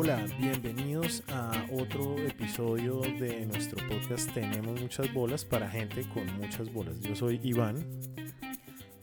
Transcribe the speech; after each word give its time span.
Hola, 0.00 0.24
bienvenidos 0.38 1.24
a 1.26 1.66
otro 1.72 2.16
episodio 2.18 3.00
de 3.00 3.44
nuestro 3.46 3.84
podcast 3.88 4.32
Tenemos 4.32 4.80
muchas 4.80 5.12
bolas 5.12 5.44
para 5.44 5.68
gente 5.68 6.08
con 6.10 6.24
muchas 6.36 6.72
bolas. 6.72 7.00
Yo 7.00 7.16
soy 7.16 7.40
Iván. 7.42 7.84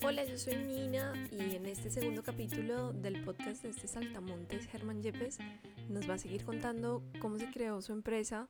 Hola, 0.02 0.24
yo 0.24 0.38
soy 0.38 0.56
Nina 0.56 1.12
y 1.34 1.58
en 1.58 1.66
este 1.66 1.92
segundo 1.92 2.24
capítulo 2.24 2.94
del 2.94 3.22
podcast 3.26 3.64
de 3.64 3.72
este 3.72 3.90
Saltamontes, 3.90 4.68
Germán 4.68 5.04
Yepes 5.04 5.40
nos 5.90 6.10
va 6.10 6.14
a 6.14 6.18
seguir 6.18 6.46
contando 6.46 7.04
cómo 7.20 7.40
se 7.40 7.52
creó 7.52 7.82
su 7.82 7.92
empresa, 7.92 8.48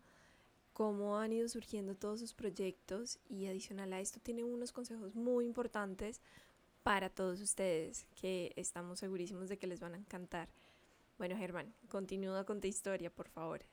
cómo 0.71 1.17
han 1.17 1.33
ido 1.33 1.49
surgiendo 1.49 1.95
todos 1.95 2.19
sus 2.19 2.35
proyectos 2.35 3.17
y 3.27 3.47
adicional 3.47 3.91
a 3.91 4.01
esto 4.01 4.19
tiene 4.19 4.43
unos 4.43 4.71
consejos 4.71 5.15
muy 5.15 5.45
importantes 5.45 6.21
para 6.83 7.09
todos 7.09 7.41
ustedes 7.41 8.05
que 8.13 8.53
estamos 8.55 8.99
segurísimos 8.99 9.49
de 9.49 9.57
que 9.57 9.65
les 9.65 9.79
van 9.79 9.95
a 9.95 9.97
encantar. 9.97 10.47
Bueno, 11.17 11.37
Germán, 11.37 11.73
continúa 11.87 12.45
con 12.45 12.59
tu 12.59 12.67
historia, 12.67 13.09
por 13.09 13.29
favor. 13.29 13.65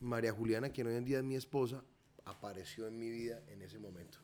María 0.00 0.32
Juliana, 0.32 0.70
quien 0.70 0.86
hoy 0.86 0.96
en 0.96 1.04
día 1.04 1.18
es 1.18 1.24
mi 1.24 1.36
esposa, 1.36 1.84
apareció 2.24 2.86
en 2.86 2.98
mi 2.98 3.10
vida 3.10 3.42
en 3.48 3.62
ese 3.62 3.78
momento. 3.78 4.18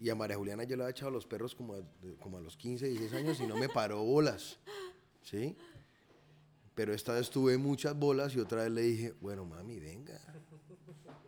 Y 0.00 0.08
a 0.10 0.14
María 0.14 0.36
Juliana 0.36 0.64
yo 0.64 0.76
le 0.76 0.82
había 0.82 0.90
echado 0.90 1.10
los 1.10 1.26
perros 1.26 1.54
como, 1.54 1.74
como 2.18 2.38
a 2.38 2.40
los 2.40 2.56
15, 2.56 2.88
16 2.88 3.12
años 3.12 3.40
y 3.40 3.46
no 3.46 3.56
me 3.56 3.68
paró 3.68 4.02
bolas. 4.02 4.58
¿Sí? 5.22 5.56
Pero 6.74 6.94
esta 6.94 7.12
vez 7.12 7.30
tuve 7.30 7.58
muchas 7.58 7.94
bolas 7.94 8.34
y 8.34 8.40
otra 8.40 8.64
vez 8.64 8.72
le 8.72 8.80
dije, 8.80 9.14
bueno, 9.20 9.44
mami, 9.44 9.78
venga. 9.78 10.18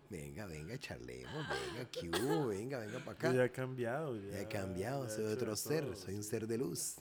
Venga, 0.09 0.47
venga, 0.47 0.79
charlemos, 0.79 1.47
venga, 1.49 1.91
¿qué 1.91 2.09
hubo? 2.09 2.47
Venga, 2.47 2.79
venga 2.79 2.99
para 3.01 3.13
acá. 3.13 3.33
Ya 3.33 3.45
he 3.45 3.51
cambiado. 3.51 4.17
Ya, 4.17 4.41
he 4.41 4.49
cambiado, 4.49 5.09
soy 5.09 5.25
otro 5.25 5.55
ser, 5.57 5.97
soy 5.97 6.15
un 6.15 6.23
ser 6.23 6.47
de 6.47 6.59
luz. 6.59 6.97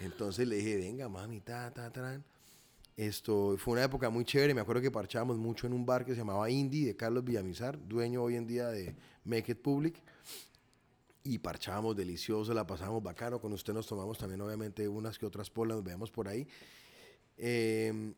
Entonces 0.00 0.46
le 0.46 0.56
dije, 0.56 0.76
venga, 0.76 1.08
mami, 1.08 1.40
ta, 1.40 1.72
ta, 1.72 1.90
ta. 1.90 2.22
Esto 2.96 3.56
fue 3.58 3.74
una 3.74 3.84
época 3.84 4.10
muy 4.10 4.24
chévere. 4.24 4.54
Me 4.54 4.60
acuerdo 4.60 4.82
que 4.82 4.90
parchábamos 4.90 5.38
mucho 5.38 5.66
en 5.66 5.72
un 5.72 5.84
bar 5.84 6.04
que 6.04 6.12
se 6.12 6.18
llamaba 6.18 6.50
Indie 6.50 6.86
de 6.86 6.96
Carlos 6.96 7.24
Villamizar, 7.24 7.78
dueño 7.86 8.22
hoy 8.22 8.36
en 8.36 8.46
día 8.46 8.68
de 8.68 8.94
Make 9.24 9.52
It 9.52 9.58
Public. 9.58 10.02
Y 11.24 11.38
parchábamos 11.38 11.96
delicioso, 11.96 12.54
la 12.54 12.66
pasábamos 12.66 13.02
bacano. 13.02 13.40
Con 13.40 13.52
usted 13.52 13.72
nos 13.72 13.86
tomamos 13.86 14.18
también, 14.18 14.40
obviamente, 14.40 14.88
unas 14.88 15.18
que 15.18 15.26
otras 15.26 15.50
polas, 15.50 15.76
nos 15.76 15.84
veíamos 15.84 16.10
por 16.10 16.28
ahí. 16.28 16.46
Eh, 17.36 18.14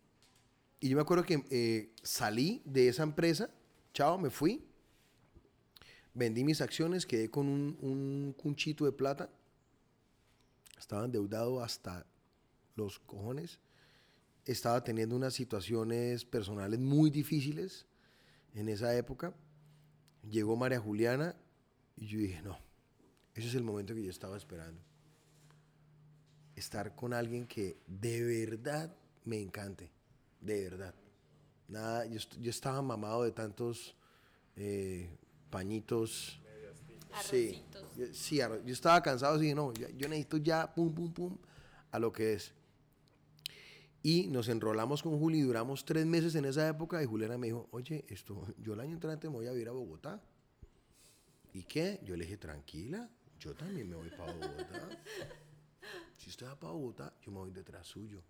y 0.81 0.89
yo 0.89 0.97
me 0.97 1.03
acuerdo 1.03 1.25
que 1.25 1.44
eh, 1.50 1.92
salí 2.03 2.62
de 2.65 2.89
esa 2.89 3.03
empresa, 3.03 3.50
chao, 3.92 4.19
me 4.19 4.31
fui. 4.31 4.65
Vendí 6.15 6.44
mis 6.44 6.61
acciones, 6.61 7.06
quedé 7.06 7.31
con 7.31 7.48
un, 7.48 7.77
un 7.81 8.34
cunchito 8.37 8.84
de 8.84 8.92
plata 8.92 9.31
estaba 10.81 11.05
endeudado 11.05 11.62
hasta 11.62 12.06
los 12.75 12.98
cojones, 12.98 13.61
estaba 14.47 14.83
teniendo 14.83 15.14
unas 15.14 15.34
situaciones 15.34 16.25
personales 16.25 16.81
muy 16.81 17.11
difíciles 17.11 17.87
en 18.55 18.69
esa 18.69 18.97
época. 18.97 19.34
Llegó 20.28 20.56
María 20.56 20.81
Juliana 20.81 21.37
y 21.97 22.06
yo 22.06 22.19
dije, 22.19 22.42
no, 22.42 22.59
ese 23.34 23.48
es 23.48 23.55
el 23.55 23.62
momento 23.62 23.95
que 23.95 24.03
yo 24.03 24.11
estaba 24.11 24.37
esperando. 24.37 24.81
Estar 26.56 26.94
con 26.94 27.12
alguien 27.12 27.47
que 27.47 27.78
de 27.87 28.22
verdad 28.22 28.94
me 29.25 29.41
encante, 29.41 29.91
de 30.41 30.65
verdad. 30.65 30.94
Nada, 31.69 32.06
yo, 32.06 32.50
estaba 32.50 32.83
mamado 32.83 33.22
de 33.22 33.33
tantos 33.33 33.94
eh, 34.56 35.09
pañitos 35.50 36.40
Sí, 37.22 37.62
yo, 37.97 38.06
sí, 38.12 38.37
yo 38.37 38.72
estaba 38.72 39.03
cansado, 39.03 39.37
así, 39.37 39.54
no, 39.54 39.72
yo, 39.72 40.09
necesito 40.09 40.37
ya, 40.37 40.72
pum, 40.72 40.94
pum, 40.94 41.12
pum, 41.12 41.38
a 41.91 41.98
lo 41.98 42.12
que 42.12 42.34
es. 42.34 42.53
Y 44.03 44.28
nos 44.28 44.48
enrolamos 44.48 45.03
con 45.03 45.19
Juli, 45.19 45.43
duramos 45.43 45.84
tres 45.84 46.06
meses 46.06 46.34
en 46.34 46.47
esa 46.47 46.66
época 46.69 47.03
y 47.03 47.06
Juliana 47.06 47.37
me 47.37 47.49
dijo, 47.49 47.69
oye, 47.72 48.04
esto, 48.09 48.47
yo 48.59 48.72
el 48.72 48.81
año 48.81 48.93
entrante 48.93 49.28
me 49.28 49.37
voy 49.37 49.47
a 49.47 49.53
ir 49.53 49.69
a 49.69 49.72
Bogotá. 49.72 50.22
¿Y 51.53 51.65
qué? 51.65 52.00
Yo 52.04 52.16
le 52.16 52.25
dije, 52.25 52.38
tranquila, 52.38 53.10
yo 53.38 53.54
también 53.54 53.88
me 53.88 53.97
voy 53.97 54.09
para 54.10 54.32
Bogotá. 54.32 54.88
Si 56.16 56.31
usted 56.31 56.47
va 56.47 56.59
para 56.59 56.72
Bogotá, 56.72 57.15
yo 57.20 57.32
me 57.32 57.38
voy 57.38 57.50
detrás 57.50 57.87
suyo. 57.87 58.22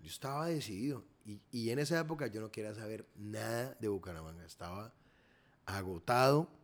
Yo 0.00 0.08
estaba 0.08 0.46
decidido. 0.46 1.04
Y, 1.24 1.40
y 1.50 1.70
en 1.70 1.78
esa 1.78 1.98
época 1.98 2.26
yo 2.26 2.40
no 2.40 2.50
quería 2.50 2.74
saber 2.74 3.06
nada 3.16 3.76
de 3.80 3.88
Bucaramanga. 3.88 4.44
Estaba 4.44 4.94
agotado 5.66 6.57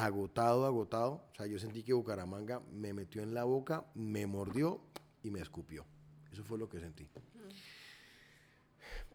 agotado, 0.00 0.66
agotado. 0.66 1.24
O 1.32 1.34
sea, 1.36 1.46
yo 1.46 1.58
sentí 1.58 1.82
que 1.82 1.92
Bucaramanga 1.92 2.60
me 2.72 2.92
metió 2.92 3.22
en 3.22 3.34
la 3.34 3.44
boca, 3.44 3.84
me 3.94 4.26
mordió 4.26 4.80
y 5.22 5.30
me 5.30 5.40
escupió. 5.40 5.84
Eso 6.32 6.42
fue 6.44 6.58
lo 6.58 6.68
que 6.68 6.80
sentí. 6.80 7.08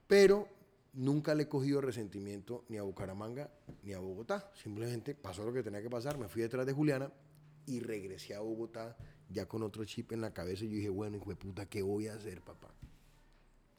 Pero 0.08 0.47
nunca 0.94 1.34
le 1.36 1.44
he 1.44 1.47
cogido 1.47 1.81
resentimiento 1.81 2.66
ni 2.68 2.78
a 2.78 2.84
Bucaramanga 2.84 3.50
ni 3.84 3.94
a 3.94 4.00
Bogotá. 4.00 4.52
Simplemente 4.56 5.16
pasó 5.16 5.46
lo 5.46 5.53
que 5.53 5.64
tenía 5.64 5.81
que 5.81 5.90
pasar, 5.90 6.18
me 6.18 6.28
fui 6.28 6.41
detrás 6.41 6.66
de 6.66 6.74
Juliana 6.74 7.12
y 7.66 7.80
regresé 7.80 8.36
a 8.36 8.41
Bogotá 8.41 8.97
ya 9.30 9.47
con 9.47 9.64
otro 9.64 9.86
chip 9.86 10.12
en 10.12 10.22
la 10.22 10.34
cabeza 10.34 10.66
y 10.66 10.70
yo 10.70 10.75
dije, 10.75 10.90
bueno, 10.90 11.18
hijo 11.18 11.30
de 11.30 11.36
puta, 11.36 11.66
¿qué 11.68 11.81
voy 11.81 12.08
a 12.08 12.16
hacer, 12.16 12.41
papá? 12.41 12.74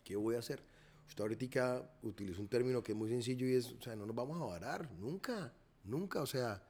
¿Qué 0.05 0.17
voy 0.17 0.37
a 0.37 0.39
hacer? 0.39 0.63
Usted 1.07 1.23
ahorita 1.23 1.99
utiliza 2.03 2.41
un 2.41 2.49
término 2.49 2.83
que 2.83 2.93
es 2.93 2.99
muy 2.99 3.11
sencillo 3.11 3.47
y 3.47 3.55
es, 3.55 3.73
o 3.73 3.83
sea, 3.83 3.95
no 3.95 4.07
nos 4.07 4.17
vamos 4.17 4.41
a 4.41 4.47
varar, 4.47 4.91
nunca, 4.93 5.53
nunca, 5.85 6.23
o 6.23 6.27
sea, 6.27 6.63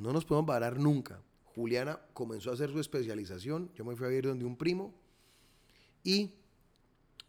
no 0.00 0.12
nos 0.12 0.24
podemos 0.24 0.48
parar 0.48 0.78
nunca. 0.78 1.20
Juliana 1.54 2.00
comenzó 2.12 2.50
a 2.50 2.54
hacer 2.54 2.70
su 2.70 2.80
especialización. 2.80 3.70
Yo 3.74 3.84
me 3.84 3.94
fui 3.96 4.06
a 4.06 4.08
vivir 4.08 4.26
donde 4.26 4.44
un 4.44 4.56
primo. 4.56 4.94
Y 6.02 6.32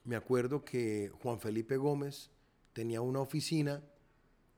me 0.06 0.16
acuerdo 0.16 0.64
que 0.64 1.12
Juan 1.22 1.40
Felipe 1.40 1.76
Gómez 1.78 2.30
tenía 2.74 3.02
una 3.02 3.20
oficina 3.20 3.84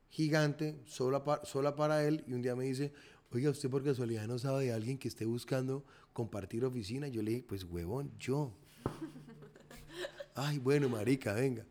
gigante, 0.10 0.80
sola, 0.86 1.24
sola 1.44 1.76
para 1.76 2.06
él. 2.06 2.24
Y 2.28 2.34
un 2.34 2.42
día 2.42 2.56
me 2.56 2.66
dice, 2.66 2.94
oiga, 3.32 3.50
usted 3.50 3.70
por 3.70 3.84
casualidad 3.84 4.28
no 4.28 4.38
sabe 4.38 4.66
de 4.66 4.74
alguien 4.74 4.98
que 4.98 5.08
esté 5.08 5.26
buscando 5.26 5.84
compartir 6.14 6.64
oficina. 6.64 7.08
Yo 7.08 7.24
le 7.24 7.32
dije, 7.32 7.46
pues 7.48 7.64
huevón, 7.64 8.12
yo. 8.20 8.54
Ay, 10.36 10.60
bueno, 10.60 10.88
marica, 10.88 11.34
venga. 11.34 11.66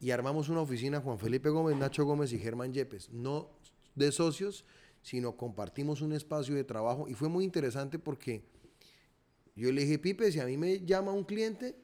Y 0.00 0.10
armamos 0.10 0.48
una 0.48 0.60
oficina, 0.60 1.00
Juan 1.00 1.18
Felipe 1.18 1.48
Gómez, 1.48 1.76
Nacho 1.76 2.04
Gómez 2.04 2.32
y 2.32 2.38
Germán 2.38 2.72
Yepes. 2.72 3.10
No 3.10 3.50
de 3.94 4.12
socios, 4.12 4.64
sino 5.02 5.36
compartimos 5.36 6.00
un 6.00 6.12
espacio 6.12 6.54
de 6.54 6.64
trabajo 6.64 7.08
y 7.08 7.14
fue 7.14 7.28
muy 7.28 7.44
interesante 7.44 7.98
porque 7.98 8.42
yo 9.54 9.72
le 9.72 9.82
dije, 9.82 9.98
Pipe, 9.98 10.30
si 10.30 10.40
a 10.40 10.46
mí 10.46 10.56
me 10.56 10.80
llama 10.84 11.12
un 11.12 11.24
cliente, 11.24 11.76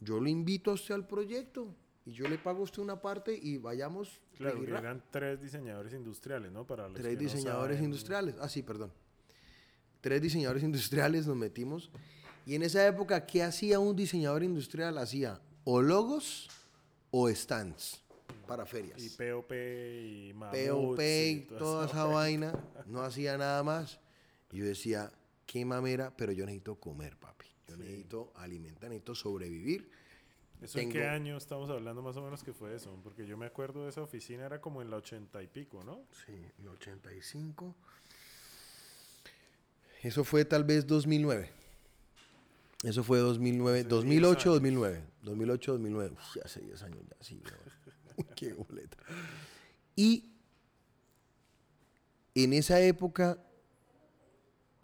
yo 0.00 0.20
lo 0.20 0.28
invito 0.28 0.70
a 0.70 0.74
usted 0.74 0.94
al 0.94 1.06
proyecto 1.06 1.74
y 2.04 2.12
yo 2.12 2.28
le 2.28 2.38
pago 2.38 2.60
a 2.60 2.62
usted 2.64 2.82
una 2.82 3.00
parte 3.00 3.38
y 3.40 3.58
vayamos. 3.58 4.20
Claro, 4.36 4.62
eran 4.64 5.02
tres 5.10 5.40
diseñadores 5.40 5.92
industriales, 5.94 6.52
¿no? 6.52 6.66
Para 6.66 6.92
tres 6.92 7.18
diseñadores 7.18 7.80
industriales, 7.80 8.34
ah, 8.40 8.48
sí, 8.48 8.62
perdón. 8.62 8.92
Tres 10.00 10.20
diseñadores 10.20 10.62
industriales 10.62 11.26
nos 11.26 11.36
metimos. 11.36 11.90
Y 12.44 12.54
en 12.54 12.62
esa 12.62 12.86
época, 12.86 13.24
¿qué 13.24 13.42
hacía 13.42 13.78
un 13.78 13.96
diseñador 13.96 14.42
industrial? 14.42 14.98
Hacía 14.98 15.40
o 15.64 15.80
logos 15.80 16.50
o 17.10 17.30
stands 17.30 18.03
para 18.46 18.66
ferias. 18.66 19.02
Y 19.02 19.10
POP 19.10 19.52
y 19.52 20.32
POP 20.32 21.00
y 21.00 21.40
toda, 21.58 21.86
esa 21.86 22.04
vaina. 22.04 22.52
No 22.86 23.02
hacía 23.02 23.36
nada 23.38 23.62
más. 23.62 24.00
Y 24.52 24.58
yo 24.58 24.64
decía, 24.64 25.12
qué 25.46 25.64
mamera, 25.64 26.14
pero 26.16 26.32
yo 26.32 26.44
necesito 26.44 26.76
comer, 26.76 27.16
papi. 27.16 27.46
Yo 27.68 27.76
necesito 27.76 28.32
alimentar, 28.36 28.90
necesito 28.90 29.14
sobrevivir. 29.14 29.90
¿Eso 30.62 30.78
en 30.78 30.90
qué 30.90 31.06
año 31.06 31.36
estamos 31.36 31.68
hablando 31.68 32.00
más 32.00 32.16
o 32.16 32.22
menos 32.22 32.42
que 32.42 32.52
fue 32.52 32.74
eso? 32.74 32.98
Porque 33.02 33.26
yo 33.26 33.36
me 33.36 33.46
acuerdo 33.46 33.84
de 33.84 33.90
esa 33.90 34.02
oficina, 34.02 34.46
era 34.46 34.60
como 34.60 34.80
en 34.80 34.90
la 34.90 34.96
ochenta 34.96 35.42
y 35.42 35.46
pico, 35.46 35.82
¿no? 35.84 36.02
Sí, 36.24 36.32
en 36.32 36.64
la 36.64 36.70
ochenta 36.70 37.12
y 37.12 37.20
cinco. 37.20 37.74
Eso 40.02 40.22
fue 40.24 40.44
tal 40.44 40.64
vez 40.64 40.86
2009. 40.86 41.50
Eso 42.82 43.02
fue 43.02 43.18
2009, 43.18 43.84
2008, 43.84 44.52
2009. 44.52 45.02
2008, 45.22 45.72
2009. 45.72 46.10
Uf, 46.12 46.44
hace 46.44 46.60
10 46.60 46.82
años 46.82 47.00
ya, 47.08 47.16
sí. 47.20 47.42
Qué 48.36 48.52
boleta. 48.52 48.96
Y 49.96 50.30
en 52.34 52.52
esa 52.52 52.80
época, 52.80 53.38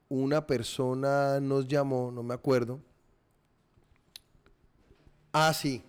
una 0.09 0.47
persona 0.47 1.41
nos 1.41 1.67
llamó, 1.67 2.11
no 2.13 2.23
me 2.23 2.35
acuerdo. 2.35 2.81
Ah, 5.33 5.53
sí. 5.55 5.83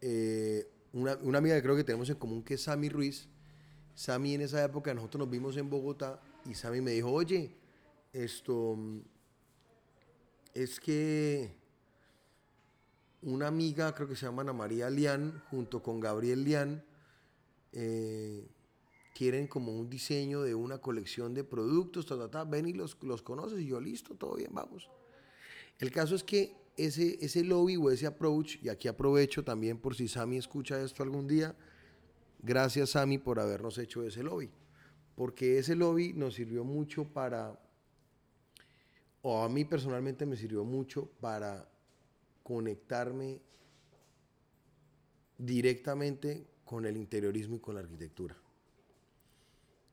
Eh, 0.00 0.68
una, 0.92 1.16
una, 1.22 1.38
amiga 1.38 1.54
que 1.56 1.62
creo 1.62 1.76
que 1.76 1.84
tenemos 1.84 2.08
en 2.10 2.16
común 2.16 2.42
que 2.42 2.54
es 2.54 2.62
Sammy 2.62 2.88
Ruiz. 2.88 3.28
Sammy 3.94 4.34
en 4.34 4.42
esa 4.42 4.62
época, 4.62 4.92
nosotros 4.92 5.20
nos 5.20 5.30
vimos 5.30 5.56
en 5.56 5.70
Bogotá 5.70 6.20
y 6.44 6.54
Sammy 6.54 6.80
me 6.80 6.90
dijo, 6.90 7.10
oye, 7.10 7.54
esto 8.12 8.76
es 10.52 10.78
que 10.78 11.52
una 13.24 13.46
amiga, 13.46 13.94
creo 13.94 14.06
que 14.06 14.16
se 14.16 14.26
llama 14.26 14.42
Ana 14.42 14.52
María 14.52 14.90
Lian, 14.90 15.42
junto 15.50 15.82
con 15.82 15.98
Gabriel 15.98 16.44
Lian, 16.44 16.84
eh, 17.72 18.46
quieren 19.14 19.46
como 19.46 19.72
un 19.72 19.88
diseño 19.88 20.42
de 20.42 20.54
una 20.54 20.78
colección 20.78 21.32
de 21.32 21.42
productos, 21.42 22.04
ta, 22.04 22.30
ta, 22.30 22.44
ven 22.44 22.68
y 22.68 22.74
los, 22.74 22.98
los 23.02 23.22
conoces, 23.22 23.60
y 23.60 23.66
yo 23.66 23.80
listo, 23.80 24.14
todo 24.14 24.36
bien, 24.36 24.50
vamos. 24.52 24.90
El 25.78 25.90
caso 25.90 26.14
es 26.14 26.22
que 26.22 26.54
ese, 26.76 27.18
ese 27.24 27.44
lobby 27.44 27.76
o 27.76 27.90
ese 27.90 28.06
approach, 28.06 28.56
y 28.62 28.68
aquí 28.68 28.88
aprovecho 28.88 29.42
también 29.42 29.78
por 29.78 29.94
si 29.94 30.06
Sami 30.06 30.36
escucha 30.36 30.82
esto 30.82 31.02
algún 31.02 31.26
día, 31.26 31.56
gracias 32.42 32.90
Sami 32.90 33.16
por 33.16 33.40
habernos 33.40 33.78
hecho 33.78 34.02
ese 34.02 34.22
lobby, 34.22 34.50
porque 35.14 35.58
ese 35.58 35.74
lobby 35.76 36.12
nos 36.12 36.34
sirvió 36.34 36.62
mucho 36.62 37.04
para, 37.04 37.58
o 39.22 39.42
a 39.42 39.48
mí 39.48 39.64
personalmente 39.64 40.26
me 40.26 40.36
sirvió 40.36 40.62
mucho 40.64 41.06
para 41.20 41.73
conectarme 42.44 43.40
directamente 45.38 46.46
con 46.64 46.86
el 46.86 46.96
interiorismo 46.96 47.56
y 47.56 47.60
con 47.60 47.74
la 47.74 47.80
arquitectura. 47.80 48.36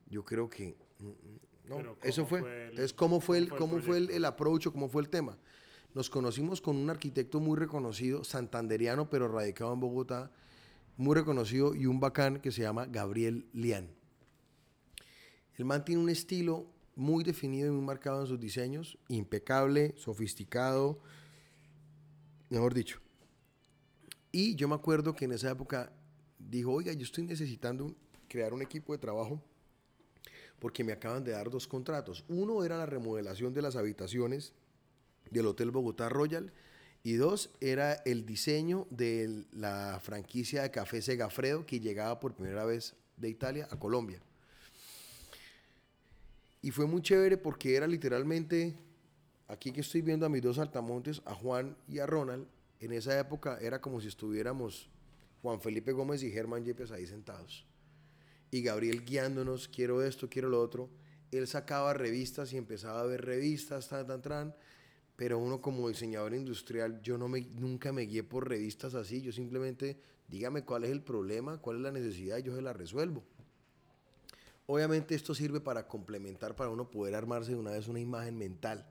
Yo 0.08 0.24
creo 0.24 0.50
que 0.50 0.76
mm, 1.00 1.06
mm, 1.08 1.70
no, 1.70 1.96
eso 2.04 2.22
¿cómo 2.24 2.28
fue. 2.30 2.40
fue 2.42 2.52
el- 2.64 2.70
Entonces, 2.70 2.94
¿cómo 2.94 3.20
fue 3.22 3.38
el, 3.40 3.50
cómo 3.50 3.80
fue 3.80 3.98
el 3.98 4.10
el 4.12 4.26
approach 4.26 4.68
o 4.68 4.72
cómo 4.72 4.88
fue 4.90 5.02
el 5.02 5.10
tema? 5.10 5.38
Nos 5.94 6.10
conocimos 6.10 6.62
con 6.62 6.78
un 6.78 6.90
arquitecto 6.90 7.40
muy 7.40 7.58
reconocido, 7.58 8.24
santanderiano, 8.24 9.10
pero 9.10 9.28
radicado 9.28 9.74
en 9.74 9.80
Bogotá, 9.80 10.32
muy 10.98 11.16
reconocido 11.16 11.74
y 11.76 11.86
un 11.86 12.00
bacán 12.00 12.40
que 12.40 12.52
se 12.52 12.62
llama 12.62 12.86
Gabriel 12.86 13.46
Lian. 13.54 13.90
El 15.56 15.66
man 15.66 15.84
tiene 15.84 16.02
un 16.02 16.10
estilo 16.10 16.66
muy 16.96 17.24
definido 17.24 17.68
y 17.68 17.72
muy 17.72 17.84
marcado 17.86 18.22
en 18.22 18.28
sus 18.28 18.40
diseños, 18.40 18.98
impecable, 19.10 19.94
sofisticado, 19.98 21.00
mejor 22.52 22.76
dicho. 22.76 23.00
Y 24.32 24.56
yo 24.56 24.68
me 24.68 24.76
acuerdo 24.76 25.16
que 25.16 25.26
en 25.26 25.32
esa 25.32 25.50
época 25.50 25.92
dijo, 26.38 26.72
oiga, 26.72 26.94
yo 26.94 27.04
estoy 27.04 27.24
necesitando 27.24 27.96
crear 28.28 28.54
un 28.54 28.62
equipo 28.62 28.94
de 28.94 29.00
trabajo 29.00 29.42
porque 30.60 30.84
me 30.84 30.92
acaban 30.92 31.24
de 31.24 31.32
dar 31.32 31.50
dos 31.50 31.68
contratos. 31.68 32.24
Uno 32.28 32.64
era 32.64 32.78
la 32.78 32.86
remodelación 32.86 33.54
de 33.54 33.62
las 33.64 33.76
habitaciones 33.76 34.54
del 35.32 35.48
Hotel 35.48 35.72
Bogotá 35.72 36.08
Royal 36.10 36.54
y 37.04 37.14
dos 37.14 37.50
era 37.62 37.94
el 38.06 38.26
diseño 38.26 38.86
de 38.92 39.46
la 39.52 40.00
franquicia 40.04 40.62
de 40.62 40.72
Café 40.72 41.02
Segafredo 41.02 41.66
que 41.66 41.80
llegaba 41.80 42.20
por 42.20 42.36
primera 42.36 42.64
vez 42.66 42.96
de 43.18 43.30
Italia 43.30 43.68
a 43.72 43.80
Colombia. 43.80 44.22
Y 46.62 46.72
fue 46.72 46.86
muy 46.86 47.02
chévere 47.02 47.38
porque 47.38 47.76
era 47.76 47.88
literalmente, 47.88 48.76
aquí 49.52 49.74
que 49.74 49.82
estoy 49.82 50.02
viendo 50.02 50.26
a 50.26 50.30
mis 50.30 50.42
dos 50.42 50.60
altamontes, 50.60 51.22
a 51.26 51.36
Juan 51.36 51.76
y 51.88 52.00
a 52.00 52.06
Ronald, 52.06 52.48
en 52.80 52.94
esa 52.94 53.20
época 53.20 53.60
era 53.62 53.82
como 53.82 54.00
si 54.00 54.08
estuviéramos 54.08 54.90
Juan 55.42 55.60
Felipe 55.60 55.92
Gómez 55.92 56.24
y 56.24 56.32
Germán 56.32 56.64
Yepes 56.64 56.92
ahí 56.92 57.06
sentados. 57.06 57.66
Y 58.50 58.62
Gabriel 58.62 59.04
guiándonos, 59.06 59.68
quiero 59.68 60.04
esto, 60.04 60.30
quiero 60.30 60.50
lo 60.50 60.62
otro. 60.62 60.90
Él 61.32 61.48
sacaba 61.48 61.94
revistas 61.94 62.54
y 62.54 62.58
empezaba 62.58 63.02
a 63.02 63.06
ver 63.06 63.26
revistas, 63.26 63.90
tan, 63.90 64.08
tan, 64.08 64.22
tan. 64.22 64.56
Pero 65.16 65.38
uno 65.38 65.62
como 65.62 65.90
diseñador 65.90 66.34
industrial, 66.34 67.02
yo 67.02 67.18
no 67.18 67.28
me, 67.28 67.42
nunca 67.42 67.92
me 67.92 68.04
guié 68.04 68.24
por 68.24 68.48
revistas 68.48 68.96
así. 68.96 69.22
Yo 69.22 69.32
simplemente, 69.32 70.02
dígame 70.28 70.64
cuál 70.64 70.86
es 70.86 70.92
el 70.92 71.02
problema, 71.02 71.60
cuál 71.60 71.78
es 71.78 71.82
la 71.84 71.92
necesidad 71.92 72.38
y 72.38 72.44
yo 72.44 72.56
se 72.56 72.62
la 72.62 72.74
resuelvo. 72.74 73.24
Obviamente 74.66 75.14
esto 75.14 75.36
sirve 75.36 75.60
para 75.60 75.88
complementar, 75.88 76.56
para 76.56 76.70
uno 76.70 76.90
poder 76.90 77.16
armarse 77.16 77.52
de 77.52 77.58
una 77.58 77.72
vez 77.72 77.88
una 77.88 78.00
imagen 78.00 78.38
mental. 78.38 78.86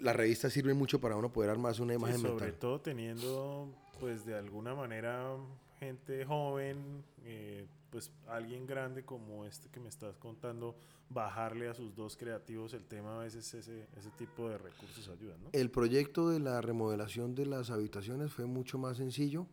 Las 0.00 0.16
revistas 0.16 0.52
sirven 0.52 0.76
mucho 0.76 1.00
para 1.00 1.16
uno 1.16 1.32
poder 1.32 1.50
armarse 1.50 1.82
una 1.82 1.94
Sí, 1.94 1.98
imagen 2.00 2.18
sobre 2.20 2.44
mental. 2.46 2.58
todo 2.58 2.80
teniendo, 2.80 3.68
pues 4.00 4.24
de 4.24 4.34
alguna 4.36 4.74
manera, 4.74 5.36
gente 5.78 6.24
joven, 6.24 7.04
eh, 7.24 7.66
pues 7.90 8.10
alguien 8.28 8.66
grande 8.66 9.04
como 9.04 9.44
este 9.44 9.68
que 9.68 9.78
me 9.80 9.88
estás 9.88 10.16
contando, 10.16 10.74
bajarle 11.10 11.68
a 11.68 11.74
sus 11.74 11.94
dos 11.94 12.16
creativos 12.16 12.72
el 12.72 12.84
tema, 12.86 13.16
a 13.16 13.24
veces 13.24 13.52
ese, 13.52 13.86
ese 13.96 14.10
tipo 14.12 14.48
de 14.48 14.56
recursos 14.58 15.06
ayudan, 15.08 15.42
¿no? 15.42 15.50
El 15.52 15.70
proyecto 15.70 16.30
de 16.30 16.40
la 16.40 16.60
remodelación 16.62 17.34
de 17.34 17.44
las 17.46 17.70
habitaciones 17.70 18.32
fue 18.32 18.46
mucho 18.46 18.78
más 18.78 18.96
sencillo. 18.96 19.46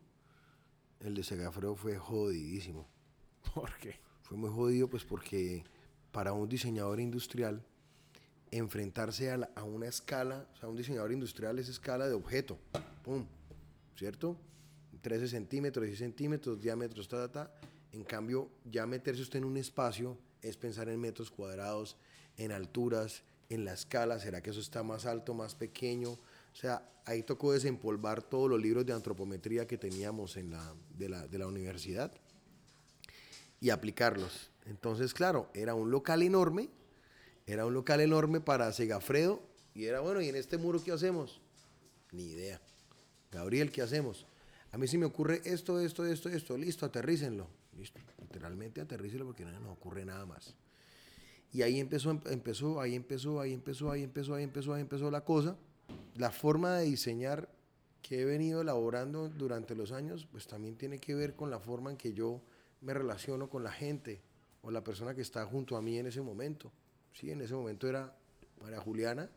El 1.00 1.14
de 1.14 1.22
Segafredo 1.22 1.74
fue 1.76 1.96
jodidísimo. 1.98 2.86
¿Por 3.54 3.74
qué? 3.78 3.96
Fue 4.22 4.36
muy 4.38 4.50
jodido 4.50 4.88
pues 4.88 5.04
porque 5.04 5.64
para 6.12 6.32
un 6.32 6.48
diseñador 6.48 6.98
industrial 7.00 7.62
enfrentarse 8.50 9.30
a, 9.30 9.64
una 9.64 9.86
escala, 9.86 10.46
o 10.52 10.56
sea, 10.56 10.68
un 10.68 10.76
diseñador 10.76 11.12
industrial 11.12 11.58
es 11.58 11.68
escala 11.68 12.08
de 12.08 12.14
objeto, 12.14 12.58
¡pum! 13.04 13.26
¿Cierto? 13.96 14.36
13 15.02 15.28
centímetros, 15.28 15.86
10 15.86 15.98
centímetros, 15.98 16.60
diámetros, 16.60 17.08
ta, 17.08 17.28
ta, 17.28 17.32
ta. 17.32 17.54
En 17.92 18.04
cambio, 18.04 18.50
ya 18.64 18.86
meterse 18.86 19.22
usted 19.22 19.38
en 19.38 19.44
un 19.44 19.56
espacio 19.56 20.16
es 20.42 20.56
pensar 20.56 20.88
en 20.88 21.00
metros 21.00 21.30
cuadrados, 21.30 21.96
en 22.36 22.52
alturas, 22.52 23.22
en 23.48 23.64
la 23.64 23.72
escala, 23.72 24.18
¿será 24.18 24.42
que 24.42 24.50
eso 24.50 24.60
está 24.60 24.82
más 24.82 25.06
alto, 25.06 25.34
más 25.34 25.54
pequeño? 25.54 26.10
O 26.12 26.56
sea, 26.56 26.88
ahí 27.04 27.22
tocó 27.22 27.52
desempolvar 27.52 28.22
todos 28.22 28.48
los 28.48 28.60
libros 28.60 28.86
de 28.86 28.92
antropometría 28.92 29.66
que 29.66 29.78
teníamos 29.78 30.36
en 30.36 30.50
la, 30.50 30.74
de 30.96 31.38
la 31.38 31.46
universidad 31.46 32.12
y 33.60 33.70
aplicarlos. 33.70 34.50
Entonces, 34.66 35.14
claro, 35.14 35.50
era 35.54 35.74
un 35.74 35.90
local 35.90 36.22
enorme, 36.22 36.70
era 37.50 37.66
un 37.66 37.74
local 37.74 38.00
enorme 38.00 38.40
para 38.40 38.72
Segafredo 38.72 39.40
y 39.74 39.84
era 39.84 40.00
bueno, 40.00 40.20
¿y 40.20 40.28
en 40.28 40.36
este 40.36 40.58
muro 40.58 40.82
qué 40.82 40.92
hacemos? 40.92 41.40
Ni 42.12 42.24
idea. 42.24 42.60
Gabriel, 43.30 43.70
¿qué 43.70 43.82
hacemos? 43.82 44.26
A 44.72 44.78
mí 44.78 44.86
se 44.88 44.98
me 44.98 45.06
ocurre 45.06 45.40
esto, 45.44 45.80
esto, 45.80 46.04
esto, 46.06 46.28
esto, 46.28 46.56
listo, 46.56 46.86
aterrícenlo. 46.86 47.46
Listo, 47.76 48.00
literalmente 48.20 48.80
aterrícenlo 48.80 49.26
porque 49.26 49.44
no 49.44 49.52
nos 49.60 49.72
ocurre 49.72 50.04
nada 50.04 50.26
más. 50.26 50.54
Y 51.52 51.62
ahí 51.62 51.80
empezó, 51.80 52.10
em- 52.10 52.20
empezó, 52.26 52.80
ahí 52.80 52.94
empezó, 52.94 53.40
ahí 53.40 53.52
empezó, 53.52 53.90
ahí 53.90 54.02
empezó, 54.02 54.34
ahí 54.34 54.44
empezó, 54.44 54.74
ahí 54.74 54.80
empezó 54.82 55.10
la 55.10 55.24
cosa. 55.24 55.56
La 56.16 56.30
forma 56.30 56.76
de 56.76 56.84
diseñar 56.84 57.48
que 58.02 58.22
he 58.22 58.24
venido 58.24 58.60
elaborando 58.60 59.28
durante 59.28 59.74
los 59.74 59.92
años, 59.92 60.26
pues 60.30 60.46
también 60.46 60.76
tiene 60.76 60.98
que 60.98 61.14
ver 61.14 61.34
con 61.34 61.50
la 61.50 61.58
forma 61.58 61.90
en 61.90 61.96
que 61.96 62.12
yo 62.12 62.40
me 62.80 62.94
relaciono 62.94 63.48
con 63.48 63.62
la 63.64 63.72
gente 63.72 64.20
o 64.62 64.70
la 64.70 64.82
persona 64.84 65.14
que 65.14 65.22
está 65.22 65.44
junto 65.46 65.76
a 65.76 65.82
mí 65.82 65.98
en 65.98 66.06
ese 66.06 66.20
momento. 66.20 66.70
Sí, 67.12 67.30
en 67.30 67.40
ese 67.40 67.54
momento 67.54 67.88
era 67.88 68.14
María 68.60 68.80
Juliana 68.80 69.28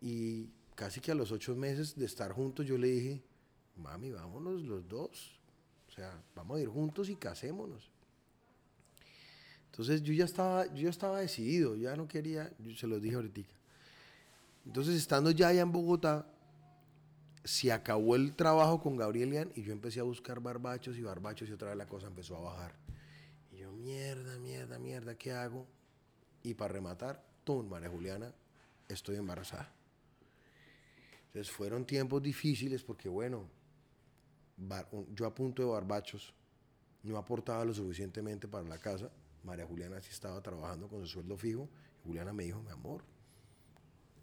y 0.00 0.48
casi 0.74 1.00
que 1.00 1.10
a 1.10 1.14
los 1.14 1.32
ocho 1.32 1.56
meses 1.56 1.96
de 1.96 2.06
estar 2.06 2.32
juntos 2.32 2.64
yo 2.66 2.78
le 2.78 2.88
dije, 2.88 3.22
mami, 3.76 4.10
vámonos 4.10 4.62
los 4.62 4.86
dos. 4.88 5.38
O 5.88 5.90
sea, 5.90 6.22
vamos 6.34 6.58
a 6.58 6.60
ir 6.60 6.68
juntos 6.68 7.08
y 7.08 7.16
casémonos. 7.16 7.90
Entonces 9.70 10.02
yo 10.02 10.12
ya 10.12 10.24
estaba, 10.24 10.66
yo 10.66 10.82
ya 10.82 10.90
estaba 10.90 11.20
decidido, 11.20 11.76
ya 11.76 11.96
no 11.96 12.08
quería, 12.08 12.52
yo 12.58 12.74
se 12.76 12.86
los 12.86 13.00
dije 13.00 13.16
ahorita. 13.16 13.40
Entonces 14.66 14.96
estando 14.96 15.30
ya 15.30 15.48
allá 15.48 15.62
en 15.62 15.72
Bogotá, 15.72 16.26
se 17.44 17.72
acabó 17.72 18.14
el 18.16 18.34
trabajo 18.34 18.80
con 18.80 18.96
Gabriel 18.96 19.30
Lian 19.30 19.52
y 19.54 19.62
yo 19.62 19.72
empecé 19.72 20.00
a 20.00 20.02
buscar 20.02 20.40
barbachos 20.40 20.96
y 20.98 21.02
barbachos 21.02 21.48
y 21.48 21.52
otra 21.52 21.68
vez 21.68 21.78
la 21.78 21.86
cosa 21.86 22.08
empezó 22.08 22.36
a 22.36 22.40
bajar. 22.40 22.74
Y 23.52 23.58
yo, 23.58 23.72
mierda, 23.72 24.38
mierda, 24.38 24.78
mierda, 24.78 25.14
¿qué 25.16 25.32
hago? 25.32 25.66
Y 26.48 26.54
para 26.54 26.72
rematar, 26.72 27.22
tú, 27.44 27.62
María 27.62 27.90
Juliana, 27.90 28.32
estoy 28.88 29.16
embarazada. 29.16 29.70
Entonces 31.26 31.52
fueron 31.52 31.84
tiempos 31.84 32.22
difíciles 32.22 32.82
porque, 32.82 33.06
bueno, 33.06 33.46
yo 35.14 35.26
a 35.26 35.34
punto 35.34 35.62
de 35.62 35.68
barbachos 35.68 36.32
no 37.02 37.18
aportaba 37.18 37.66
lo 37.66 37.74
suficientemente 37.74 38.48
para 38.48 38.66
la 38.66 38.78
casa. 38.78 39.10
María 39.44 39.66
Juliana 39.66 40.00
sí 40.00 40.08
estaba 40.10 40.40
trabajando 40.40 40.88
con 40.88 41.02
su 41.02 41.08
sueldo 41.08 41.36
fijo. 41.36 41.68
Y 42.02 42.06
Juliana 42.06 42.32
me 42.32 42.44
dijo, 42.44 42.62
mi 42.62 42.70
amor, 42.70 43.04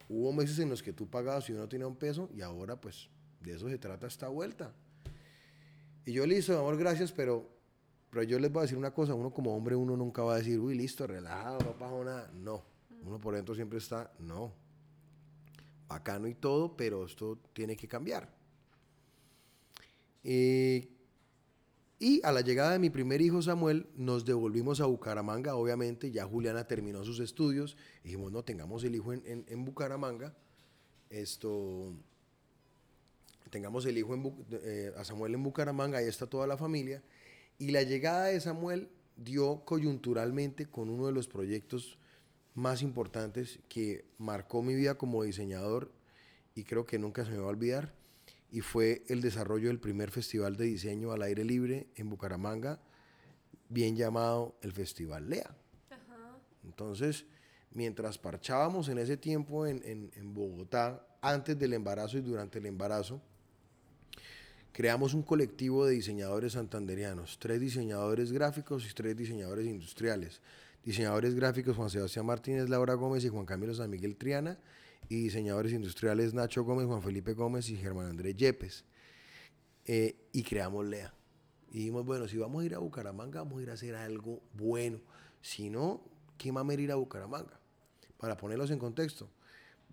hubo 0.10 0.34
meses 0.34 0.58
en 0.58 0.70
los 0.72 0.82
que 0.82 0.94
tú 0.94 1.08
pagabas 1.08 1.48
y 1.48 1.54
yo 1.54 1.60
no 1.60 1.70
tenía 1.70 1.86
un 1.86 1.96
peso 1.96 2.32
y 2.34 2.42
ahora 2.42 2.82
pues 2.82 3.08
de 3.42 3.54
eso 3.54 3.70
se 3.70 3.78
trata 3.78 4.08
esta 4.08 4.30
vuelta. 4.30 4.74
Y 6.08 6.14
yo 6.14 6.26
listo, 6.26 6.54
mi 6.54 6.58
amor, 6.58 6.76
gracias, 6.76 7.12
pero, 7.12 7.55
pero 8.16 8.24
yo 8.24 8.40
les 8.40 8.50
voy 8.50 8.62
a 8.62 8.62
decir 8.62 8.78
una 8.78 8.92
cosa, 8.94 9.14
uno 9.14 9.30
como 9.34 9.54
hombre 9.54 9.76
uno 9.76 9.98
nunca 9.98 10.24
va 10.24 10.36
a 10.36 10.38
decir, 10.38 10.58
uy, 10.58 10.74
listo, 10.74 11.06
relajado, 11.06 11.60
no 11.60 11.74
pasó 11.78 12.02
nada. 12.02 12.32
No, 12.34 12.64
uno 13.04 13.20
por 13.20 13.36
dentro 13.36 13.54
siempre 13.54 13.78
está, 13.78 14.10
no, 14.20 14.54
bacano 15.90 16.26
y 16.30 16.34
todo, 16.34 16.78
pero 16.78 17.06
esto 17.06 17.38
tiene 17.52 17.76
que 17.76 17.90
cambiar. 17.90 18.30
Eh, 20.24 20.88
y 22.00 22.22
a 22.24 22.32
la 22.32 22.40
llegada 22.40 22.72
de 22.72 22.80
mi 22.80 22.90
primer 22.90 23.20
hijo 23.22 23.42
Samuel, 23.42 23.86
nos 23.98 24.24
devolvimos 24.24 24.80
a 24.80 24.86
Bucaramanga, 24.86 25.56
obviamente, 25.58 26.10
ya 26.10 26.24
Juliana 26.26 26.66
terminó 26.66 27.04
sus 27.04 27.20
estudios, 27.20 27.76
dijimos, 28.02 28.32
no, 28.32 28.44
tengamos 28.44 28.86
el 28.86 28.96
hijo 28.96 29.12
en, 29.12 29.24
en- 29.26 29.46
en 29.50 29.66
Bucaramanga, 29.66 30.34
esto, 31.10 31.92
tengamos 33.50 33.86
el 33.86 33.98
hijo 33.98 34.14
en 34.14 34.34
eh, 34.52 34.94
a 34.96 35.04
Samuel 35.04 35.34
en 35.34 35.44
Bucaramanga, 35.44 35.98
ahí 35.98 36.08
está 36.08 36.26
toda 36.28 36.48
la 36.48 36.56
familia, 36.56 37.04
y 37.58 37.72
la 37.72 37.84
llegada 37.84 38.26
de 38.26 38.40
Samuel 38.40 38.90
dio 39.18 39.64
coyunturalmente 39.66 40.66
con 40.66 40.90
uno 40.90 41.08
de 41.08 41.14
los 41.14 41.28
proyectos 41.28 41.98
más 42.54 42.82
importantes 42.82 43.60
que 43.70 44.06
marcó 44.18 44.62
mi 44.62 44.76
vida 44.76 44.96
como 44.98 45.24
diseñador 45.24 45.92
y 46.54 46.64
creo 46.64 46.86
que 46.86 47.00
nunca 47.00 47.26
se 47.26 47.32
me 47.32 47.38
va 47.38 47.46
a 47.46 47.50
olvidar, 47.50 47.94
y 48.52 48.62
fue 48.62 49.04
el 49.10 49.22
desarrollo 49.22 49.68
del 49.68 49.80
primer 49.80 50.10
festival 50.12 50.56
de 50.56 50.66
diseño 50.66 51.12
al 51.12 51.22
aire 51.24 51.44
libre 51.44 51.88
en 51.96 52.10
Bucaramanga, 52.10 52.80
bien 53.68 53.98
llamado 53.98 54.56
el 54.62 54.72
Festival 54.72 55.30
LEA. 55.30 55.54
Entonces, 56.64 57.26
mientras 57.72 58.18
parchábamos 58.18 58.88
en 58.88 59.00
ese 59.00 59.18
tiempo 59.18 59.68
en, 59.68 59.82
en- 59.84 60.12
en 60.16 60.34
Bogotá, 60.34 61.06
antes 61.22 61.60
del 61.60 61.74
embarazo 61.74 62.18
y 62.18 62.22
durante 62.22 62.60
el 62.60 62.66
embarazo, 62.68 63.22
creamos 64.76 65.14
un 65.14 65.24
colectivo 65.24 65.86
de 65.86 65.94
diseñadores 65.94 66.52
santanderianos, 66.52 67.40
tres 67.40 67.62
diseñadores 67.62 68.34
gráficos 68.34 68.86
y 68.86 68.94
tres 68.94 69.16
diseñadores 69.16 69.66
industriales. 69.68 70.42
Diseñadores 70.84 71.34
gráficos 71.34 71.78
Juan 71.78 71.90
Sebastián 71.90 72.26
Martínez, 72.26 72.68
Laura 72.68 72.94
Gómez 72.96 73.24
y 73.24 73.30
Juan 73.30 73.46
Camilo 73.46 73.74
San 73.74 73.90
Miguel 73.90 74.18
Triana, 74.18 74.60
y 75.08 75.16
diseñadores 75.16 75.72
industriales 75.72 76.34
Nacho 76.34 76.66
Gómez, 76.66 76.88
Juan 76.88 77.02
Felipe 77.02 77.32
Gómez 77.32 77.70
y 77.70 77.78
Germán 77.78 78.08
Andrés 78.08 78.36
Yepes. 78.36 78.84
Eh, 79.86 80.28
y 80.34 80.44
creamos 80.44 80.86
LEA. 80.86 81.14
Y 81.72 81.78
dijimos, 81.78 82.06
bueno, 82.06 82.28
si 82.28 82.38
vamos 82.38 82.62
a 82.62 82.66
ir 82.66 82.76
a 82.76 82.80
Bucaramanga, 82.80 83.44
vamos 83.44 83.60
a 83.60 83.64
ir 83.64 83.70
a 83.70 83.74
hacer 83.76 83.96
algo 83.96 84.42
bueno. 84.56 85.00
Si 85.42 85.70
no, 85.70 86.04
¿qué 86.38 86.52
mamera 86.52 86.82
ir 86.82 86.92
a 86.92 86.96
Bucaramanga? 86.96 87.62
Para 88.18 88.36
ponerlos 88.36 88.72
en 88.72 88.80
contexto, 88.80 89.30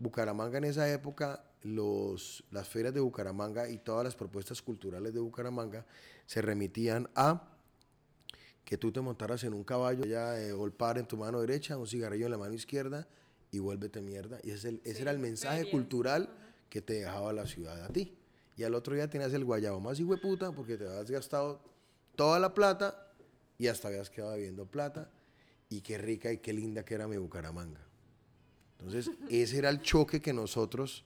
Bucaramanga 0.01 0.59
en 0.59 0.65
esa 0.65 0.93
época, 0.93 1.45
los, 1.63 2.45
las 2.51 2.69
ferias 2.69 2.93
de 2.95 3.01
Bucaramanga 3.01 3.69
y 3.69 3.79
todas 3.79 4.05
las 4.05 4.15
propuestas 4.17 4.63
culturales 4.63 5.13
de 5.15 5.21
Bucaramanga 5.21 5.87
se 6.27 6.43
remitían 6.43 7.09
a 7.15 7.49
que 8.65 8.79
tú 8.79 8.93
te 8.93 9.01
montaras 9.01 9.45
en 9.45 9.55
un 9.55 9.65
caballo, 9.65 10.05
ya 10.05 10.41
eh, 10.41 10.53
golpar 10.53 10.99
en 10.99 11.07
tu 11.07 11.17
mano 11.17 11.41
derecha, 11.41 11.77
un 11.77 11.87
cigarrillo 11.87 12.27
en 12.27 12.33
la 12.33 12.39
mano 12.39 12.55
izquierda 12.55 13.07
y 13.51 13.59
vuélvete 13.59 14.01
mierda. 14.01 14.39
Y 14.43 14.51
ese, 14.51 14.71
el- 14.71 14.81
ese 14.85 15.03
era 15.03 15.11
el 15.11 15.19
mensaje 15.19 15.59
ferias, 15.59 15.73
cultural 15.73 16.29
que 16.71 16.81
te 16.81 16.95
dejaba 16.95 17.33
la 17.33 17.47
ciudad 17.47 17.83
a 17.85 17.89
ti. 17.89 18.17
Y 18.57 18.63
al 18.65 18.75
otro 18.75 18.95
día 18.95 19.09
tenías 19.11 19.33
el 19.33 19.45
guayabo 19.45 19.81
más 19.81 19.99
hijo 20.01 20.15
de 20.15 20.21
puta 20.21 20.53
porque 20.53 20.77
te 20.77 20.87
habías 20.89 21.11
gastado 21.11 21.61
toda 22.17 22.39
la 22.39 22.55
plata 22.55 23.09
y 23.59 23.67
hasta 23.67 23.89
habías 23.89 24.11
quedado 24.11 24.33
bebiendo 24.33 24.65
plata. 24.67 25.11
Y 25.69 25.81
qué 25.81 25.99
rica 25.99 26.31
y 26.33 26.39
qué 26.39 26.53
linda 26.53 26.85
que 26.85 26.95
era 26.95 27.09
mi 27.09 27.17
Bucaramanga. 27.17 27.81
Entonces, 28.79 29.11
ese 29.31 29.59
era 29.59 29.71
el 29.71 29.83
choque 29.83 30.21
que 30.21 30.33
nosotros, 30.33 31.05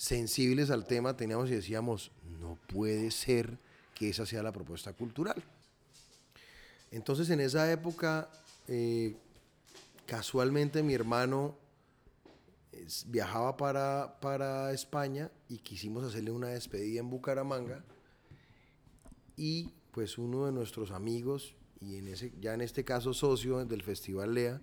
sensibles 0.00 0.70
al 0.70 0.86
tema, 0.86 1.14
teníamos 1.14 1.50
y 1.50 1.54
decíamos, 1.56 2.10
no 2.40 2.56
puede 2.68 3.10
ser 3.10 3.58
que 3.94 4.08
esa 4.08 4.24
sea 4.24 4.42
la 4.42 4.50
propuesta 4.50 4.94
cultural. 4.94 5.44
Entonces, 6.90 7.28
en 7.28 7.38
esa 7.40 7.70
época, 7.70 8.30
eh, 8.66 9.14
casualmente 10.06 10.82
mi 10.82 10.94
hermano 10.94 11.54
es- 12.72 13.04
viajaba 13.10 13.58
para, 13.58 14.18
para 14.22 14.72
España 14.72 15.30
y 15.50 15.58
quisimos 15.58 16.02
hacerle 16.02 16.30
una 16.30 16.48
despedida 16.48 17.00
en 17.00 17.10
Bucaramanga. 17.10 17.84
Y 19.36 19.68
pues 19.90 20.16
uno 20.16 20.46
de 20.46 20.52
nuestros 20.52 20.92
amigos, 20.92 21.54
y 21.78 21.96
en 21.96 22.08
ese, 22.08 22.32
ya 22.40 22.54
en 22.54 22.62
este 22.62 22.84
caso 22.86 23.12
socio 23.12 23.62
del 23.66 23.82
Festival 23.82 24.32
Lea, 24.32 24.62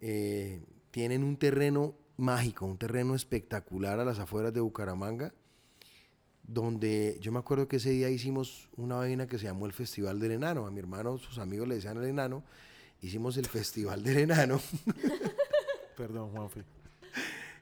eh, 0.00 0.64
tienen 0.90 1.22
un 1.24 1.36
terreno 1.36 1.94
mágico, 2.16 2.66
un 2.66 2.78
terreno 2.78 3.14
espectacular 3.14 3.98
a 4.00 4.04
las 4.04 4.18
afueras 4.18 4.52
de 4.52 4.60
Bucaramanga, 4.60 5.32
donde 6.42 7.18
yo 7.20 7.32
me 7.32 7.38
acuerdo 7.38 7.68
que 7.68 7.76
ese 7.76 7.90
día 7.90 8.10
hicimos 8.10 8.68
una 8.76 8.96
vaina 8.96 9.26
que 9.26 9.38
se 9.38 9.46
llamó 9.46 9.66
el 9.66 9.72
Festival 9.72 10.20
del 10.20 10.32
Enano. 10.32 10.66
A 10.66 10.70
mi 10.70 10.78
hermano, 10.78 11.16
sus 11.18 11.38
amigos 11.38 11.66
le 11.66 11.76
decían 11.76 11.96
el 11.96 12.04
Enano. 12.04 12.44
Hicimos 13.00 13.36
el 13.36 13.46
Festival 13.46 14.02
del 14.02 14.18
Enano. 14.18 14.60
Perdón, 15.96 16.30
Juanfe. 16.30 16.64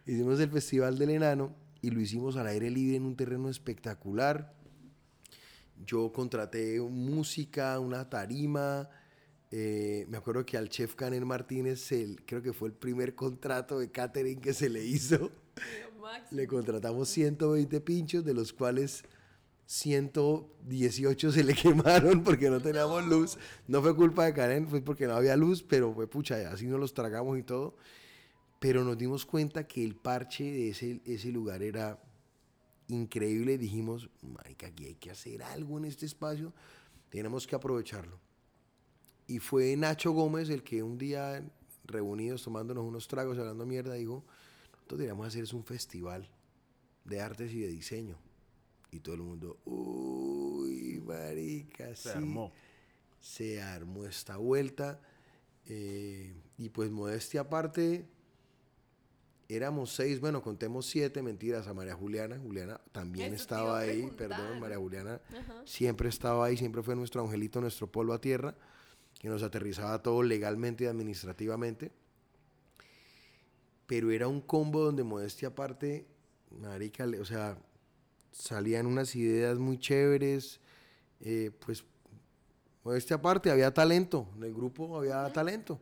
Hicimos 0.07 0.41
el 0.41 0.51
Festival 0.51 0.99
del 0.99 1.11
Enano 1.11 1.55
y 1.81 1.91
lo 1.91 2.01
hicimos 2.01 2.37
al 2.37 2.49
aire 2.49 2.71
libre 2.71 2.97
en 2.97 3.05
un 3.05 3.17
terreno 3.17 3.49
espectacular. 3.49 4.53
Yo 5.85 6.13
contraté 6.13 6.81
música, 6.81 7.79
una 7.79 8.09
tarima. 8.09 8.89
Eh, 9.53 10.07
me 10.09 10.17
acuerdo 10.17 10.45
que 10.45 10.57
al 10.57 10.69
chef 10.69 10.95
Canel 10.97 11.25
Martínez, 11.27 11.93
el- 11.93 12.25
creo 12.27 12.43
que 12.43 12.53
fue 12.53 12.69
el 12.69 12.75
primer 12.75 13.15
contrato 13.15 13.79
de 13.79 13.91
catering 13.91 14.41
que 14.41 14.53
se 14.55 14.69
le 14.69 14.85
hizo. 14.85 15.31
Le 16.33 16.47
contratamos 16.49 17.09
120 17.11 17.81
pinchos, 17.83 18.25
de 18.25 18.35
los 18.35 18.53
cuales 18.53 19.05
118 19.67 21.33
se 21.33 21.45
le 21.45 21.55
quemaron 21.63 22.23
porque 22.25 22.51
no 22.51 22.61
teníamos 22.61 23.07
luz. 23.07 23.39
No 23.69 23.83
fue 23.83 23.95
culpa 23.95 24.25
de 24.25 24.35
Karen, 24.35 24.69
fue 24.69 24.81
porque 24.81 25.07
no 25.07 25.15
había 25.15 25.37
luz, 25.37 25.63
pero 25.63 25.93
fue 25.95 26.09
pucha, 26.09 26.51
así 26.51 26.67
nos 26.67 26.81
los 26.81 26.95
tragamos 26.95 27.39
y 27.39 27.43
todo. 27.43 27.77
Pero 28.59 28.85
nos 28.85 28.97
dimos 28.97 29.27
cuenta 29.27 29.67
que 29.67 29.85
el 29.85 29.95
parche 29.97 30.45
de 30.45 30.69
ese, 30.71 31.01
ese 31.05 31.31
lugar 31.31 31.63
era 31.63 32.03
increíble. 32.89 33.59
Dijimos, 33.59 34.09
marica, 34.23 34.69
aquí 34.69 34.87
hay 34.87 34.95
que 34.95 35.11
hacer 35.11 35.43
algo 35.43 35.79
en 35.79 35.85
este 35.87 36.07
espacio, 36.07 36.53
tenemos 37.11 37.47
que 37.47 37.57
aprovecharlo. 37.57 38.19
Y 39.33 39.39
fue 39.39 39.75
Nacho 39.79 40.13
Gómez 40.13 40.51
el 40.51 40.63
que 40.63 40.83
un 40.83 40.99
día, 40.99 41.43
reunidos 41.87 42.43
tomándonos 42.43 42.85
unos 42.85 43.09
tragos, 43.09 43.39
hablando 43.39 43.65
mierda, 43.65 43.95
dijo, 43.95 44.23
nosotros 44.73 44.99
deberíamos 44.99 45.27
hacer 45.27 45.43
es 45.45 45.55
un 45.55 45.65
festival 45.65 46.29
de 47.07 47.21
artes 47.23 47.51
y 47.53 47.61
de 47.61 47.69
diseño. 47.69 48.17
Y 48.91 49.01
todo 49.01 49.15
el 49.15 49.23
mundo, 49.23 49.57
uy, 49.65 51.01
marica, 51.07 51.97
Se 51.97 52.11
sí". 52.11 52.19
armó. 52.19 52.53
Se 53.23 53.63
armó 53.63 54.05
esta 54.05 54.37
vuelta. 54.37 55.01
eh, 55.67 56.35
y 56.59 56.69
pues 56.69 56.91
modestia 56.91 57.41
aparte, 57.43 58.05
éramos 59.49 59.95
seis, 59.95 60.21
bueno, 60.21 60.43
contemos 60.43 60.85
siete, 60.85 61.23
mentiras, 61.23 61.69
a 61.69 61.73
María 61.73 61.95
Juliana. 61.95 62.39
Juliana 62.39 62.81
también 62.93 63.33
Eso 63.33 63.43
estaba 63.45 63.79
ahí, 63.79 64.03
preguntar. 64.03 64.29
perdón, 64.29 64.61
María 64.61 64.77
Juliana 64.77 65.21
Ajá. 65.31 65.63
siempre 65.65 66.11
estaba 66.11 66.45
ahí, 66.45 66.57
siempre 66.59 66.83
fue 66.83 66.95
nuestro 66.97 67.23
angelito, 67.25 67.61
nuestro 67.63 67.91
polvo 67.91 68.13
a 68.13 68.21
tierra, 68.21 68.55
que 69.23 69.29
nos 69.29 69.43
aterrizaba 69.43 70.03
todo 70.03 70.23
legalmente 70.23 70.85
y 70.85 70.87
administrativamente. 70.89 71.91
Pero 73.87 74.11
era 74.11 74.29
un 74.29 74.41
combo 74.41 74.85
donde 74.85 75.05
modestia 75.05 75.49
aparte, 75.49 76.07
marica, 76.51 77.07
o 77.21 77.25
sea, 77.25 77.57
salían 78.33 78.87
unas 78.87 79.15
ideas 79.15 79.59
muy 79.59 79.79
chéveres, 79.79 80.61
eh, 81.21 81.51
pues 81.65 81.85
modestia 82.85 83.17
aparte, 83.17 83.51
había 83.51 83.73
talento, 83.73 84.29
en 84.37 84.43
el 84.43 84.53
grupo 84.53 84.99
había 84.99 85.33
talento. 85.33 85.81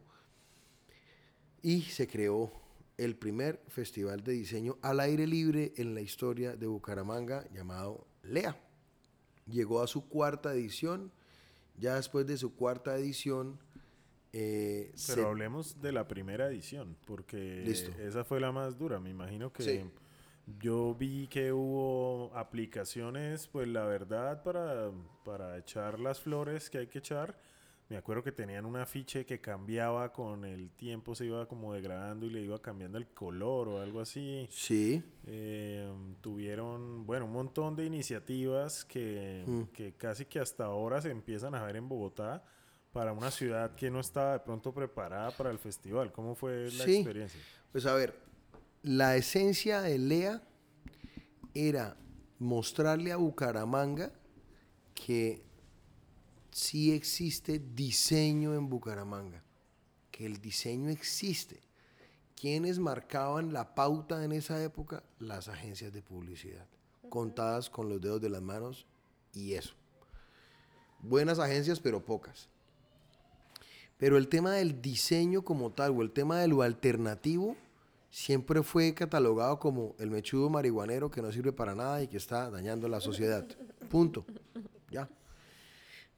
Y 1.62 1.82
se 1.82 2.06
creó 2.06 2.52
el 2.98 3.16
primer 3.16 3.62
festival 3.68 4.22
de 4.22 4.32
diseño 4.32 4.78
al 4.82 5.00
aire 5.00 5.26
libre 5.26 5.72
en 5.76 5.94
la 5.94 6.02
historia 6.02 6.54
de 6.54 6.66
Bucaramanga 6.66 7.44
llamado 7.52 8.06
LEA 8.22 8.56
llegó 9.50 9.82
a 9.82 9.86
su 9.86 10.08
cuarta 10.08 10.52
edición. 10.52 11.12
Ya 11.80 11.94
después 11.96 12.26
de 12.26 12.36
su 12.36 12.54
cuarta 12.54 12.94
edición, 12.96 13.58
eh, 14.32 14.92
Pero 15.06 15.22
se- 15.22 15.26
hablemos 15.26 15.80
de 15.80 15.92
la 15.92 16.06
primera 16.06 16.46
edición, 16.46 16.96
porque 17.06 17.62
Listo. 17.66 17.90
esa 18.00 18.22
fue 18.22 18.38
la 18.38 18.52
más 18.52 18.78
dura. 18.78 19.00
Me 19.00 19.10
imagino 19.10 19.52
que 19.52 19.62
Sí. 19.62 19.90
yo 20.60 20.94
vi 20.94 21.26
que 21.28 21.52
hubo 21.52 22.30
aplicaciones, 22.36 23.48
pues 23.48 23.66
la 23.66 23.84
verdad, 23.86 24.42
para, 24.42 24.90
para 25.24 25.56
echar 25.58 25.98
las 25.98 26.20
flores 26.20 26.68
que 26.70 26.78
hay 26.78 26.86
que 26.86 26.98
echar. 26.98 27.36
Me 27.90 27.96
acuerdo 27.96 28.22
que 28.22 28.30
tenían 28.30 28.66
un 28.66 28.76
afiche 28.76 29.26
que 29.26 29.40
cambiaba 29.40 30.12
con 30.12 30.44
el 30.44 30.70
tiempo, 30.70 31.16
se 31.16 31.26
iba 31.26 31.46
como 31.48 31.74
degradando 31.74 32.24
y 32.24 32.30
le 32.30 32.40
iba 32.40 32.62
cambiando 32.62 32.98
el 32.98 33.08
color 33.08 33.66
o 33.68 33.80
algo 33.80 34.00
así. 34.00 34.46
sí, 34.48 35.02
Eh, 35.26 35.92
tuvieron, 36.20 37.04
bueno, 37.04 37.26
un 37.26 37.32
montón 37.32 37.74
de 37.74 37.84
iniciativas 37.84 38.84
que, 38.84 39.42
Mm. 39.44 39.62
que 39.72 39.94
casi 39.96 40.24
que 40.24 40.38
hasta 40.38 40.64
ahora 40.66 41.02
se 41.02 41.10
empiezan 41.10 41.54
a 41.56 41.64
ver 41.64 41.74
en 41.76 41.88
Bogotá 41.88 42.44
para 42.92 43.12
una 43.12 43.30
ciudad 43.32 43.74
que 43.74 43.90
no 43.90 43.98
estaba 43.98 44.34
de 44.34 44.40
pronto 44.40 44.72
preparada 44.72 45.32
para 45.32 45.50
el 45.50 45.58
festival. 45.58 46.12
¿Cómo 46.12 46.36
fue 46.36 46.70
la 46.70 46.84
Sí. 46.84 46.96
experiencia? 46.98 47.40
pues 47.72 47.86
a 47.86 47.94
ver, 47.94 48.14
la 48.82 49.16
esencia 49.16 49.80
de 49.82 49.98
LEA 49.98 50.42
era 51.54 51.96
mostrarle 52.38 53.10
a 53.12 53.16
Bucaramanga 53.16 54.12
que 54.94 55.42
sí 56.50 56.92
existe 56.92 57.58
diseño 57.58 58.54
en 58.54 58.68
Bucaramanga, 58.68 59.42
que 60.10 60.26
el 60.26 60.40
diseño 60.40 60.90
existe. 60.90 61.60
¿Quiénes 62.40 62.78
marcaban 62.78 63.52
la 63.52 63.74
pauta 63.74 64.24
en 64.24 64.32
esa 64.32 64.62
época? 64.62 65.02
Las 65.18 65.48
agencias 65.48 65.92
de 65.92 66.02
publicidad, 66.02 66.66
contadas 67.08 67.68
con 67.68 67.88
los 67.88 68.00
dedos 68.00 68.20
de 68.20 68.30
las 68.30 68.42
manos 68.42 68.86
y 69.32 69.54
eso. 69.54 69.74
Buenas 71.00 71.38
agencias, 71.38 71.80
pero 71.80 72.04
pocas. 72.04 72.48
Pero 73.98 74.16
el 74.16 74.28
tema 74.28 74.52
del 74.52 74.80
diseño 74.80 75.42
como 75.42 75.72
tal, 75.72 75.90
o 75.92 76.02
el 76.02 76.10
tema 76.10 76.40
de 76.40 76.48
lo 76.48 76.62
alternativo, 76.62 77.56
siempre 78.10 78.62
fue 78.62 78.94
catalogado 78.94 79.58
como 79.58 79.94
el 79.98 80.10
mechudo 80.10 80.48
marihuanero 80.48 81.10
que 81.10 81.22
no 81.22 81.30
sirve 81.30 81.52
para 81.52 81.74
nada 81.74 82.02
y 82.02 82.08
que 82.08 82.16
está 82.16 82.50
dañando 82.50 82.88
la 82.88 83.00
sociedad. 83.00 83.46
Punto. 83.90 84.24
Ya. 84.90 85.08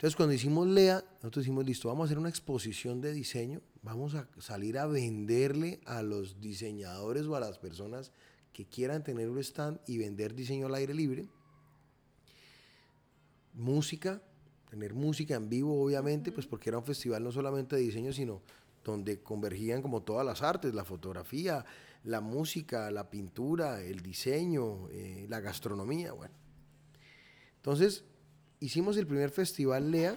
Entonces, 0.02 0.16
cuando 0.16 0.34
hicimos 0.34 0.66
LEA, 0.66 1.04
nosotros 1.22 1.44
dijimos, 1.44 1.64
listo, 1.64 1.86
vamos 1.86 2.02
a 2.02 2.06
hacer 2.06 2.18
una 2.18 2.28
exposición 2.28 3.00
de 3.00 3.12
diseño, 3.12 3.60
vamos 3.82 4.16
a 4.16 4.26
salir 4.40 4.76
a 4.76 4.86
venderle 4.86 5.80
a 5.84 6.02
los 6.02 6.40
diseñadores 6.40 7.24
o 7.26 7.36
a 7.36 7.40
las 7.40 7.60
personas 7.60 8.10
que 8.52 8.66
quieran 8.66 9.04
tener 9.04 9.30
un 9.30 9.38
stand 9.38 9.78
y 9.86 9.98
vender 9.98 10.34
diseño 10.34 10.66
al 10.66 10.74
aire 10.74 10.92
libre. 10.92 11.28
Música, 13.54 14.20
tener 14.70 14.92
música 14.92 15.36
en 15.36 15.48
vivo, 15.48 15.80
obviamente, 15.80 16.32
pues 16.32 16.48
porque 16.48 16.70
era 16.70 16.78
un 16.78 16.84
festival 16.84 17.22
no 17.22 17.30
solamente 17.30 17.76
de 17.76 17.82
diseño, 17.82 18.12
sino 18.12 18.42
donde 18.82 19.22
convergían 19.22 19.82
como 19.82 20.02
todas 20.02 20.26
las 20.26 20.42
artes, 20.42 20.74
la 20.74 20.84
fotografía, 20.84 21.64
la 22.02 22.20
música, 22.20 22.90
la 22.90 23.08
pintura, 23.08 23.80
el 23.80 24.00
diseño, 24.00 24.88
eh, 24.90 25.26
la 25.28 25.38
gastronomía, 25.38 26.10
bueno. 26.10 26.34
Entonces, 27.54 28.02
hicimos 28.62 28.96
el 28.96 29.08
primer 29.08 29.30
festival 29.30 29.90
Lea. 29.90 30.16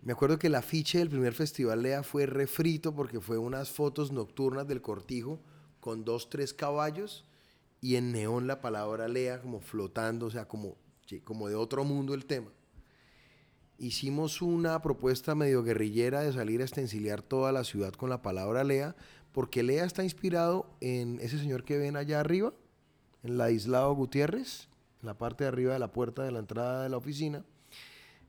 Me 0.00 0.12
acuerdo 0.14 0.38
que 0.38 0.46
el 0.46 0.54
afiche 0.54 0.98
del 0.98 1.10
primer 1.10 1.34
festival 1.34 1.82
Lea 1.82 2.02
fue 2.02 2.24
refrito 2.24 2.94
porque 2.94 3.20
fue 3.20 3.36
unas 3.36 3.70
fotos 3.70 4.12
nocturnas 4.12 4.66
del 4.66 4.80
cortijo 4.80 5.40
con 5.80 6.06
dos, 6.06 6.30
tres 6.30 6.54
caballos 6.54 7.26
y 7.82 7.96
en 7.96 8.12
neón 8.12 8.46
la 8.46 8.62
palabra 8.62 9.08
Lea 9.08 9.42
como 9.42 9.60
flotando, 9.60 10.26
o 10.26 10.30
sea, 10.30 10.48
como, 10.48 10.78
como 11.22 11.48
de 11.48 11.54
otro 11.54 11.84
mundo 11.84 12.14
el 12.14 12.24
tema. 12.24 12.50
Hicimos 13.76 14.40
una 14.40 14.80
propuesta 14.80 15.34
medio 15.34 15.62
guerrillera 15.62 16.22
de 16.22 16.32
salir 16.32 16.62
a 16.62 16.64
estenciliar 16.64 17.20
toda 17.20 17.52
la 17.52 17.62
ciudad 17.62 17.92
con 17.92 18.08
la 18.08 18.22
palabra 18.22 18.64
Lea, 18.64 18.96
porque 19.32 19.62
Lea 19.62 19.84
está 19.84 20.02
inspirado 20.02 20.66
en 20.80 21.20
ese 21.20 21.38
señor 21.38 21.64
que 21.64 21.76
ven 21.76 21.96
allá 21.96 22.20
arriba, 22.20 22.54
en 23.22 23.36
la 23.36 23.50
Islao 23.50 23.94
Gutiérrez, 23.94 24.68
en 25.00 25.06
la 25.06 25.16
parte 25.16 25.44
de 25.44 25.48
arriba 25.48 25.72
de 25.72 25.78
la 25.78 25.92
puerta 25.92 26.22
de 26.22 26.32
la 26.32 26.38
entrada 26.38 26.82
de 26.82 26.88
la 26.88 26.96
oficina. 26.96 27.44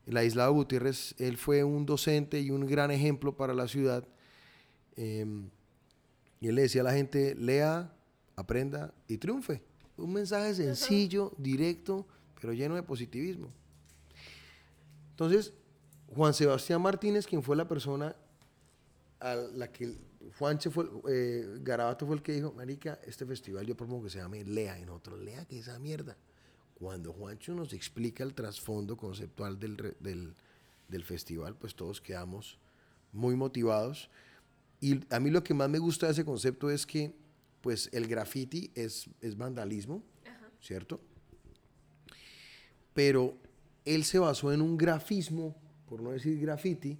El 0.06 0.16
aislado 0.16 0.52
Gutiérrez, 0.52 1.14
él 1.18 1.36
fue 1.36 1.62
un 1.64 1.86
docente 1.86 2.40
y 2.40 2.50
un 2.50 2.66
gran 2.66 2.90
ejemplo 2.90 3.36
para 3.36 3.54
la 3.54 3.68
ciudad. 3.68 4.06
Em, 4.96 5.50
y 6.40 6.48
él 6.48 6.54
le 6.54 6.62
decía 6.62 6.80
a 6.80 6.84
la 6.84 6.92
gente, 6.92 7.34
lea, 7.34 7.92
aprenda 8.36 8.94
y 9.06 9.18
triunfe. 9.18 9.62
Un 9.96 10.12
mensaje 10.12 10.54
sencillo, 10.54 11.32
directo, 11.36 12.06
pero 12.40 12.52
lleno 12.52 12.74
de 12.74 12.82
positivismo. 12.82 13.52
Entonces, 15.10 15.52
Juan 16.14 16.32
Sebastián 16.32 16.80
Martínez, 16.80 17.26
quien 17.26 17.42
fue 17.42 17.54
la 17.56 17.68
persona 17.68 18.16
a 19.20 19.34
la 19.34 19.70
que 19.70 19.98
Juanche 20.38 20.70
fue, 20.70 20.88
eh, 21.08 21.58
Garabato 21.60 22.06
fue 22.06 22.16
el 22.16 22.22
que 22.22 22.32
dijo, 22.32 22.52
Marica, 22.52 22.98
este 23.04 23.26
festival 23.26 23.66
yo 23.66 23.76
propongo 23.76 24.04
que 24.04 24.10
se 24.10 24.18
llame 24.18 24.44
Lea, 24.44 24.78
en 24.78 24.88
otro, 24.88 25.16
Lea, 25.16 25.44
que 25.44 25.58
esa 25.58 25.78
mierda. 25.78 26.16
Cuando 26.80 27.12
Juancho 27.12 27.54
nos 27.54 27.74
explica 27.74 28.24
el 28.24 28.32
trasfondo 28.32 28.96
conceptual 28.96 29.60
del, 29.60 29.94
del, 30.00 31.04
festival, 31.04 31.54
pues 31.54 31.74
todos 31.74 32.00
quedamos 32.00 32.56
muy 33.12 33.36
motivados. 33.36 34.08
Y 34.80 34.98
a 35.14 35.20
mí 35.20 35.28
lo 35.28 35.44
que 35.44 35.52
más 35.52 35.68
me 35.68 35.78
gusta 35.78 36.06
de 36.06 36.12
ese 36.12 36.24
concepto 36.24 36.70
es 36.70 36.86
que 36.86 37.12
pues 37.60 37.90
el 37.92 38.06
graffiti 38.06 38.70
es, 38.74 39.10
es 39.20 39.36
vandalismo, 39.36 40.02
¿cierto? 40.62 41.02
Pero 42.94 43.36
él 43.84 44.02
se 44.04 44.18
basó 44.18 44.50
en 44.50 44.62
un 44.62 44.78
grafismo, 44.78 45.54
por 45.86 46.00
no 46.00 46.12
decir 46.12 46.40
graffiti, 46.40 46.96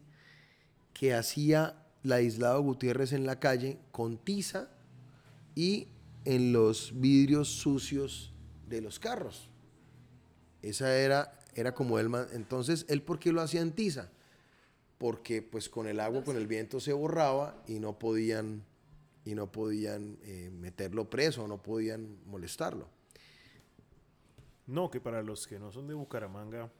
que 0.92 1.14
hacía 1.14 1.86
la 2.02 2.16
aislado 2.16 2.60
Gutiérrez 2.60 3.14
en 3.14 3.24
la 3.24 3.40
calle 3.40 3.78
con 3.92 4.18
tiza 4.18 4.68
y 5.54 5.88
en 6.26 6.52
los 6.52 6.92
vidrios 7.00 7.48
sucios 7.48 8.34
de 8.68 8.82
los 8.82 8.98
carros. 8.98 9.49
Esa 10.62 10.96
era, 10.96 11.38
era 11.54 11.74
como 11.74 11.98
él. 11.98 12.10
Entonces, 12.32 12.84
¿él 12.88 13.02
por 13.02 13.18
qué 13.18 13.32
lo 13.32 13.40
hacía 13.40 13.60
en 13.60 13.72
tiza? 13.72 14.10
Porque 14.98 15.42
pues 15.42 15.68
con 15.68 15.86
el 15.86 16.00
agua, 16.00 16.22
con 16.24 16.36
el 16.36 16.46
viento 16.46 16.80
se 16.80 16.92
borraba 16.92 17.62
y 17.66 17.80
no 17.80 17.98
podían, 17.98 18.64
y 19.24 19.34
no 19.34 19.50
podían 19.50 20.18
eh, 20.22 20.50
meterlo 20.52 21.08
preso, 21.08 21.48
no 21.48 21.62
podían 21.62 22.18
molestarlo. 22.26 22.88
No, 24.66 24.90
que 24.90 25.00
para 25.00 25.22
los 25.22 25.46
que 25.46 25.58
no 25.58 25.72
son 25.72 25.88
de 25.88 25.94
Bucaramanga, 25.94 26.70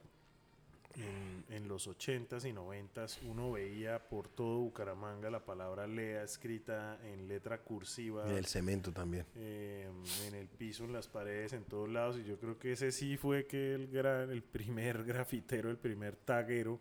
en, 0.95 1.67
los 1.67 1.87
80s 1.87 2.49
y 2.49 2.53
90s 2.53 3.19
uno 3.27 3.51
veía 3.51 3.99
por 4.09 4.27
todo 4.27 4.59
Bucaramanga 4.59 5.29
la 5.29 5.45
palabra 5.45 5.87
Lea 5.87 6.23
escrita 6.23 6.99
en 7.03 7.27
letra 7.27 7.59
cursiva. 7.59 8.29
En 8.29 8.37
el 8.37 8.45
cemento 8.45 8.91
también. 8.91 9.25
Em, 9.35 10.03
en 10.27 10.35
el 10.35 10.47
piso, 10.47 10.85
en 10.85 10.93
las 10.93 11.07
paredes, 11.07 11.53
en 11.53 11.63
todos 11.63 11.89
lados. 11.89 12.17
Y 12.17 12.23
yo 12.23 12.37
creo 12.39 12.57
que 12.57 12.73
ese 12.73 12.91
sí 12.91 13.17
fue 13.17 13.45
que 13.45 13.73
el, 13.73 13.87
gran, 13.87 14.29
el 14.29 14.43
primer 14.43 15.03
grafitero, 15.05 15.69
el 15.69 15.77
primer 15.77 16.15
taguero 16.15 16.79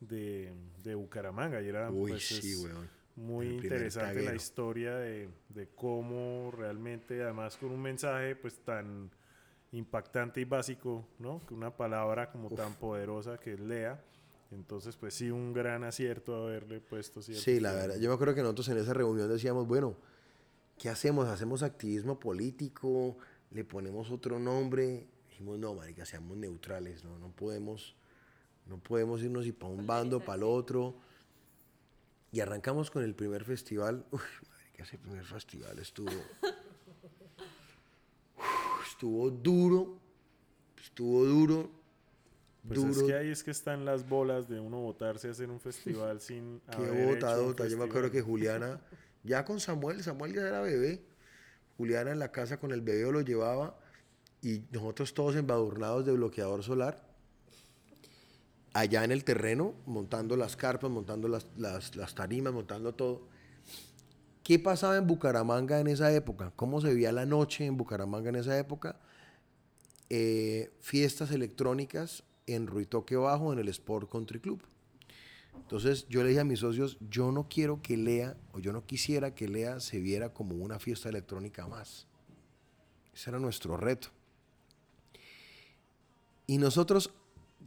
de, 0.00 0.52
de 0.82 0.94
Bucaramanga. 0.94 1.60
Y 1.62 1.68
era 1.68 1.90
pues, 1.90 2.42
muy 3.16 3.48
interesante 3.48 4.22
la 4.22 4.34
historia 4.34 4.96
de, 4.96 5.28
de 5.48 5.68
cómo 5.74 6.50
realmente, 6.50 7.22
además 7.22 7.56
con 7.56 7.70
un 7.70 7.82
mensaje 7.82 8.34
pues 8.36 8.58
tan 8.58 9.10
impactante 9.72 10.40
y 10.40 10.44
básico, 10.44 11.06
¿no? 11.18 11.44
Que 11.46 11.54
una 11.54 11.76
palabra 11.76 12.30
como 12.30 12.50
tan 12.50 12.74
poderosa 12.74 13.38
que 13.38 13.54
es 13.54 13.60
lea. 13.60 14.02
Entonces, 14.50 14.96
pues 14.96 15.14
sí, 15.14 15.30
un 15.30 15.54
gran 15.54 15.82
acierto 15.82 16.36
haberle 16.36 16.80
puesto 16.80 17.22
Sí, 17.22 17.58
la 17.58 17.72
verdad. 17.72 17.96
Yo 17.98 18.10
me 18.10 18.14
acuerdo 18.14 18.34
que 18.34 18.42
nosotros 18.42 18.68
en 18.68 18.78
esa 18.78 18.92
reunión 18.92 19.28
decíamos, 19.28 19.66
bueno, 19.66 19.96
¿qué 20.78 20.90
hacemos? 20.90 21.26
¿Hacemos 21.26 21.62
activismo 21.62 22.20
político? 22.20 23.16
¿Le 23.50 23.64
ponemos 23.64 24.10
otro 24.10 24.38
nombre? 24.38 25.06
Dijimos, 25.30 25.58
no, 25.58 25.74
marica, 25.74 26.04
seamos 26.04 26.36
neutrales, 26.36 27.02
¿no? 27.02 27.18
No 27.18 27.30
podemos, 27.30 27.96
no 28.66 28.76
podemos 28.78 29.22
irnos 29.22 29.46
y 29.46 29.52
para 29.52 29.72
un 29.72 29.86
bando, 29.86 30.20
para 30.20 30.36
el 30.36 30.42
otro. 30.42 30.96
Y 32.30 32.40
arrancamos 32.40 32.90
con 32.90 33.02
el 33.02 33.14
primer 33.14 33.44
festival. 33.44 34.04
Uy, 34.10 34.20
marica, 34.50 34.82
ese 34.82 34.98
primer 34.98 35.24
festival 35.24 35.78
estuvo... 35.78 36.10
estuvo 39.02 39.30
duro, 39.30 39.98
estuvo 40.80 41.24
duro. 41.24 41.70
Pues 42.68 42.78
es 42.84 43.02
que 43.02 43.14
ahí 43.14 43.30
es 43.30 43.42
que 43.42 43.50
están 43.50 43.84
las 43.84 44.08
bolas 44.08 44.48
de 44.48 44.60
uno 44.60 44.78
votarse 44.78 45.26
a 45.26 45.32
hacer 45.32 45.50
un 45.50 45.58
festival 45.58 46.20
sin. 46.20 46.60
Qué 46.70 47.06
votado, 47.06 47.52
yo 47.66 47.78
me 47.78 47.84
acuerdo 47.84 48.12
que 48.12 48.22
Juliana, 48.22 48.80
ya 49.24 49.44
con 49.44 49.58
Samuel, 49.58 50.04
Samuel 50.04 50.34
ya 50.34 50.42
era 50.42 50.60
bebé. 50.60 51.02
Juliana 51.78 52.12
en 52.12 52.20
la 52.20 52.30
casa 52.30 52.60
con 52.60 52.70
el 52.70 52.80
bebé 52.80 53.10
lo 53.10 53.22
llevaba 53.22 53.76
y 54.40 54.62
nosotros 54.70 55.14
todos 55.14 55.34
embadurnados 55.34 56.06
de 56.06 56.12
bloqueador 56.12 56.62
solar. 56.62 57.02
Allá 58.72 59.02
en 59.02 59.10
el 59.10 59.24
terreno, 59.24 59.74
montando 59.84 60.36
las 60.36 60.54
carpas, 60.54 60.92
montando 60.92 61.26
las, 61.26 61.48
las, 61.56 61.96
las 61.96 62.14
tarimas, 62.14 62.52
montando 62.52 62.94
todo. 62.94 63.26
¿Qué 64.42 64.58
pasaba 64.58 64.96
en 64.96 65.06
Bucaramanga 65.06 65.78
en 65.78 65.86
esa 65.86 66.12
época? 66.12 66.52
¿Cómo 66.56 66.80
se 66.80 66.92
veía 66.92 67.12
la 67.12 67.26
noche 67.26 67.64
en 67.64 67.76
Bucaramanga 67.76 68.30
en 68.30 68.36
esa 68.36 68.58
época? 68.58 68.98
Eh, 70.10 70.72
fiestas 70.80 71.30
electrónicas 71.30 72.24
en 72.48 72.66
Ruitoque 72.66 73.14
Bajo, 73.14 73.52
en 73.52 73.60
el 73.60 73.68
Sport 73.68 74.10
Country 74.10 74.40
Club. 74.40 74.60
Entonces 75.54 76.06
yo 76.08 76.22
le 76.22 76.30
dije 76.30 76.40
a 76.40 76.44
mis 76.44 76.58
socios, 76.58 76.98
yo 77.08 77.30
no 77.30 77.48
quiero 77.48 77.80
que 77.82 77.96
Lea, 77.96 78.36
o 78.52 78.58
yo 78.58 78.72
no 78.72 78.84
quisiera 78.84 79.32
que 79.32 79.46
Lea 79.46 79.78
se 79.78 80.00
viera 80.00 80.32
como 80.32 80.56
una 80.56 80.80
fiesta 80.80 81.08
electrónica 81.08 81.68
más. 81.68 82.08
Ese 83.14 83.30
era 83.30 83.38
nuestro 83.38 83.76
reto. 83.76 84.08
Y 86.48 86.58
nosotros 86.58 87.12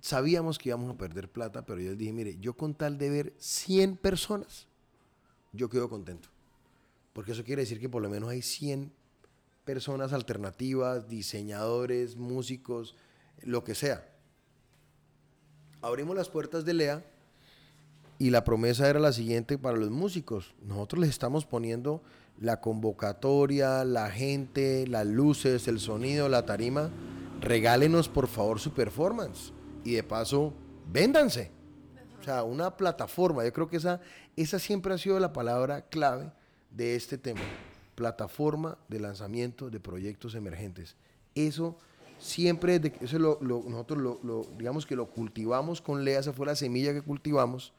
sabíamos 0.01 0.59
que 0.59 0.69
íbamos 0.69 0.93
a 0.93 0.97
perder 0.97 1.29
plata, 1.29 1.65
pero 1.65 1.79
yo 1.79 1.91
les 1.91 1.97
dije, 1.97 2.11
mire, 2.11 2.38
yo 2.41 2.57
con 2.57 2.75
tal 2.75 2.97
de 2.97 3.09
ver 3.09 3.33
100 3.38 3.95
personas, 3.95 4.67
yo 5.53 5.69
quedo 5.69 5.88
contento 5.89 6.35
porque 7.15 7.32
eso 7.32 7.45
quiere 7.45 7.62
decir 7.62 7.80
que 7.80 7.88
por 7.88 8.01
lo 8.01 8.10
menos 8.10 8.30
hay 8.30 8.41
100 8.41 8.91
personas 9.63 10.12
alternativas, 10.12 11.08
diseñadores, 11.08 12.17
músicos, 12.17 12.93
lo 13.41 13.63
que 13.63 13.73
sea. 13.73 14.06
Abrimos 15.82 16.17
las 16.17 16.28
puertas 16.28 16.65
de 16.65 16.73
Lea 16.73 17.06
y 18.19 18.32
la 18.32 18.43
promesa 18.43 18.89
era 18.89 18.99
la 18.99 19.13
siguiente 19.13 19.58
para 19.58 19.78
los 19.78 19.91
músicos. 19.91 20.56
Nosotros 20.62 20.99
les 20.99 21.10
estamos 21.10 21.45
poniendo 21.45 22.04
la 22.38 22.60
convocatoria, 22.60 23.86
la 23.86 24.10
gente, 24.10 24.86
las 24.86 25.08
luces, 25.08 25.69
el 25.69 25.80
sonido, 25.80 26.28
la 26.28 26.45
tarima. 26.45 26.89
Regálenos 27.39 28.10
por 28.10 28.28
favor 28.28 28.60
su 28.60 28.73
performance 28.73 29.54
y 29.86 29.93
de 29.93 30.04
paso, 30.04 30.54
véndanse. 30.91 31.49
O 32.19 32.23
sea, 32.25 32.43
una 32.43 32.75
plataforma. 32.75 33.45
Yo 33.45 33.54
creo 33.54 33.69
que 33.69 33.78
esa, 33.78 34.01
esa 34.36 34.60
siempre 34.60 34.93
ha 34.93 34.97
sido 34.97 35.17
la 35.17 35.32
palabra 35.32 35.88
clave 35.88 36.34
de 36.75 36.95
este 36.95 37.17
tema, 37.17 37.41
plataforma 37.95 38.77
de 38.88 38.99
lanzamiento 38.99 39.69
de 39.69 39.79
proyectos 39.79 40.35
emergentes. 40.35 40.95
Eso 41.33 41.77
siempre, 42.19 42.81
eso 43.01 43.19
lo, 43.19 43.39
nosotros 43.41 44.19
lo, 44.23 44.45
digamos 44.57 44.85
que 44.85 44.95
lo 44.95 45.07
cultivamos 45.07 45.81
con 45.81 46.03
Lea, 46.03 46.19
esa 46.19 46.33
fue 46.33 46.45
la 46.45 46.55
semilla 46.55 46.93
que 46.93 47.01
cultivamos. 47.01 47.73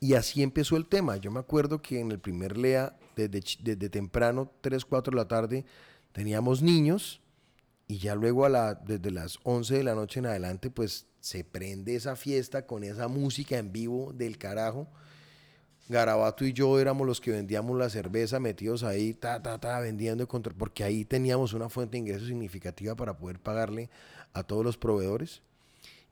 Y 0.00 0.14
así 0.14 0.42
empezó 0.42 0.76
el 0.76 0.86
tema. 0.86 1.16
Yo 1.16 1.30
me 1.30 1.38
acuerdo 1.38 1.80
que 1.80 2.00
en 2.00 2.10
el 2.10 2.18
primer 2.18 2.56
Lea, 2.56 2.96
desde, 3.14 3.40
desde 3.62 3.88
temprano, 3.88 4.50
3, 4.60 4.84
4 4.84 5.12
de 5.12 5.16
la 5.16 5.28
tarde, 5.28 5.64
teníamos 6.12 6.60
niños 6.60 7.20
y 7.86 7.98
ya 7.98 8.14
luego 8.14 8.44
a 8.44 8.48
la, 8.48 8.74
desde 8.74 9.10
las 9.10 9.38
11 9.44 9.76
de 9.76 9.84
la 9.84 9.94
noche 9.94 10.20
en 10.20 10.26
adelante, 10.26 10.70
pues 10.70 11.06
se 11.20 11.44
prende 11.44 11.94
esa 11.94 12.16
fiesta 12.16 12.66
con 12.66 12.82
esa 12.84 13.06
música 13.06 13.58
en 13.58 13.70
vivo 13.70 14.12
del 14.12 14.38
carajo. 14.38 14.88
Garabato 15.92 16.44
y 16.44 16.52
yo 16.52 16.80
éramos 16.80 17.06
los 17.06 17.20
que 17.20 17.30
vendíamos 17.30 17.78
la 17.78 17.88
cerveza 17.90 18.40
metidos 18.40 18.82
ahí, 18.82 19.14
ta, 19.14 19.42
ta, 19.42 19.58
ta, 19.60 19.78
vendiendo, 19.78 20.26
porque 20.26 20.82
ahí 20.82 21.04
teníamos 21.04 21.52
una 21.52 21.68
fuente 21.68 21.92
de 21.92 21.98
ingresos 21.98 22.26
significativa 22.26 22.96
para 22.96 23.16
poder 23.16 23.38
pagarle 23.38 23.90
a 24.32 24.42
todos 24.42 24.64
los 24.64 24.76
proveedores. 24.76 25.42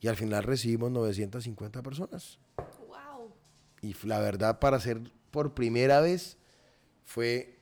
Y 0.01 0.09
al 0.09 0.17
final 0.17 0.45
recibimos 0.45 0.91
950 0.91 1.83
personas. 1.83 2.39
¡Wow! 2.57 3.33
Y 3.83 3.95
la 4.07 4.21
verdad, 4.21 4.59
para 4.61 4.79
ser 4.79 5.01
por 5.31 5.55
primera 5.55 6.01
vez, 6.01 6.37
fue 7.05 7.59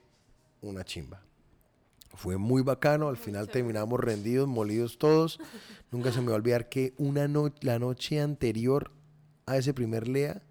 una 0.61 0.85
chimba. 0.85 1.23
Fue 2.15 2.37
muy 2.37 2.63
bacano, 2.63 3.09
al 3.09 3.17
final 3.17 3.49
terminamos 3.49 4.01
rendidos, 4.01 4.49
molidos 4.49 4.99
todos. 4.99 5.39
Nunca 5.91 6.13
se 6.13 6.21
me 6.21 6.29
va 6.29 6.33
a 6.33 6.37
olvidar 6.37 6.69
que 6.69 6.95
una 6.99 7.29
no 7.29 7.53
la 7.61 7.79
noche 7.79 8.21
anterior 8.21 8.91
a 9.47 9.57
ese 9.57 9.73
primer 9.73 10.09
Lea, 10.09 10.43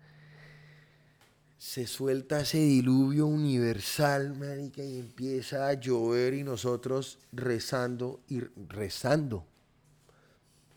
se 1.58 1.88
suelta 1.88 2.42
ese 2.42 2.60
diluvio 2.60 3.26
universal, 3.26 4.36
marica, 4.36 4.84
y 4.84 5.00
empieza 5.00 5.68
a 5.68 5.74
llover 5.74 6.36
y 6.36 6.44
nosotros 6.44 7.20
rezando 7.32 8.22
y 8.28 8.42
rezando. 8.70 9.46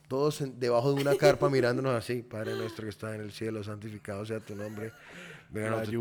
Todos 0.08 0.42
debajo 0.58 0.94
de 0.94 1.02
una 1.02 1.14
carpa 1.16 1.48
mirándonos 1.50 1.94
así, 1.94 2.22
Padre 2.22 2.56
nuestro 2.56 2.84
que 2.84 2.90
está 2.90 3.14
en 3.14 3.20
el 3.20 3.30
cielo, 3.30 3.62
santificado 3.62 4.24
sea 4.24 4.40
tu 4.40 4.56
nombre. 4.56 4.92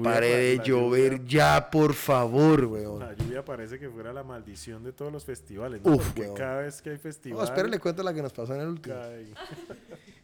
pare 0.02 0.28
de 0.28 0.62
llover 0.64 1.26
ya, 1.26 1.70
por 1.70 1.94
favor, 1.94 2.64
weón. 2.64 3.00
La 3.00 3.14
lluvia 3.14 3.44
parece 3.44 3.78
que 3.78 3.90
fuera 3.90 4.14
la 4.14 4.24
maldición 4.24 4.84
de 4.84 4.94
todos 4.94 5.12
los 5.12 5.26
festivales, 5.26 5.82
Porque 5.84 6.32
cada 6.36 6.62
vez 6.62 6.82
que 6.82 6.92
hay 6.92 6.98
festival... 6.98 7.38
No, 7.38 7.44
espera, 7.44 7.68
le 7.68 7.80
cuento 7.80 8.02
la 8.02 8.14
que 8.14 8.22
nos 8.22 8.32
pasó 8.32 8.56
en 8.56 8.62
el 8.62 8.70
último. 8.70 8.96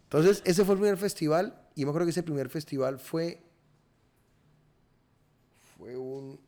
Entonces, 0.03 0.41
ese 0.45 0.63
fue 0.63 0.75
el 0.75 0.79
primer 0.79 0.97
festival 0.97 1.61
y 1.75 1.83
me 1.83 1.89
acuerdo 1.89 2.05
que 2.05 2.11
ese 2.11 2.23
primer 2.23 2.47
festival 2.47 2.99
fue 2.99 3.43
fue 5.85 5.97
un, 5.97 6.39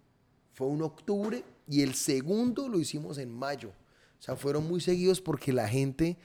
fue 0.54 0.66
un 0.66 0.82
octubre 0.82 1.44
y 1.68 1.84
el 1.84 1.94
segundo 1.94 2.68
lo 2.68 2.80
hicimos 2.80 3.20
en 3.20 3.32
mayo. 3.32 3.70
O 3.70 4.22
sea, 4.22 4.36
fueron 4.36 4.68
muy 4.68 4.82
seguidos 4.82 5.22
porque 5.22 5.54
la 5.54 5.68
gente, 5.68 6.18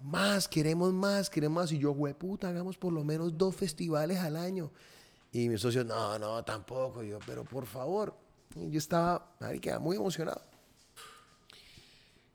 más, 0.00 0.48
queremos 0.48 0.92
más, 0.92 1.30
queremos 1.30 1.62
más. 1.62 1.72
Y 1.72 1.78
yo, 1.78 1.92
güey, 1.92 2.12
puta, 2.12 2.50
hagamos 2.50 2.76
por 2.76 2.92
lo 2.92 3.04
menos 3.04 3.38
dos 3.38 3.56
festivales 3.56 4.18
al 4.18 4.36
año. 4.36 4.70
Y 5.32 5.48
mis 5.48 5.62
socios, 5.62 5.86
no, 5.86 6.18
no, 6.18 6.44
tampoco. 6.44 7.02
yo, 7.02 7.18
pero 7.26 7.42
por 7.42 7.64
favor. 7.64 8.14
Y 8.54 8.68
yo 8.68 8.76
estaba, 8.76 9.34
quedaba 9.62 9.80
muy 9.80 9.96
emocionado. 9.96 10.42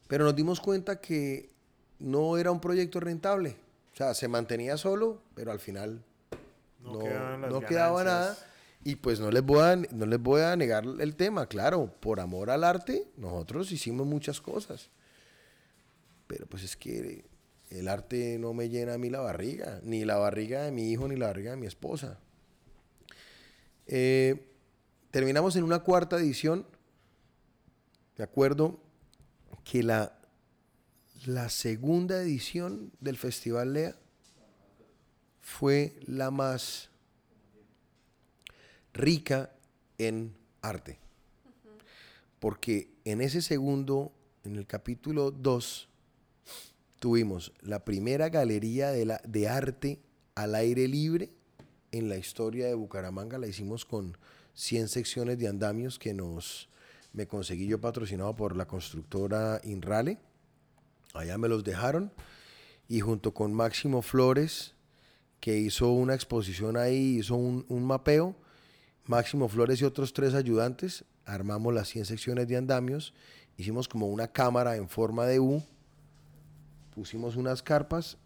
Pero 0.07 0.25
nos 0.25 0.35
dimos 0.35 0.59
cuenta 0.59 0.99
que 0.99 1.51
no 1.99 2.37
era 2.37 2.49
un 2.49 2.59
proyecto 2.59 2.99
rentable. 2.99 3.55
O 3.93 3.97
sea, 3.97 4.15
se 4.15 4.27
mantenía 4.27 4.77
solo, 4.77 5.21
pero 5.35 5.51
al 5.51 5.59
final 5.59 6.03
no, 6.81 7.37
no 7.37 7.61
quedaba 7.61 8.03
nada. 8.03 8.35
Y 8.83 8.95
pues 8.95 9.19
no 9.19 9.31
les, 9.31 9.43
voy 9.43 9.59
a, 9.59 9.75
no 9.75 10.05
les 10.05 10.19
voy 10.19 10.41
a 10.41 10.55
negar 10.55 10.85
el 10.99 11.15
tema, 11.15 11.47
claro, 11.47 11.93
por 11.99 12.19
amor 12.19 12.49
al 12.49 12.63
arte, 12.63 13.07
nosotros 13.17 13.71
hicimos 13.71 14.07
muchas 14.07 14.39
cosas. 14.39 14.89
Pero 16.27 16.45
pues 16.45 16.63
es 16.63 16.77
que 16.77 17.25
el 17.69 17.87
arte 17.87 18.37
no 18.39 18.53
me 18.53 18.69
llena 18.69 18.93
a 18.93 18.97
mí 18.97 19.09
la 19.09 19.19
barriga, 19.19 19.81
ni 19.83 20.05
la 20.05 20.17
barriga 20.17 20.63
de 20.63 20.71
mi 20.71 20.91
hijo, 20.91 21.07
ni 21.07 21.15
la 21.15 21.27
barriga 21.27 21.51
de 21.51 21.57
mi 21.57 21.67
esposa. 21.67 22.19
Eh, 23.87 24.47
terminamos 25.11 25.55
en 25.55 25.63
una 25.63 25.79
cuarta 25.79 26.17
edición. 26.17 26.65
Me 28.17 28.23
acuerdo 28.23 28.79
que 29.63 29.83
la, 29.83 30.17
la 31.25 31.49
segunda 31.49 32.21
edición 32.21 32.91
del 32.99 33.17
Festival 33.17 33.73
Lea 33.73 33.95
fue 35.41 35.99
la 36.05 36.31
más 36.31 36.89
rica 38.97 39.51
en 39.97 40.35
arte. 40.61 40.99
Porque 42.39 42.89
en 43.05 43.21
ese 43.21 43.41
segundo, 43.41 44.11
en 44.43 44.55
el 44.55 44.67
capítulo 44.67 45.31
2, 45.31 45.89
tuvimos 46.99 47.53
la 47.61 47.85
primera 47.85 48.29
galería 48.29 48.91
de, 48.91 49.05
la, 49.05 49.21
de 49.23 49.47
arte 49.47 49.99
al 50.35 50.55
aire 50.55 50.87
libre 50.87 51.31
en 51.91 52.09
la 52.09 52.17
historia 52.17 52.67
de 52.67 52.73
Bucaramanga. 52.73 53.37
La 53.37 53.47
hicimos 53.47 53.85
con 53.85 54.17
100 54.53 54.89
secciones 54.89 55.37
de 55.37 55.47
andamios 55.47 55.99
que 55.99 56.13
nos 56.13 56.69
me 57.13 57.27
conseguí 57.27 57.65
yo 57.65 57.81
patrocinado 57.81 58.35
por 58.35 58.55
la 58.55 58.67
constructora 58.67 59.59
Inrale. 59.63 60.19
Allá 61.13 61.37
me 61.39 61.47
los 61.47 61.63
dejaron. 61.63 62.11
Y 62.87 62.99
junto 62.99 63.33
con 63.33 63.53
Máximo 63.53 64.03
Flores, 64.03 64.75
que 65.39 65.57
hizo 65.57 65.91
una 65.91 66.13
exposición 66.13 66.77
ahí, 66.77 67.17
hizo 67.17 67.35
un, 67.35 67.65
un 67.69 67.85
mapeo, 67.85 68.35
Máximo 69.07 69.47
Flores 69.47 69.81
y 69.81 69.85
otros 69.85 70.13
tres 70.13 70.33
ayudantes 70.33 71.05
armamos 71.25 71.73
las 71.73 71.89
100 71.89 72.05
secciones 72.05 72.47
de 72.47 72.57
andamios, 72.57 73.13
hicimos 73.57 73.87
como 73.87 74.07
una 74.07 74.27
cámara 74.27 74.77
en 74.77 74.87
forma 74.87 75.25
de 75.25 75.39
U, 75.39 75.63
pusimos 76.95 77.35
unas 77.35 77.61
carpas 77.61 78.17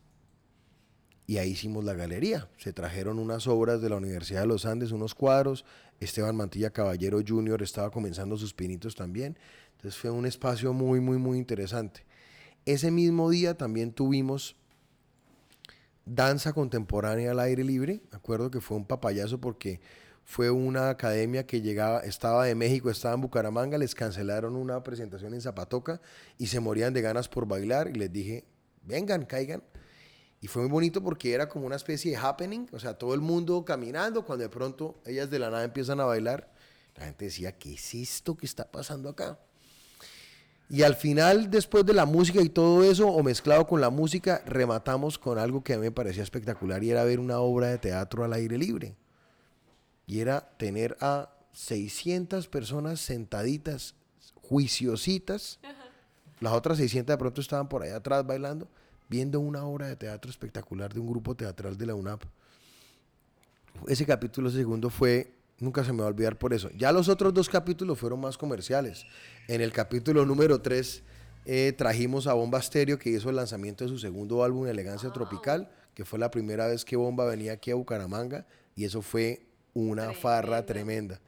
y 1.27 1.37
ahí 1.37 1.51
hicimos 1.51 1.83
la 1.83 1.93
galería. 1.93 2.49
Se 2.57 2.73
trajeron 2.73 3.17
unas 3.17 3.47
obras 3.47 3.81
de 3.81 3.89
la 3.89 3.95
Universidad 3.95 4.41
de 4.41 4.47
los 4.47 4.65
Andes, 4.65 4.91
unos 4.91 5.15
cuadros. 5.15 5.65
Esteban 5.99 6.35
Mantilla 6.35 6.71
Caballero 6.71 7.19
Jr. 7.25 7.63
estaba 7.63 7.89
comenzando 7.89 8.37
sus 8.37 8.53
pinitos 8.53 8.95
también. 8.95 9.37
Entonces 9.77 9.99
fue 9.99 10.09
un 10.09 10.25
espacio 10.25 10.73
muy, 10.73 10.99
muy, 10.99 11.17
muy 11.17 11.37
interesante. 11.37 12.05
Ese 12.65 12.91
mismo 12.91 13.29
día 13.29 13.55
también 13.55 13.93
tuvimos 13.93 14.55
danza 16.05 16.53
contemporánea 16.53 17.31
al 17.31 17.39
aire 17.39 17.63
libre. 17.63 18.01
Acuerdo 18.11 18.51
que 18.51 18.59
fue 18.59 18.77
un 18.77 18.85
papayazo 18.85 19.39
porque 19.39 19.79
fue 20.23 20.49
una 20.49 20.89
academia 20.89 21.45
que 21.45 21.61
llegaba, 21.61 21.99
estaba 21.99 22.45
de 22.45 22.55
México, 22.55 22.89
estaba 22.89 23.15
en 23.15 23.21
Bucaramanga, 23.21 23.77
les 23.77 23.95
cancelaron 23.95 24.55
una 24.55 24.81
presentación 24.83 25.33
en 25.33 25.41
Zapatoca 25.41 26.01
y 26.37 26.47
se 26.47 26.59
morían 26.59 26.93
de 26.93 27.01
ganas 27.01 27.27
por 27.27 27.47
bailar 27.47 27.89
y 27.89 27.95
les 27.95 28.11
dije, 28.11 28.45
vengan, 28.83 29.25
caigan. 29.25 29.63
Y 30.39 30.47
fue 30.47 30.63
muy 30.63 30.71
bonito 30.71 31.03
porque 31.03 31.33
era 31.33 31.49
como 31.49 31.65
una 31.65 31.75
especie 31.75 32.11
de 32.11 32.17
happening, 32.17 32.67
o 32.71 32.79
sea, 32.79 32.97
todo 32.97 33.13
el 33.13 33.21
mundo 33.21 33.63
caminando, 33.65 34.25
cuando 34.25 34.43
de 34.43 34.49
pronto 34.49 35.01
ellas 35.05 35.29
de 35.29 35.37
la 35.37 35.49
nada 35.49 35.63
empiezan 35.63 35.99
a 35.99 36.05
bailar, 36.05 36.51
la 36.95 37.05
gente 37.05 37.25
decía, 37.25 37.57
¿qué 37.57 37.73
es 37.73 37.93
esto 37.93 38.35
que 38.35 38.45
está 38.45 38.71
pasando 38.71 39.09
acá? 39.09 39.37
Y 40.69 40.83
al 40.83 40.95
final, 40.95 41.51
después 41.51 41.85
de 41.85 41.93
la 41.93 42.05
música 42.05 42.41
y 42.41 42.47
todo 42.47 42.83
eso, 42.83 43.09
o 43.09 43.21
mezclado 43.21 43.67
con 43.67 43.81
la 43.81 43.89
música, 43.89 44.41
rematamos 44.45 45.19
con 45.19 45.37
algo 45.37 45.63
que 45.63 45.73
a 45.73 45.77
mí 45.77 45.83
me 45.83 45.91
parecía 45.91 46.23
espectacular 46.23 46.81
y 46.83 46.91
era 46.91 47.03
ver 47.03 47.19
una 47.19 47.39
obra 47.39 47.67
de 47.67 47.77
teatro 47.77 48.23
al 48.23 48.31
aire 48.33 48.57
libre 48.57 48.95
y 50.11 50.19
era 50.19 50.41
tener 50.57 50.97
a 50.99 51.29
600 51.53 52.49
personas 52.49 52.99
sentaditas, 52.99 53.95
juiciositas. 54.41 55.57
Las 56.41 56.51
otras 56.51 56.79
600 56.79 57.13
de 57.13 57.17
pronto 57.17 57.39
estaban 57.39 57.69
por 57.69 57.81
allá 57.81 57.95
atrás 57.95 58.27
bailando, 58.27 58.67
viendo 59.07 59.39
una 59.39 59.63
obra 59.63 59.87
de 59.87 59.95
teatro 59.95 60.29
espectacular 60.29 60.93
de 60.93 60.99
un 60.99 61.07
grupo 61.07 61.33
teatral 61.33 61.77
de 61.77 61.85
la 61.85 61.95
UNAP. 61.95 62.23
Ese 63.87 64.05
capítulo 64.05 64.49
segundo 64.49 64.89
fue, 64.89 65.33
nunca 65.59 65.85
se 65.85 65.93
me 65.93 65.99
va 65.99 66.07
a 66.07 66.09
olvidar 66.09 66.37
por 66.37 66.53
eso. 66.53 66.69
Ya 66.71 66.91
los 66.91 67.07
otros 67.07 67.33
dos 67.33 67.47
capítulos 67.47 67.97
fueron 67.97 68.19
más 68.19 68.37
comerciales. 68.37 69.05
En 69.47 69.61
el 69.61 69.71
capítulo 69.71 70.25
número 70.25 70.61
3 70.61 71.03
eh, 71.45 71.73
trajimos 71.77 72.27
a 72.27 72.33
Bomba 72.33 72.61
Stereo, 72.61 72.99
que 72.99 73.11
hizo 73.11 73.29
el 73.29 73.37
lanzamiento 73.37 73.85
de 73.85 73.89
su 73.89 73.97
segundo 73.97 74.43
álbum, 74.43 74.67
Elegancia 74.67 75.09
Tropical, 75.13 75.71
que 75.93 76.03
fue 76.03 76.19
la 76.19 76.29
primera 76.31 76.67
vez 76.67 76.83
que 76.83 76.97
Bomba 76.97 77.23
venía 77.23 77.53
aquí 77.53 77.71
a 77.71 77.75
Bucaramanga, 77.75 78.45
y 78.75 78.83
eso 78.83 79.01
fue 79.01 79.50
una 79.73 80.13
farra 80.13 80.65
tremenda. 80.65 81.21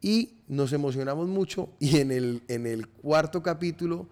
Y 0.00 0.34
nos 0.48 0.72
emocionamos 0.72 1.28
mucho 1.28 1.70
y 1.80 1.98
en 1.98 2.12
el, 2.12 2.42
en 2.48 2.66
el 2.66 2.88
cuarto 2.88 3.42
capítulo 3.42 4.08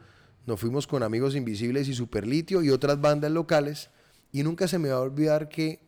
nos 0.46 0.58
fuimos 0.58 0.86
con 0.86 1.02
Amigos 1.02 1.36
Invisibles 1.36 1.88
y 1.88 1.94
Superlitio 1.94 2.62
y 2.62 2.70
otras 2.70 3.00
bandas 3.00 3.30
locales 3.30 3.90
y 4.32 4.42
nunca 4.42 4.66
se 4.66 4.78
me 4.78 4.88
va 4.88 4.96
a 4.96 5.00
olvidar 5.00 5.48
que 5.48 5.80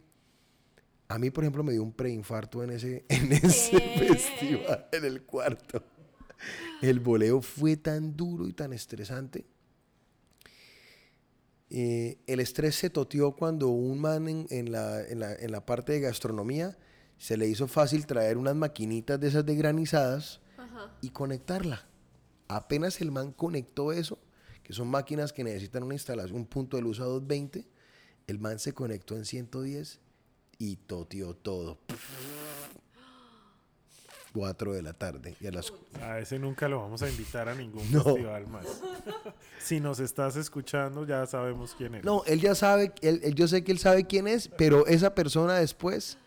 a 1.09 1.19
mí, 1.19 1.31
por 1.31 1.45
ejemplo, 1.45 1.63
me 1.63 1.73
dio 1.73 1.83
un 1.83 1.93
preinfarto 1.93 2.63
en 2.63 2.71
ese, 2.71 3.05
en 3.09 3.33
ese 3.33 3.81
festival, 3.81 4.89
en 4.93 5.05
el 5.05 5.23
cuarto. 5.23 5.83
El 6.83 7.01
voleo 7.01 7.41
fue 7.41 7.77
tan 7.77 8.17
duro 8.17 8.47
y 8.47 8.53
tan 8.53 8.73
estresante. 8.73 9.47
Eh, 11.71 12.19
el 12.27 12.41
estrés 12.41 12.77
se 12.77 12.91
toteó 12.91 13.33
cuando 13.33 13.69
un 13.69 14.01
man 14.01 14.47
en, 14.51 14.71
la, 14.71 15.03
en, 15.03 15.21
la, 15.21 15.35
en 15.35 15.51
la 15.51 15.65
parte 15.65 15.93
de 15.93 16.01
gastronomía 16.01 16.77
se 17.19 17.37
le 17.37 17.47
hizo 17.47 17.69
fácil 17.69 18.07
traer 18.07 18.37
unas 18.37 18.55
maquinitas 18.55 19.19
de 19.21 19.29
esas 19.29 19.47
de 19.47 19.55
granizadas 19.55 20.41
y 21.01 21.11
conectarla. 21.11 21.87
Apenas 22.49 23.01
el 23.01 23.11
man 23.11 23.33
conectó 23.33 23.93
eso, 23.93 24.19
que 24.63 24.73
son 24.73 24.89
máquinas 24.89 25.33
que 25.33 25.45
necesitan 25.45 25.83
una 25.83 25.95
instalación, 25.95 26.37
un 26.37 26.47
punto 26.47 26.77
de 26.77 26.83
luz 26.83 27.01
a 27.01 27.05
220, 27.05 27.67
el 28.27 28.39
man 28.39 28.59
se 28.59 28.73
conectó 28.73 29.17
en 29.17 29.25
110 29.25 30.01
y 30.59 30.77
totió 30.77 31.35
todo. 31.35 31.79
4 34.35 34.73
de 34.73 34.83
la 34.83 34.93
tarde. 34.93 35.37
Y 35.41 35.47
a, 35.47 35.53
las... 35.53 35.73
a 36.03 36.19
ese 36.19 36.41
nunca 36.41 36.69
lo 36.69 36.81
vamos 36.81 37.03
a 37.03 37.09
invitar 37.09 37.49
a 37.49 37.55
ningún 37.55 37.85
festival 37.85 38.49
más. 38.49 38.67
si 39.59 39.79
nos 39.79 40.01
estás 40.01 40.35
escuchando, 40.37 41.07
ya 41.07 41.25
sabemos 41.27 41.75
quién 41.79 41.95
es. 41.95 42.05
No, 42.05 42.25
él 42.27 42.41
ya 42.41 42.57
sabe, 42.57 42.93
él, 43.01 43.35
yo 43.35 43.47
sé 43.47 43.63
que 43.63 43.71
él 43.71 43.79
sabe 43.79 44.07
quién 44.07 44.27
es, 44.27 44.49
pero 44.49 44.87
esa 44.87 45.15
persona 45.15 45.55
después 45.55 46.19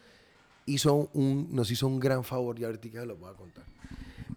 hizo 0.68 1.10
un, 1.14 1.48
nos 1.52 1.72
hizo 1.72 1.88
un 1.88 2.00
gran 2.00 2.24
favor 2.24 2.60
y 2.60 2.64
ahorita 2.66 3.04
lo 3.06 3.16
voy 3.18 3.32
a 3.32 3.34
contar. 3.34 3.64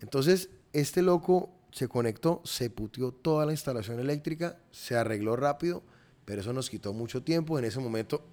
Entonces, 0.01 0.49
este 0.73 1.03
loco 1.03 1.51
se 1.73 1.87
conectó, 1.89 2.41
se 2.45 2.71
putió 2.71 3.13
toda 3.13 3.45
la 3.45 3.53
instalación 3.53 4.01
eléctrica, 4.01 4.57
se 4.71 4.97
arregló 4.97 5.37
rápido, 5.37 5.83
pero 6.25 6.41
eso 6.41 6.53
nos 6.55 6.71
quitó 6.71 6.93
mucho 6.95 7.23
tiempo. 7.23 7.59
En 7.59 7.65
ese 7.67 7.79
momento, 7.81 8.25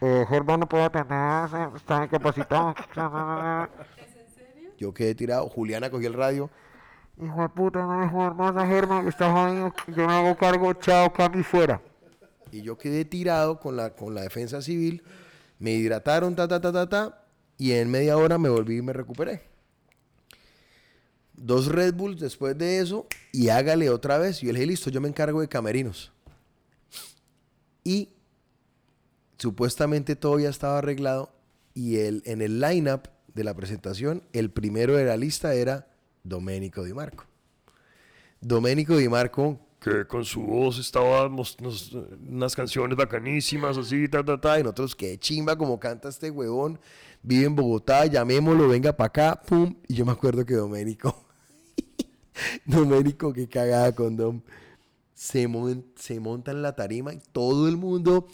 eh, 0.00 0.24
Germán 0.28 0.60
no 0.60 0.68
puede 0.68 0.84
atender, 0.84 1.48
se- 1.50 1.76
está 1.76 2.04
incapacitado. 2.04 2.74
Yo 4.78 4.92
quedé 4.92 5.14
tirado, 5.14 5.48
Juliana 5.48 5.90
cogió 5.90 6.08
el 6.08 6.14
radio. 6.14 6.50
Hijo 7.22 7.40
de 7.40 7.48
puta, 7.48 7.80
no 7.80 7.98
me 7.98 8.08
jodas 8.08 8.36
más 8.36 8.56
a 8.56 8.66
Germán, 8.66 9.04
que 9.04 9.08
está 9.10 9.32
jodido. 9.32 9.72
Yo 9.88 10.06
me 10.06 10.12
hago 10.12 10.36
cargo, 10.36 10.72
chao, 10.74 11.12
Cami, 11.12 11.42
fuera. 11.42 11.80
Y 12.52 12.60
yo 12.62 12.76
quedé 12.76 13.04
tirado 13.06 13.58
con 13.58 13.74
la, 13.76 13.90
con 13.90 14.14
la 14.14 14.20
defensa 14.20 14.60
civil. 14.60 15.02
Me 15.58 15.72
hidrataron, 15.72 16.34
ta, 16.36 16.46
ta, 16.46 16.60
ta, 16.60 16.72
ta, 16.72 16.88
ta. 16.88 17.24
Y 17.58 17.72
en 17.72 17.90
media 17.90 18.16
hora 18.16 18.38
me 18.38 18.48
volví 18.48 18.78
y 18.78 18.82
me 18.82 18.92
recuperé. 18.92 19.42
Dos 21.34 21.66
Red 21.66 21.94
Bulls 21.94 22.20
después 22.20 22.56
de 22.56 22.80
eso. 22.80 23.06
Y 23.32 23.48
hágale 23.48 23.90
otra 23.90 24.18
vez. 24.18 24.42
Y 24.42 24.46
yo 24.46 24.52
dije, 24.52 24.66
listo, 24.66 24.90
yo 24.90 25.00
me 25.00 25.08
encargo 25.08 25.40
de 25.40 25.48
camerinos. 25.48 26.12
Y 27.84 28.10
supuestamente 29.38 30.16
todo 30.16 30.38
ya 30.38 30.48
estaba 30.48 30.78
arreglado. 30.78 31.32
Y 31.74 31.98
en 31.98 32.40
el 32.40 32.60
lineup 32.60 33.08
de 33.34 33.44
la 33.44 33.54
presentación, 33.54 34.22
el 34.32 34.50
primero 34.50 34.96
de 34.96 35.04
la 35.04 35.16
lista 35.16 35.54
era 35.54 35.88
Domenico 36.24 36.84
Di 36.84 36.94
Marco. 36.94 37.24
Domenico 38.40 38.96
Di 38.96 39.08
Marco, 39.08 39.60
que 39.86 40.04
con 40.06 40.24
su 40.24 40.42
voz 40.42 40.78
estaba 40.78 41.28
nos- 41.28 41.56
unas 42.28 42.56
canciones 42.56 42.96
bacanísimas, 42.96 43.78
así, 43.78 44.08
ta, 44.08 44.24
ta, 44.24 44.40
ta, 44.40 44.58
y 44.58 44.62
nosotros, 44.64 44.96
qué 44.96 45.16
chimba 45.16 45.56
como 45.56 45.78
canta 45.78 46.08
este 46.08 46.28
huevón, 46.30 46.80
vive 47.22 47.46
en 47.46 47.54
Bogotá, 47.54 48.04
llamémoslo, 48.06 48.66
venga 48.68 48.92
para 48.96 49.06
acá, 49.06 49.42
pum, 49.46 49.76
y 49.86 49.94
yo 49.94 50.04
me 50.04 50.10
acuerdo 50.10 50.44
que 50.44 50.54
Domenico, 50.54 51.24
Domenico, 52.64 53.32
que 53.32 53.48
cagada 53.48 53.94
con 53.94 54.16
Dom, 54.16 54.42
se, 55.14 55.46
mon- 55.46 55.86
se 55.94 56.18
monta 56.18 56.50
en 56.50 56.62
la 56.62 56.74
tarima 56.74 57.14
y 57.14 57.20
todo 57.32 57.68
el 57.68 57.76
mundo, 57.76 58.26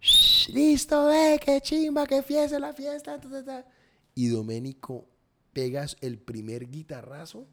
"Shh, 0.00 0.50
listo, 0.50 1.06
ve, 1.06 1.40
qué 1.42 1.60
chimba, 1.62 2.06
qué 2.06 2.22
fiesta, 2.22 2.58
la 2.58 2.72
fiesta, 2.74 3.18
ta, 3.18 3.28
ta, 3.30 3.44
ta". 3.44 3.66
y 4.14 4.28
Domenico 4.28 5.06
pegas 5.54 5.96
el 6.02 6.18
primer 6.18 6.68
guitarrazo, 6.70 7.46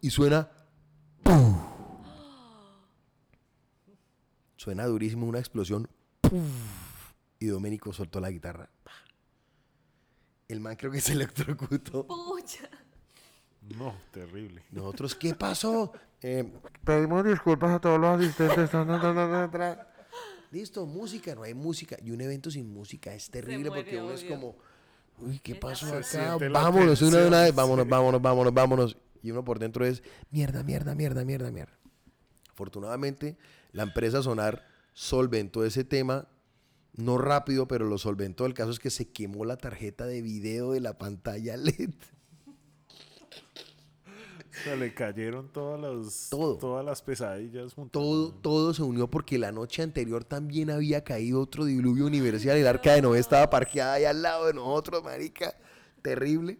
y 0.00 0.10
suena 0.10 0.48
¡pum! 1.22 1.69
Suena 4.60 4.84
durísimo, 4.84 5.26
una 5.26 5.38
explosión. 5.38 5.88
Y 7.38 7.46
Domenico 7.46 7.94
soltó 7.94 8.20
la 8.20 8.30
guitarra. 8.30 8.68
El 10.48 10.60
man 10.60 10.76
creo 10.76 10.92
que 10.92 11.00
se 11.00 11.12
electrocutó. 11.12 12.06
Pucha. 12.06 12.68
No, 13.78 13.94
terrible. 14.10 14.62
Nosotros, 14.70 15.14
¿qué 15.14 15.34
pasó? 15.34 15.94
Eh, 16.20 16.52
Pedimos 16.84 17.24
disculpas 17.24 17.70
a 17.70 17.80
todos 17.80 17.98
los 17.98 18.20
asistentes. 18.20 18.70
Listo, 20.50 20.84
música, 20.84 21.34
no 21.34 21.44
hay 21.44 21.54
música. 21.54 21.96
Y 22.04 22.10
un 22.10 22.20
evento 22.20 22.50
sin 22.50 22.70
música 22.70 23.14
es 23.14 23.30
terrible 23.30 23.70
muere, 23.70 23.82
porque 23.82 24.02
uno 24.02 24.12
es 24.12 24.24
como, 24.24 24.56
uy, 25.20 25.38
¿qué 25.38 25.54
pasó 25.54 25.86
acá? 25.86 26.36
Vámonos, 26.36 27.00
una 27.00 27.16
de 27.16 27.28
una 27.28 27.42
vez, 27.44 27.54
vámonos, 27.54 27.84
sí. 27.86 27.90
vámonos, 27.90 28.20
vámonos, 28.20 28.52
vámonos. 28.52 28.96
Y 29.22 29.30
uno 29.30 29.42
por 29.42 29.58
dentro 29.58 29.86
es, 29.86 30.02
mierda, 30.30 30.62
mierda, 30.62 30.94
mierda, 30.94 31.24
mierda, 31.24 31.50
mierda. 31.50 31.72
Afortunadamente, 32.52 33.38
la 33.72 33.82
empresa 33.82 34.22
Sonar 34.22 34.64
solventó 34.92 35.64
ese 35.64 35.84
tema, 35.84 36.28
no 36.94 37.18
rápido, 37.18 37.68
pero 37.68 37.86
lo 37.86 37.98
solventó. 37.98 38.46
El 38.46 38.54
caso 38.54 38.70
es 38.70 38.78
que 38.78 38.90
se 38.90 39.08
quemó 39.08 39.44
la 39.44 39.56
tarjeta 39.56 40.06
de 40.06 40.22
video 40.22 40.72
de 40.72 40.80
la 40.80 40.98
pantalla 40.98 41.56
LED. 41.58 41.90
O 44.50 44.62
sea, 44.64 44.76
le 44.76 44.92
cayeron 44.92 45.48
todas 45.52 45.80
las, 45.80 46.28
Todo. 46.28 46.56
todas 46.56 46.84
las 46.84 47.00
pesadillas. 47.02 47.74
Todo, 47.92 48.32
todo 48.32 48.74
se 48.74 48.82
unió 48.82 49.08
porque 49.08 49.38
la 49.38 49.52
noche 49.52 49.82
anterior 49.82 50.24
también 50.24 50.70
había 50.70 51.04
caído 51.04 51.40
otro 51.40 51.64
diluvio 51.64 52.04
universal 52.06 52.56
el 52.56 52.66
arca 52.66 52.92
de 52.94 53.02
Noé 53.02 53.20
estaba 53.20 53.48
parqueada 53.48 53.94
ahí 53.94 54.04
al 54.04 54.22
lado 54.22 54.46
de 54.46 54.54
nosotros, 54.54 55.04
marica. 55.04 55.54
Terrible. 56.02 56.58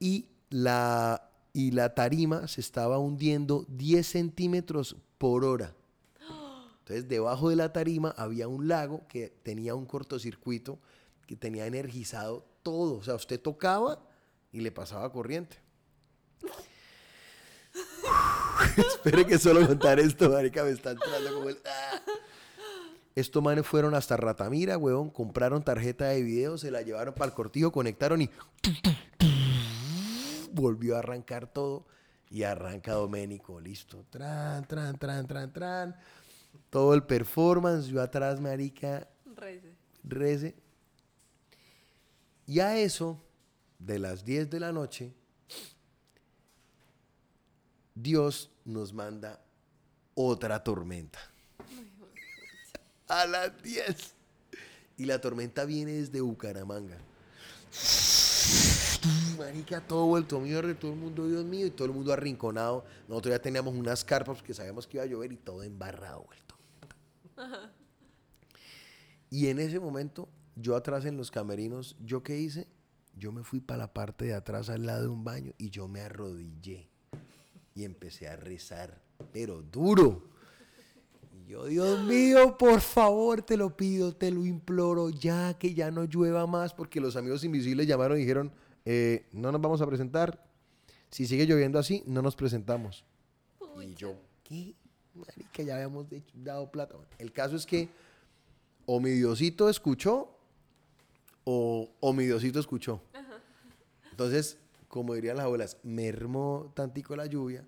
Y 0.00 0.26
la, 0.50 1.30
y 1.52 1.70
la 1.70 1.94
tarima 1.94 2.48
se 2.48 2.60
estaba 2.60 2.98
hundiendo 2.98 3.64
10 3.68 4.06
centímetros 4.06 4.96
por 5.16 5.44
hora. 5.44 5.74
Entonces, 6.84 7.08
debajo 7.08 7.48
de 7.48 7.56
la 7.56 7.72
tarima 7.72 8.14
había 8.18 8.46
un 8.46 8.68
lago 8.68 9.08
que 9.08 9.30
tenía 9.42 9.74
un 9.74 9.86
cortocircuito 9.86 10.78
que 11.26 11.34
tenía 11.34 11.64
energizado 11.64 12.44
todo. 12.62 12.98
O 12.98 13.02
sea, 13.02 13.14
usted 13.14 13.40
tocaba 13.40 14.06
y 14.52 14.60
le 14.60 14.70
pasaba 14.70 15.10
corriente. 15.10 15.56
Espere 18.76 19.26
que 19.26 19.38
solo 19.38 19.66
contar 19.66 19.98
esto, 19.98 20.28
marica, 20.28 20.62
me 20.62 20.72
está 20.72 20.90
entrando 20.90 21.34
como 21.34 21.48
el... 21.48 21.56
¡Ah! 21.64 22.02
Estos 23.14 23.42
manes 23.42 23.66
fueron 23.66 23.94
hasta 23.94 24.18
Ratamira, 24.18 24.76
huevón, 24.76 25.08
compraron 25.08 25.64
tarjeta 25.64 26.08
de 26.08 26.22
video, 26.22 26.58
se 26.58 26.70
la 26.70 26.82
llevaron 26.82 27.14
para 27.14 27.26
el 27.26 27.32
cortijo, 27.32 27.72
conectaron 27.72 28.20
y... 28.20 28.30
Volvió 30.52 30.96
a 30.96 30.98
arrancar 30.98 31.46
todo 31.46 31.86
y 32.28 32.42
arranca 32.42 32.92
Doménico, 32.92 33.58
listo. 33.58 34.04
Tran, 34.10 34.66
tran, 34.66 34.98
tran, 34.98 35.26
tran, 35.26 35.50
tran. 35.50 35.96
Todo 36.70 36.94
el 36.94 37.04
performance, 37.04 37.86
yo 37.86 38.02
atrás, 38.02 38.40
marica, 38.40 39.08
Rece. 39.36 39.72
rece. 40.02 40.54
Y 42.46 42.60
a 42.60 42.76
eso, 42.78 43.22
de 43.78 43.98
las 43.98 44.24
10 44.24 44.50
de 44.50 44.60
la 44.60 44.72
noche, 44.72 45.12
Dios 47.94 48.50
nos 48.64 48.92
manda 48.92 49.40
otra 50.14 50.62
tormenta. 50.62 51.18
A 53.08 53.26
las 53.26 53.62
10. 53.62 54.14
Y 54.96 55.04
la 55.04 55.20
tormenta 55.20 55.64
viene 55.64 55.92
desde 55.92 56.20
Bucaramanga. 56.20 56.98
Marica, 59.38 59.80
todo 59.80 60.06
vuelto 60.06 60.40
mierda, 60.40 60.74
todo 60.74 60.92
el 60.92 60.98
mundo, 60.98 61.26
Dios 61.26 61.44
mío, 61.44 61.66
y 61.66 61.70
todo 61.70 61.86
el 61.86 61.92
mundo 61.92 62.12
arrinconado. 62.12 62.84
Nosotros 63.08 63.34
ya 63.34 63.42
teníamos 63.42 63.74
unas 63.74 64.04
carpas 64.04 64.38
porque 64.38 64.54
sabíamos 64.54 64.86
que 64.86 64.96
iba 64.98 65.04
a 65.04 65.06
llover 65.06 65.32
y 65.32 65.36
todo 65.36 65.62
embarrado, 65.62 66.24
Y 69.30 69.48
en 69.48 69.58
ese 69.58 69.80
momento, 69.80 70.28
yo 70.54 70.76
atrás 70.76 71.04
en 71.04 71.16
los 71.16 71.30
camerinos, 71.30 71.96
¿yo 72.00 72.22
qué 72.22 72.38
hice? 72.38 72.68
Yo 73.16 73.32
me 73.32 73.42
fui 73.42 73.60
para 73.60 73.78
la 73.78 73.92
parte 73.92 74.26
de 74.26 74.34
atrás 74.34 74.70
al 74.70 74.86
lado 74.86 75.02
de 75.02 75.08
un 75.08 75.24
baño 75.24 75.52
y 75.58 75.70
yo 75.70 75.88
me 75.88 76.00
arrodillé 76.00 76.88
y 77.74 77.84
empecé 77.84 78.28
a 78.28 78.36
rezar, 78.36 79.02
pero 79.32 79.62
duro. 79.62 80.22
Y 81.32 81.46
yo, 81.46 81.66
Dios 81.66 82.04
mío, 82.04 82.56
por 82.56 82.80
favor, 82.80 83.42
te 83.42 83.56
lo 83.56 83.76
pido, 83.76 84.14
te 84.14 84.30
lo 84.30 84.46
imploro, 84.46 85.10
ya 85.10 85.58
que 85.58 85.74
ya 85.74 85.90
no 85.90 86.04
llueva 86.04 86.46
más, 86.46 86.72
porque 86.72 87.00
los 87.00 87.16
amigos 87.16 87.42
invisibles 87.44 87.86
llamaron 87.86 88.16
y 88.18 88.20
dijeron, 88.20 88.52
eh, 88.84 89.26
no 89.32 89.50
nos 89.50 89.60
vamos 89.60 89.80
a 89.80 89.86
presentar. 89.86 90.46
Si 91.10 91.26
sigue 91.26 91.46
lloviendo 91.46 91.78
así, 91.78 92.02
no 92.06 92.22
nos 92.22 92.36
presentamos. 92.36 93.04
Y 93.82 93.94
yo, 93.94 94.14
¿qué? 94.44 94.74
Marica, 95.14 95.62
ya 95.62 95.74
habíamos 95.74 96.06
dado 96.34 96.70
plata. 96.70 96.96
El 97.18 97.32
caso 97.32 97.56
es 97.56 97.66
que 97.66 97.88
o 98.86 99.00
mi 99.00 99.10
Diosito 99.10 99.68
escuchó 99.68 100.36
o, 101.44 101.90
o 102.00 102.12
mi 102.12 102.24
Diosito 102.24 102.58
escuchó. 102.58 103.00
Entonces, 104.10 104.58
como 104.88 105.14
dirían 105.14 105.36
las 105.36 105.44
abuelas, 105.46 105.76
mermó 105.82 106.72
tantico 106.74 107.16
la 107.16 107.26
lluvia, 107.26 107.64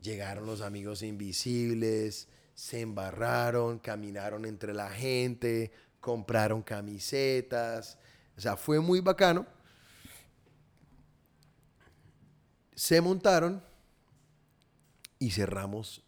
llegaron 0.00 0.46
los 0.46 0.60
amigos 0.60 1.02
invisibles, 1.02 2.28
se 2.54 2.80
embarraron, 2.80 3.78
caminaron 3.78 4.44
entre 4.46 4.72
la 4.72 4.90
gente, 4.90 5.70
compraron 6.00 6.62
camisetas, 6.62 7.98
o 8.36 8.40
sea, 8.40 8.56
fue 8.56 8.80
muy 8.80 9.00
bacano. 9.00 9.46
Se 12.74 13.00
montaron 13.00 13.62
y 15.18 15.30
cerramos 15.30 16.02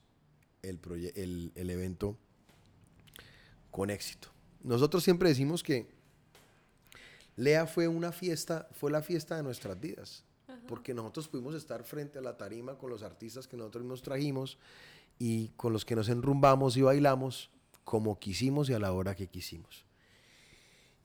el, 0.68 0.80
el, 1.14 1.52
el 1.54 1.70
evento 1.70 2.16
con 3.70 3.90
éxito. 3.90 4.28
Nosotros 4.62 5.04
siempre 5.04 5.28
decimos 5.28 5.62
que 5.62 5.86
Lea 7.36 7.66
fue 7.66 7.88
una 7.88 8.12
fiesta, 8.12 8.68
fue 8.72 8.90
la 8.90 9.02
fiesta 9.02 9.36
de 9.36 9.42
nuestras 9.42 9.78
vidas, 9.78 10.24
porque 10.68 10.94
nosotros 10.94 11.28
pudimos 11.28 11.54
estar 11.54 11.82
frente 11.84 12.18
a 12.18 12.22
la 12.22 12.36
tarima 12.36 12.78
con 12.78 12.90
los 12.90 13.02
artistas 13.02 13.46
que 13.46 13.56
nosotros 13.56 13.84
nos 13.84 14.02
trajimos 14.02 14.58
y 15.18 15.48
con 15.56 15.72
los 15.72 15.84
que 15.84 15.96
nos 15.96 16.08
enrumbamos 16.08 16.76
y 16.76 16.82
bailamos 16.82 17.50
como 17.82 18.18
quisimos 18.18 18.70
y 18.70 18.74
a 18.74 18.78
la 18.78 18.92
hora 18.92 19.14
que 19.14 19.26
quisimos. 19.26 19.84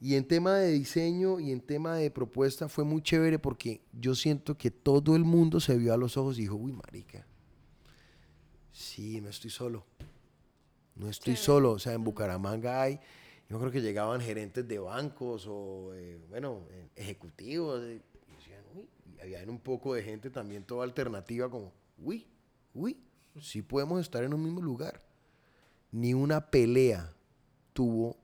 Y 0.02 0.16
en 0.16 0.26
tema 0.26 0.56
de 0.56 0.72
diseño 0.72 1.40
y 1.40 1.52
en 1.52 1.60
tema 1.60 1.96
de 1.96 2.10
propuesta 2.10 2.70
fue 2.70 2.86
muy 2.86 3.02
chévere 3.02 3.38
porque 3.38 3.82
yo 3.92 4.16
siento 4.16 4.58
que 4.58 4.72
todo 4.72 5.16
el 5.16 5.26
mundo 5.26 5.60
se 5.60 5.78
vio 5.78 5.94
a 5.94 5.98
los 5.98 6.16
ojos 6.16 6.38
y 6.38 6.44
dijo, 6.44 6.56
uy, 6.56 6.72
marica, 6.72 7.26
sí, 8.72 9.22
no 9.22 9.30
estoy 9.30 9.50
solo. 9.50 9.86
No 10.96 11.10
estoy 11.10 11.34
Chévere. 11.36 11.46
solo. 11.46 11.72
O 11.72 11.80
sea, 11.80 11.94
en 11.94 12.04
Bucaramanga 12.04 12.82
hay, 12.82 13.00
yo 13.50 13.60
creo 13.60 13.72
que 13.72 13.82
llegaban 13.82 14.22
gerentes 14.22 14.68
de 14.68 14.80
bancos 14.80 15.46
o, 15.48 15.92
eh, 15.96 16.20
bueno, 16.30 16.66
eh, 16.72 16.90
ejecutivos. 16.96 17.82
eh, 17.84 18.02
y 18.28 18.36
decían, 18.36 18.64
uy, 18.76 18.88
y 19.18 19.20
había 19.22 19.44
un 19.50 19.60
poco 19.60 19.94
de 19.94 20.04
gente 20.04 20.30
también 20.30 20.64
toda 20.64 20.84
alternativa 20.84 21.50
como, 21.50 21.72
uy, 21.98 22.28
uy, 22.74 22.98
sí 23.42 23.62
podemos 23.62 24.02
estar 24.02 24.24
en 24.24 24.34
un 24.34 24.44
mismo 24.44 24.62
lugar. 24.62 25.02
Ni 25.92 26.14
una 26.14 26.52
pelea 26.52 27.14
tuvo 27.74 28.18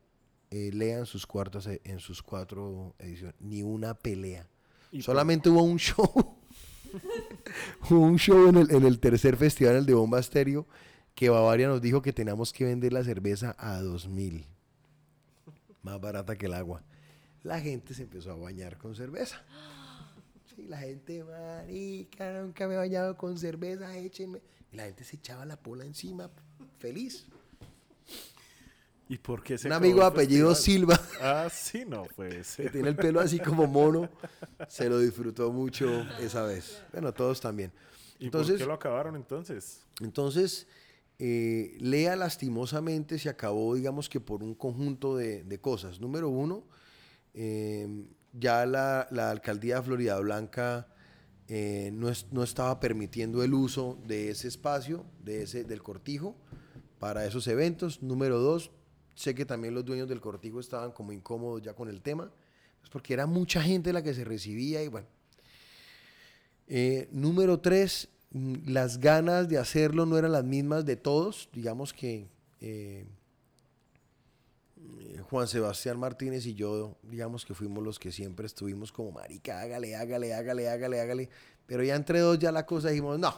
eh, 0.51 0.69
Lea 0.73 0.99
en 0.99 1.05
sus, 1.05 1.25
cuartas, 1.25 1.65
e- 1.67 1.81
en 1.83 1.99
sus 1.99 2.21
cuatro 2.21 2.93
ediciones. 2.99 3.35
Ni 3.39 3.63
una 3.63 3.93
pelea. 3.95 4.47
Y 4.91 4.97
por- 4.97 5.05
Solamente 5.05 5.49
hubo 5.49 5.63
un 5.63 5.77
show. 5.79 6.37
un 7.89 8.17
show 8.17 8.47
en 8.47 8.57
el, 8.57 8.71
en 8.71 8.85
el 8.85 8.99
tercer 8.99 9.37
festival, 9.37 9.75
el 9.75 9.85
de 9.85 9.93
Bomba 9.93 10.19
Estéreo, 10.19 10.65
que 11.13 11.29
Bavaria 11.29 11.67
nos 11.67 11.81
dijo 11.81 12.01
que 12.01 12.13
teníamos 12.13 12.51
que 12.51 12.65
vender 12.65 12.93
la 12.93 13.03
cerveza 13.03 13.55
a 13.57 13.81
2000. 13.81 14.45
Más 15.81 16.01
barata 16.01 16.35
que 16.35 16.47
el 16.47 16.53
agua. 16.53 16.83
La 17.43 17.59
gente 17.59 17.93
se 17.93 18.03
empezó 18.03 18.31
a 18.31 18.35
bañar 18.35 18.77
con 18.77 18.95
cerveza. 18.95 19.43
Sí, 20.55 20.63
la 20.63 20.79
gente, 20.79 21.23
marica, 21.23 22.41
nunca 22.41 22.67
me 22.67 22.73
he 22.73 22.77
bañado 22.77 23.15
con 23.17 23.37
cerveza, 23.37 23.95
échenme. 23.97 24.41
Y 24.71 24.77
la 24.77 24.85
gente 24.85 25.03
se 25.03 25.17
echaba 25.17 25.45
la 25.45 25.57
pola 25.57 25.85
encima, 25.85 26.29
feliz. 26.79 27.27
¿Y 29.07 29.17
por 29.19 29.43
qué 29.43 29.57
se 29.57 29.67
Un 29.67 29.73
amigo 29.73 29.99
de 29.99 30.01
el 30.07 30.11
apellido 30.13 30.49
festival? 30.55 30.97
Silva, 30.97 31.01
Ah, 31.21 31.47
sí, 31.51 31.85
no 31.85 32.03
puede 32.03 32.41
que 32.57 32.69
tiene 32.69 32.89
el 32.89 32.95
pelo 32.95 33.19
así 33.19 33.39
como 33.39 33.67
mono, 33.67 34.09
se 34.67 34.89
lo 34.89 34.99
disfrutó 34.99 35.51
mucho 35.51 36.05
esa 36.19 36.43
vez. 36.43 36.81
Bueno, 36.91 37.13
todos 37.13 37.39
también. 37.39 37.71
¿Y 38.17 38.25
por 38.25 38.25
Entonces, 38.25 38.57
qué 38.57 38.65
lo 38.65 38.73
acabaron 38.73 39.15
entonces? 39.15 39.85
entonces 40.01 40.67
eh, 41.19 41.77
Lea 41.79 42.15
lastimosamente 42.15 43.19
se 43.19 43.29
acabó, 43.29 43.75
digamos 43.75 44.09
que 44.09 44.19
por 44.19 44.41
un 44.43 44.55
conjunto 44.55 45.15
de, 45.15 45.43
de 45.43 45.59
cosas. 45.59 45.99
Número 45.99 46.27
uno, 46.29 46.63
eh, 47.33 48.05
ya 48.33 48.65
la, 48.65 49.07
la 49.11 49.29
alcaldía 49.31 49.75
de 49.77 49.81
Florida 49.83 50.19
Blanca 50.19 50.87
eh, 51.47 51.91
no, 51.93 52.09
es- 52.09 52.25
no 52.31 52.41
estaba 52.43 52.79
permitiendo 52.79 53.43
el 53.43 53.53
uso 53.53 53.99
de 54.07 54.29
ese 54.31 54.47
espacio, 54.47 55.05
de 55.23 55.43
ese, 55.43 55.63
del 55.63 55.83
cortijo, 55.83 56.35
para 56.99 57.25
esos 57.25 57.47
eventos. 57.47 58.01
Número 58.01 58.39
dos, 58.39 58.71
sé 59.15 59.33
que 59.33 59.45
también 59.45 59.73
los 59.73 59.85
dueños 59.85 60.07
del 60.07 60.21
cortijo 60.21 60.59
estaban 60.59 60.91
como 60.91 61.11
incómodos 61.11 61.61
ya 61.61 61.73
con 61.73 61.89
el 61.89 62.01
tema, 62.01 62.31
pues 62.79 62.89
porque 62.91 63.13
era 63.13 63.25
mucha 63.25 63.61
gente 63.61 63.91
la 63.91 64.03
que 64.03 64.13
se 64.13 64.23
recibía 64.23 64.83
y 64.83 64.87
bueno. 64.89 65.07
Eh, 66.67 67.07
número 67.11 67.59
tres, 67.59 68.09
mm, 68.31 68.67
las 68.67 68.99
ganas 68.99 69.47
de 69.47 69.57
hacerlo 69.57 70.05
no 70.05 70.17
eran 70.17 70.31
las 70.31 70.43
mismas 70.43 70.85
de 70.85 70.95
todos. 70.95 71.49
Digamos 71.53 71.93
que 71.93 72.27
eh, 72.59 73.05
eh, 74.99 75.21
Juan 75.29 75.47
Sebastián 75.47 75.99
Martínez 75.99 76.45
y 76.45 76.55
yo, 76.55 76.97
digamos 77.03 77.45
que 77.45 77.53
fuimos 77.53 77.83
los 77.83 77.99
que 77.99 78.11
siempre 78.11 78.45
estuvimos 78.45 78.91
como, 78.91 79.11
marica, 79.11 79.61
hágale, 79.61 79.95
hágale, 79.95 80.33
hágale, 80.33 80.69
hágale, 80.69 80.99
hágale. 80.99 81.29
Pero 81.65 81.83
ya 81.83 81.95
entre 81.95 82.19
dos 82.19 82.37
ya 82.39 82.51
la 82.51 82.65
cosa 82.65 82.89
dijimos, 82.89 83.19
no. 83.19 83.33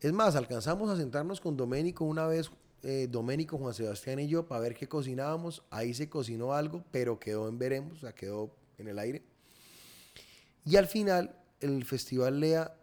Es 0.00 0.12
más, 0.12 0.34
alcanzamos 0.34 0.90
a 0.90 0.96
sentarnos 0.96 1.40
con 1.40 1.56
Doménico 1.56 2.04
una 2.04 2.26
vez, 2.26 2.50
eh, 2.82 3.08
Doménico, 3.10 3.58
Juan 3.58 3.74
Sebastián 3.74 4.18
y 4.18 4.28
yo, 4.28 4.46
para 4.46 4.60
ver 4.60 4.74
qué 4.74 4.88
cocinábamos. 4.88 5.62
Ahí 5.70 5.94
se 5.94 6.08
cocinó 6.08 6.52
algo, 6.54 6.84
pero 6.90 7.18
quedó 7.18 7.48
en 7.48 7.58
veremos, 7.58 7.98
o 7.98 8.00
sea, 8.00 8.14
quedó 8.14 8.54
en 8.78 8.88
el 8.88 8.98
aire. 8.98 9.22
Y 10.64 10.76
al 10.76 10.86
final, 10.86 11.36
el 11.60 11.84
Festival 11.84 12.40
Lea, 12.40 12.74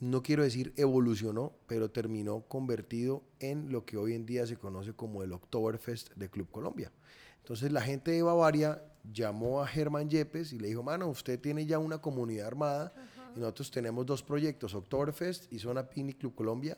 no 0.00 0.22
quiero 0.22 0.42
decir 0.42 0.72
evolucionó, 0.76 1.52
pero 1.66 1.90
terminó 1.90 2.42
convertido 2.42 3.22
en 3.40 3.72
lo 3.72 3.84
que 3.84 3.96
hoy 3.96 4.14
en 4.14 4.26
día 4.26 4.46
se 4.46 4.56
conoce 4.56 4.92
como 4.92 5.22
el 5.22 5.32
Oktoberfest 5.32 6.14
de 6.14 6.28
Club 6.28 6.50
Colombia. 6.50 6.92
Entonces 7.38 7.72
la 7.72 7.80
gente 7.80 8.10
de 8.10 8.22
Bavaria 8.22 8.82
llamó 9.10 9.62
a 9.62 9.66
Germán 9.66 10.08
Yepes 10.08 10.52
y 10.52 10.58
le 10.58 10.68
dijo, 10.68 10.82
mano, 10.82 11.08
usted 11.08 11.40
tiene 11.40 11.66
ya 11.66 11.78
una 11.78 11.98
comunidad 11.98 12.46
armada 12.46 12.92
y 13.36 13.40
nosotros 13.40 13.70
tenemos 13.70 14.04
dos 14.06 14.22
proyectos, 14.22 14.74
Oktoberfest 14.74 15.52
y 15.52 15.58
Zona 15.58 15.88
Pini 15.88 16.14
Club 16.14 16.34
Colombia, 16.34 16.76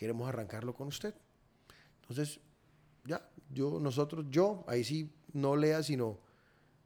queremos 0.00 0.26
arrancarlo 0.26 0.72
con 0.74 0.88
usted. 0.88 1.14
Entonces, 2.00 2.40
ya, 3.04 3.28
yo, 3.52 3.78
nosotros, 3.78 4.24
yo, 4.30 4.64
ahí 4.66 4.82
sí, 4.82 5.12
no 5.34 5.56
lea, 5.56 5.82
sino 5.82 6.18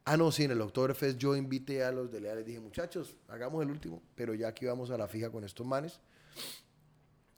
Ah, 0.07 0.17
no, 0.17 0.31
sí, 0.31 0.43
en 0.43 0.51
el 0.51 0.61
Oktoberfest 0.61 1.17
yo 1.17 1.35
invité 1.35 1.83
a 1.83 1.91
los 1.91 2.11
de 2.11 2.19
Lea, 2.19 2.35
les 2.35 2.45
dije, 2.45 2.59
muchachos, 2.59 3.15
hagamos 3.27 3.63
el 3.63 3.71
último, 3.71 4.03
pero 4.13 4.35
ya 4.35 4.49
aquí 4.49 4.67
vamos 4.67 4.91
a 4.91 4.97
la 4.99 5.07
fija 5.07 5.31
con 5.31 5.43
estos 5.43 5.65
manes. 5.65 5.99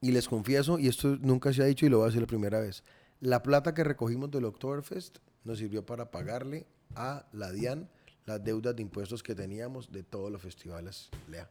Y 0.02 0.12
les 0.12 0.28
confieso, 0.28 0.78
y 0.78 0.90
esto 0.90 1.16
nunca 1.22 1.54
se 1.54 1.64
ha 1.64 1.66
dicho 1.66 1.86
y 1.86 1.90
lo 1.90 2.00
voy 2.00 2.04
a 2.04 2.08
decir 2.08 2.20
la 2.20 2.28
primera 2.28 2.60
vez, 2.60 2.84
la 3.22 3.42
plata 3.42 3.74
que 3.74 3.86
recogimos 3.86 4.30
del 4.32 4.44
Oktoberfest 4.44 5.20
nos 5.46 5.60
sirvió 5.60 5.86
para 5.86 6.12
pagarle 6.12 6.68
a 6.94 7.26
la 7.32 7.54
DIAN 7.54 7.90
las 8.26 8.44
deudas 8.44 8.76
de 8.76 8.82
impuestos 8.82 9.24
que 9.24 9.34
teníamos 9.34 9.90
de 9.90 10.04
todos 10.04 10.30
los 10.30 10.42
festivales 10.42 11.10
Lea. 11.30 11.50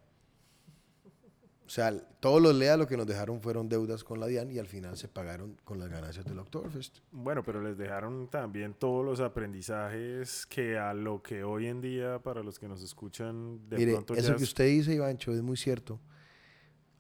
O 1.67 1.69
sea, 1.69 1.93
todos 2.21 2.41
los 2.41 2.55
Lea 2.55 2.77
lo 2.77 2.87
que 2.87 2.97
nos 2.97 3.09
dejaron 3.09 3.41
fueron 3.41 3.69
deudas 3.69 4.05
con 4.05 4.21
la 4.21 4.29
DIAN 4.29 4.53
y 4.53 4.59
al 4.61 4.69
final 4.69 4.97
se 4.97 5.09
pagaron 5.09 5.57
con 5.65 5.81
las 5.81 5.89
ganancias 5.89 6.25
del 6.25 6.39
Oktoberfest. 6.39 6.99
Bueno, 7.11 7.43
pero 7.43 7.61
les 7.61 7.77
dejaron 7.77 8.29
también 8.29 8.75
todos 8.75 9.05
los 9.05 9.19
aprendizajes 9.19 10.47
que 10.47 10.79
a 10.79 10.95
lo 10.95 11.23
que 11.23 11.43
hoy 11.43 11.67
en 11.67 11.81
día, 11.81 12.21
para 12.21 12.45
los 12.45 12.61
que 12.61 12.69
nos 12.69 12.83
escuchan, 12.83 13.69
de 13.69 13.79
Mire, 13.79 13.93
pronto 13.95 14.15
eso 14.15 14.29
ya 14.33 14.37
que 14.37 14.45
usted 14.45 14.67
dice, 14.67 14.95
Ivancho, 14.95 15.33
es 15.33 15.43
muy 15.43 15.57
cierto. 15.57 16.01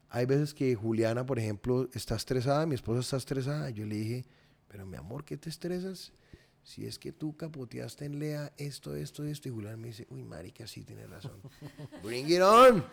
Hay 0.08 0.26
veces 0.26 0.52
que 0.52 0.74
Juliana, 0.74 1.24
por 1.24 1.38
ejemplo, 1.38 1.88
está 1.92 2.16
estresada, 2.16 2.66
mi 2.66 2.74
esposa 2.74 3.00
está 3.00 3.16
estresada. 3.18 3.70
Yo 3.70 3.86
le 3.86 3.94
dije, 3.94 4.24
pero 4.66 4.84
mi 4.84 4.96
amor, 4.96 5.24
¿qué 5.24 5.36
te 5.36 5.48
estresas? 5.48 6.12
Si 6.64 6.84
es 6.84 6.98
que 6.98 7.12
tú 7.12 7.36
capoteaste 7.36 8.04
en 8.04 8.18
Lea 8.18 8.52
esto, 8.56 8.96
esto, 8.96 9.22
esto. 9.24 9.48
Y 9.48 9.52
Juliana 9.52 9.76
me 9.76 9.88
dice, 9.88 10.08
uy, 10.10 10.24
marica, 10.24 10.66
sí, 10.66 10.82
tiene 10.82 11.06
razón. 11.06 11.40
Bring 12.02 12.28
it 12.28 12.40
on. 12.40 12.84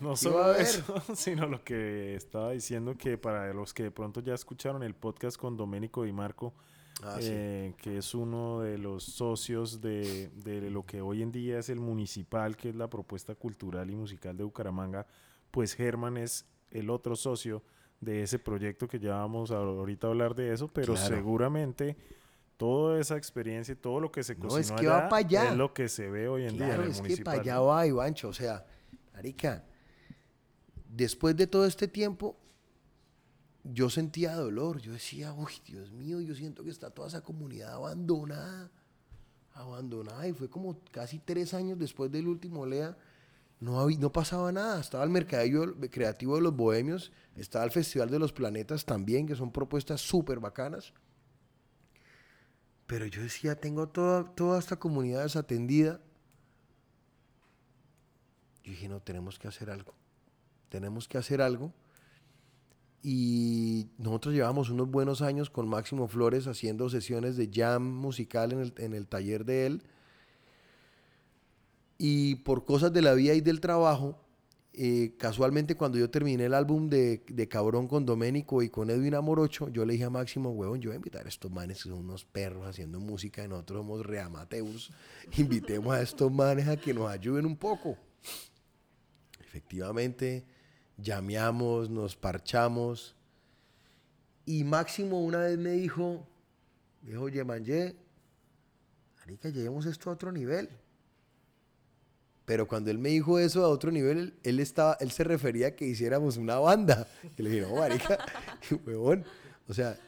No 0.00 0.14
¿Qué 0.14 0.28
va 0.30 0.52
a 0.52 0.54
solo 0.54 0.54
eso, 0.54 1.02
sino 1.16 1.46
lo 1.46 1.62
que 1.64 2.14
estaba 2.14 2.52
diciendo 2.52 2.96
que 2.96 3.18
para 3.18 3.52
los 3.52 3.74
que 3.74 3.84
de 3.84 3.90
pronto 3.90 4.20
ya 4.20 4.34
escucharon 4.34 4.82
el 4.82 4.94
podcast 4.94 5.36
con 5.36 5.56
Doménico 5.56 6.06
y 6.06 6.12
Marco, 6.12 6.54
Ah, 7.02 7.16
sí. 7.20 7.28
eh, 7.30 7.74
que 7.80 7.98
es 7.98 8.12
uno 8.12 8.60
de 8.60 8.76
los 8.76 9.04
socios 9.04 9.80
de, 9.80 10.30
de 10.34 10.68
lo 10.68 10.84
que 10.84 11.00
hoy 11.00 11.22
en 11.22 11.30
día 11.30 11.60
es 11.60 11.68
el 11.68 11.78
municipal, 11.78 12.56
que 12.56 12.70
es 12.70 12.74
la 12.74 12.90
propuesta 12.90 13.36
cultural 13.36 13.88
y 13.88 13.94
musical 13.94 14.36
de 14.36 14.42
Bucaramanga, 14.42 15.06
pues 15.52 15.74
Germán 15.74 16.16
es 16.16 16.44
el 16.72 16.90
otro 16.90 17.14
socio 17.14 17.62
de 18.00 18.22
ese 18.24 18.40
proyecto 18.40 18.88
que 18.88 18.98
ya 18.98 19.14
vamos 19.14 19.52
a 19.52 19.58
ahorita 19.58 20.08
a 20.08 20.10
hablar 20.10 20.34
de 20.34 20.52
eso, 20.52 20.66
pero 20.68 20.94
Claro. 20.94 21.14
seguramente 21.16 21.96
toda 22.56 22.98
esa 23.00 23.16
experiencia 23.16 23.72
y 23.72 23.76
todo 23.76 24.00
lo 24.00 24.10
que 24.10 24.24
se 24.24 24.34
No, 24.34 24.48
cocinó 24.48 24.58
es 24.60 24.72
que 24.72 24.86
va 24.88 24.98
allá 24.98 25.08
pa' 25.08 25.16
allá. 25.18 25.50
es 25.50 25.56
lo 25.56 25.72
que 25.72 25.88
se 25.88 26.08
ve 26.10 26.26
hoy 26.28 26.46
en 26.46 26.56
día 26.58 26.74
en 26.74 26.80
el 26.82 26.88
es 26.88 26.96
que 26.96 27.02
municipal. 27.02 27.24
para 27.24 27.40
allá 27.42 27.54
¿no? 27.54 27.66
va, 27.66 27.86
Ivancho. 27.86 28.28
O 28.28 28.32
sea, 28.32 28.66
marica, 29.14 29.64
después 30.88 31.36
de 31.36 31.46
todo 31.46 31.66
este 31.66 31.88
tiempo, 31.88 32.36
yo 33.64 33.90
sentía 33.90 34.34
dolor. 34.34 34.80
Yo 34.80 34.92
decía, 34.92 35.32
uy, 35.32 35.52
Dios 35.66 35.92
mío, 35.92 36.20
yo 36.20 36.34
siento 36.34 36.64
que 36.64 36.70
está 36.70 36.90
toda 36.90 37.08
esa 37.08 37.20
comunidad 37.22 37.74
abandonada. 37.74 38.70
Abandonada. 39.52 40.26
Y 40.28 40.32
fue 40.32 40.48
como 40.48 40.80
casi 40.90 41.18
tres 41.18 41.54
años 41.54 41.78
después 41.78 42.10
del 42.10 42.28
último 42.28 42.64
Lea. 42.66 42.96
No, 43.60 43.80
había- 43.80 43.98
no 43.98 44.12
pasaba 44.12 44.52
nada. 44.52 44.80
Estaba 44.80 45.04
el 45.04 45.10
mercadillo 45.10 45.74
creativo 45.90 46.36
de 46.36 46.42
los 46.42 46.54
bohemios. 46.56 47.12
Estaba 47.36 47.64
el 47.64 47.70
Festival 47.72 48.08
de 48.10 48.18
los 48.20 48.32
Planetas 48.32 48.84
también, 48.84 49.26
que 49.26 49.34
son 49.34 49.50
propuestas 49.52 50.00
súper 50.00 50.38
bacanas. 50.38 50.92
Pero 52.86 53.04
yo 53.06 53.20
decía, 53.22 53.60
tengo 53.60 53.88
toda, 53.88 54.24
toda 54.34 54.58
esta 54.58 54.78
comunidad 54.78 55.24
desatendida. 55.24 56.00
Yo 58.62 58.70
dije, 58.72 58.88
no, 58.88 59.00
tenemos 59.00 59.38
que 59.38 59.48
hacer 59.48 59.70
algo. 59.70 59.94
Tenemos 60.68 61.08
que 61.08 61.18
hacer 61.18 61.40
algo. 61.40 61.72
Y 63.02 63.88
nosotros 63.96 64.34
llevamos 64.34 64.70
unos 64.70 64.90
buenos 64.90 65.22
años 65.22 65.50
con 65.50 65.68
Máximo 65.68 66.08
Flores 66.08 66.46
haciendo 66.46 66.88
sesiones 66.90 67.36
de 67.36 67.48
jam 67.52 67.82
musical 67.82 68.52
en 68.52 68.60
el, 68.60 68.74
en 68.78 68.92
el 68.92 69.06
taller 69.06 69.44
de 69.44 69.66
él. 69.66 69.82
Y 71.96 72.36
por 72.36 72.64
cosas 72.64 72.92
de 72.92 73.02
la 73.02 73.14
vida 73.14 73.34
y 73.34 73.40
del 73.40 73.60
trabajo, 73.60 74.20
eh, 74.80 75.14
casualmente 75.18 75.74
cuando 75.74 75.98
yo 75.98 76.08
terminé 76.08 76.44
el 76.44 76.54
álbum 76.54 76.88
de, 76.88 77.24
de 77.26 77.48
Cabrón 77.48 77.88
con 77.88 78.06
Doménico 78.06 78.62
y 78.62 78.68
con 78.68 78.90
Edwin 78.90 79.16
Amorocho, 79.16 79.68
yo 79.70 79.84
le 79.84 79.94
dije 79.94 80.04
a 80.04 80.10
Máximo, 80.10 80.50
huevón, 80.50 80.80
yo 80.80 80.90
voy 80.90 80.94
a 80.94 80.96
invitar 80.96 81.26
a 81.26 81.28
estos 81.28 81.50
manes 81.50 81.82
que 81.82 81.88
son 81.88 81.98
unos 81.98 82.24
perros 82.24 82.64
haciendo 82.64 83.00
música 83.00 83.46
nosotros 83.48 83.80
somos 83.80 84.06
reamateus. 84.06 84.92
Invitemos 85.36 85.92
a 85.94 86.02
estos 86.02 86.30
manes 86.30 86.68
a 86.68 86.76
que 86.76 86.94
nos 86.94 87.10
ayuden 87.10 87.46
un 87.46 87.56
poco. 87.56 87.96
Efectivamente, 89.40 90.44
llameamos, 90.98 91.88
nos 91.90 92.16
parchamos. 92.16 93.14
Y 94.44 94.64
Máximo 94.64 95.20
una 95.22 95.38
vez 95.40 95.58
me 95.58 95.72
dijo, 95.72 96.26
dijo, 97.02 97.22
oye, 97.22 97.44
manje, 97.44 97.96
marica, 99.18 99.48
llevemos 99.50 99.86
esto 99.86 100.10
a 100.10 100.14
otro 100.14 100.32
nivel. 100.32 100.68
Pero 102.44 102.66
cuando 102.66 102.90
él 102.90 102.98
me 102.98 103.10
dijo 103.10 103.38
eso 103.38 103.62
a 103.64 103.68
otro 103.68 103.90
nivel, 103.90 104.38
él, 104.42 104.58
estaba, 104.58 104.96
él 105.00 105.10
se 105.10 105.22
refería 105.22 105.68
a 105.68 105.70
que 105.72 105.84
hiciéramos 105.86 106.38
una 106.38 106.58
banda. 106.58 107.06
Y 107.36 107.42
le 107.42 107.50
dije, 107.50 107.66
no, 107.66 107.76
marica, 107.76 108.18
huevón. 108.86 109.24
O 109.68 109.74
sea, 109.74 109.98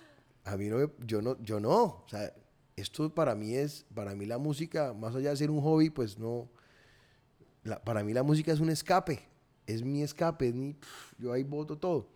a 0.45 0.57
mí 0.57 0.69
no, 0.69 0.79
me- 0.79 0.91
yo 1.07 1.21
no, 1.21 1.37
yo 1.43 1.61
no. 1.61 1.83
O 1.83 2.07
sea, 2.09 2.33
esto 2.77 3.15
para 3.15 3.35
mí 3.35 3.55
es, 3.55 3.85
para 3.95 4.15
mí 4.15 4.25
la 4.25 4.39
música, 4.39 4.95
más 4.95 5.15
allá 5.15 5.29
de 5.31 5.37
ser 5.37 5.51
un 5.51 5.61
hobby, 5.61 5.91
pues 5.91 6.19
no, 6.19 6.49
para 7.85 8.03
mí 8.03 8.15
la 8.15 8.23
música 8.23 8.53
es 8.53 8.61
un 8.61 8.71
escape, 8.71 9.21
es 9.75 9.83
mi 9.85 10.03
escape, 10.03 10.49
es 10.49 10.55
mi, 10.55 10.77
yo 11.19 11.33
ahí 11.33 11.43
voto 11.43 11.77
todo. 11.79 12.09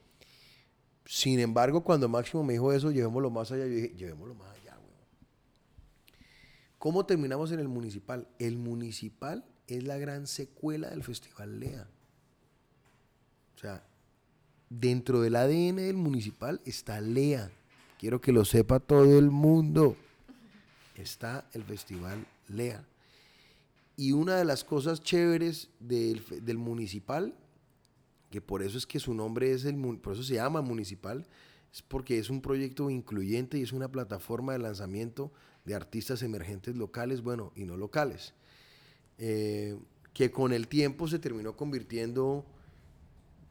Sin 1.06 1.38
embargo, 1.38 1.82
cuando 1.84 2.08
Máximo 2.08 2.42
me 2.42 2.54
dijo 2.54 2.72
eso, 2.72 2.90
llevémoslo 2.90 3.30
más 3.30 3.52
allá, 3.52 3.66
yo 3.66 3.74
dije, 3.74 3.94
llevémoslo 3.96 4.34
más 4.34 4.48
allá, 4.56 4.72
weón. 4.72 5.06
¿Cómo 6.78 7.04
terminamos 7.04 7.52
en 7.52 7.60
el 7.60 7.68
municipal? 7.68 8.26
El 8.38 8.56
municipal 8.56 9.44
es 9.66 9.84
la 9.84 9.98
gran 9.98 10.26
secuela 10.26 10.90
del 10.90 11.02
Festival 11.02 11.60
Lea. 11.60 11.88
O 13.56 13.58
sea, 13.58 13.86
dentro 14.68 15.20
del 15.20 15.36
ADN 15.36 15.76
del 15.76 15.96
municipal 15.96 16.60
está 16.64 17.00
Lea. 17.00 17.50
Quiero 17.98 18.20
que 18.20 18.32
lo 18.32 18.44
sepa 18.44 18.80
todo 18.80 19.18
el 19.18 19.30
mundo. 19.30 19.96
Está 20.96 21.48
el 21.52 21.64
Festival 21.64 22.26
Lea. 22.48 22.84
Y 23.96 24.12
una 24.12 24.36
de 24.36 24.44
las 24.44 24.64
cosas 24.64 25.02
chéveres 25.02 25.68
del, 25.80 26.24
del 26.44 26.58
municipal, 26.58 27.34
que 28.34 28.40
por 28.40 28.64
eso 28.64 28.76
es 28.76 28.84
que 28.84 28.98
su 28.98 29.14
nombre 29.14 29.52
es 29.52 29.64
el, 29.64 29.76
por 30.00 30.14
eso 30.14 30.24
se 30.24 30.34
llama 30.34 30.60
municipal, 30.60 31.24
es 31.72 31.82
porque 31.82 32.18
es 32.18 32.30
un 32.30 32.40
proyecto 32.42 32.90
incluyente 32.90 33.58
y 33.58 33.62
es 33.62 33.72
una 33.72 33.92
plataforma 33.92 34.54
de 34.54 34.58
lanzamiento 34.58 35.30
de 35.64 35.76
artistas 35.76 36.20
emergentes 36.20 36.74
locales, 36.74 37.22
bueno, 37.22 37.52
y 37.54 37.64
no 37.64 37.76
locales, 37.76 38.34
eh, 39.18 39.78
que 40.12 40.32
con 40.32 40.52
el 40.52 40.66
tiempo 40.66 41.06
se 41.06 41.20
terminó 41.20 41.56
convirtiendo 41.56 42.44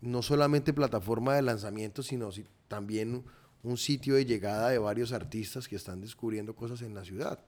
no 0.01 0.21
solamente 0.21 0.73
plataforma 0.73 1.33
de 1.33 1.43
lanzamiento, 1.43 2.03
sino 2.03 2.33
si- 2.33 2.45
también 2.67 3.23
un 3.63 3.77
sitio 3.77 4.15
de 4.15 4.25
llegada 4.25 4.67
de 4.67 4.79
varios 4.79 5.13
artistas 5.13 5.69
que 5.69 5.77
están 5.77 6.01
descubriendo 6.01 6.57
cosas 6.57 6.81
en 6.81 6.93
la 6.93 7.05
ciudad. 7.05 7.39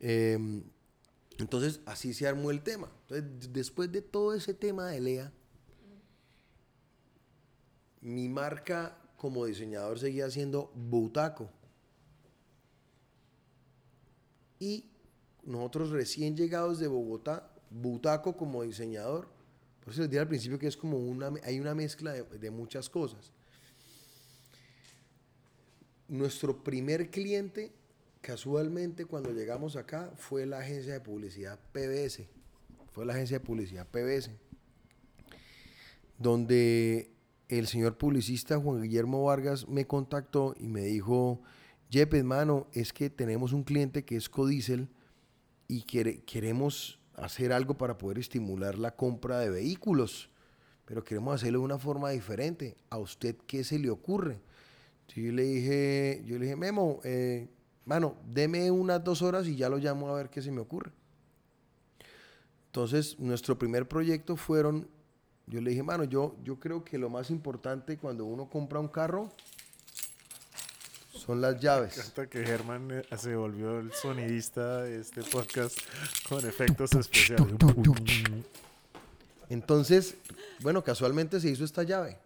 Eh, 0.00 0.38
entonces, 1.36 1.82
así 1.84 2.14
se 2.14 2.26
armó 2.26 2.50
el 2.50 2.62
tema. 2.62 2.88
Después 3.52 3.92
de 3.92 4.00
todo 4.00 4.32
ese 4.32 4.54
tema 4.54 4.86
de 4.88 5.02
Lea, 5.02 5.32
mi 8.04 8.28
marca 8.28 8.96
como 9.16 9.46
diseñador 9.46 9.98
seguía 9.98 10.30
siendo 10.30 10.70
Butaco. 10.74 11.50
Y 14.60 14.90
nosotros 15.42 15.90
recién 15.90 16.36
llegados 16.36 16.78
de 16.78 16.86
Bogotá, 16.86 17.50
Butaco 17.70 18.36
como 18.36 18.62
diseñador, 18.62 19.28
por 19.82 19.92
eso 19.92 20.02
les 20.02 20.10
dije 20.10 20.20
al 20.20 20.28
principio 20.28 20.58
que 20.58 20.66
es 20.66 20.76
como 20.76 20.98
una, 20.98 21.32
hay 21.42 21.58
una 21.58 21.74
mezcla 21.74 22.12
de, 22.12 22.22
de 22.24 22.50
muchas 22.50 22.90
cosas. 22.90 23.32
Nuestro 26.06 26.62
primer 26.62 27.10
cliente, 27.10 27.72
casualmente 28.20 29.06
cuando 29.06 29.32
llegamos 29.32 29.76
acá, 29.76 30.12
fue 30.16 30.44
la 30.44 30.58
agencia 30.58 30.92
de 30.92 31.00
publicidad 31.00 31.58
PBS. 31.72 32.26
Fue 32.92 33.06
la 33.06 33.14
agencia 33.14 33.38
de 33.38 33.44
publicidad 33.44 33.88
PBS. 33.88 34.30
Donde 36.18 37.13
el 37.48 37.66
señor 37.66 37.96
publicista 37.98 38.58
Juan 38.58 38.82
Guillermo 38.82 39.24
Vargas 39.24 39.68
me 39.68 39.86
contactó 39.86 40.54
y 40.58 40.68
me 40.68 40.82
dijo, 40.82 41.40
Yepes, 41.90 42.24
mano, 42.24 42.66
es 42.72 42.92
que 42.92 43.10
tenemos 43.10 43.52
un 43.52 43.62
cliente 43.64 44.04
que 44.04 44.16
es 44.16 44.28
Codiesel 44.28 44.88
y 45.68 45.82
quiere- 45.82 46.22
queremos 46.22 46.98
hacer 47.14 47.52
algo 47.52 47.76
para 47.76 47.98
poder 47.98 48.18
estimular 48.18 48.78
la 48.78 48.96
compra 48.96 49.38
de 49.38 49.50
vehículos, 49.50 50.30
pero 50.84 51.04
queremos 51.04 51.34
hacerlo 51.36 51.60
de 51.60 51.64
una 51.66 51.78
forma 51.78 52.10
diferente. 52.10 52.76
¿A 52.90 52.98
usted 52.98 53.36
qué 53.46 53.62
se 53.62 53.78
le 53.78 53.90
ocurre? 53.90 54.40
Yo 55.08 55.30
le 55.32 55.42
dije, 55.44 56.22
yo 56.26 56.36
le 56.38 56.46
dije, 56.46 56.56
Memo, 56.56 57.00
eh, 57.04 57.48
mano, 57.84 58.16
deme 58.26 58.70
unas 58.70 59.04
dos 59.04 59.22
horas 59.22 59.46
y 59.46 59.54
ya 59.54 59.68
lo 59.68 59.76
llamo 59.78 60.08
a 60.08 60.16
ver 60.16 60.30
qué 60.30 60.42
se 60.42 60.50
me 60.50 60.60
ocurre. 60.60 60.92
Entonces, 62.66 63.18
nuestro 63.20 63.56
primer 63.58 63.86
proyecto 63.86 64.36
fueron, 64.36 64.88
yo 65.46 65.60
le 65.60 65.70
dije, 65.70 65.82
mano, 65.82 66.04
yo, 66.04 66.36
yo 66.42 66.58
creo 66.58 66.84
que 66.84 66.98
lo 66.98 67.10
más 67.10 67.30
importante 67.30 67.96
cuando 67.98 68.24
uno 68.24 68.48
compra 68.48 68.80
un 68.80 68.88
carro 68.88 69.30
son 71.12 71.40
las 71.40 71.60
llaves. 71.60 71.98
Hasta 71.98 72.26
que 72.28 72.44
Germán 72.44 72.90
eh, 72.90 73.02
se 73.16 73.34
volvió 73.36 73.78
el 73.78 73.92
sonidista 73.92 74.82
de 74.82 75.00
este 75.00 75.22
podcast 75.22 75.78
con 76.28 76.46
efectos 76.46 76.92
especiales. 76.94 77.54
Entonces, 79.48 80.16
bueno, 80.60 80.82
casualmente 80.82 81.40
se 81.40 81.50
hizo 81.50 81.64
esta 81.64 81.82
llave. 81.82 82.18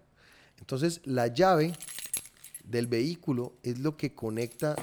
Entonces, 0.58 1.00
la 1.04 1.26
llave 1.28 1.72
del 2.64 2.86
vehículo 2.86 3.52
es 3.62 3.78
lo 3.78 3.96
que 3.96 4.14
conecta 4.14 4.74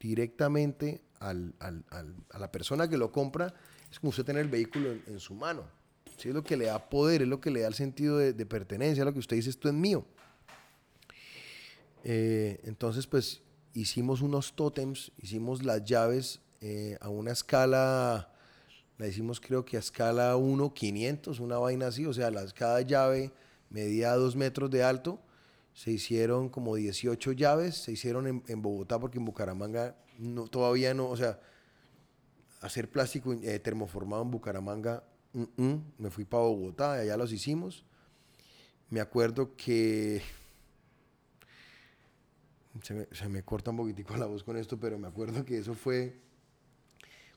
directamente 0.00 1.00
al- 1.20 1.54
al- 1.58 1.84
al- 1.90 2.14
a 2.30 2.38
la 2.38 2.50
persona 2.52 2.88
que 2.88 2.96
lo 2.96 3.10
compra. 3.12 3.54
Es 3.90 3.98
como 3.98 4.10
usted 4.10 4.24
tener 4.24 4.42
el 4.42 4.50
vehículo 4.50 4.92
en, 4.92 5.02
en 5.06 5.20
su 5.20 5.34
mano. 5.34 5.64
Sí, 6.18 6.28
es 6.28 6.34
lo 6.34 6.42
que 6.42 6.56
le 6.56 6.66
da 6.66 6.90
poder, 6.90 7.22
es 7.22 7.28
lo 7.28 7.40
que 7.40 7.50
le 7.50 7.60
da 7.60 7.68
el 7.68 7.74
sentido 7.74 8.18
de, 8.18 8.32
de 8.32 8.44
pertenencia, 8.44 9.04
lo 9.04 9.12
que 9.12 9.20
usted 9.20 9.36
dice, 9.36 9.50
esto 9.50 9.68
es 9.68 9.74
mío. 9.74 10.04
Eh, 12.04 12.60
entonces, 12.64 13.06
pues 13.06 13.40
hicimos 13.72 14.20
unos 14.20 14.54
tótems, 14.54 15.12
hicimos 15.22 15.62
las 15.64 15.84
llaves 15.84 16.40
eh, 16.60 16.98
a 17.00 17.08
una 17.08 17.30
escala, 17.30 18.32
la 18.98 19.06
hicimos 19.06 19.40
creo 19.40 19.64
que 19.64 19.76
a 19.76 19.80
escala 19.80 20.34
1, 20.36 20.74
500, 20.74 21.38
una 21.38 21.58
vaina 21.58 21.86
así, 21.86 22.04
o 22.04 22.12
sea, 22.12 22.30
las, 22.30 22.52
cada 22.52 22.80
llave 22.80 23.30
medía 23.70 24.14
2 24.14 24.34
metros 24.34 24.70
de 24.70 24.82
alto, 24.82 25.20
se 25.72 25.92
hicieron 25.92 26.48
como 26.48 26.74
18 26.74 27.32
llaves, 27.32 27.76
se 27.76 27.92
hicieron 27.92 28.26
en, 28.26 28.42
en 28.48 28.60
Bogotá 28.60 28.98
porque 28.98 29.18
en 29.18 29.24
Bucaramanga 29.24 29.94
no, 30.18 30.48
todavía 30.48 30.94
no, 30.94 31.08
o 31.08 31.16
sea, 31.16 31.38
hacer 32.60 32.90
plástico 32.90 33.32
eh, 33.34 33.60
termoformado 33.60 34.22
en 34.22 34.32
Bucaramanga, 34.32 35.04
me 35.32 36.10
fui 36.10 36.24
para 36.24 36.44
Bogotá, 36.44 36.92
allá 36.94 37.16
los 37.16 37.32
hicimos. 37.32 37.84
Me 38.90 39.00
acuerdo 39.00 39.54
que 39.56 40.22
se 42.82 42.94
me, 42.94 43.06
se 43.12 43.28
me 43.28 43.42
corta 43.42 43.70
un 43.70 43.78
poquitico 43.78 44.16
la 44.16 44.26
voz 44.26 44.42
con 44.42 44.56
esto, 44.56 44.78
pero 44.78 44.98
me 44.98 45.08
acuerdo 45.08 45.44
que 45.44 45.58
eso 45.58 45.74
fue 45.74 46.16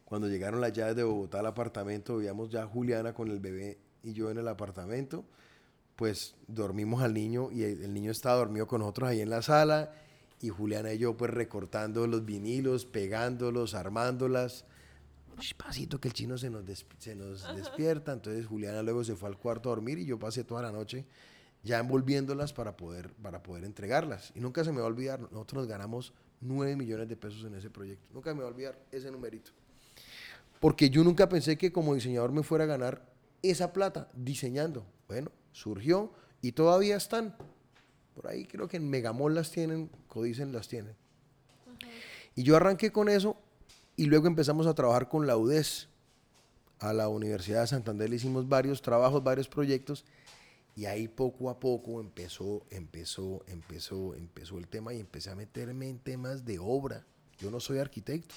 cuando 0.06 0.28
llegaron 0.28 0.60
las 0.60 0.74
llaves 0.74 0.96
de 0.96 1.04
Bogotá 1.04 1.40
al 1.40 1.46
apartamento, 1.46 2.18
veíamos 2.18 2.50
ya 2.50 2.64
a 2.64 2.68
Juliana 2.68 3.14
con 3.14 3.30
el 3.30 3.40
bebé 3.40 3.78
y 4.04 4.14
yo 4.14 4.30
en 4.30 4.38
el 4.38 4.48
apartamento, 4.48 5.24
pues 5.96 6.36
dormimos 6.48 7.02
al 7.02 7.14
niño 7.14 7.50
y 7.52 7.64
el, 7.64 7.84
el 7.84 7.94
niño 7.94 8.12
estaba 8.12 8.36
dormido 8.36 8.68
con 8.68 8.82
nosotros 8.82 9.10
ahí 9.10 9.22
en 9.22 9.30
la 9.30 9.42
sala 9.42 9.94
y 10.42 10.50
Juliana 10.50 10.92
y 10.94 10.98
yo 10.98 11.16
pues 11.16 11.32
recortando 11.32 12.08
los 12.08 12.26
vinilos, 12.26 12.86
pegándolos, 12.86 13.74
armándolas. 13.74 14.66
Despacito 15.38 16.00
que 16.00 16.08
el 16.08 16.14
chino 16.14 16.38
se 16.38 16.50
nos, 16.50 16.64
se 16.98 17.16
nos 17.16 17.56
despierta, 17.56 18.14
entonces 18.14 18.46
Juliana 18.46 18.84
luego 18.84 19.04
se 19.04 19.16
fue 19.16 19.30
al 19.30 19.38
cuarto 19.38 19.70
a 19.70 19.76
dormir 19.76 19.98
y 20.00 20.06
yo 20.06 20.20
pasé 20.20 20.44
toda 20.44 20.62
la 20.62 20.72
noche 20.72 21.06
ya 21.64 21.80
envolviéndolas 21.80 22.54
para 22.54 22.76
poder, 22.76 23.14
para 23.14 23.44
poder 23.44 23.64
entregarlas. 23.66 24.32
Y 24.36 24.40
nunca 24.40 24.64
se 24.64 24.72
me 24.72 24.80
va 24.80 24.86
a 24.86 24.88
olvidar, 24.88 25.20
nosotros 25.20 25.64
nos 25.64 25.68
ganamos 25.68 26.14
9 26.42 26.76
millones 26.76 27.08
de 27.08 27.16
pesos 27.16 27.46
en 27.46 27.56
ese 27.56 27.70
proyecto. 27.70 28.08
Nunca 28.14 28.34
me 28.34 28.42
va 28.42 28.48
a 28.48 28.52
olvidar 28.52 28.80
ese 28.92 29.12
numerito. 29.12 29.52
Porque 30.60 30.90
yo 30.90 31.04
nunca 31.04 31.30
pensé 31.30 31.58
que 31.58 31.72
como 31.72 31.94
diseñador 31.94 32.32
me 32.32 32.44
fuera 32.44 32.66
a 32.66 32.68
ganar 32.68 33.12
esa 33.42 33.74
plata 33.74 34.10
diseñando. 34.14 34.86
Bueno, 35.08 35.32
surgió 35.52 36.12
y 36.42 36.52
todavía 36.54 36.96
están. 36.96 37.36
Por 38.16 38.28
ahí 38.28 38.46
creo 38.46 38.68
que 38.68 38.78
en 38.78 38.90
Megamol 38.90 39.36
las 39.36 39.52
tienen, 39.52 39.90
Codicen 40.08 40.52
las 40.52 40.68
tienen. 40.68 40.96
Y 42.36 42.44
yo 42.44 42.56
arranqué 42.56 42.92
con 42.92 43.10
eso 43.10 43.38
y 43.96 44.06
luego 44.06 44.28
empezamos 44.28 44.68
a 44.68 44.74
trabajar 44.74 45.10
con 45.10 45.28
la 45.28 45.38
UDES. 45.38 45.88
A 46.80 46.94
la 46.94 47.10
Universidad 47.10 47.62
de 47.62 47.68
Santander 47.68 48.10
le 48.10 48.16
hicimos 48.16 48.50
varios 48.50 48.82
trabajos, 48.82 49.24
varios 49.24 49.48
proyectos 49.48 50.04
y 50.76 50.86
ahí 50.86 51.08
poco 51.08 51.50
a 51.50 51.60
poco 51.60 52.00
empezó, 52.00 52.66
empezó, 52.70 53.44
empezó, 53.48 54.16
empezó 54.16 54.58
el 54.58 54.68
tema 54.68 54.94
y 54.94 55.00
empecé 55.00 55.30
a 55.30 55.36
meterme 55.36 55.90
en 55.90 56.00
temas 56.00 56.46
de 56.46 56.60
obra. 56.60 57.06
Yo 57.38 57.52
no 57.52 57.60
soy 57.60 57.80
arquitecto, 57.80 58.34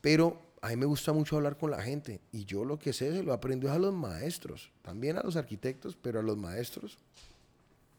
pero 0.00 0.40
a 0.62 0.68
mí 0.68 0.76
me 0.76 0.86
gusta 0.86 1.12
mucho 1.12 1.36
hablar 1.36 1.58
con 1.58 1.70
la 1.70 1.82
gente 1.82 2.20
y 2.32 2.44
yo 2.44 2.64
lo 2.64 2.78
que 2.78 2.92
sé 2.92 3.12
se 3.12 3.22
lo 3.22 3.32
aprendo 3.32 3.68
es 3.68 3.74
a 3.74 3.78
los 3.78 3.92
maestros, 3.92 4.72
también 4.82 5.18
a 5.18 5.22
los 5.22 5.36
arquitectos, 5.36 5.96
pero 5.96 6.20
a 6.20 6.22
los 6.22 6.36
maestros. 6.36 6.98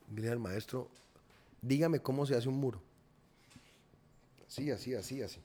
Dile 0.10 0.30
al 0.30 0.40
maestro, 0.40 0.90
dígame 1.62 2.00
cómo 2.00 2.26
se 2.26 2.36
hace 2.36 2.50
un 2.50 2.56
muro. 2.56 2.82
Así, 4.48 4.72
así, 4.72 4.96
así, 4.96 5.22
así. 5.22 5.42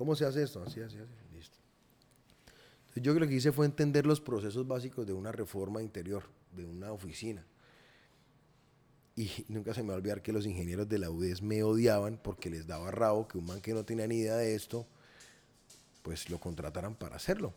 ¿Cómo 0.00 0.16
se 0.16 0.24
hace 0.24 0.42
esto? 0.42 0.62
Así, 0.62 0.80
así, 0.80 0.96
así. 0.96 1.12
Listo. 1.34 1.58
Entonces, 2.78 3.02
yo 3.02 3.14
creo 3.14 3.28
que 3.28 3.34
hice 3.34 3.52
fue 3.52 3.66
entender 3.66 4.06
los 4.06 4.18
procesos 4.18 4.66
básicos 4.66 5.06
de 5.06 5.12
una 5.12 5.30
reforma 5.30 5.82
interior, 5.82 6.22
de 6.56 6.64
una 6.64 6.90
oficina. 6.90 7.44
Y 9.14 9.30
nunca 9.48 9.74
se 9.74 9.82
me 9.82 9.88
va 9.88 9.94
a 9.96 9.96
olvidar 9.98 10.22
que 10.22 10.32
los 10.32 10.46
ingenieros 10.46 10.88
de 10.88 10.96
la 10.96 11.10
UDES 11.10 11.42
me 11.42 11.62
odiaban 11.62 12.16
porque 12.16 12.48
les 12.48 12.66
daba 12.66 12.90
rabo 12.90 13.28
que 13.28 13.36
un 13.36 13.44
man 13.44 13.60
que 13.60 13.74
no 13.74 13.84
tenía 13.84 14.06
ni 14.06 14.20
idea 14.20 14.36
de 14.36 14.54
esto, 14.54 14.86
pues 16.00 16.30
lo 16.30 16.40
contrataran 16.40 16.94
para 16.94 17.16
hacerlo. 17.16 17.52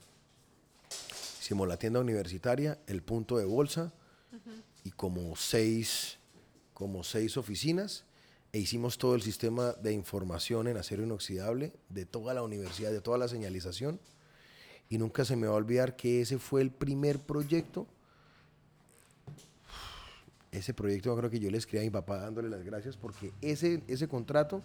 Hicimos 1.39 1.65
la 1.65 1.77
tienda 1.77 2.01
universitaria, 2.01 2.77
el 2.87 3.03
punto 3.03 3.37
de 3.37 3.45
bolsa 3.45 3.93
y 4.83 4.91
como 4.91 5.37
seis, 5.37 6.17
como 6.73 7.05
seis 7.05 7.37
oficinas 7.37 8.03
e 8.53 8.59
hicimos 8.59 8.99
todo 8.99 9.15
el 9.15 9.23
sistema 9.23 9.73
de 9.73 9.91
información 9.93 10.67
en 10.67 10.77
acero 10.77 11.03
inoxidable 11.03 11.73
de 11.89 12.05
toda 12.05 12.35
la 12.35 12.43
universidad, 12.43 12.91
de 12.91 13.01
toda 13.01 13.17
la 13.17 13.27
señalización. 13.27 13.99
Y 14.89 14.99
nunca 14.99 15.25
se 15.25 15.35
me 15.35 15.47
va 15.47 15.53
a 15.53 15.57
olvidar 15.57 15.95
que 15.95 16.21
ese 16.21 16.37
fue 16.37 16.61
el 16.61 16.69
primer 16.69 17.19
proyecto. 17.19 17.87
Ese 20.51 20.75
proyecto 20.75 21.09
yo 21.09 21.17
creo 21.17 21.29
que 21.31 21.39
yo 21.39 21.49
le 21.49 21.57
escribí 21.57 21.81
a 21.81 21.87
mi 21.87 21.89
papá 21.89 22.19
dándole 22.19 22.47
las 22.47 22.63
gracias 22.63 22.95
porque 22.95 23.33
ese, 23.41 23.81
ese 23.87 24.07
contrato 24.07 24.61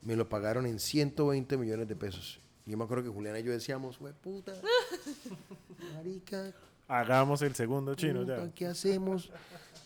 me 0.00 0.16
lo 0.16 0.26
pagaron 0.26 0.64
en 0.64 0.78
120 0.78 1.58
millones 1.58 1.86
de 1.86 1.96
pesos. 1.96 2.40
Yo 2.64 2.78
me 2.78 2.84
acuerdo 2.84 3.04
que 3.04 3.10
Juliana 3.10 3.40
y 3.40 3.42
yo 3.42 3.52
decíamos, 3.52 4.00
"Hue 4.00 4.14
puta, 4.14 4.54
marica, 5.94 6.54
Hagamos 6.86 7.42
el 7.42 7.54
segundo 7.54 7.94
chino 7.94 8.22
puta, 8.22 8.46
ya. 8.46 8.54
¿qué 8.54 8.66
hacemos? 8.66 9.30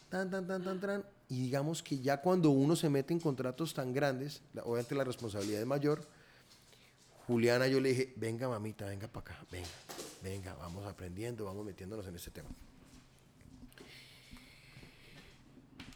Tan, 0.08 0.30
tan, 0.30 0.46
tan, 0.46 0.62
tan, 0.62 0.80
tan. 0.80 1.04
Y 1.32 1.44
digamos 1.44 1.82
que 1.82 1.98
ya 1.98 2.20
cuando 2.20 2.50
uno 2.50 2.76
se 2.76 2.90
mete 2.90 3.14
en 3.14 3.18
contratos 3.18 3.72
tan 3.72 3.94
grandes, 3.94 4.42
obviamente 4.64 4.94
la 4.94 5.02
responsabilidad 5.02 5.62
es 5.62 5.66
mayor. 5.66 6.06
Juliana, 7.26 7.66
yo 7.68 7.80
le 7.80 7.88
dije, 7.88 8.12
venga 8.16 8.50
mamita, 8.50 8.84
venga 8.84 9.08
para 9.08 9.32
acá, 9.32 9.46
venga, 9.50 9.66
venga, 10.22 10.54
vamos 10.56 10.86
aprendiendo, 10.86 11.46
vamos 11.46 11.64
metiéndonos 11.64 12.06
en 12.06 12.16
este 12.16 12.30
tema. 12.32 12.50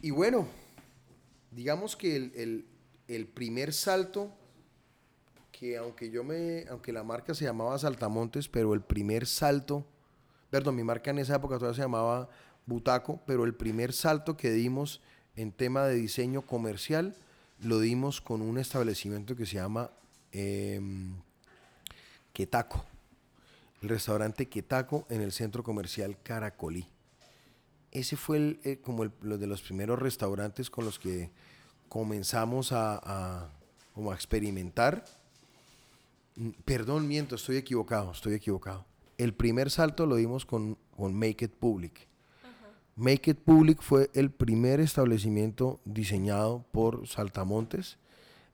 Y 0.01 0.09
bueno, 0.09 0.47
digamos 1.51 1.95
que 1.95 2.15
el, 2.15 2.31
el- 2.35 2.65
el 3.07 3.27
primer 3.27 3.73
salto, 3.73 4.31
que 5.51 5.77
aunque 5.77 6.09
yo 6.09 6.23
me, 6.23 6.65
aunque 6.67 6.91
la 6.91 7.03
marca 7.03 7.35
se 7.35 7.45
llamaba 7.45 7.77
Saltamontes, 7.77 8.47
pero 8.49 8.73
el 8.73 8.81
primer 8.81 9.27
salto, 9.27 9.85
perdón, 10.49 10.77
mi 10.77 10.83
marca 10.83 11.11
en 11.11 11.19
esa 11.19 11.35
época 11.35 11.59
todavía 11.59 11.75
se 11.75 11.81
llamaba 11.83 12.27
Butaco, 12.65 13.21
pero 13.27 13.43
el 13.45 13.53
primer 13.53 13.93
salto 13.93 14.35
que 14.35 14.49
dimos 14.49 14.99
en 15.37 15.51
tema 15.53 15.85
de 15.85 15.95
diseño 15.95 16.41
comercial 16.41 17.15
lo 17.61 17.79
dimos 17.79 18.19
con 18.21 18.41
un 18.41 18.57
establecimiento 18.57 19.35
que 19.35 19.45
se 19.45 19.55
llama 19.55 19.89
em, 20.31 21.13
Quetaco, 22.33 22.83
el 23.81 23.89
restaurante 23.89 24.47
Quetaco 24.47 25.05
en 25.09 25.21
el 25.21 25.31
centro 25.31 25.63
comercial 25.63 26.17
Caracolí. 26.21 26.87
Ese 27.91 28.15
fue 28.17 28.37
el, 28.37 28.59
eh, 28.63 28.77
como 28.83 29.03
el, 29.03 29.11
de 29.21 29.47
los 29.47 29.61
primeros 29.61 29.97
restaurantes 29.99 30.69
con 30.69 30.85
los 30.85 30.99
que 30.99 31.31
comenzamos 31.89 32.71
a, 32.71 32.99
a- 33.03 33.49
como 33.93 34.11
a 34.11 34.15
experimentar. 34.15 35.05
Mm, 36.35 36.49
Perdón, 36.65 37.07
miento, 37.07 37.35
estoy 37.35 37.57
equivocado, 37.57 38.11
estoy 38.11 38.33
equivocado. 38.35 38.85
El 39.17 39.33
primer 39.33 39.71
salto 39.71 40.05
lo 40.05 40.15
dimos 40.17 40.45
con, 40.45 40.77
con 40.95 41.15
Make 41.15 41.45
It 41.45 41.53
Public. 41.53 42.06
Make 42.97 43.29
It 43.31 43.37
Public 43.39 43.81
fue 43.81 44.09
el 44.15 44.31
primer 44.31 44.79
establecimiento 44.79 45.79
diseñado 45.85 46.65
por 46.71 47.07
Saltamontes 47.07 47.99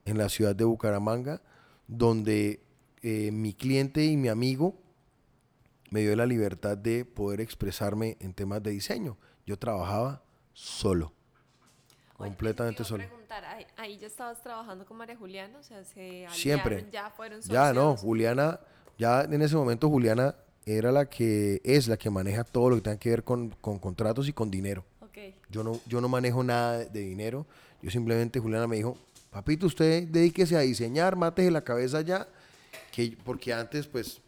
en 0.04 0.18
la 0.18 0.28
ciudad 0.28 0.54
de 0.54 0.64
Bucaramanga, 0.64 1.40
donde 1.88 2.60
eh, 3.02 3.30
mi 3.32 3.54
cliente 3.54 4.04
y 4.04 4.16
mi 4.18 4.28
amigo 4.28 4.78
me 5.90 6.00
dio 6.00 6.14
la 6.14 6.26
libertad 6.26 6.76
de 6.76 7.06
poder 7.06 7.40
expresarme 7.40 8.18
en 8.20 8.34
temas 8.34 8.62
de 8.62 8.70
diseño. 8.72 9.16
Yo 9.46 9.58
trabajaba 9.58 10.22
solo, 10.52 11.12
Oye, 12.18 12.28
completamente 12.28 12.82
te 12.82 12.84
solo. 12.88 13.04
preguntar, 13.04 13.44
ahí, 13.46 13.66
ahí 13.78 13.98
ya 13.98 14.06
estabas 14.08 14.42
trabajando 14.42 14.84
con 14.84 14.98
María 14.98 15.16
Juliana, 15.16 15.58
o 15.58 15.62
sea, 15.62 15.84
se 15.84 16.26
Siempre. 16.30 16.86
ya 16.92 17.10
fueron 17.10 17.40
Ya 17.40 17.72
no? 17.72 17.96
Juliana, 17.96 18.60
ya 18.98 19.22
en 19.22 19.40
ese 19.40 19.56
momento 19.56 19.88
Juliana 19.88 20.34
era 20.66 20.92
la 20.92 21.06
que 21.06 21.60
es 21.64 21.88
la 21.88 21.96
que 21.96 22.10
maneja 22.10 22.44
todo 22.44 22.70
lo 22.70 22.76
que 22.76 22.82
tenga 22.82 22.98
que 22.98 23.10
ver 23.10 23.24
con, 23.24 23.50
con 23.60 23.78
contratos 23.78 24.28
y 24.28 24.32
con 24.32 24.50
dinero. 24.50 24.84
Ok. 25.00 25.18
Yo 25.50 25.62
no, 25.62 25.80
yo 25.86 26.00
no 26.00 26.08
manejo 26.08 26.42
nada 26.42 26.78
de, 26.78 26.86
de 26.86 27.00
dinero. 27.00 27.46
Yo 27.82 27.90
simplemente, 27.90 28.40
Juliana 28.40 28.66
me 28.66 28.76
dijo, 28.76 28.96
papito, 29.30 29.66
usted 29.66 30.08
dedíquese 30.08 30.56
a 30.56 30.60
diseñar, 30.60 31.16
mátese 31.16 31.50
la 31.50 31.62
cabeza 31.62 32.00
ya. 32.00 32.26
Que, 32.92 33.16
porque 33.24 33.52
antes, 33.52 33.86
pues, 33.86 34.20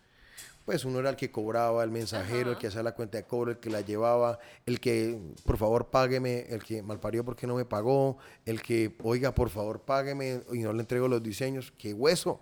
pues 0.65 0.85
uno 0.85 0.99
era 0.99 1.11
el 1.11 1.17
que 1.17 1.31
cobraba, 1.31 1.83
el 1.85 1.91
mensajero, 1.91 2.51
el 2.51 2.59
que 2.59 2.67
hacía 2.67 2.83
la 2.83 2.93
cuenta 2.93 3.17
de 3.17 3.25
cobro, 3.25 3.53
el 3.53 3.59
que 3.59 3.71
la 3.71 3.81
llevaba, 3.81 4.39
el 4.67 4.81
que, 4.81 5.17
por 5.45 5.57
favor, 5.57 5.87
págueme, 5.87 6.47
el 6.49 6.63
que 6.63 6.83
malparió 6.83 7.25
porque 7.25 7.47
no 7.47 7.55
me 7.55 7.65
pagó, 7.65 8.19
el 8.45 8.61
que, 8.61 8.95
oiga, 9.03 9.33
por 9.33 9.49
favor, 9.49 9.81
págueme 9.81 10.43
y 10.53 10.59
no 10.59 10.73
le 10.73 10.81
entrego 10.81 11.07
los 11.09 11.23
diseños. 11.23 11.73
¡Qué 11.79 11.95
hueso! 11.95 12.41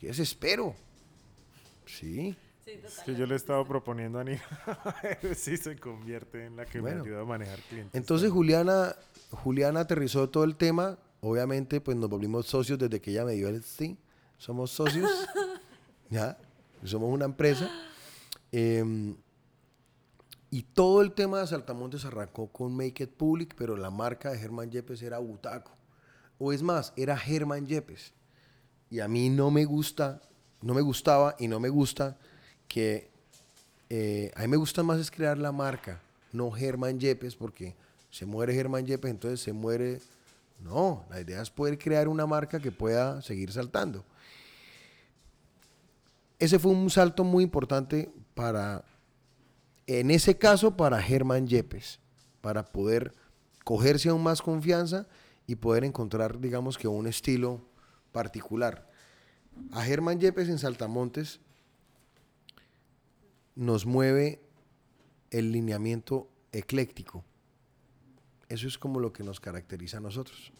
¡Qué 0.00 0.08
desespero! 0.08 0.74
Sí. 1.86 2.36
Sí, 2.88 3.02
que 3.04 3.14
yo 3.14 3.26
le 3.26 3.34
estaba 3.34 3.64
proponiendo 3.64 4.18
a 4.18 4.24
Nina, 4.24 4.42
si 5.34 5.56
se 5.56 5.78
convierte 5.78 6.44
en 6.46 6.56
la 6.56 6.66
que 6.66 6.80
Bueno. 6.80 7.02
me 7.02 7.08
ayuda 7.10 7.22
a 7.22 7.24
manejar 7.24 7.58
clientes. 7.60 7.94
Entonces 7.94 8.30
Juliana, 8.30 8.94
Juliana 9.30 9.80
aterrizó 9.80 10.28
todo 10.28 10.44
el 10.44 10.56
tema. 10.56 10.98
Obviamente, 11.20 11.80
pues 11.80 11.96
nos 11.96 12.08
volvimos 12.10 12.46
socios 12.46 12.78
desde 12.78 13.00
que 13.00 13.10
ella 13.10 13.24
me 13.24 13.32
dio 13.32 13.48
el 13.48 13.62
sí. 13.62 13.96
Somos 14.36 14.70
socios. 14.70 15.10
ya. 16.10 16.36
Somos 16.84 17.12
una 17.12 17.24
empresa. 17.24 17.70
Em, 18.52 19.16
y 20.50 20.62
todo 20.62 21.02
el 21.02 21.12
tema 21.12 21.40
de 21.40 21.46
Saltamontes 21.46 22.04
arrancó 22.04 22.48
con 22.48 22.72
Make 22.74 23.04
It 23.04 23.10
Public, 23.10 23.54
pero 23.56 23.76
la 23.76 23.90
marca 23.90 24.30
de 24.30 24.38
Germán 24.38 24.70
Yepes 24.70 25.02
era 25.02 25.18
Butaco. 25.18 25.72
O 26.38 26.52
es 26.52 26.62
más, 26.62 26.92
era 26.96 27.16
Germán 27.16 27.66
Yepes. 27.66 28.14
Y 28.90 29.00
a 29.00 29.08
mí 29.08 29.28
no 29.28 29.50
me 29.50 29.64
gusta, 29.64 30.22
no 30.62 30.72
me 30.72 30.80
gustaba 30.80 31.34
y 31.38 31.48
no 31.48 31.60
me 31.60 31.68
gusta 31.68 32.16
que 32.68 33.10
eh, 33.90 34.30
a 34.36 34.42
mí 34.42 34.48
me 34.48 34.56
gusta 34.56 34.82
más 34.82 35.00
es 35.00 35.10
crear 35.10 35.38
la 35.38 35.50
marca, 35.50 36.00
no 36.32 36.50
Germán 36.50 37.00
Yepes, 37.00 37.34
porque 37.34 37.74
se 38.10 38.26
muere 38.26 38.54
Germán 38.54 38.86
Yepes, 38.86 39.10
entonces 39.10 39.40
se 39.40 39.52
muere. 39.52 40.00
No, 40.60 41.04
la 41.08 41.20
idea 41.20 41.40
es 41.40 41.50
poder 41.50 41.78
crear 41.78 42.08
una 42.08 42.26
marca 42.26 42.58
que 42.58 42.72
pueda 42.72 43.22
seguir 43.22 43.52
saltando. 43.52 44.04
Ese 46.38 46.58
fue 46.58 46.72
un 46.72 46.90
salto 46.90 47.22
muy 47.22 47.44
importante 47.44 48.10
para, 48.34 48.84
en 49.86 50.10
ese 50.10 50.36
caso, 50.36 50.76
para 50.76 51.00
Germán 51.00 51.46
Yepes, 51.46 52.00
para 52.40 52.64
poder 52.64 53.12
cogerse 53.64 54.08
aún 54.08 54.22
más 54.22 54.42
confianza 54.42 55.06
y 55.46 55.56
poder 55.56 55.84
encontrar, 55.84 56.40
digamos 56.40 56.76
que 56.76 56.88
un 56.88 57.06
estilo 57.06 57.60
particular. 58.12 58.88
A 59.72 59.82
Germán 59.82 60.20
Yepes 60.20 60.48
en 60.48 60.58
Saltamontes 60.58 61.40
nos 63.58 63.86
mueve 63.86 64.40
el 65.32 65.50
lineamiento 65.50 66.30
ecléctico. 66.52 67.24
Eso 68.48 68.68
es 68.68 68.78
como 68.78 69.00
lo 69.00 69.12
que 69.12 69.24
nos 69.24 69.40
caracteriza 69.40 69.96
a 69.96 70.00
nosotros. 70.00 70.52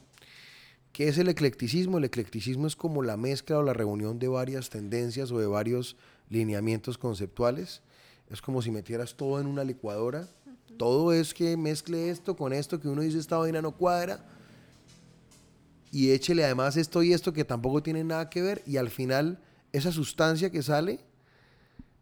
¿Qué 0.92 1.06
es 1.06 1.16
el 1.16 1.28
eclecticismo? 1.28 1.98
El 1.98 2.04
eclecticismo 2.04 2.66
es 2.66 2.74
como 2.74 3.04
la 3.04 3.16
mezcla 3.16 3.58
o 3.58 3.62
la 3.62 3.72
reunión 3.72 4.18
de 4.18 4.26
varias 4.26 4.68
tendencias 4.68 5.30
o 5.30 5.38
de 5.38 5.46
varios 5.46 5.96
lineamientos 6.28 6.98
conceptuales. 6.98 7.82
Es 8.30 8.42
como 8.42 8.62
si 8.62 8.72
metieras 8.72 9.14
todo 9.14 9.40
en 9.40 9.46
una 9.46 9.62
licuadora. 9.62 10.28
Todo 10.76 11.12
es 11.12 11.34
que 11.34 11.56
mezcle 11.56 12.10
esto 12.10 12.36
con 12.36 12.52
esto, 12.52 12.80
que 12.80 12.88
uno 12.88 13.02
dice 13.02 13.20
esta 13.20 13.38
vaina 13.38 13.62
no 13.62 13.76
cuadra. 13.76 14.26
Y 15.92 16.10
échele 16.10 16.44
además 16.44 16.76
esto 16.76 17.04
y 17.04 17.12
esto 17.12 17.32
que 17.32 17.44
tampoco 17.44 17.80
tiene 17.80 18.02
nada 18.02 18.28
que 18.28 18.42
ver. 18.42 18.60
Y 18.66 18.76
al 18.76 18.90
final 18.90 19.40
esa 19.70 19.92
sustancia 19.92 20.50
que 20.50 20.64
sale 20.64 21.06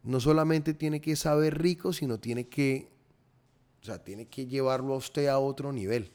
no 0.07 0.21
solamente 0.21 0.73
tiene 0.73 1.01
que 1.01 1.17
saber 1.17 1.61
rico, 1.61 1.93
sino 1.93 2.19
tiene 2.19 2.47
que, 2.47 2.89
o 3.83 3.85
sea, 3.85 4.03
tiene 4.03 4.27
que 4.27 4.47
llevarlo 4.47 4.95
a 4.95 4.97
usted 4.97 5.27
a 5.27 5.39
otro 5.39 5.73
nivel. 5.73 6.11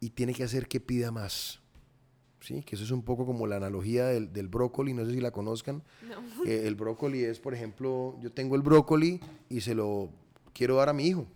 Y 0.00 0.10
tiene 0.10 0.34
que 0.34 0.44
hacer 0.44 0.66
que 0.66 0.80
pida 0.80 1.10
más. 1.10 1.60
¿Sí? 2.40 2.62
Que 2.62 2.74
eso 2.74 2.84
es 2.84 2.90
un 2.90 3.02
poco 3.02 3.26
como 3.26 3.46
la 3.46 3.56
analogía 3.56 4.06
del, 4.06 4.32
del 4.32 4.48
brócoli, 4.48 4.94
no 4.94 5.04
sé 5.04 5.12
si 5.12 5.20
la 5.20 5.30
conozcan. 5.30 5.82
No. 6.08 6.44
Eh, 6.44 6.66
el 6.66 6.74
brócoli 6.74 7.22
es, 7.22 7.38
por 7.38 7.52
ejemplo, 7.54 8.16
yo 8.20 8.32
tengo 8.32 8.56
el 8.56 8.62
brócoli 8.62 9.20
y 9.50 9.60
se 9.60 9.74
lo 9.74 10.08
quiero 10.54 10.76
dar 10.76 10.88
a 10.88 10.94
mi 10.94 11.06
hijo. 11.06 11.26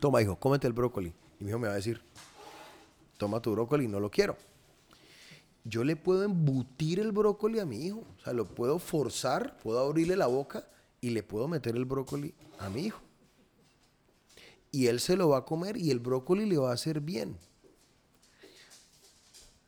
Toma, 0.00 0.20
hijo, 0.20 0.36
cómete 0.36 0.66
el 0.66 0.74
brócoli. 0.74 1.14
Y 1.40 1.44
mi 1.44 1.50
hijo 1.50 1.58
me 1.58 1.66
va 1.66 1.72
a 1.72 1.76
decir, 1.76 2.02
toma 3.16 3.40
tu 3.40 3.52
brócoli, 3.52 3.88
no 3.88 4.00
lo 4.00 4.10
quiero. 4.10 4.36
Yo 5.64 5.84
le 5.84 5.96
puedo 5.96 6.24
embutir 6.24 6.98
el 7.00 7.12
brócoli 7.12 7.58
a 7.58 7.66
mi 7.66 7.84
hijo. 7.86 8.04
O 8.18 8.20
sea, 8.24 8.32
lo 8.32 8.46
puedo 8.46 8.78
forzar, 8.78 9.58
puedo 9.58 9.78
abrirle 9.80 10.16
la 10.16 10.26
boca 10.26 10.66
y 11.00 11.10
le 11.10 11.22
puedo 11.22 11.46
meter 11.48 11.76
el 11.76 11.84
brócoli 11.84 12.34
a 12.58 12.68
mi 12.70 12.86
hijo. 12.86 13.00
Y 14.70 14.86
él 14.86 15.00
se 15.00 15.16
lo 15.16 15.28
va 15.30 15.38
a 15.38 15.44
comer 15.44 15.76
y 15.76 15.90
el 15.90 15.98
brócoli 15.98 16.46
le 16.46 16.58
va 16.58 16.70
a 16.70 16.74
hacer 16.74 17.00
bien. 17.00 17.36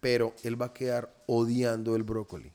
Pero 0.01 0.34
él 0.43 0.61
va 0.61 0.66
a 0.66 0.72
quedar 0.72 1.14
odiando 1.26 1.95
el 1.97 2.03
brócoli. 2.03 2.53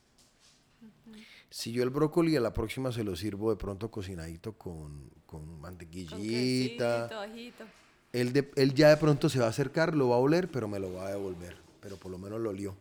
Si 1.50 1.72
yo 1.72 1.84
el 1.84 1.90
brócoli 1.90 2.36
a 2.36 2.42
la 2.42 2.54
próxima 2.54 2.92
se 2.92 3.04
lo 3.04 3.16
sirvo 3.16 3.50
de 3.52 3.56
pronto 3.56 3.90
cocinadito 3.92 4.54
con, 4.54 5.10
con 5.26 5.46
Con 5.46 5.62
mantequillita. 5.62 7.08
quesito. 7.32 7.66
Él, 8.12 8.34
de- 8.34 8.52
él 8.56 8.74
ya 8.74 8.90
de 8.90 8.98
pronto 8.98 9.30
se 9.30 9.40
va 9.40 9.46
a 9.46 9.50
acercar, 9.50 9.96
lo 9.96 10.10
va 10.10 10.16
a 10.16 10.20
oler, 10.20 10.50
pero 10.50 10.68
me 10.68 10.80
lo 10.80 10.92
va 10.94 11.08
a 11.08 11.12
devolver. 11.12 11.56
Pero 11.82 11.98
por 11.98 12.12
lo 12.12 12.18
menos 12.18 12.42
lo 12.42 12.50
olió. 12.50 12.76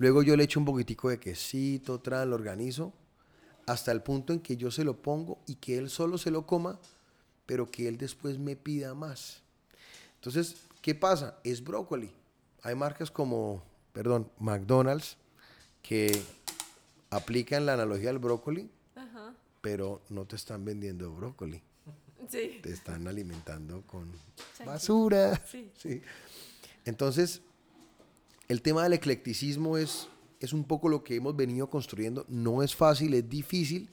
Luego 0.00 0.22
yo 0.22 0.34
le 0.34 0.44
echo 0.44 0.58
un 0.58 0.64
poquitico 0.64 1.10
de 1.10 1.20
quesito, 1.20 2.00
tran, 2.00 2.30
lo 2.30 2.36
organizo, 2.36 2.94
hasta 3.66 3.92
el 3.92 4.00
punto 4.02 4.32
en 4.32 4.40
que 4.40 4.56
yo 4.56 4.70
se 4.70 4.82
lo 4.82 4.96
pongo 4.96 5.38
y 5.46 5.56
que 5.56 5.76
él 5.76 5.90
solo 5.90 6.16
se 6.16 6.30
lo 6.30 6.46
coma, 6.46 6.80
pero 7.44 7.70
que 7.70 7.86
él 7.86 7.98
después 7.98 8.38
me 8.38 8.56
pida 8.56 8.94
más. 8.94 9.42
Entonces, 10.14 10.56
¿qué 10.80 10.94
pasa? 10.94 11.38
Es 11.44 11.62
brócoli. 11.62 12.10
Hay 12.62 12.74
marcas 12.74 13.10
como, 13.10 13.62
perdón, 13.92 14.30
McDonald's, 14.38 15.18
que 15.82 16.18
aplican 17.10 17.66
la 17.66 17.74
analogía 17.74 18.06
del 18.08 18.20
brócoli, 18.20 18.70
Ajá. 18.96 19.34
pero 19.60 20.00
no 20.08 20.24
te 20.24 20.36
están 20.36 20.64
vendiendo 20.64 21.12
brócoli 21.12 21.62
Sí. 22.30 22.60
te 22.62 22.72
están 22.72 23.06
alimentando 23.06 23.82
con 23.82 24.10
basura. 24.64 25.42
Sí. 25.46 25.70
Sí. 25.78 26.00
Entonces, 26.86 27.42
el 28.50 28.62
tema 28.62 28.82
del 28.82 28.94
eclecticismo 28.94 29.78
es, 29.78 30.08
es 30.40 30.52
un 30.52 30.64
poco 30.64 30.88
lo 30.88 31.04
que 31.04 31.14
hemos 31.14 31.36
venido 31.36 31.70
construyendo. 31.70 32.24
No 32.26 32.64
es 32.64 32.74
fácil, 32.74 33.14
es 33.14 33.28
difícil, 33.28 33.88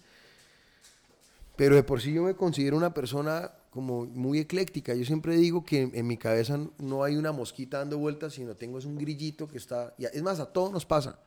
pero 1.55 1.76
de 1.76 1.84
por 1.84 2.01
sí 2.01 2.12
yo 2.12 2.24
me 2.24 2.34
considero 2.34 2.76
una 2.76 2.91
persona 2.91 3.51
como 3.70 4.08
muy 4.08 4.39
ecléctica. 4.39 4.95
Yo 4.95 5.05
siempre 5.05 5.36
digo 5.36 5.64
que 5.64 5.91
en, 5.93 6.08
mi 6.08 6.18
cabeza 6.18 6.60
no 6.80 7.03
hay 7.03 7.18
una 7.18 7.32
mosquita 7.32 7.78
dando 7.78 7.99
vueltas, 7.99 8.34
sino 8.34 8.55
tengo 8.55 8.80
un 8.80 8.97
grillito 8.97 9.47
que 9.47 9.60
está... 9.60 9.93
Es 9.99 10.24
más, 10.24 10.39
a 10.39 10.47
todos 10.47 10.72
nos 10.72 10.88
pasa. 10.88 11.20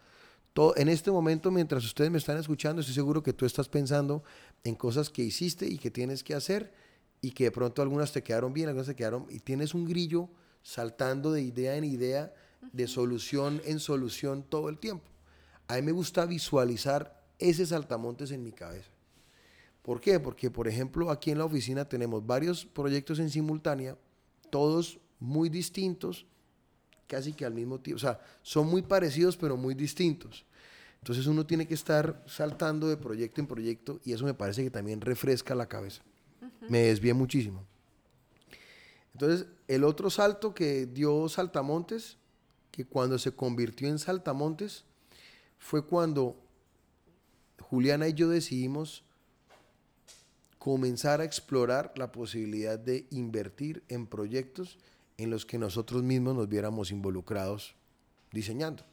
Todo, 0.52 0.76
en 0.76 0.88
este 0.88 1.12
momento, 1.12 1.52
mientras 1.52 1.84
ustedes 1.84 2.10
me 2.10 2.18
están 2.18 2.36
escuchando, 2.36 2.80
estoy 2.80 2.96
seguro 2.96 3.22
que 3.22 3.32
tú 3.32 3.46
estás 3.46 3.68
pensando 3.68 4.24
en 4.64 4.74
cosas 4.74 5.08
que 5.08 5.22
hiciste 5.22 5.66
y 5.66 5.78
que 5.78 5.92
tienes 5.92 6.24
que 6.24 6.34
hacer 6.34 6.72
y 7.20 7.30
que 7.30 7.44
de 7.44 7.50
pronto 7.52 7.80
algunas 7.80 8.12
te 8.12 8.24
quedaron 8.24 8.52
bien, 8.52 8.66
algunas 8.66 8.88
te 8.88 8.96
quedaron... 8.96 9.28
Y 9.30 9.38
tienes 9.38 9.72
un 9.72 9.86
grillo 9.86 10.28
saltando 10.64 11.30
de 11.30 11.42
idea 11.42 11.76
en 11.76 11.84
idea, 11.84 12.34
de 12.72 12.86
solución 12.86 13.60
en 13.64 13.80
solución 13.80 14.42
todo 14.42 14.68
el 14.68 14.78
tiempo. 14.78 15.04
A 15.68 15.76
mí 15.76 15.82
me 15.82 15.92
gusta 15.92 16.26
visualizar 16.26 17.22
ese 17.38 17.66
saltamontes 17.66 18.30
en 18.30 18.42
mi 18.42 18.52
cabeza. 18.52 18.90
¿Por 19.82 20.00
qué? 20.00 20.20
Porque, 20.20 20.50
por 20.50 20.68
ejemplo, 20.68 21.10
aquí 21.10 21.30
en 21.30 21.38
la 21.38 21.44
oficina 21.44 21.84
tenemos 21.84 22.26
varios 22.26 22.66
proyectos 22.66 23.18
en 23.18 23.30
simultánea, 23.30 23.96
todos 24.50 24.98
muy 25.18 25.48
distintos, 25.48 26.26
casi 27.06 27.32
que 27.32 27.44
al 27.44 27.54
mismo 27.54 27.80
tiempo. 27.80 27.96
O 27.96 28.00
sea, 28.00 28.20
son 28.42 28.68
muy 28.68 28.82
parecidos, 28.82 29.36
pero 29.36 29.56
muy 29.56 29.74
distintos. 29.74 30.44
Entonces 30.98 31.26
uno 31.26 31.46
tiene 31.46 31.66
que 31.66 31.74
estar 31.74 32.22
saltando 32.26 32.88
de 32.88 32.96
proyecto 32.96 33.40
en 33.40 33.46
proyecto 33.46 34.00
y 34.04 34.12
eso 34.12 34.24
me 34.24 34.34
parece 34.34 34.62
que 34.62 34.70
también 34.70 35.00
refresca 35.00 35.54
la 35.54 35.66
cabeza. 35.66 36.02
Me 36.68 36.82
desvía 36.82 37.14
muchísimo. 37.14 37.64
Entonces, 39.14 39.46
el 39.66 39.84
otro 39.84 40.08
salto 40.08 40.54
que 40.54 40.86
dio 40.86 41.28
Saltamontes, 41.28 42.16
que 42.70 42.84
cuando 42.84 43.18
se 43.18 43.32
convirtió 43.32 43.88
en 43.88 43.98
Saltamontes, 43.98 44.84
fue 45.58 45.84
cuando 45.84 46.36
Juliana 47.60 48.08
y 48.08 48.14
yo 48.14 48.28
decidimos 48.28 49.04
comenzar 50.58 51.20
a 51.20 51.24
explorar 51.24 51.92
la 51.96 52.12
posibilidad 52.12 52.78
de 52.78 53.06
invertir 53.10 53.82
en 53.88 54.06
proyectos 54.06 54.78
en 55.16 55.30
los 55.30 55.46
que 55.46 55.58
nosotros 55.58 56.02
mismos 56.02 56.34
nos 56.34 56.48
viéramos 56.48 56.90
involucrados 56.90 57.74
diseñando. 58.32 58.84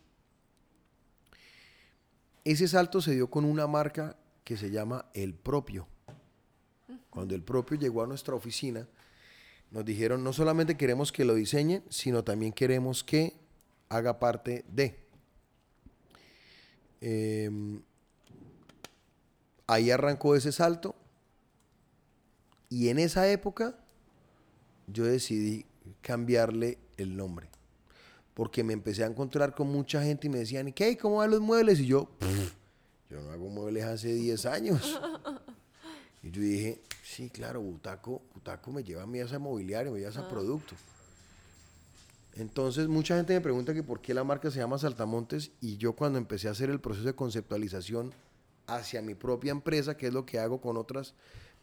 Ese 2.43 2.67
salto 2.67 3.01
se 3.01 3.13
dio 3.13 3.30
con 3.30 3.43
una 3.43 3.67
marca 3.67 4.15
que 4.43 4.55
se 4.55 4.71
llama 4.71 5.05
El 5.13 5.34
Propio. 5.34 5.88
Cuando 7.09 7.36
El 7.36 7.43
Propio 7.43 7.78
llegó 7.78 8.03
a 8.03 8.07
nuestra 8.07 8.36
oficina, 8.36 8.88
nos 9.71 9.84
dijeron 9.84 10.23
no 10.23 10.32
solamente 10.32 10.78
queremos 10.78 11.11
que 11.11 11.25
lo 11.25 11.36
diseñe, 11.36 11.82
sino 11.89 12.23
también 12.23 12.53
queremos 12.53 13.03
que 13.03 13.34
haga 13.90 14.20
parte 14.20 14.66
de. 14.68 15.00
Em, 17.00 17.82
ahí 19.68 19.92
arrancó 19.92 20.36
ese 20.36 20.52
salto 20.52 20.96
y 22.70 22.90
en 22.90 23.00
esa 23.00 23.30
época 23.30 23.76
yo 24.88 25.06
decidí 25.06 25.66
cambiarle 26.02 26.78
el 26.98 27.16
nombre. 27.16 27.50
Porque 28.34 28.64
me 28.64 28.74
empecé 28.74 29.04
a 29.04 29.08
encontrar 29.08 29.56
con 29.56 29.68
mucha 29.68 30.04
gente 30.04 30.28
y 30.28 30.30
me 30.30 30.40
decían, 30.40 30.72
¿qué? 30.72 30.98
¿Cómo 30.98 31.18
van 31.18 31.32
los 31.32 31.42
muebles? 31.42 31.80
Y 31.80 31.88
yo, 31.88 32.10
yo 33.10 33.22
no 33.22 33.32
hago 33.32 33.50
muebles 33.50 33.84
hace 33.84 34.14
10 34.14 34.46
años. 34.46 35.00
y 36.24 36.30
yo 36.30 36.42
dije, 36.42 36.82
sí, 37.04 37.30
claro, 37.30 37.62
Butaco, 37.62 38.22
Butaco 38.34 38.72
me 38.72 38.84
lleva 38.84 39.04
a 39.04 39.08
mí 39.08 39.20
a 39.20 39.26
ese 39.26 39.40
mobiliario, 39.40 39.92
me 39.92 40.00
lleva 40.00 40.10
a 40.10 40.12
ese 40.12 40.22
ah. 40.22 40.30
producto. 40.30 40.76
Entonces 42.38 42.88
mucha 42.88 43.16
gente 43.16 43.34
me 43.34 43.42
pregunta 43.42 43.74
que 43.74 43.84
por 43.84 44.02
qué 44.02 44.14
la 44.14 44.24
marca 44.24 44.52
se 44.52 44.60
llama 44.60 44.78
Saltamontes 44.78 45.52
y 45.62 45.78
yo 45.78 45.94
cuando 45.94 46.18
empecé 46.18 46.48
a 46.48 46.52
hacer 46.52 46.70
el 46.70 46.80
proceso 46.80 47.08
de 47.08 47.16
conceptualización 47.16 48.14
hacia 48.68 49.02
mi 49.02 49.16
propia 49.16 49.52
empresa, 49.52 49.98
que 49.98 50.08
es 50.08 50.14
lo 50.14 50.26
que 50.26 50.40
hago 50.40 50.62
con 50.62 50.78
otras 50.78 51.14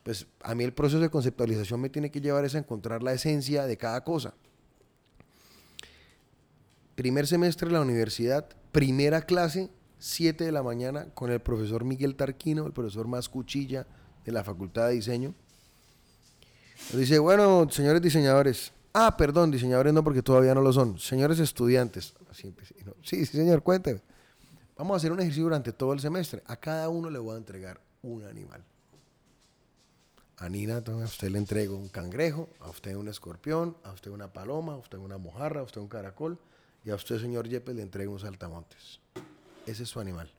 pues 0.05 0.27
a 0.43 0.55
mí 0.55 0.63
el 0.63 0.73
proceso 0.73 1.01
de 1.01 1.09
conceptualización 1.09 1.81
me 1.81 1.89
tiene 1.89 2.11
que 2.11 2.21
llevar 2.21 2.45
a 2.45 2.59
encontrar 2.59 3.03
la 3.03 3.15
esencia 3.15 3.67
de 3.67 3.77
cada 3.79 4.05
cosa. 4.05 4.35
Primer 6.95 7.27
semestre 7.27 7.69
de 7.69 7.73
la 7.73 7.81
universidad, 7.81 8.47
primera 8.71 9.23
clase, 9.23 9.71
7 9.99 10.45
de 10.45 10.53
la 10.53 10.63
mañana, 10.63 11.07
con 11.15 11.33
el 11.33 11.41
profesor 11.41 11.85
Miguel 11.85 12.17
Tarquino, 12.17 12.67
el 12.67 12.73
profesor 12.73 13.09
más 13.09 13.31
cuchilla 13.31 13.87
de 14.27 14.33
la 14.33 14.45
Facultad 14.45 14.89
de 14.89 14.95
Diseño. 14.95 15.35
dice, 16.93 17.19
bueno, 17.19 17.67
señores 17.71 18.03
diseñadores, 18.03 18.73
ah, 18.95 19.17
perdón, 19.17 19.51
diseñadores 19.51 19.93
no 19.93 20.03
porque 20.03 20.23
todavía 20.23 20.55
no 20.55 20.63
lo 20.63 20.73
son, 20.73 20.99
señores 20.99 21.39
estudiantes. 21.39 22.15
sí, 22.33 22.55
sí, 23.03 23.27
señor, 23.27 23.63
cuénteme. 23.63 24.01
Vamos 24.77 24.95
a 24.95 24.97
hacer 24.97 25.13
un 25.13 25.21
ejercicio 25.21 25.45
durante 25.45 25.73
todo 25.73 25.93
el 25.93 26.01
semestre. 26.01 26.43
A 26.47 26.57
cada 26.57 26.89
uno 26.89 27.09
le 27.11 27.19
voy 27.19 27.35
a 27.35 27.39
entregar 27.39 27.81
un 28.03 28.25
animal. 28.25 28.65
A 30.39 30.49
Nina, 30.49 30.79
a 30.79 31.05
usted 31.05 31.31
le 31.31 31.39
entrego 31.39 31.77
un 31.77 31.89
cangrejo, 31.89 32.49
a 32.59 32.69
usted 32.69 32.97
un 32.97 33.07
escorpión, 33.07 33.77
a 33.85 33.93
usted 33.93 34.11
una 34.11 34.33
paloma, 34.33 34.73
a 34.73 34.77
usted 34.77 34.99
una 34.99 35.17
mojarra, 35.17 35.61
a 35.61 35.63
usted 35.63 35.81
un 35.81 35.87
caracol 35.87 36.39
y 36.85 36.91
a 36.91 36.97
usted, 36.97 37.21
señor 37.21 37.49
Yepes, 37.49 37.77
le 37.77 37.83
entrego 37.83 38.13
un 38.13 38.19
saltamontes. 38.19 39.01
Ese 39.65 39.85
es 39.85 39.89
su 39.89 40.01
animal. 40.01 40.31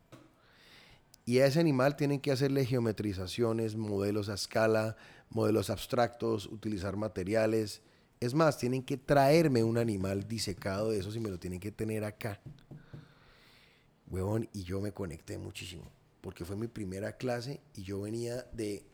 Y 1.25 1.39
a 1.39 1.45
ese 1.45 1.61
animal 1.61 1.95
tienen 1.95 2.19
que 2.19 2.31
hacerle 2.31 2.65
geometrizaciones, 2.65 3.75
modelos 3.75 4.27
a 4.27 4.33
escala, 4.33 4.97
modelos 5.29 5.69
abstractos, 5.69 6.45
utilizar 6.45 6.97
materiales. 6.97 7.81
Es 8.25 8.33
más, 8.33 8.57
tienen 8.57 8.83
que 8.83 8.97
traerme 8.97 9.63
un 9.63 9.77
animal 9.77 10.27
disecado 10.27 10.89
de 10.89 10.99
esos 10.99 11.15
y 11.15 11.19
me 11.19 11.29
lo 11.29 11.39
tienen 11.39 11.59
que 11.59 11.71
tener 11.71 12.03
acá. 12.03 12.41
Huevón, 14.07 14.49
y 14.53 14.63
yo 14.63 14.81
me 14.81 14.91
conecté 14.91 15.37
muchísimo, 15.37 15.83
porque 16.21 16.45
fue 16.45 16.55
mi 16.55 16.67
primera 16.67 17.17
clase 17.17 17.61
y 17.75 17.83
yo 17.83 18.01
venía 18.01 18.43
de 18.53 18.85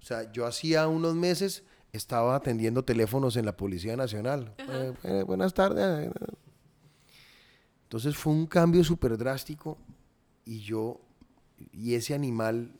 o 0.00 0.04
sea, 0.04 0.30
yo 0.30 0.46
hacía 0.46 0.86
unos 0.86 1.14
meses 1.14 1.64
estaba 1.92 2.36
atendiendo 2.36 2.84
teléfonos 2.84 3.36
en 3.36 3.44
la 3.46 3.56
Policía 3.56 3.96
Nacional. 3.96 4.54
Eh, 4.58 4.92
eh, 5.02 5.22
buenas 5.26 5.54
tardes. 5.54 6.12
Entonces 7.84 8.16
fue 8.16 8.32
un 8.32 8.46
cambio 8.46 8.84
súper 8.84 9.16
drástico 9.16 9.78
y 10.44 10.60
yo, 10.60 11.00
y 11.72 11.94
ese 11.94 12.14
animal, 12.14 12.70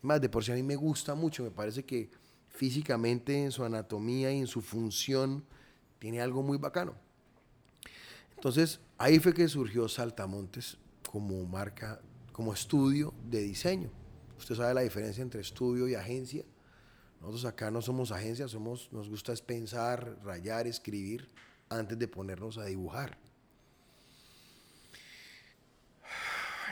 más 0.00 0.20
de 0.20 0.28
por 0.28 0.42
sí 0.44 0.52
a 0.52 0.54
mí 0.54 0.62
me 0.62 0.76
gusta 0.76 1.14
mucho, 1.14 1.42
me 1.42 1.50
parece 1.50 1.84
que 1.84 2.10
físicamente 2.52 3.42
en 3.42 3.50
su 3.50 3.64
anatomía 3.64 4.32
y 4.32 4.38
en 4.38 4.46
su 4.46 4.60
función 4.60 5.44
tiene 5.98 6.20
algo 6.20 6.42
muy 6.42 6.58
bacano. 6.58 6.94
Entonces 8.36 8.80
ahí 8.98 9.18
fue 9.18 9.34
que 9.34 9.48
surgió 9.48 9.88
Saltamontes 9.88 10.76
como 11.10 11.44
marca, 11.44 12.00
como 12.32 12.52
estudio 12.52 13.14
de 13.24 13.40
diseño. 13.42 13.90
Usted 14.38 14.56
sabe 14.56 14.74
la 14.74 14.80
diferencia 14.82 15.22
entre 15.22 15.40
estudio 15.40 15.88
y 15.88 15.94
agencia. 15.94 16.44
Nosotros 17.20 17.44
acá 17.44 17.70
no 17.70 17.80
somos 17.80 18.10
agencia, 18.10 18.48
somos, 18.48 18.92
nos 18.92 19.08
gusta 19.08 19.32
es 19.32 19.40
pensar, 19.40 20.18
rayar, 20.24 20.66
escribir 20.66 21.28
antes 21.68 21.98
de 21.98 22.08
ponernos 22.08 22.58
a 22.58 22.64
dibujar. 22.64 23.16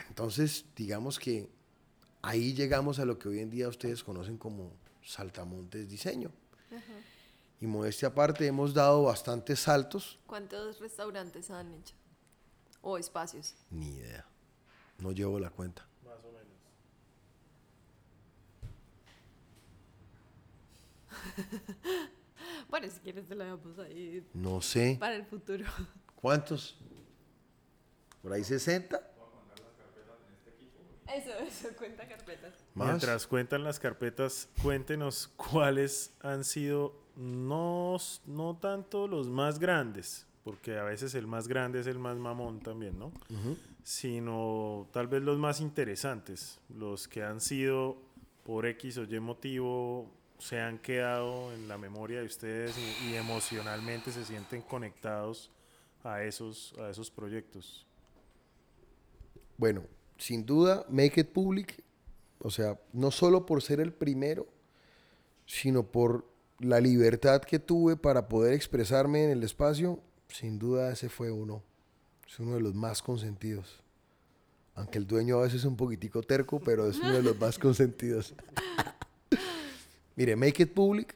Entonces, 0.09 0.65
digamos 0.75 1.17
que 1.17 1.49
ahí 2.21 2.53
llegamos 2.53 2.99
a 2.99 3.05
lo 3.05 3.17
que 3.17 3.29
hoy 3.29 3.39
en 3.39 3.49
día 3.49 3.69
ustedes 3.69 4.03
conocen 4.03 4.37
como 4.37 4.73
Saltamontes 5.03 5.89
Diseño. 5.89 6.31
Y 7.59 7.67
modestia 7.67 8.07
aparte, 8.07 8.47
hemos 8.47 8.73
dado 8.73 9.03
bastantes 9.03 9.59
saltos. 9.59 10.19
¿Cuántos 10.25 10.79
restaurantes 10.79 11.51
han 11.51 11.73
hecho? 11.73 11.95
¿O 12.81 12.97
espacios? 12.97 13.55
Ni 13.69 13.89
idea. 13.89 14.25
No 14.97 15.11
llevo 15.11 15.39
la 15.39 15.49
cuenta. 15.49 15.85
bueno, 22.69 22.89
si 22.89 22.99
quieres 22.99 23.27
te 23.27 23.35
lo 23.35 23.43
dejamos 23.43 23.79
ahí. 23.79 24.27
No 24.33 24.61
sé. 24.61 24.97
Para 24.99 25.15
el 25.15 25.25
futuro. 25.25 25.65
¿Cuántos? 26.15 26.77
¿Por 28.21 28.33
ahí 28.33 28.43
60? 28.43 29.10
Eso, 31.15 31.31
eso, 31.39 31.75
cuenta 31.77 32.07
carpetas. 32.07 32.53
Mientras 32.75 33.27
cuentan 33.27 33.63
las 33.63 33.79
carpetas, 33.79 34.49
cuéntenos 34.61 35.27
cuáles 35.35 36.13
han 36.21 36.43
sido, 36.43 36.95
no, 37.15 37.97
no 38.25 38.57
tanto 38.57 39.07
los 39.07 39.27
más 39.27 39.59
grandes, 39.59 40.25
porque 40.43 40.77
a 40.77 40.83
veces 40.83 41.13
el 41.15 41.27
más 41.27 41.47
grande 41.47 41.81
es 41.81 41.87
el 41.87 41.99
más 41.99 42.17
mamón 42.17 42.61
también, 42.61 42.97
¿no? 42.97 43.11
Sino 43.83 44.87
tal 44.91 45.07
vez 45.07 45.21
los 45.21 45.37
más 45.37 45.59
interesantes, 45.59 46.59
los 46.69 47.07
que 47.07 47.23
han 47.23 47.41
sido 47.41 47.97
por 48.43 48.65
X 48.65 48.97
o 48.97 49.03
Y 49.03 49.19
motivo 49.19 50.09
se 50.39 50.59
han 50.59 50.79
quedado 50.79 51.53
en 51.53 51.67
la 51.67 51.77
memoria 51.77 52.19
de 52.19 52.25
ustedes 52.25 52.75
y, 53.03 53.15
emocionalmente 53.15 54.11
se 54.11 54.25
sienten 54.25 54.61
conectados 54.61 55.51
a 56.03 56.23
esos, 56.23 56.73
a 56.79 56.89
esos 56.89 57.11
proyectos? 57.11 57.85
Bueno, 59.57 59.83
sin 60.21 60.45
duda, 60.45 60.85
Make 60.87 61.21
It 61.21 61.29
Public, 61.29 61.83
o 62.37 62.51
sea, 62.51 62.79
no 62.93 63.09
solo 63.09 63.47
por 63.47 63.63
ser 63.63 63.79
el 63.79 63.91
primero, 63.91 64.47
sino 65.47 65.81
por 65.81 66.27
la 66.59 66.79
libertad 66.79 67.41
que 67.41 67.57
tuve 67.57 67.97
para 67.97 68.27
poder 68.27 68.53
expresarme 68.53 69.23
en 69.23 69.31
el 69.31 69.41
espacio, 69.41 69.99
sin 70.27 70.59
duda 70.59 70.91
ese 70.91 71.09
fue 71.09 71.31
uno. 71.31 71.63
Es 72.27 72.39
uno 72.39 72.53
de 72.53 72.61
los 72.61 72.75
más 72.75 73.01
consentidos. 73.01 73.81
Aunque 74.75 74.99
el 74.99 75.07
dueño 75.07 75.39
a 75.39 75.41
veces 75.41 75.61
es 75.61 75.65
un 75.65 75.75
poquitico 75.75 76.21
terco, 76.21 76.59
pero 76.59 76.87
es 76.87 76.99
uno 76.99 77.13
de 77.13 77.23
los 77.23 77.39
más 77.39 77.57
consentidos. 77.57 78.35
Mire, 80.15 80.35
Make 80.35 80.61
It 80.63 80.73
Public, 80.73 81.15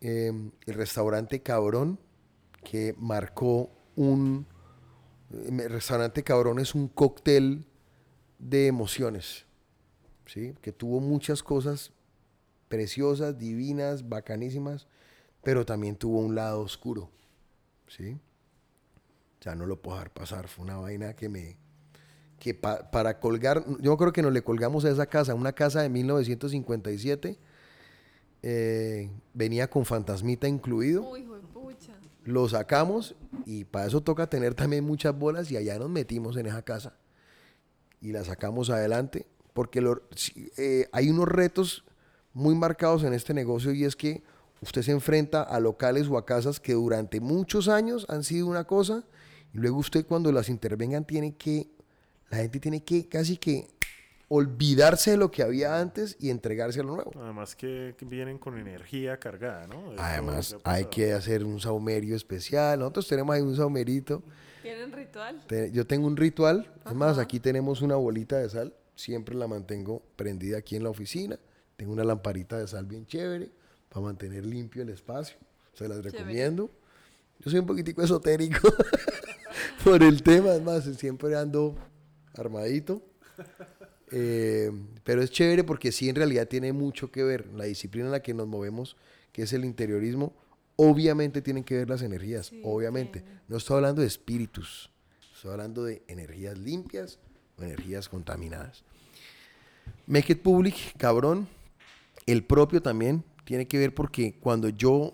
eh, 0.00 0.32
el 0.64 0.74
restaurante 0.74 1.42
Cabrón, 1.42 1.98
que 2.62 2.94
marcó 2.98 3.68
un... 3.96 4.46
El 5.32 5.70
restaurante 5.70 6.22
Cabrón 6.22 6.60
es 6.60 6.76
un 6.76 6.86
cóctel 6.86 7.64
de 8.38 8.66
emociones, 8.66 9.44
¿sí? 10.26 10.54
Que 10.60 10.72
tuvo 10.72 11.00
muchas 11.00 11.42
cosas 11.42 11.92
preciosas, 12.68 13.38
divinas, 13.38 14.08
bacanísimas, 14.08 14.86
pero 15.42 15.64
también 15.64 15.96
tuvo 15.96 16.18
un 16.20 16.34
lado 16.34 16.60
oscuro, 16.60 17.10
¿sí? 17.88 18.18
Ya 19.40 19.54
no 19.54 19.66
lo 19.66 19.80
puedo 19.80 19.96
dejar 19.96 20.12
pasar, 20.12 20.48
fue 20.48 20.64
una 20.64 20.76
vaina 20.76 21.14
que 21.14 21.28
me... 21.28 21.56
que 22.38 22.54
pa- 22.54 22.90
para 22.90 23.20
colgar, 23.20 23.64
yo 23.80 23.96
creo 23.96 24.12
que 24.12 24.22
nos 24.22 24.32
le 24.32 24.42
colgamos 24.42 24.84
a 24.84 24.90
esa 24.90 25.06
casa, 25.06 25.34
una 25.34 25.52
casa 25.52 25.82
de 25.82 25.88
1957, 25.88 27.38
eh, 28.42 29.10
venía 29.34 29.68
con 29.68 29.84
fantasmita 29.84 30.46
incluido, 30.46 31.02
Uy, 31.08 31.26
pucha. 31.52 31.94
lo 32.24 32.48
sacamos 32.48 33.16
y 33.46 33.64
para 33.64 33.86
eso 33.86 34.00
toca 34.02 34.28
tener 34.28 34.54
también 34.54 34.84
muchas 34.84 35.16
bolas 35.18 35.50
y 35.50 35.56
allá 35.56 35.78
nos 35.78 35.90
metimos 35.90 36.36
en 36.36 36.46
esa 36.46 36.62
casa 36.62 36.94
y 38.00 38.12
la 38.12 38.24
sacamos 38.24 38.70
adelante 38.70 39.26
porque 39.52 39.80
lo- 39.80 40.02
eh, 40.56 40.88
hay 40.92 41.10
unos 41.10 41.28
retos 41.28 41.84
muy 42.32 42.54
marcados 42.54 43.02
en 43.02 43.12
este 43.12 43.34
negocio 43.34 43.72
y 43.72 43.84
es 43.84 43.96
que 43.96 44.22
usted 44.60 44.82
se 44.82 44.92
enfrenta 44.92 45.42
a 45.42 45.58
locales 45.60 46.06
o 46.08 46.16
a 46.16 46.24
casas 46.24 46.60
que 46.60 46.74
durante 46.74 47.20
muchos 47.20 47.68
años 47.68 48.06
han 48.08 48.22
sido 48.22 48.46
una 48.46 48.64
cosa 48.64 49.04
y 49.52 49.58
luego 49.58 49.78
usted 49.78 50.06
cuando 50.06 50.30
las 50.30 50.48
intervengan 50.48 51.04
tiene 51.04 51.34
que, 51.36 51.68
la 52.30 52.38
gente 52.38 52.60
tiene 52.60 52.84
que 52.84 53.08
casi 53.08 53.36
que 53.36 53.66
olvidarse 54.28 55.12
de 55.12 55.16
lo 55.16 55.30
que 55.30 55.42
había 55.42 55.80
antes 55.80 56.16
y 56.20 56.30
entregarse 56.30 56.80
a 56.80 56.82
lo 56.82 56.94
nuevo. 56.96 57.12
Además 57.18 57.56
que, 57.56 57.96
vienen 58.02 58.38
con 58.38 58.58
energía 58.58 59.16
cargada, 59.18 59.66
¿no? 59.66 59.92
Eso 59.92 60.02
Además, 60.02 60.56
hay 60.64 60.84
que 60.84 61.14
hacer 61.14 61.44
un 61.44 61.58
saumerio 61.60 62.14
especial. 62.14 62.78
Nosotros 62.78 63.08
tenemos 63.08 63.34
ahí 63.34 63.40
un 63.42 63.56
saumerito. 63.56 64.22
¿Tienen 64.62 64.92
ritual? 64.92 65.44
Te- 65.46 65.70
Yo 65.72 65.86
tengo 65.86 66.06
un 66.06 66.16
ritual. 66.16 66.72
Es 66.86 66.94
más, 66.94 67.18
aquí 67.18 67.40
tenemos 67.40 67.82
una 67.82 67.96
bolita 67.96 68.38
de 68.38 68.48
sal. 68.48 68.74
Siempre 68.94 69.34
la 69.34 69.46
mantengo 69.46 70.02
prendida 70.16 70.58
aquí 70.58 70.76
en 70.76 70.82
la 70.82 70.90
oficina. 70.90 71.38
Tengo 71.76 71.92
una 71.92 72.04
lamparita 72.04 72.58
de 72.58 72.66
sal 72.66 72.86
bien 72.86 73.06
chévere 73.06 73.50
para 73.88 74.04
mantener 74.04 74.44
limpio 74.44 74.82
el 74.82 74.88
espacio. 74.88 75.36
Se 75.74 75.86
las 75.88 75.98
Chévere. 75.98 76.10
recomiendo. 76.18 76.70
Yo 77.40 77.50
soy 77.50 77.60
un 77.60 77.66
poquitico 77.66 78.02
esotérico 78.02 78.68
por 79.84 80.02
el 80.02 80.22
tema. 80.22 80.54
Es 80.54 80.62
más, 80.62 80.84
siempre 80.84 81.36
ando 81.36 81.76
armadito. 82.36 83.00
Eh, 84.10 84.72
pero 85.04 85.22
es 85.22 85.30
chévere 85.30 85.64
porque 85.64 85.92
sí, 85.92 86.08
en 86.08 86.16
realidad 86.16 86.48
tiene 86.48 86.72
mucho 86.72 87.10
que 87.12 87.22
ver. 87.22 87.46
La 87.54 87.64
disciplina 87.64 88.06
en 88.06 88.12
la 88.12 88.22
que 88.22 88.34
nos 88.34 88.46
movemos, 88.48 88.96
que 89.32 89.42
es 89.42 89.52
el 89.52 89.64
interiorismo, 89.64 90.34
obviamente 90.80 91.42
tienen 91.42 91.64
que 91.64 91.76
ver 91.76 91.90
las 91.90 92.02
energías. 92.02 92.46
Sí, 92.46 92.60
obviamente. 92.64 93.24
No 93.48 93.56
estoy 93.56 93.76
hablando 93.76 94.00
de 94.00 94.06
espíritus. 94.06 94.90
Estoy 95.34 95.50
hablando 95.50 95.84
de 95.84 96.02
energías 96.06 96.56
limpias 96.56 97.18
o 97.58 97.64
energías 97.64 98.08
contaminadas. 98.08 98.84
Make 100.06 100.32
it 100.32 100.42
public, 100.42 100.96
cabrón. 100.96 101.48
El 102.26 102.44
propio 102.44 102.80
también 102.80 103.24
tiene 103.44 103.66
que 103.66 103.78
ver 103.78 103.92
porque 103.92 104.34
cuando 104.38 104.68
yo, 104.68 105.12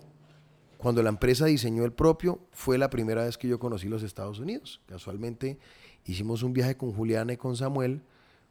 cuando 0.77 1.01
la 1.01 1.09
empresa 1.09 1.45
diseñó 1.45 1.83
el 1.83 1.93
propio, 1.93 2.39
fue 2.51 2.77
la 2.77 2.89
primera 2.91 3.25
vez 3.25 3.37
que 3.37 3.47
yo 3.47 3.57
conocí 3.57 3.87
los 3.87 4.03
Estados 4.03 4.39
Unidos. 4.39 4.81
Casualmente 4.85 5.57
hicimos 6.05 6.43
un 6.43 6.53
viaje 6.53 6.77
con 6.77 6.93
Juliana 6.93 7.33
y 7.33 7.37
con 7.37 7.57
Samuel. 7.57 8.01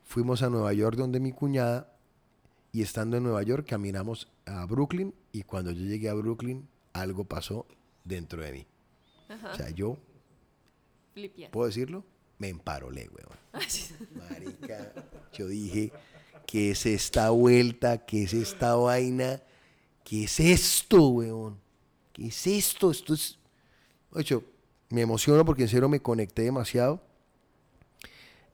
Fuimos 0.02 0.42
a 0.42 0.50
Nueva 0.50 0.72
York 0.72 0.96
donde 0.96 1.20
mi 1.20 1.30
cuñada 1.30 1.92
y 2.72 2.82
estando 2.82 3.16
en 3.16 3.22
Nueva 3.22 3.42
York 3.44 3.66
caminamos 3.68 4.28
a 4.46 4.66
Brooklyn 4.66 5.14
y 5.30 5.44
cuando 5.44 5.70
yo 5.70 5.84
llegué 5.84 6.08
a 6.08 6.14
Brooklyn 6.14 6.66
algo 6.94 7.24
pasó 7.24 7.66
dentro 8.04 8.40
de 8.42 8.52
mí. 8.52 8.66
Ajá. 9.28 9.52
O 9.52 9.56
sea, 9.56 9.70
yo, 9.70 9.98
Flipia. 11.12 11.50
¿puedo 11.50 11.66
decirlo? 11.66 12.04
Me 12.38 12.48
emparolé, 12.48 13.08
weón. 13.08 13.30
Marica, 14.30 14.92
yo 15.32 15.46
dije, 15.46 15.92
¿qué 16.46 16.70
es 16.70 16.86
esta 16.86 17.30
vuelta? 17.30 17.98
¿Qué 18.06 18.22
es 18.22 18.32
esta 18.32 18.74
vaina? 18.76 19.42
¿Qué 20.02 20.24
es 20.24 20.40
esto, 20.40 21.08
weón? 21.08 21.60
¿Qué 22.12 22.28
es 22.28 22.46
esto? 22.46 22.90
Esto 22.90 23.14
es... 23.14 23.38
De 24.12 24.22
hecho, 24.22 24.44
me 24.88 25.02
emociono 25.02 25.44
porque 25.44 25.62
en 25.62 25.68
serio 25.68 25.88
me 25.88 26.00
conecté 26.00 26.42
demasiado. 26.42 27.00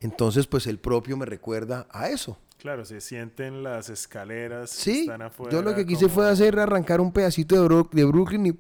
Entonces, 0.01 0.47
pues 0.47 0.67
el 0.67 0.79
propio 0.79 1.17
me 1.17 1.27
recuerda 1.27 1.87
a 1.91 2.09
eso. 2.09 2.39
Claro, 2.61 2.85
se 2.85 3.01
sienten 3.01 3.63
las 3.63 3.89
escaleras 3.89 4.71
que 4.77 4.83
Sí, 4.93 5.01
están 5.01 5.23
afuera. 5.23 5.51
yo 5.53 5.63
lo 5.63 5.75
que 5.75 5.87
quise 5.87 6.03
como 6.05 6.15
fue 6.17 6.29
hacer 6.29 6.59
arrancar 6.59 7.01
un 7.01 7.11
pedacito 7.13 7.55
de, 7.55 7.63
Bro- 7.67 7.89
de 7.91 8.05
Brooklyn 8.05 8.47
y 8.47 8.53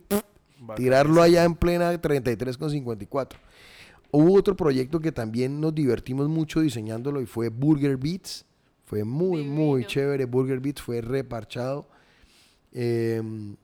tirarlo 0.74 1.20
allá 1.22 1.44
en 1.44 1.54
plena 1.54 1.92
33,54. 2.00 3.36
Hubo 4.12 4.34
otro 4.34 4.56
proyecto 4.56 5.00
que 5.00 5.12
también 5.12 5.60
nos 5.60 5.74
divertimos 5.74 6.28
mucho 6.28 6.60
diseñándolo 6.60 7.20
y 7.20 7.26
fue 7.26 7.48
Burger 7.50 7.96
Beats. 7.96 8.44
Fue 8.86 9.04
muy, 9.04 9.44
muy 9.44 9.84
chévere. 9.84 10.24
Burger 10.24 10.58
Beats 10.60 10.82
fue 10.82 11.00
reparchado. 11.00 11.86
Em, 12.72 13.54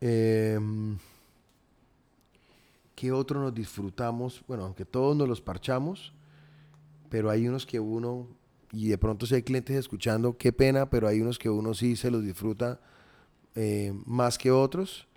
em, 0.00 0.96
¿Qué 2.96 3.12
otro 3.12 3.40
nos 3.40 3.54
disfrutamos? 3.54 4.42
Bueno, 4.48 4.64
aunque 4.64 4.84
todos 4.84 5.16
nos 5.16 5.28
los 5.28 5.40
parchamos, 5.40 6.12
pero 7.08 7.30
hay 7.30 7.46
unos 7.48 7.64
que 7.66 7.80
uno, 7.80 8.26
y 8.72 8.88
de 8.88 8.98
pronto 8.98 9.26
si 9.26 9.34
hay 9.34 9.42
clientes 9.42 9.76
escuchando, 9.76 10.36
qué 10.36 10.52
pena, 10.52 10.90
pero 10.90 11.08
hay 11.08 11.20
unos 11.20 11.38
que 11.38 11.50
uno 11.50 11.74
sí 11.74 11.96
se 11.96 12.10
los 12.10 12.24
disfruta 12.24 12.80
eh, 13.54 13.92
más 14.06 14.38
que 14.38 14.50
otros. 14.50 15.08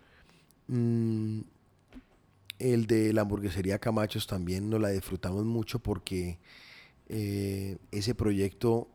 Mm, 0.67 1.41
el 2.59 2.87
de 2.87 3.13
la 3.13 3.21
hamburguesería 3.21 3.79
Camachos 3.79 4.25
también 4.25 4.69
nos 4.69 4.81
la 4.81 4.89
disfrutamos 4.89 5.43
mucho 5.45 5.79
porque 5.79 6.39
eh, 7.09 7.77
ese 7.91 8.15
proyecto, 8.15 8.87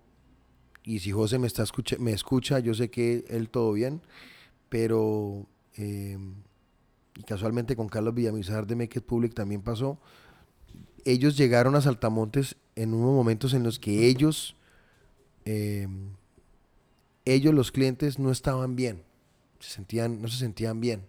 y 0.84 1.00
si 1.00 1.12
José 1.12 1.38
me, 1.38 1.46
está 1.46 1.62
escucha, 1.62 1.96
me 1.98 2.12
escucha, 2.12 2.58
yo 2.58 2.74
sé 2.74 2.90
que 2.90 3.24
él 3.28 3.50
todo 3.50 3.72
bien, 3.72 4.00
pero 4.68 5.46
eh, 5.76 6.18
casualmente 7.26 7.76
con 7.76 7.88
Carlos 7.88 8.14
Villamizar 8.14 8.66
de 8.66 8.76
Make 8.76 8.98
It 8.98 9.04
Public 9.04 9.34
también 9.34 9.62
pasó. 9.62 10.00
Ellos 11.08 11.38
llegaron 11.38 11.74
a 11.74 11.80
Saltamontes 11.80 12.56
en 12.76 12.92
unos 12.92 13.14
momentos 13.14 13.54
en 13.54 13.62
los 13.62 13.78
que 13.78 14.08
ellos, 14.08 14.56
eh, 15.46 15.88
ellos 17.24 17.54
los 17.54 17.72
clientes 17.72 18.18
no 18.18 18.30
estaban 18.30 18.76
bien, 18.76 19.04
se 19.58 19.70
sentían, 19.70 20.20
no 20.20 20.28
se 20.28 20.36
sentían 20.36 20.82
bien. 20.82 21.06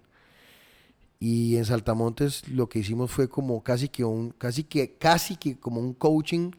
Y 1.20 1.58
en 1.58 1.66
Saltamontes 1.66 2.48
lo 2.48 2.70
que 2.70 2.80
hicimos 2.80 3.12
fue 3.12 3.28
como 3.28 3.62
casi 3.62 3.90
que 3.90 4.06
un, 4.06 4.30
casi 4.30 4.64
que, 4.64 4.94
casi 4.94 5.36
que 5.36 5.60
como 5.60 5.82
un 5.82 5.94
coaching 5.94 6.52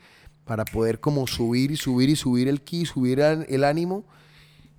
para 0.44 0.66
poder 0.66 1.00
como 1.00 1.26
subir 1.26 1.70
y 1.70 1.76
subir 1.76 2.10
y 2.10 2.16
subir 2.16 2.46
el 2.46 2.60
ki, 2.60 2.84
subir 2.84 3.20
el 3.20 3.64
ánimo 3.64 4.04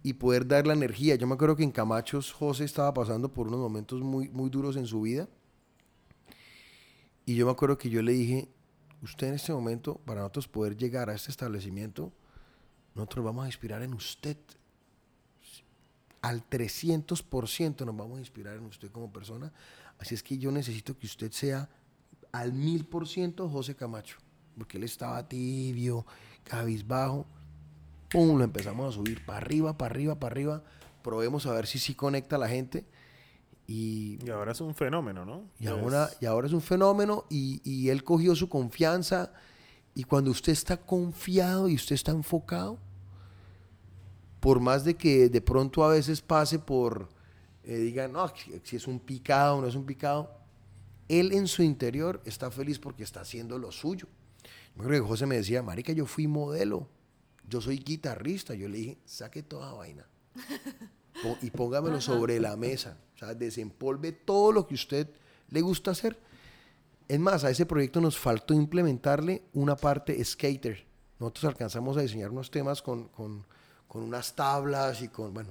y 0.04 0.14
poder 0.14 0.46
dar 0.46 0.68
la 0.68 0.74
energía. 0.74 1.16
Yo 1.16 1.26
me 1.26 1.34
acuerdo 1.34 1.56
que 1.56 1.64
en 1.64 1.72
Camachos 1.72 2.32
José 2.32 2.66
estaba 2.66 2.94
pasando 2.94 3.34
por 3.34 3.48
unos 3.48 3.60
momentos 3.60 4.02
muy, 4.02 4.30
muy 4.30 4.52
duros 4.52 4.76
en 4.76 4.86
su 4.86 5.02
vida. 5.02 5.28
Y 7.26 7.36
yo 7.36 7.46
me 7.46 7.52
acuerdo 7.52 7.78
que 7.78 7.90
yo 7.90 8.02
le 8.02 8.14
dije, 8.14 8.50
usted 9.02 9.28
en 9.28 9.36
este 9.36 9.54
momento, 9.54 9.96
para 10.06 10.22
nosotros 10.22 10.48
poder 10.48 10.76
llegar 10.78 11.10
a 11.10 11.16
este 11.16 11.32
establecimiento, 11.32 12.12
nosotros 12.96 13.26
vamos 13.26 13.46
a 13.46 13.48
inspirar 13.48 13.82
en 13.84 13.94
usted. 13.94 14.38
Al 16.22 16.48
300% 16.50 17.86
nos 17.86 17.98
vamos 17.98 18.18
a 18.18 18.20
inspirar 18.20 18.58
en 18.58 18.66
usted 18.66 18.92
como 18.92 19.12
persona. 19.12 19.52
Así 19.98 20.16
es 20.16 20.24
que 20.24 20.38
yo 20.38 20.52
necesito 20.52 20.98
que 20.98 21.08
usted 21.08 21.32
sea 21.32 21.70
al 22.32 22.54
1000% 22.54 23.50
José 23.52 23.76
Camacho. 23.76 24.18
Porque 24.58 24.78
él 24.78 24.84
estaba 24.84 25.28
tibio, 25.28 26.06
cabizbajo. 26.44 27.26
Pum, 28.10 28.38
lo 28.38 28.44
empezamos 28.44 28.90
a 28.90 28.98
subir 28.98 29.26
para 29.26 29.38
arriba, 29.38 29.78
para 29.78 29.94
arriba, 29.94 30.20
para 30.20 30.34
arriba. 30.34 30.64
Probemos 31.02 31.46
a 31.46 31.54
ver 31.54 31.66
si 31.66 31.80
sí 31.80 31.96
conecta 31.96 32.38
la 32.38 32.50
gente. 32.50 32.86
Y, 33.72 34.20
Y 34.26 34.30
ahora 34.30 34.52
es 34.52 34.60
un 34.62 34.76
fenómeno, 34.76 35.24
¿no? 35.26 35.46
y, 35.60 35.66
Es- 35.66 35.72
ahora, 35.72 36.10
y 36.20 36.26
ahora 36.26 36.48
es 36.48 36.54
un 36.54 36.62
fenómeno 36.62 37.26
y, 37.30 37.62
y 37.64 37.90
él 37.90 38.04
cogió 38.04 38.36
su 38.36 38.50
confianza. 38.50 39.32
Y 39.96 40.04
cuando 40.04 40.32
usted 40.32 40.52
está 40.54 40.78
confiado 40.78 41.68
y 41.70 41.76
usted 41.76 41.96
está 41.96 42.12
enfocado, 42.12 42.78
por 44.40 44.60
más 44.60 44.84
de 44.84 44.96
que 44.96 45.30
de 45.30 45.42
pronto 45.42 45.84
a 45.84 45.90
veces 45.90 46.22
pase 46.22 46.60
por, 46.60 47.10
eh, 47.64 47.76
digan, 47.78 48.12
no, 48.14 48.32
si 48.64 48.76
es 48.76 48.88
un 48.88 49.00
picado 49.00 49.58
o 49.58 49.62
no 49.62 49.68
es 49.68 49.76
un 49.76 49.86
picado, 49.86 50.32
él 51.08 51.32
en 51.34 51.48
su 51.48 51.62
interior 51.64 52.22
está 52.26 52.50
feliz 52.52 52.80
porque 52.80 53.04
está 53.04 53.22
haciendo 53.22 53.58
lo 53.58 53.72
suyo. 53.72 54.08
Yo 54.76 54.84
creo 54.84 55.04
que 55.04 55.08
José 55.10 55.26
me 55.26 55.36
decía, 55.36 55.62
marica, 55.62 55.92
yo 55.94 56.06
fui 56.06 56.26
modelo, 56.28 56.88
yo 57.48 57.60
soy 57.62 57.78
guitarrista. 57.78 58.54
Yo 58.56 58.68
le 58.70 58.78
dije, 58.78 58.98
saque 59.06 59.44
toda 59.44 59.74
vaina 59.74 60.06
y 61.42 61.52
póngamelo 61.52 62.02
sobre 62.02 62.40
la 62.40 62.56
mesa. 62.56 62.98
O 63.16 63.18
sea, 63.18 63.34
desempolve 63.34 64.12
todo 64.12 64.52
lo 64.52 64.68
que 64.68 64.76
usted 64.76 65.08
le 65.50 65.62
gusta 65.62 65.92
hacer. 65.92 66.18
Es 67.08 67.20
más, 67.20 67.44
a 67.44 67.50
ese 67.50 67.66
proyecto 67.66 68.00
nos 68.02 68.18
faltó 68.18 68.54
implementarle 68.54 69.44
una 69.54 69.76
parte 69.76 70.24
skater. 70.24 70.86
Nosotros 71.20 71.46
alcanzamos 71.46 71.98
a 71.98 72.02
diseñar 72.02 72.32
unos 72.32 72.50
temas 72.50 72.82
con, 72.82 73.10
con- 73.10 73.46
con 73.88 74.04
unas 74.04 74.34
tablas 74.36 75.02
y 75.02 75.10
con, 75.10 75.34
bueno. 75.34 75.50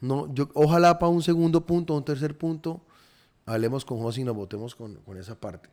No, 0.00 0.32
yo, 0.34 0.48
ojalá 0.54 0.98
para 0.98 1.10
un 1.10 1.22
segundo 1.22 1.64
punto, 1.64 1.94
un 1.96 2.04
tercer 2.04 2.36
punto, 2.36 2.82
hablemos 3.46 3.84
con 3.84 3.98
José 4.00 4.20
y 4.20 4.24
nos 4.24 4.36
votemos 4.36 4.74
con, 4.74 4.96
con 4.96 5.16
esa 5.16 5.38
parte. 5.40 5.70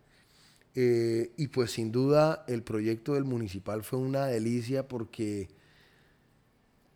Eh, 0.75 1.33
y 1.35 1.47
pues 1.47 1.71
sin 1.71 1.91
duda 1.91 2.45
el 2.47 2.61
proyecto 2.63 3.15
del 3.15 3.25
municipal 3.25 3.83
fue 3.83 3.99
una 3.99 4.27
delicia 4.27 4.87
porque, 4.87 5.49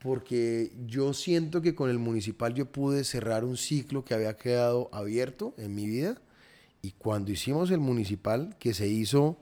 porque 0.04 0.74
yo 0.86 1.14
siento 1.14 1.62
que 1.62 1.74
con 1.74 1.89
el 1.89 1.97
municipal 1.97 2.54
yo 2.54 2.70
pude 2.70 3.06
cerrar 3.06 3.45
un 3.45 3.56
ciclo 3.56 4.04
que 4.04 4.14
había 4.14 4.36
quedado 4.36 4.89
abierto 4.91 5.54
en 5.58 5.74
mi 5.74 5.88
vida. 5.88 6.22
Y 6.82 6.91
cuando 6.91 7.32
hicimos 7.32 7.72
el 7.72 7.80
municipal, 7.80 8.58
que 8.60 8.74
se 8.74 8.86
hizo, 8.86 9.39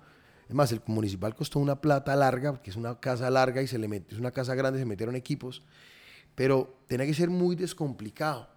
es 0.48 0.54
más, 0.54 0.72
el 0.72 0.80
municipal 0.86 1.34
costó 1.34 1.58
una 1.58 1.82
plata 1.82 2.16
larga, 2.16 2.52
porque 2.52 2.70
es 2.70 2.76
una 2.76 3.00
casa 3.00 3.32
larga 3.32 3.64
y 3.64 3.68
se 3.68 3.80
le 3.80 4.04
es 4.08 4.20
una 4.20 4.30
casa 4.30 4.54
grande, 4.54 4.78
se 4.78 4.86
metieron 4.86 5.16
equipos, 5.16 5.64
pero 6.36 6.78
tenía 6.86 7.08
que 7.08 7.16
ser 7.16 7.32
muy 7.32 7.56
descomplicado. 7.56 8.48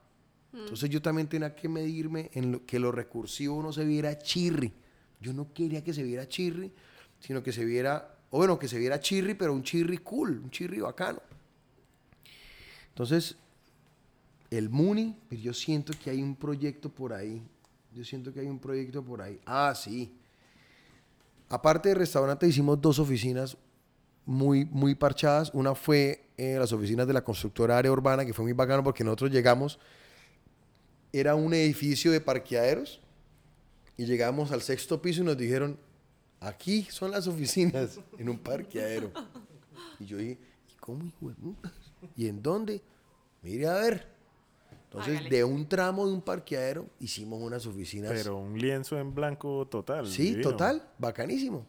Entonces 0.53 0.91
yo 0.91 1.01
también 1.01 1.27
tenía 1.27 1.57
que 1.57 1.71
medirme 1.71 2.31
en 2.35 2.53
lo, 2.53 2.67
que 2.67 2.79
lo 2.79 2.93
recursivo 2.93 3.63
no 3.63 3.73
se 3.73 3.85
viera 3.87 4.19
chirri. 4.19 4.75
Yo 5.21 5.33
no 5.33 5.55
quería 5.55 5.83
que 5.83 5.95
se 5.95 6.03
viera 6.03 6.29
chirri, 6.29 6.71
sino 7.19 7.43
que 7.43 7.51
se 7.51 7.65
viera, 7.65 8.19
o 8.29 8.37
bueno, 8.37 8.59
que 8.59 8.69
se 8.69 8.79
viera 8.79 9.01
chirri, 9.01 9.33
pero 9.33 9.55
un 9.55 9.63
chirri 9.63 9.97
cool, 9.99 10.43
un 10.45 10.51
chirri 10.51 10.81
bacano. 10.81 11.23
Entonces, 12.95 13.35
el 14.51 14.71
Muni, 14.71 15.17
pues 15.29 15.43
yo 15.43 15.53
siento 15.53 15.93
que 16.01 16.11
hay 16.11 16.23
un 16.23 16.37
proyecto 16.37 16.89
por 16.89 17.13
ahí. 17.13 17.43
Yo 17.93 18.05
siento 18.05 18.33
que 18.33 18.39
hay 18.39 18.47
un 18.47 18.61
proyecto 18.61 19.03
por 19.03 19.21
ahí. 19.21 19.41
Ah, 19.45 19.75
sí. 19.77 20.17
Aparte 21.49 21.89
de 21.89 21.97
restaurante, 21.97 22.47
hicimos 22.47 22.81
dos 22.81 23.01
oficinas 23.01 23.57
muy, 24.25 24.65
muy 24.67 24.95
parchadas. 24.95 25.51
Una 25.55 25.75
fue 25.75 26.29
en 26.37 26.61
las 26.61 26.73
oficinas 26.73 27.05
de 27.09 27.15
la 27.15 27.25
constructora 27.25 27.77
área 27.77 27.91
urbana, 27.91 28.25
que 28.25 28.33
fue 28.33 28.45
muy 28.45 28.53
bacano 28.53 28.85
porque 28.85 29.03
nosotros 29.03 29.33
llegamos. 29.33 29.81
Era 31.13 31.35
un 31.35 31.53
edificio 31.53 32.13
de 32.13 32.21
parqueaderos 32.21 33.01
y 33.97 34.07
llegamos 34.07 34.53
al 34.53 34.63
sexto 34.63 35.03
piso 35.03 35.23
y 35.23 35.25
nos 35.25 35.37
dijeron, 35.37 35.81
aquí 36.39 36.87
son 36.91 37.11
las 37.11 37.27
oficinas, 37.27 37.99
en 38.19 38.29
un 38.29 38.39
parqueadero. 38.39 39.11
Y 39.99 40.07
yo 40.07 40.17
dije, 40.17 40.39
¿y 40.73 40.77
cómo, 40.79 41.05
hijo 41.05 41.29
de 41.29 41.35
putas? 41.35 41.84
¿Y 42.17 42.29
en 42.29 42.43
dónde? 42.43 42.83
Mire 43.43 43.67
a 43.69 43.75
ver. 43.75 44.07
Entonces, 44.85 45.17
Hágale. 45.19 45.31
de 45.37 45.45
un 45.45 45.69
tramo 45.69 46.07
de 46.07 46.13
un 46.13 46.23
parqueadero, 46.23 46.87
hicimos 47.01 47.43
unas 47.43 47.67
oficinas. 47.67 48.13
Pero 48.13 48.37
un 48.39 48.59
lienzo 48.59 48.99
en 48.99 49.15
blanco 49.15 49.67
total. 49.69 50.07
Sí, 50.07 50.31
divino. 50.31 50.51
total, 50.51 50.89
bacanísimo. 50.99 51.67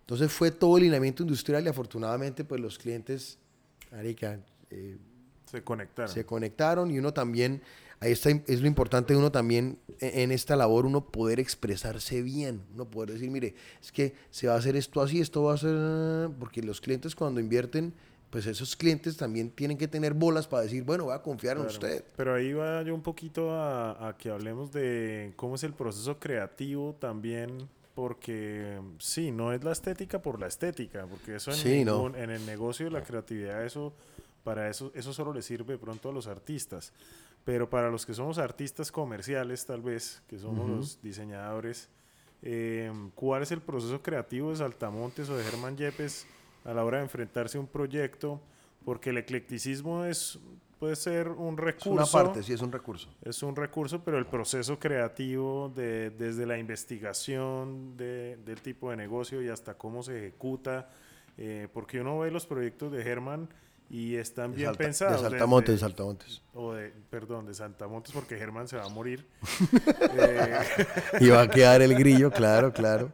Entonces 0.00 0.32
fue 0.32 0.50
todo 0.50 0.76
el 0.78 0.84
lineamiento 0.84 1.22
industrial 1.22 1.64
y 1.64 1.68
afortunadamente 1.68 2.44
pues 2.44 2.60
los 2.60 2.78
clientes, 2.78 3.38
marica, 3.92 4.40
eh, 4.70 4.96
Se 5.50 5.62
conectaron. 5.62 6.12
se 6.14 6.24
conectaron 6.24 6.90
y 6.92 6.98
uno 6.98 7.12
también, 7.12 7.60
ahí 8.00 8.12
está, 8.12 8.30
es 8.30 8.60
lo 8.60 8.68
importante 8.68 9.12
de 9.12 9.18
uno 9.18 9.30
también 9.32 9.78
e- 10.00 10.22
en 10.22 10.30
esta 10.32 10.54
labor, 10.56 10.86
uno 10.86 11.04
poder 11.10 11.40
expresarse 11.40 12.22
bien, 12.22 12.62
uno 12.72 12.88
poder 12.88 13.12
decir, 13.14 13.30
mire, 13.30 13.54
es 13.82 13.90
que 13.92 14.14
se 14.30 14.46
va 14.46 14.54
a 14.54 14.58
hacer 14.58 14.76
esto 14.76 15.02
así, 15.02 15.20
esto 15.20 15.42
va 15.42 15.54
a 15.54 15.58
ser, 15.58 16.30
porque 16.38 16.62
los 16.62 16.80
clientes 16.80 17.14
cuando 17.16 17.40
invierten, 17.40 17.92
pues 18.30 18.46
esos 18.46 18.76
clientes 18.76 19.16
también 19.16 19.50
tienen 19.50 19.78
que 19.78 19.88
tener 19.88 20.12
bolas 20.14 20.46
para 20.46 20.62
decir, 20.64 20.82
bueno, 20.82 21.04
voy 21.04 21.14
a 21.14 21.22
confiar 21.22 21.56
en 21.56 21.62
Claro. 21.64 21.74
usted. 21.74 22.04
Pero 22.16 22.34
ahí 22.34 22.52
va 22.52 22.82
yo 22.82 22.94
un 22.94 23.02
poquito 23.02 23.52
a, 23.52 24.08
a 24.08 24.16
que 24.16 24.30
hablemos 24.30 24.72
de 24.72 25.32
cómo 25.36 25.54
es 25.54 25.62
el 25.62 25.72
proceso 25.72 26.18
creativo 26.18 26.94
también, 26.98 27.68
porque 27.94 28.78
sí, 28.98 29.30
no 29.30 29.52
es 29.52 29.64
la 29.64 29.72
estética 29.72 30.20
por 30.20 30.38
la 30.40 30.46
estética, 30.48 31.06
porque 31.06 31.36
eso 31.36 31.50
en, 31.50 31.56
Sí, 31.56 31.84
no. 31.84 31.96
ningún- 32.08 32.16
en 32.16 32.30
el 32.30 32.44
negocio 32.44 32.84
de 32.86 32.92
la 32.92 33.02
creatividad, 33.02 33.64
eso 33.64 33.94
para 34.44 34.68
eso, 34.68 34.92
eso 34.94 35.12
solo 35.12 35.32
le 35.32 35.42
sirve 35.42 35.72
de 35.74 35.78
pronto 35.78 36.10
a 36.10 36.12
los 36.12 36.26
artistas. 36.26 36.92
Pero 37.44 37.70
para 37.70 37.90
los 37.90 38.04
que 38.04 38.12
somos 38.12 38.38
artistas 38.38 38.90
comerciales, 38.92 39.64
tal 39.66 39.80
vez, 39.80 40.20
que 40.28 40.38
somos 40.38 40.64
Ujú. 40.66 40.76
los 40.76 41.00
diseñadores, 41.02 41.88
eh, 42.42 42.92
¿cuál 43.14 43.42
es 43.42 43.50
el 43.52 43.60
proceso 43.60 44.02
creativo 44.02 44.50
de 44.50 44.56
Saltamontes 44.56 45.28
o 45.30 45.36
de 45.36 45.44
Germán 45.44 45.76
Yepes 45.76 46.26
a 46.66 46.74
la 46.74 46.84
hora 46.84 46.98
de 46.98 47.04
enfrentarse 47.04 47.56
a 47.56 47.60
un 47.60 47.66
proyecto? 47.68 48.40
Porque 48.84 49.10
el 49.10 49.18
eclecticismo 49.18 50.04
es, 50.04 50.38
puede 50.78 50.94
ser 50.96 51.28
un 51.28 51.54
Es 51.54 51.60
recurso. 51.64 51.90
una 51.90 52.06
parte, 52.06 52.42
sí, 52.42 52.52
es 52.52 52.60
un 52.60 52.70
recurso. 52.70 53.08
Es 53.22 53.42
un 53.42 53.56
recurso, 53.56 54.02
pero 54.04 54.18
el 54.18 54.26
proceso 54.26 54.78
creativo 54.78 55.72
de, 55.74 56.10
desde 56.10 56.46
la 56.46 56.58
investigación 56.58 57.96
de- 57.96 58.36
del 58.44 58.60
tipo 58.60 58.90
de 58.90 58.96
negocio 58.96 59.42
y 59.42 59.48
hasta 59.48 59.74
cómo 59.74 60.02
se 60.02 60.18
ejecuta, 60.18 60.88
eh, 61.38 61.68
porque 61.72 62.00
uno 62.00 62.18
ve 62.20 62.30
los 62.30 62.46
proyectos 62.46 62.92
de 62.92 63.02
Germán 63.02 63.48
y 63.90 64.14
están 64.16 64.50
De 64.52 64.56
bien 64.58 64.68
Salta- 64.70 64.78
pensados. 64.84 65.22
De 65.22 65.30
Saltamontes, 65.30 65.74
de 65.74 65.78
Saltamontes. 65.80 66.42
o 66.54 66.72
de, 66.74 66.92
perdón, 67.10 67.46
de 67.46 67.54
Santamontes, 67.54 68.12
porque 68.12 68.36
Germán 68.36 68.68
se 68.68 68.76
va 68.76 68.84
a 68.84 68.88
morir. 68.88 69.26
Eh, 70.18 70.58
Y 71.20 71.28
va 71.28 71.42
a 71.42 71.48
quedar 71.50 71.82
el 71.82 71.94
grillo, 71.96 72.30
claro, 72.30 72.72
claro. 72.72 73.10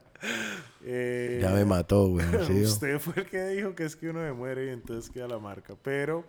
Eh, 0.84 1.38
Ya 1.40 1.50
me 1.50 1.64
mató, 1.64 2.08
güey. 2.08 2.26
¿sí? 2.46 2.62
Usted 2.64 2.98
fue 2.98 3.14
el 3.16 3.26
que 3.26 3.42
dijo 3.48 3.74
que 3.74 3.84
es 3.84 3.96
que 3.96 4.08
uno 4.10 4.20
me 4.20 4.32
muere 4.32 4.66
y 4.66 4.68
entonces 4.70 5.10
queda 5.10 5.28
la 5.28 5.38
marca. 5.38 5.74
Pero, 5.82 6.24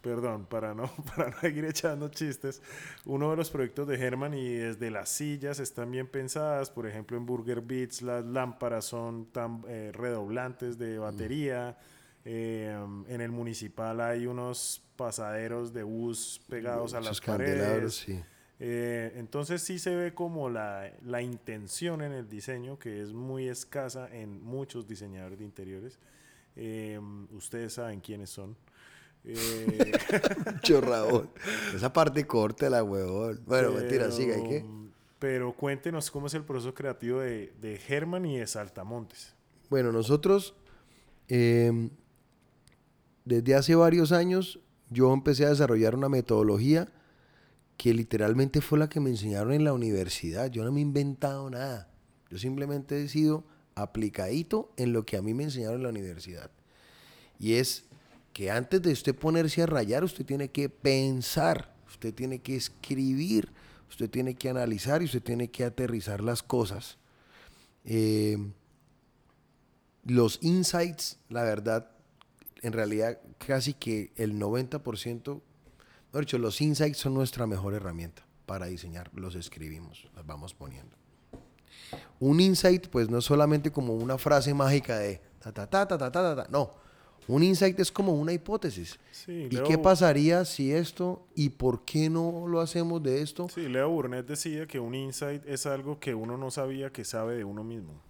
perdón, 0.00 0.46
para 0.46 0.74
no, 0.74 0.90
para 1.16 1.30
no 1.30 1.40
seguir 1.40 1.64
echando 1.64 2.08
chistes, 2.08 2.62
uno 3.04 3.30
de 3.30 3.36
los 3.36 3.50
proyectos 3.50 3.86
de 3.88 3.96
Herman 3.96 4.34
y 4.34 4.54
desde 4.54 4.90
las 4.90 5.08
sillas 5.08 5.60
están 5.60 5.90
bien 5.90 6.06
pensadas. 6.06 6.70
Por 6.70 6.86
ejemplo, 6.86 7.16
en 7.16 7.26
Burger 7.26 7.60
Beats 7.60 8.02
las 8.02 8.24
lámparas 8.24 8.84
son 8.84 9.26
tan 9.26 9.62
eh, 9.68 9.90
redoblantes 9.92 10.78
de 10.78 10.98
batería. 10.98 11.76
Eh, 12.24 12.76
en 13.08 13.20
el 13.20 13.30
municipal 13.30 14.00
hay 14.00 14.26
unos 14.26 14.82
pasaderos 14.96 15.72
de 15.72 15.82
bus 15.82 16.42
pegados 16.48 16.92
a 16.94 17.00
las 17.00 17.20
paredes. 17.20 17.94
sí. 17.94 18.20
Eh, 18.60 19.12
entonces 19.16 19.62
sí 19.62 19.78
se 19.78 19.94
ve 19.94 20.14
como 20.14 20.50
la, 20.50 20.90
la 21.04 21.22
intención 21.22 22.02
en 22.02 22.12
el 22.12 22.28
diseño, 22.28 22.78
que 22.78 23.00
es 23.02 23.12
muy 23.12 23.48
escasa 23.48 24.08
en 24.14 24.42
muchos 24.42 24.86
diseñadores 24.88 25.38
de 25.38 25.44
interiores. 25.44 25.98
Eh, 26.56 26.98
ustedes 27.32 27.74
saben 27.74 28.00
quiénes 28.00 28.30
son. 28.30 28.56
Eh, 29.24 29.92
Chorrabón. 30.62 31.28
Esa 31.74 31.92
parte 31.92 32.26
corta 32.26 32.70
la 32.70 32.82
huevón. 32.84 33.40
Bueno, 33.46 33.72
mentira, 33.72 34.10
siga, 34.10 34.38
¿y 34.38 34.42
qué? 34.48 34.60
pero- 34.64 34.88
Pero 35.18 35.52
cuéntenos 35.52 36.10
cómo 36.10 36.28
es 36.28 36.34
el 36.34 36.44
proceso 36.44 36.72
creativo 36.72 37.18
de, 37.20 37.52
de 37.60 37.76
Germán 37.78 38.24
y 38.24 38.38
de 38.38 38.46
Saltamontes. 38.46 39.34
Bueno, 39.68 39.90
nosotros, 39.92 40.54
eh, 41.28 41.90
desde 43.24 43.54
hace 43.56 43.74
varios 43.74 44.12
años, 44.12 44.60
yo 44.88 45.12
empecé 45.12 45.44
a 45.44 45.50
desarrollar 45.50 45.94
una 45.96 46.08
metodología 46.08 46.88
que 47.78 47.94
literalmente 47.94 48.60
fue 48.60 48.78
la 48.78 48.88
que 48.88 49.00
me 49.00 49.08
enseñaron 49.08 49.52
en 49.52 49.64
la 49.64 49.72
universidad. 49.72 50.50
Yo 50.50 50.64
no 50.64 50.72
me 50.72 50.80
he 50.80 50.82
inventado 50.82 51.48
nada. 51.48 51.88
Yo 52.28 52.36
simplemente 52.36 53.02
he 53.02 53.08
sido 53.08 53.44
aplicadito 53.76 54.72
en 54.76 54.92
lo 54.92 55.06
que 55.06 55.16
a 55.16 55.22
mí 55.22 55.32
me 55.32 55.44
enseñaron 55.44 55.76
en 55.76 55.82
la 55.84 55.88
universidad. 55.90 56.50
Y 57.38 57.54
es 57.54 57.84
que 58.32 58.50
antes 58.50 58.82
de 58.82 58.92
usted 58.92 59.14
ponerse 59.14 59.62
a 59.62 59.66
rayar, 59.66 60.02
usted 60.02 60.26
tiene 60.26 60.48
que 60.48 60.68
pensar, 60.68 61.72
usted 61.86 62.12
tiene 62.12 62.40
que 62.40 62.56
escribir, 62.56 63.52
usted 63.88 64.10
tiene 64.10 64.34
que 64.34 64.48
analizar 64.50 65.00
y 65.00 65.04
usted 65.04 65.22
tiene 65.22 65.48
que 65.48 65.64
aterrizar 65.64 66.20
las 66.20 66.42
cosas. 66.42 66.98
Eh, 67.84 68.38
los 70.04 70.40
insights, 70.42 71.20
la 71.28 71.44
verdad, 71.44 71.92
en 72.60 72.72
realidad 72.72 73.20
casi 73.38 73.72
que 73.72 74.10
el 74.16 74.36
90%, 74.36 75.42
mejor 76.08 76.20
dicho, 76.24 76.38
los 76.38 76.60
insights 76.60 76.98
son 76.98 77.14
nuestra 77.14 77.46
mejor 77.46 77.74
herramienta 77.74 78.24
para 78.46 78.66
diseñar. 78.66 79.10
Los 79.14 79.34
escribimos, 79.34 80.06
los 80.14 80.26
vamos 80.26 80.54
poniendo. 80.54 80.96
Un 82.20 82.40
insight, 82.40 82.88
pues 82.88 83.08
no 83.08 83.18
es 83.18 83.24
solamente 83.24 83.70
como 83.70 83.94
una 83.94 84.18
frase 84.18 84.52
mágica 84.54 84.98
de 84.98 85.20
ta 85.40 85.52
ta 85.52 85.66
ta 85.66 85.86
ta 85.86 85.98
ta 85.98 86.10
ta, 86.10 86.22
ta, 86.34 86.36
ta, 86.44 86.46
no. 86.50 86.70
Un 87.28 87.42
insight 87.42 87.78
es 87.78 87.92
como 87.92 88.14
una 88.14 88.32
hipótesis. 88.32 88.98
Sí, 89.12 89.32
¿Y 89.32 89.50
Leo- 89.50 89.64
qué 89.64 89.76
pasaría 89.76 90.44
si 90.46 90.72
esto 90.72 91.26
y 91.34 91.50
por 91.50 91.84
qué 91.84 92.08
no 92.08 92.46
lo 92.48 92.60
hacemos 92.62 93.02
de 93.02 93.20
esto? 93.20 93.48
Sí, 93.54 93.68
Leo 93.68 93.90
Burnett 93.90 94.26
decía 94.26 94.66
que 94.66 94.80
un 94.80 94.94
insight 94.94 95.42
es 95.46 95.66
algo 95.66 96.00
que 96.00 96.14
uno 96.14 96.38
no 96.38 96.50
sabía 96.50 96.90
que 96.90 97.04
sabe 97.04 97.36
de 97.36 97.44
uno 97.44 97.62
mismo. 97.64 98.00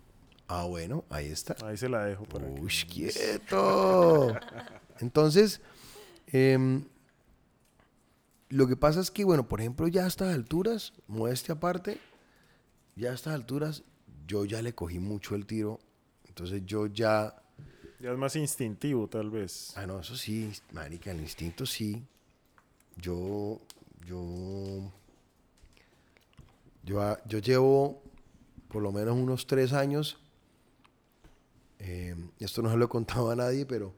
Ah, 0.46 0.64
bueno, 0.66 1.04
ahí 1.10 1.26
está. 1.26 1.56
Ahí 1.66 1.76
se 1.76 1.88
la 1.88 2.04
dejo 2.04 2.24
para 2.26 2.46
que- 2.46 2.60
Uy, 2.60 2.72
quieto. 2.88 4.34
Entonces, 5.00 5.60
em, 6.28 6.84
lo 8.50 8.66
que 8.66 8.76
pasa 8.76 9.00
es 9.00 9.10
que, 9.10 9.24
bueno, 9.24 9.48
por 9.48 9.60
ejemplo, 9.60 9.88
ya 9.88 10.04
a 10.04 10.08
estas 10.08 10.34
alturas, 10.34 10.92
modestia 11.06 11.54
aparte, 11.54 11.98
ya 12.96 13.10
a 13.10 13.14
estas 13.14 13.34
alturas, 13.34 13.82
yo 14.26 14.44
ya 14.44 14.62
le 14.62 14.74
cogí 14.74 14.98
mucho 14.98 15.34
el 15.34 15.46
tiro. 15.46 15.78
Entonces 16.26 16.62
yo 16.64 16.86
ya, 16.86 17.42
Ya 18.00 18.12
es 18.12 18.18
más 18.18 18.36
instintivo, 18.36 19.08
tal 19.08 19.30
vez. 19.30 19.72
ah, 19.76 19.86
no, 19.86 20.00
eso 20.00 20.16
sí, 20.16 20.52
marica, 20.72 21.10
el 21.10 21.20
instinto 21.20 21.66
sí. 21.66 22.02
Yo, 22.96 23.60
yo, 24.06 24.92
yo, 26.84 27.00
ah, 27.02 27.20
yo 27.26 27.38
llevo 27.38 28.02
por 28.68 28.82
lo 28.82 28.92
menos 28.92 29.16
unos 29.16 29.46
tres 29.46 29.72
años, 29.72 30.18
eh, 31.78 32.14
esto 32.38 32.60
no 32.62 32.70
se 32.70 32.76
lo 32.76 32.84
he 32.84 32.88
contado 32.88 33.30
a 33.30 33.36
nadie, 33.36 33.64
pero 33.66 33.94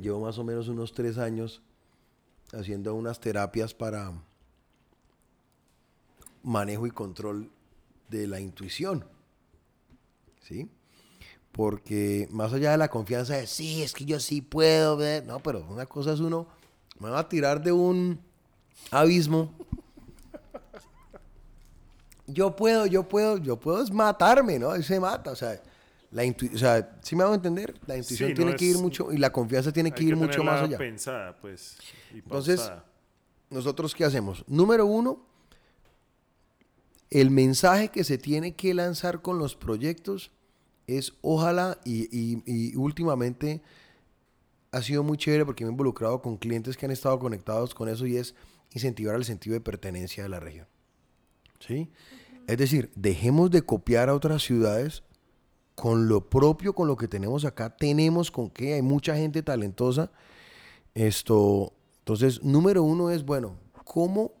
llevo 0.00 0.20
más 0.20 0.38
o 0.38 0.44
menos 0.44 0.68
unos 0.68 0.92
tres 0.92 1.18
años 1.18 1.62
haciendo 2.54 2.94
unas 2.94 3.20
terapias 3.20 3.74
para 3.74 4.12
manejo 6.42 6.86
y 6.86 6.90
control 6.90 7.50
de 8.08 8.26
la 8.26 8.40
intuición. 8.40 9.04
¿Sí? 10.42 10.68
Porque 11.52 12.28
más 12.30 12.52
allá 12.52 12.72
de 12.72 12.78
la 12.78 12.88
confianza 12.88 13.36
de, 13.36 13.46
sí, 13.46 13.82
es 13.82 13.92
que 13.94 14.04
yo 14.04 14.20
sí 14.20 14.40
puedo 14.40 14.96
ver, 14.96 15.24
no, 15.24 15.40
pero 15.40 15.64
una 15.68 15.86
cosa 15.86 16.12
es 16.12 16.20
uno, 16.20 16.46
me 16.98 17.10
va 17.10 17.20
a 17.20 17.28
tirar 17.28 17.62
de 17.62 17.72
un 17.72 18.20
abismo. 18.90 19.52
Yo 22.26 22.56
puedo, 22.56 22.86
yo 22.86 23.06
puedo, 23.06 23.36
yo 23.36 23.60
puedo 23.60 23.82
es 23.82 23.90
matarme, 23.90 24.58
¿no? 24.58 24.74
Él 24.74 24.82
se 24.82 24.98
mata, 24.98 25.30
o 25.32 25.36
sea, 25.36 25.60
la 26.14 26.24
intuición, 26.24 26.56
o 26.56 26.58
sea, 26.58 26.98
¿sí 27.02 27.14
me 27.16 27.24
hago 27.24 27.34
entender? 27.34 27.74
La 27.86 27.96
intuición 27.98 28.28
Sí, 28.28 28.32
no 28.32 28.36
tiene 28.36 28.56
que 28.56 28.64
ir 28.64 28.78
mucho, 28.78 29.12
y 29.12 29.18
la 29.18 29.30
confianza 29.32 29.70
tiene 29.72 29.92
que 29.92 30.02
ir 30.04 30.16
mucho 30.16 30.42
más 30.42 30.62
allá. 30.62 30.78
pensada, 30.78 31.36
pues. 31.40 31.76
y 32.14 32.18
Entonces. 32.18 32.72
¿Nosotros 33.50 33.94
qué 33.94 34.04
hacemos? 34.04 34.42
Número 34.48 34.84
uno, 34.86 35.24
el 37.10 37.30
mensaje 37.30 37.88
que 37.88 38.02
se 38.02 38.18
tiene 38.18 38.54
que 38.54 38.74
lanzar 38.74 39.22
con 39.22 39.38
los 39.38 39.54
proyectos 39.54 40.32
es 40.86 41.12
ojalá 41.22 41.78
y, 41.84 42.08
y- 42.16 42.42
y 42.46 42.74
últimamente 42.76 43.62
ha 44.72 44.82
sido 44.82 45.02
muy 45.04 45.16
chévere 45.18 45.44
porque 45.44 45.64
me 45.64 45.68
he 45.70 45.72
involucrado 45.72 46.20
con 46.20 46.36
clientes 46.36 46.76
que 46.76 46.86
han 46.86 46.90
estado 46.92 47.18
conectados 47.20 47.74
con 47.74 47.88
eso 47.88 48.06
y 48.06 48.16
es 48.16 48.34
incentivar 48.72 49.14
el 49.14 49.24
sentido 49.24 49.54
de 49.54 49.60
pertenencia 49.60 50.22
de 50.24 50.28
la 50.28 50.40
región. 50.40 50.66
¿Sí? 51.60 51.90
Es 52.48 52.58
decir, 52.58 52.90
dejemos 52.96 53.50
de 53.52 53.62
copiar 53.62 54.08
a 54.08 54.14
otras 54.14 54.42
ciudades 54.42 55.04
con 55.74 56.08
lo 56.08 56.28
propio, 56.28 56.74
con 56.74 56.88
lo 56.88 56.96
que 56.96 57.08
tenemos 57.08 57.44
acá, 57.44 57.74
tenemos 57.76 58.30
con 58.30 58.50
qué, 58.50 58.74
hay 58.74 58.82
mucha 58.82 59.16
gente 59.16 59.42
talentosa. 59.42 60.10
Esto, 60.94 61.72
entonces, 62.00 62.42
número 62.42 62.82
uno 62.82 63.10
es, 63.10 63.24
bueno, 63.24 63.56
¿cómo, 63.84 64.32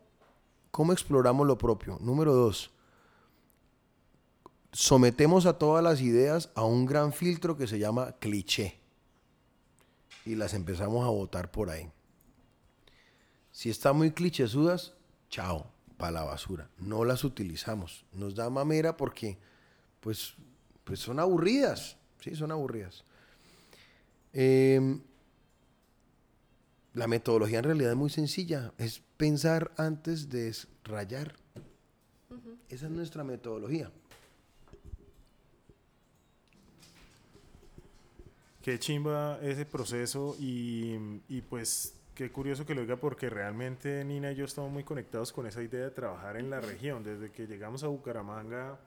cómo 0.70 0.92
exploramos 0.92 1.46
lo 1.46 1.58
propio? 1.58 1.98
Número 2.00 2.32
dos, 2.32 2.70
sometemos 4.72 5.46
a 5.46 5.58
todas 5.58 5.82
las 5.82 6.00
ideas 6.00 6.50
a 6.54 6.64
un 6.64 6.86
gran 6.86 7.12
filtro 7.12 7.56
que 7.56 7.66
se 7.66 7.78
llama 7.78 8.12
cliché 8.18 8.78
y 10.24 10.36
las 10.36 10.54
empezamos 10.54 11.04
a 11.04 11.10
votar 11.10 11.50
por 11.50 11.70
ahí. 11.70 11.90
Si 13.50 13.70
están 13.70 13.96
muy 13.96 14.10
clichésudas, 14.10 14.94
chao, 15.30 15.66
para 15.96 16.12
la 16.12 16.24
basura. 16.24 16.68
No 16.78 17.04
las 17.04 17.24
utilizamos. 17.24 18.04
Nos 18.12 18.34
da 18.34 18.50
mamera 18.50 18.96
porque, 18.96 19.38
pues, 20.00 20.34
pues 20.84 21.00
son 21.00 21.18
aburridas. 21.18 21.96
Sí, 22.20 22.34
son 22.34 22.52
aburridas. 22.52 23.04
Em, 24.32 25.00
la 26.94 27.06
metodología 27.06 27.58
en 27.58 27.64
realidad 27.64 27.90
es 27.92 27.96
muy 27.96 28.10
sencilla. 28.10 28.72
Es 28.78 29.02
pensar 29.16 29.72
antes 29.76 30.28
de 30.28 30.54
rayar. 30.84 31.34
Esa 32.68 32.86
es 32.86 32.92
nuestra 32.92 33.24
metodología. 33.24 33.90
Qué 38.62 38.78
chimba 38.78 39.38
ese 39.42 39.66
proceso 39.66 40.36
y, 40.40 41.20
y 41.28 41.42
pues 41.42 41.94
qué 42.14 42.30
curioso 42.30 42.64
que 42.64 42.74
lo 42.74 42.80
diga 42.80 42.96
porque 42.96 43.28
realmente 43.28 44.02
Nina 44.04 44.32
y 44.32 44.36
yo 44.36 44.46
estamos 44.46 44.72
muy 44.72 44.84
conectados 44.84 45.32
con 45.32 45.46
esa 45.46 45.62
idea 45.62 45.84
de 45.84 45.90
trabajar 45.90 46.38
en 46.38 46.48
la 46.48 46.60
región. 46.60 47.04
Desde 47.04 47.30
que 47.30 47.46
llegamos 47.46 47.84
a 47.84 47.88
Bucaramanga, 47.88 48.78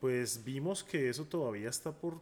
pues 0.00 0.44
vimos 0.44 0.84
que 0.84 1.08
eso 1.08 1.24
todavía 1.24 1.68
está 1.68 1.92
por, 1.92 2.20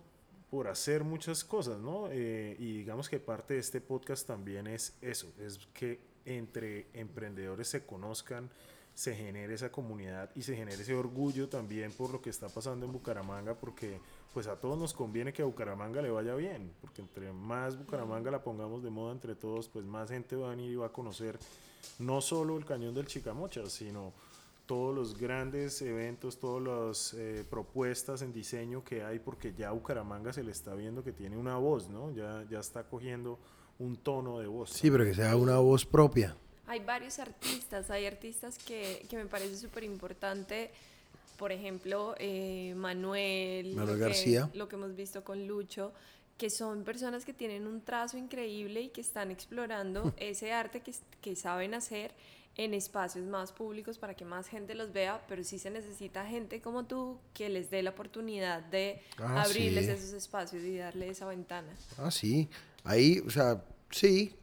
por 0.51 0.69
hacer 0.69 1.05
muchas 1.05 1.45
cosas, 1.45 1.79
¿no? 1.79 2.09
Eh, 2.11 2.57
y 2.59 2.79
digamos 2.79 3.09
que 3.09 3.19
parte 3.19 3.55
de 3.55 3.61
este 3.61 3.81
podcast 3.81 4.27
también 4.27 4.67
es 4.67 4.97
eso, 5.01 5.33
es 5.41 5.59
que 5.75 6.01
entre 6.25 6.87
emprendedores 6.95 7.69
se 7.69 7.85
conozcan, 7.85 8.51
se 8.95 9.15
genere 9.15 9.53
esa 9.55 9.71
comunidad 9.71 10.31
y 10.35 10.43
se 10.43 10.57
genere 10.57 10.83
ese 10.83 10.95
orgullo 10.95 11.49
también 11.49 11.93
por 11.93 12.11
lo 12.11 12.23
que 12.23 12.31
está 12.31 12.49
pasando 12.49 12.87
en 12.87 12.93
Bucaramanga, 12.93 13.55
porque 13.55 14.01
pues 14.33 14.47
a 14.47 14.57
todos 14.57 14.79
nos 14.79 14.95
conviene 14.95 15.33
que 15.33 15.43
a 15.43 15.45
Bucaramanga 15.45 16.01
le 16.01 16.11
vaya 16.11 16.35
bien, 16.35 16.73
porque 16.81 17.03
entre 17.03 17.33
más 17.33 17.79
Bucaramanga 17.79 18.31
la 18.31 18.43
pongamos 18.43 18.83
de 18.83 18.91
moda 18.91 19.13
entre 19.13 19.35
todos, 19.35 19.69
pues 19.69 19.85
más 19.85 20.11
gente 20.11 20.35
va 20.35 20.49
a 20.49 20.51
venir 20.51 20.71
y 20.71 20.77
va 20.77 20.87
a 20.87 20.93
conocer 20.93 21.39
no 21.99 22.21
solo 22.21 22.57
el 22.57 22.65
cañón 22.65 22.95
del 22.95 23.07
Chicamocha, 23.07 23.69
sino 23.69 24.13
todos 24.67 24.95
los 24.95 25.17
grandes 25.19 25.81
eventos, 25.83 26.39
todas 26.41 26.63
las 26.63 27.15
eh, 27.15 27.45
propuestas 27.49 28.23
en 28.23 28.33
diseño 28.33 28.83
que 28.85 29.03
hay, 29.05 29.19
porque 29.21 29.55
ya 29.57 29.71
Bucaramanga 29.71 30.33
se 30.33 30.43
le 30.43 30.51
está 30.51 30.75
viendo 30.75 31.03
que 31.05 31.13
tiene 31.13 31.37
una 31.37 31.57
voz, 31.57 31.89
¿no? 31.89 32.11
Ya, 32.13 32.45
ya 32.51 32.59
está 32.59 32.83
cogiendo 32.85 33.39
un 33.79 33.97
tono 33.97 34.41
de 34.41 34.47
voz. 34.49 34.71
Sí, 34.71 34.91
pero 34.91 35.05
que 35.05 35.15
sea 35.15 35.37
una 35.37 35.59
voz 35.59 35.85
propia. 35.87 36.37
Hay 36.67 36.81
varios 36.81 37.19
artistas, 37.21 37.91
hay 37.91 38.07
artistas 38.07 38.59
que, 38.59 39.07
que 39.09 39.17
me 39.17 39.27
parece 39.27 39.57
súper 39.57 39.85
importante. 39.85 40.71
Por 41.39 41.53
ejemplo, 41.53 42.15
eh, 42.19 42.73
Manuel, 42.77 43.75
Manuel 43.77 43.87
lo 43.87 43.95
que- 43.95 44.01
García. 44.01 44.51
lo 44.55 44.69
que 44.69 44.75
hemos 44.77 44.97
visto 44.97 45.23
con 45.23 45.47
Lucho, 45.47 45.93
que 46.39 46.51
son 46.51 46.85
personas 46.85 47.25
que 47.25 47.33
tienen 47.33 47.67
un 47.67 47.81
trazo 47.81 48.19
increíble 48.19 48.83
y 48.83 48.89
que 48.91 49.01
están 49.01 49.31
explorando 49.31 50.13
ese 50.19 50.53
arte 50.53 50.81
que, 50.81 50.95
que 51.21 51.35
saben 51.37 51.75
hacer 51.75 52.13
en 52.59 52.73
espacios 52.73 53.27
más 53.27 53.53
públicos 53.53 53.99
para 53.99 54.15
que 54.15 54.25
más 54.25 54.49
gente 54.49 54.75
los 54.75 54.91
vea, 54.93 55.23
pero 55.29 55.45
sí 55.45 55.59
se 55.59 55.71
necesita 55.71 56.25
gente 56.27 56.63
como 56.63 56.85
tú 56.87 57.19
que 57.35 57.51
les 57.51 57.69
dé 57.71 57.83
la 57.83 57.91
oportunidad 57.91 58.63
de 58.63 59.01
Ah, 59.19 59.43
abrirles 59.43 59.85
sí. 59.87 59.91
esos 59.93 60.13
espacios 60.15 60.63
y 60.63 60.77
darle 60.79 61.11
esa 61.11 61.27
ventana. 61.27 61.69
Ah, 61.99 62.11
sí. 62.11 62.49
Ahí, 62.85 63.23
o 63.27 63.31
sea, 63.31 63.63
sí. 63.91 64.35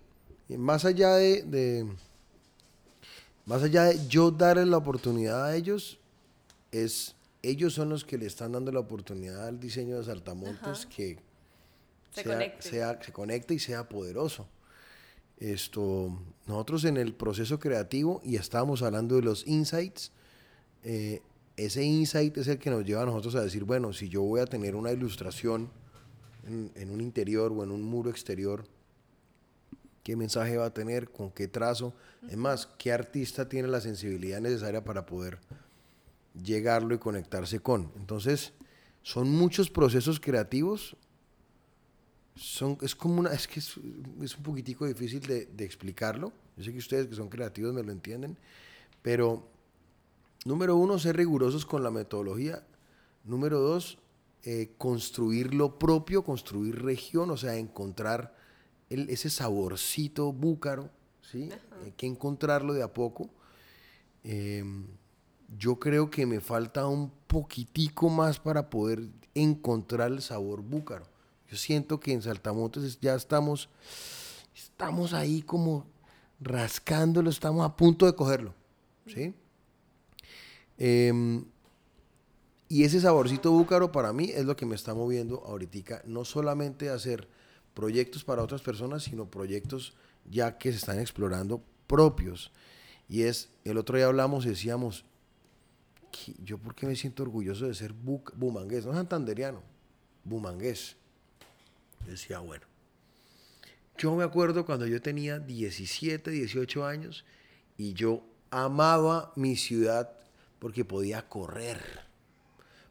Más 0.50 0.86
allá 0.86 1.16
de, 1.16 1.42
de- 1.42 1.88
Más 3.46 3.64
allá 3.64 3.86
de 3.86 4.08
yo 4.08 4.30
darle 4.32 4.66
la 4.66 4.78
oportunidad 4.78 5.46
a 5.46 5.56
ellos, 5.56 5.98
es. 6.72 7.16
Ellos 7.42 7.74
son 7.74 7.90
los 7.90 8.06
que 8.06 8.18
le 8.18 8.26
están 8.26 8.54
dando 8.54 8.72
la 8.72 8.80
oportunidad 8.80 9.48
al 9.48 9.60
diseño 9.60 9.98
de 9.98 10.06
Saltamontes 10.06 10.86
Ajá. 10.86 10.90
que 10.96 11.18
Se 12.14 12.24
sea- 12.24 12.34
conecte. 12.34 12.70
sea- 12.70 13.00
se 13.04 13.12
conecte 13.12 13.54
y 13.54 13.60
sea 13.60 13.88
poderoso. 13.90 14.48
Esto, 15.38 16.18
nosotros 16.48 16.86
en 16.86 16.98
el 16.98 17.14
proceso 17.14 17.60
creativo, 17.60 18.22
y 18.24 18.36
estábamos 18.38 18.82
hablando 18.82 19.16
de 19.16 19.24
los 19.24 19.46
insights, 19.48 20.12
eh, 20.84 21.22
ese 21.58 21.84
insight 21.84 22.38
es 22.38 22.48
el 22.48 22.60
que 22.60 22.70
nos 22.70 22.86
lleva 22.86 23.02
a 23.04 23.06
nosotros 23.06 23.36
a 23.36 23.42
decir, 23.42 23.64
bueno, 23.64 23.94
si 23.94 24.10
yo 24.10 24.22
voy 24.22 24.40
a 24.42 24.46
tener 24.46 24.76
una 24.76 24.92
ilustración 24.92 25.70
en, 26.48 26.72
en 26.76 26.90
un 26.92 27.02
interior 27.02 27.52
o 27.52 27.64
en 27.64 27.72
un 27.72 27.82
muro 27.84 28.10
exterior, 28.10 28.66
¿qué 30.04 30.16
mensaje 30.16 30.58
va 30.58 30.66
a 30.68 30.74
tener? 30.74 31.10
¿Con 31.10 31.32
qué 31.32 31.48
trazo? 31.48 31.94
Es 32.30 32.38
más, 32.38 32.68
¿qué 32.78 32.92
artista 32.92 33.50
tiene 33.50 33.68
la 33.68 33.82
sensibilidad 33.82 34.40
necesaria 34.42 34.84
para 34.84 35.06
poder 35.06 35.40
llegarlo 36.42 36.96
y 36.96 37.00
conectarse 37.00 37.60
con? 37.60 37.92
Entonces, 37.98 38.54
son 39.02 39.30
muchos 39.30 39.70
procesos 39.70 40.20
creativos 40.20 40.96
son, 42.36 42.78
es 42.82 42.96
como 42.96 43.20
una, 43.20 43.32
es 43.32 43.48
que 43.48 43.60
es, 43.60 43.76
es 44.22 44.38
un 44.38 44.44
poquitico 44.44 44.86
difícil 44.86 45.22
de, 45.22 45.46
de 45.46 45.66
explicarlo. 45.66 46.32
Yo 46.58 46.64
sé 46.64 46.72
que 46.72 46.80
ustedes 46.80 47.08
que 47.08 47.16
son 47.16 47.30
creativos 47.30 47.74
me 47.74 47.84
lo 47.84 47.92
entienden, 47.92 48.38
pero 49.02 49.48
número 50.46 50.76
uno, 50.76 51.00
ser 51.00 51.18
rigurosos 51.18 51.66
con 51.66 51.84
la 51.84 51.92
metodología. 51.92 52.64
Número 53.24 53.60
dos, 53.60 53.98
eh, 54.44 54.72
construir 54.78 55.54
lo 55.54 55.80
propio, 55.80 56.24
construir 56.24 56.82
región, 56.84 57.30
o 57.32 57.38
sea, 57.38 57.56
encontrar 57.56 58.36
el- 58.90 59.10
ese 59.10 59.30
saborcito 59.30 60.34
búcaro, 60.34 60.90
¿sí? 61.22 61.50
Hay 61.84 61.92
que 61.94 62.06
encontrarlo 62.06 62.74
de 62.74 62.84
a 62.84 62.94
poco. 62.94 63.30
Em, 64.24 64.86
yo 65.58 65.80
creo 65.80 66.10
que 66.10 66.26
me 66.26 66.40
falta 66.42 66.88
un 66.88 67.12
poquitico 67.28 68.10
más 68.10 68.40
para 68.40 68.70
poder 68.70 69.04
encontrar 69.36 70.12
el 70.12 70.22
sabor 70.22 70.62
búcaro. 70.62 71.06
Yo 71.54 71.60
siento 71.60 72.00
que 72.00 72.12
en 72.14 72.24
Saltamontes 72.24 72.84
es- 72.84 73.00
ya 73.00 73.14
estamos, 73.14 73.70
estamos 74.56 75.14
ahí 75.14 75.44
como 75.44 75.86
rascándolo, 76.42 77.30
estamos 77.30 77.64
a 77.64 77.76
punto 77.76 78.08
de 78.08 78.16
cogerlo, 78.16 78.56
¿sí? 79.06 79.36
Em, 80.80 81.46
y 82.70 82.84
ese 82.86 83.00
saborcito 83.00 83.52
búcaro 83.52 83.92
para 83.92 84.12
mí 84.14 84.32
es 84.34 84.46
lo 84.46 84.56
que 84.56 84.66
me 84.66 84.74
está 84.74 84.96
moviendo 84.96 85.44
ahorita, 85.46 86.02
no 86.08 86.26
solamente 86.26 86.90
hacer 86.90 87.28
proyectos 87.76 88.24
para 88.24 88.42
otras 88.42 88.64
personas, 88.64 89.04
sino 89.04 89.30
proyectos 89.30 89.94
ya 90.28 90.58
que 90.58 90.72
se 90.72 90.80
están 90.80 90.98
explorando 91.00 91.62
propios. 91.86 92.52
Y 93.08 93.22
es, 93.24 93.50
el 93.64 93.78
otro 93.78 93.96
día 93.98 94.08
hablamos 94.08 94.48
y 94.48 94.50
decíamos, 94.50 95.06
yo 96.44 96.58
por 96.58 96.74
qué 96.74 96.88
me 96.88 96.96
siento 96.96 97.22
orgulloso 97.22 97.68
de 97.68 97.76
ser 97.76 97.94
bu- 97.94 98.34
bumangués, 98.36 98.88
no 98.88 98.94
santanderiano, 98.94 99.62
bumangués. 100.24 100.96
Decía, 102.08 102.40
bueno, 102.40 102.66
yo 103.98 104.16
me 104.16 104.24
acuerdo 104.24 104.66
cuando 104.66 104.86
yo 104.88 105.02
tenía 105.02 105.40
17, 105.40 106.32
18 106.32 106.86
años 106.86 107.26
y 107.78 107.94
yo 107.94 108.24
amaba 108.50 109.32
mi 109.36 109.56
ciudad 109.56 110.12
porque 110.60 110.86
podía 110.86 111.28
correr. 111.28 112.02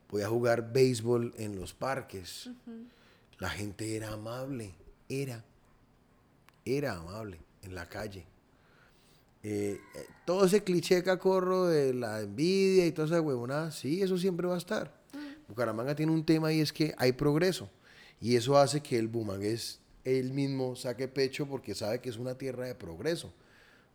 podía 0.07 0.29
jugar 0.29 0.73
béisbol 0.73 1.33
en 1.39 1.57
los 1.57 1.73
parques. 1.73 2.51
La 3.39 3.49
gente 3.49 3.97
era 3.97 4.13
amable, 4.13 4.75
era, 5.09 5.43
era 6.65 6.97
amable 6.97 7.41
en 7.63 7.75
la 7.75 7.89
calle. 7.89 8.27
Eh, 9.43 9.81
eh, 9.95 10.07
todo 10.25 10.45
ese 10.45 10.63
cliché 10.63 11.03
cacorro 11.03 11.67
de 11.67 11.95
la 11.95 12.21
envidia 12.21 12.87
y 12.87 12.93
toda 12.93 13.09
esa 13.09 13.21
huevonada, 13.21 13.73
sí, 13.73 14.03
eso 14.03 14.17
siempre 14.19 14.47
va 14.47 14.55
a 14.55 14.59
estar. 14.59 14.93
Bucaramanga 15.49 15.95
tiene 15.97 16.13
un 16.13 16.25
tema 16.25 16.53
y 16.53 16.61
es 16.61 16.73
que 16.73 16.95
hay 16.97 17.13
progreso. 17.13 17.69
Y 18.23 18.37
eso 18.37 18.57
hace 18.57 18.81
que 18.83 18.99
el 18.99 19.09
bumangués 19.09 19.81
él 20.05 20.33
mismo 20.33 20.75
saque 20.77 21.09
pecho 21.09 21.47
porque 21.47 21.75
sabe 21.75 22.01
que 22.01 22.09
es 22.09 22.17
una 22.17 22.37
tierra 22.39 22.67
de 22.67 22.75
progreso, 22.75 23.33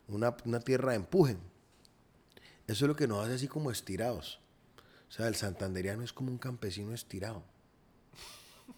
una, 0.08 0.36
una 0.46 0.60
tierra 0.60 0.92
de 0.92 0.98
empuje. 0.98 1.38
Eso 2.68 2.86
es 2.86 2.90
lo 2.90 2.96
que 2.96 3.08
nos 3.08 3.24
hace 3.26 3.36
así 3.36 3.48
como 3.48 3.72
estirados. 3.72 4.40
O 5.10 5.12
sea, 5.12 5.28
el 5.30 5.36
santanderiano 5.36 6.04
es 6.04 6.12
como 6.14 6.30
un 6.32 6.38
campesino 6.38 6.94
estirado. 6.94 7.42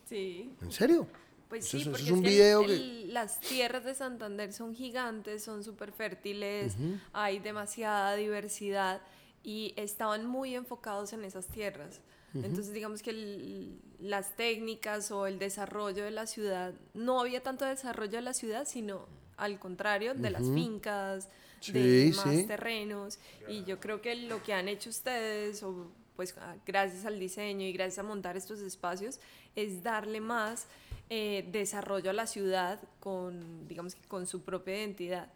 Sí. 0.08 0.54
¿En 0.62 0.72
serio? 0.72 1.08
Pues 1.50 1.66
Eso 1.66 1.78
sí, 1.78 1.82
eso 1.82 1.92
porque 1.92 2.04
es 2.06 2.12
un 2.12 2.18
es 2.20 2.24
que 2.24 2.30
video 2.30 2.62
el- 2.62 2.68
que- 2.68 2.76
el- 2.76 3.14
las 3.14 3.40
tierras 3.40 3.84
de 3.84 3.96
Santander 3.96 4.54
son 4.54 4.76
gigantes, 4.76 5.44
son 5.44 5.64
súper 5.64 5.92
fértiles, 5.92 6.76
hay 7.12 7.40
demasiada 7.40 8.16
diversidad 8.16 9.02
y 9.44 9.74
estaban 9.76 10.28
muy 10.28 10.54
enfocados 10.56 11.12
en 11.14 11.24
esas 11.26 11.48
tierras. 11.48 12.02
Entonces, 12.34 12.74
digamos 12.74 13.02
que 13.02 13.10
el- 13.10 13.80
las 14.00 14.36
técnicas 14.36 15.12
o 15.12 15.26
el 15.28 15.40
desarrollo 15.40 16.04
de 16.04 16.12
la 16.12 16.28
ciudad, 16.28 16.74
no 16.94 17.20
había 17.20 17.42
tanto 17.42 17.66
desarrollo 17.66 18.12
de 18.14 18.22
la 18.22 18.34
ciudad, 18.34 18.68
sino 18.68 19.08
al 19.38 19.58
contrario, 19.60 20.14
de 20.14 20.30
las 20.30 20.44
fincas, 20.54 21.30
de 21.72 22.12
Sí, 22.12 22.16
más 22.16 22.36
sí. 22.36 22.46
terrenos. 22.46 23.20
Y 23.48 23.64
yo 23.64 23.80
creo 23.80 24.02
que 24.02 24.16
lo 24.16 24.44
que 24.44 24.54
han 24.54 24.68
hecho 24.68 24.90
ustedes, 24.90 25.64
o 25.64 25.92
pues 26.16 26.36
ah, 26.38 26.56
gracias 26.66 27.06
al 27.06 27.18
diseño 27.20 27.66
y 27.66 27.72
gracias 27.72 28.00
a 28.00 28.04
montar 28.04 28.36
estos 28.36 28.60
espacios, 28.60 29.20
es 29.56 29.82
darle 29.84 30.20
más 30.22 30.68
eh, 31.10 31.48
desarrollo 31.52 32.12
a 32.12 32.14
la 32.14 32.28
ciudad 32.28 32.80
con, 33.00 33.68
digamos 33.68 33.96
que 33.96 34.08
con 34.08 34.28
su 34.28 34.42
propia 34.44 34.78
identidad. 34.78 35.28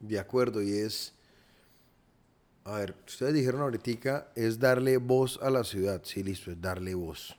De 0.00 0.18
acuerdo, 0.18 0.60
y 0.62 0.72
es. 0.72 1.14
A 2.66 2.78
ver, 2.78 2.96
ustedes 3.06 3.32
dijeron 3.32 3.60
ahorita, 3.60 4.26
es 4.34 4.58
darle 4.58 4.96
voz 4.96 5.38
a 5.40 5.50
la 5.50 5.62
ciudad. 5.62 6.00
Sí, 6.02 6.24
listo, 6.24 6.50
es 6.50 6.60
darle 6.60 6.96
voz. 6.96 7.36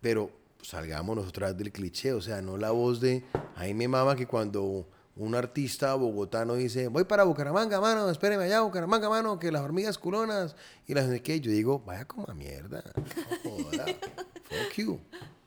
Pero 0.00 0.30
salgámonos 0.62 1.26
otra 1.26 1.48
vez 1.48 1.56
del 1.56 1.72
cliché, 1.72 2.12
o 2.12 2.20
sea, 2.20 2.40
no 2.40 2.56
la 2.56 2.70
voz 2.70 3.00
de. 3.00 3.24
Ahí 3.56 3.74
me 3.74 3.88
mama 3.88 4.14
que 4.14 4.28
cuando 4.28 4.86
un 5.16 5.34
artista 5.34 5.92
bogotano 5.96 6.54
dice, 6.54 6.86
voy 6.86 7.02
para 7.02 7.24
Bucaramanga, 7.24 7.80
mano, 7.80 8.08
espéreme 8.08 8.44
allá, 8.44 8.60
Bucaramanga, 8.60 9.08
mano, 9.08 9.40
que 9.40 9.50
las 9.50 9.62
hormigas 9.62 9.98
culonas 9.98 10.54
y 10.86 10.94
las 10.94 11.08
de 11.08 11.20
qué, 11.20 11.40
yo 11.40 11.50
digo, 11.50 11.82
vaya 11.84 12.04
como 12.04 12.30
a 12.30 12.34
mierda. 12.34 12.84
No 13.44 13.50
joda, 13.50 13.86
fuck 13.86 14.72
you. 14.76 15.00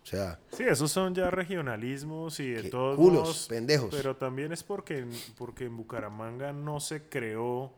O 0.04 0.06
sea, 0.06 0.38
Sí, 0.52 0.64
esos 0.64 0.92
son 0.92 1.16
ya 1.16 1.32
regionalismos 1.32 2.42
y 2.42 2.50
de 2.50 2.64
Que 2.64 2.70
todos 2.70 2.98
culos, 2.98 3.22
modos, 3.22 3.48
pendejos. 3.48 3.90
Pero 3.92 4.18
también 4.18 4.52
es 4.52 4.64
porque, 4.64 5.06
porque 5.38 5.64
en 5.66 5.78
Bucaramanga 5.78 6.52
no 6.52 6.82
se 6.82 7.04
creó 7.04 7.72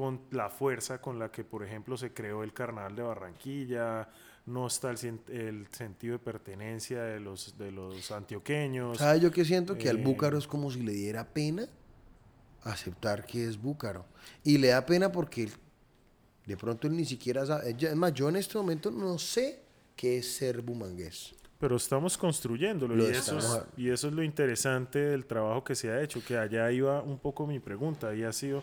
con 0.00 0.20
la 0.30 0.48
fuerza 0.48 0.98
con 0.98 1.18
la 1.18 1.30
que, 1.30 1.44
por 1.44 1.62
ejemplo, 1.62 1.94
se 1.98 2.14
creó 2.14 2.42
el 2.42 2.54
Carnaval 2.54 2.96
de 2.96 3.02
Barranquilla, 3.02 4.08
no 4.46 4.66
está 4.66 4.90
el, 4.90 4.96
sen- 4.96 5.28
el 5.28 5.66
sentido 5.70 6.14
de 6.14 6.18
pertenencia 6.20 7.02
de 7.02 7.20
los, 7.20 7.58
de 7.58 7.70
los 7.70 8.10
antioqueños. 8.10 8.96
¿Sabes 8.96 9.20
yo 9.20 9.30
que 9.30 9.44
siento? 9.44 9.76
Que 9.76 9.90
al 9.90 9.98
Eh, 9.98 10.02
búcaro 10.02 10.38
es 10.38 10.46
como 10.46 10.70
si 10.70 10.82
le 10.82 10.92
diera 10.92 11.24
pena 11.28 11.68
aceptar 12.62 13.26
que 13.26 13.46
es 13.46 13.60
búcaro. 13.60 14.06
Y 14.42 14.56
le 14.56 14.68
da 14.68 14.86
pena 14.86 15.12
porque 15.12 15.50
de 16.46 16.56
pronto 16.56 16.86
él 16.86 16.96
ni 16.96 17.04
siquiera 17.04 17.44
sabe. 17.44 17.76
Es 17.78 17.94
más, 17.96 18.14
yo 18.14 18.30
en 18.30 18.36
este 18.36 18.56
momento 18.56 18.90
no 18.90 19.18
sé 19.18 19.60
qué 19.96 20.16
es 20.16 20.34
ser 20.34 20.62
bumangués. 20.62 21.34
Pero 21.58 21.76
estamos 21.76 22.16
construyéndolo 22.16 22.96
Lo 22.96 23.06
y, 23.06 23.12
eso 23.12 23.36
es, 23.36 23.62
y 23.76 23.90
eso 23.90 24.08
es 24.08 24.14
lo 24.14 24.22
interesante 24.22 24.98
del 24.98 25.26
trabajo 25.26 25.62
que 25.62 25.74
se 25.74 25.90
ha 25.90 26.00
hecho, 26.00 26.24
que 26.24 26.38
allá 26.38 26.72
iba 26.72 27.02
un 27.02 27.18
poco 27.18 27.46
mi 27.46 27.58
pregunta 27.60 28.14
y 28.14 28.22
ha 28.22 28.32
sido, 28.32 28.62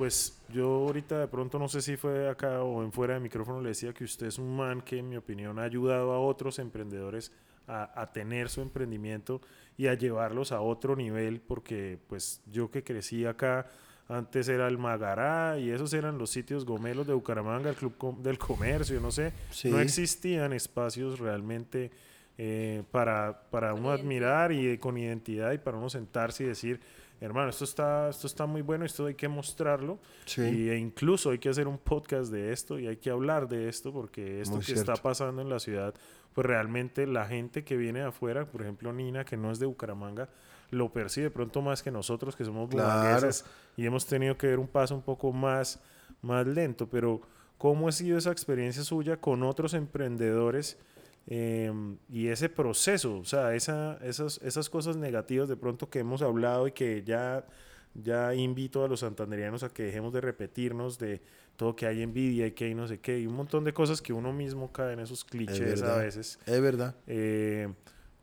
pues 0.00 0.40
yo 0.48 0.66
ahorita 0.66 1.18
de 1.18 1.28
pronto 1.28 1.58
no 1.58 1.68
sé 1.68 1.82
si 1.82 1.98
fue 1.98 2.30
acá 2.30 2.62
o 2.62 2.82
en 2.82 2.90
fuera 2.90 3.12
de 3.14 3.20
micrófono 3.20 3.60
le 3.60 3.68
decía 3.68 3.92
que 3.92 4.04
usted 4.04 4.28
es 4.28 4.38
un 4.38 4.56
man 4.56 4.80
que 4.80 4.96
en 4.96 5.10
mi 5.10 5.16
opinión 5.18 5.58
ha 5.58 5.64
ayudado 5.64 6.12
a 6.14 6.18
otros 6.20 6.58
emprendedores 6.58 7.32
a, 7.66 8.00
a 8.00 8.10
tener 8.10 8.48
su 8.48 8.62
emprendimiento 8.62 9.42
y 9.76 9.88
a 9.88 9.94
llevarlos 9.94 10.52
a 10.52 10.62
otro 10.62 10.96
nivel 10.96 11.42
porque 11.42 11.98
pues 12.08 12.40
yo 12.50 12.70
que 12.70 12.82
crecí 12.82 13.26
acá 13.26 13.66
antes 14.08 14.48
era 14.48 14.68
el 14.68 14.78
Magará 14.78 15.58
y 15.58 15.68
esos 15.70 15.92
eran 15.92 16.16
los 16.16 16.30
sitios 16.30 16.64
gomelos 16.64 17.06
de 17.06 17.12
Bucaramanga, 17.12 17.68
el 17.68 17.76
Club 17.76 17.98
Com- 17.98 18.22
del 18.22 18.38
Comercio, 18.38 19.00
no 19.00 19.10
sé. 19.10 19.32
Sí. 19.50 19.70
No 19.70 19.80
existían 19.80 20.54
espacios 20.54 21.18
realmente 21.20 21.90
eh, 22.38 22.82
para, 22.90 23.42
para 23.50 23.74
uno 23.74 23.90
identidad. 23.94 24.00
admirar 24.46 24.52
y 24.52 24.78
con 24.78 24.96
identidad 24.96 25.52
y 25.52 25.58
para 25.58 25.76
uno 25.76 25.90
sentarse 25.90 26.42
y 26.44 26.46
decir, 26.46 26.80
hermano, 27.20 27.50
esto 27.50 27.64
está, 27.64 28.08
esto 28.08 28.26
está 28.26 28.46
muy 28.46 28.62
bueno, 28.62 28.84
esto 28.84 29.06
hay 29.06 29.14
que 29.14 29.28
mostrarlo. 29.28 29.98
Sí. 30.24 30.42
Y, 30.42 30.68
e 30.70 30.78
incluso 30.78 31.30
hay 31.30 31.38
que 31.38 31.48
hacer 31.48 31.68
un 31.68 31.78
podcast 31.78 32.32
de 32.32 32.52
esto 32.52 32.78
y 32.78 32.86
hay 32.86 32.96
que 32.96 33.10
hablar 33.10 33.48
de 33.48 33.68
esto 33.68 33.92
porque 33.92 34.40
esto 34.40 34.56
Muy 34.56 34.64
que 34.64 34.72
está 34.72 34.94
pasando 34.94 35.42
en 35.42 35.48
la 35.48 35.58
ciudad, 35.60 35.94
pues 36.34 36.46
realmente 36.46 37.06
la 37.06 37.26
gente 37.26 37.64
que 37.64 37.76
viene 37.76 38.00
de 38.00 38.06
afuera, 38.06 38.46
por 38.46 38.62
ejemplo 38.62 38.92
Nina, 38.92 39.24
que 39.24 39.36
no 39.36 39.50
es 39.50 39.58
de 39.58 39.66
Bucaramanga, 39.66 40.28
lo 40.70 40.92
percibe 40.92 41.30
pronto 41.30 41.62
más 41.62 41.82
que 41.82 41.90
nosotros 41.90 42.36
que 42.36 42.44
somos 42.44 42.70
Claro. 42.70 43.28
y 43.76 43.86
hemos 43.86 44.06
tenido 44.06 44.36
que 44.38 44.46
ver 44.46 44.58
un 44.58 44.68
paso 44.68 44.94
un 44.94 45.02
poco 45.02 45.32
más, 45.32 45.80
más 46.22 46.46
lento, 46.46 46.88
pero 46.88 47.20
¿cómo 47.58 47.88
ha 47.88 47.92
sido 47.92 48.16
esa 48.16 48.30
experiencia 48.30 48.82
suya 48.84 49.16
con 49.16 49.42
otros 49.42 49.74
emprendedores 49.74 50.78
eh, 51.26 51.72
y 52.08 52.28
ese 52.28 52.48
proceso? 52.48 53.18
O 53.18 53.24
sea, 53.24 53.54
esa, 53.54 53.98
esas, 54.02 54.40
esas 54.42 54.68
cosas 54.70 54.96
negativas 54.96 55.48
de 55.48 55.56
pronto 55.56 55.88
que 55.88 56.00
hemos 56.00 56.22
hablado 56.22 56.66
y 56.66 56.72
que 56.72 57.02
ya, 57.04 57.46
ya 57.94 58.34
invito 58.34 58.84
a 58.84 58.88
los 58.88 59.00
santanderianos 59.00 59.62
a 59.62 59.68
que 59.68 59.84
dejemos 59.84 60.12
de 60.12 60.20
repetirnos 60.20 60.98
de 60.98 61.20
todo 61.56 61.76
que 61.76 61.86
hay 61.86 62.02
envidia 62.02 62.46
y 62.46 62.52
que 62.52 62.64
hay 62.64 62.74
no 62.74 62.88
sé 62.88 63.00
qué, 63.00 63.20
y 63.20 63.26
un 63.26 63.34
montón 63.34 63.64
de 63.64 63.74
cosas 63.74 64.00
que 64.00 64.12
uno 64.14 64.32
mismo 64.32 64.72
cae 64.72 64.94
en 64.94 65.00
esos 65.00 65.24
clichés 65.24 65.82
a 65.82 65.86
verdad. 65.86 65.98
veces. 65.98 66.38
Es 66.46 66.60
verdad. 66.60 66.94
Eh, 67.06 67.68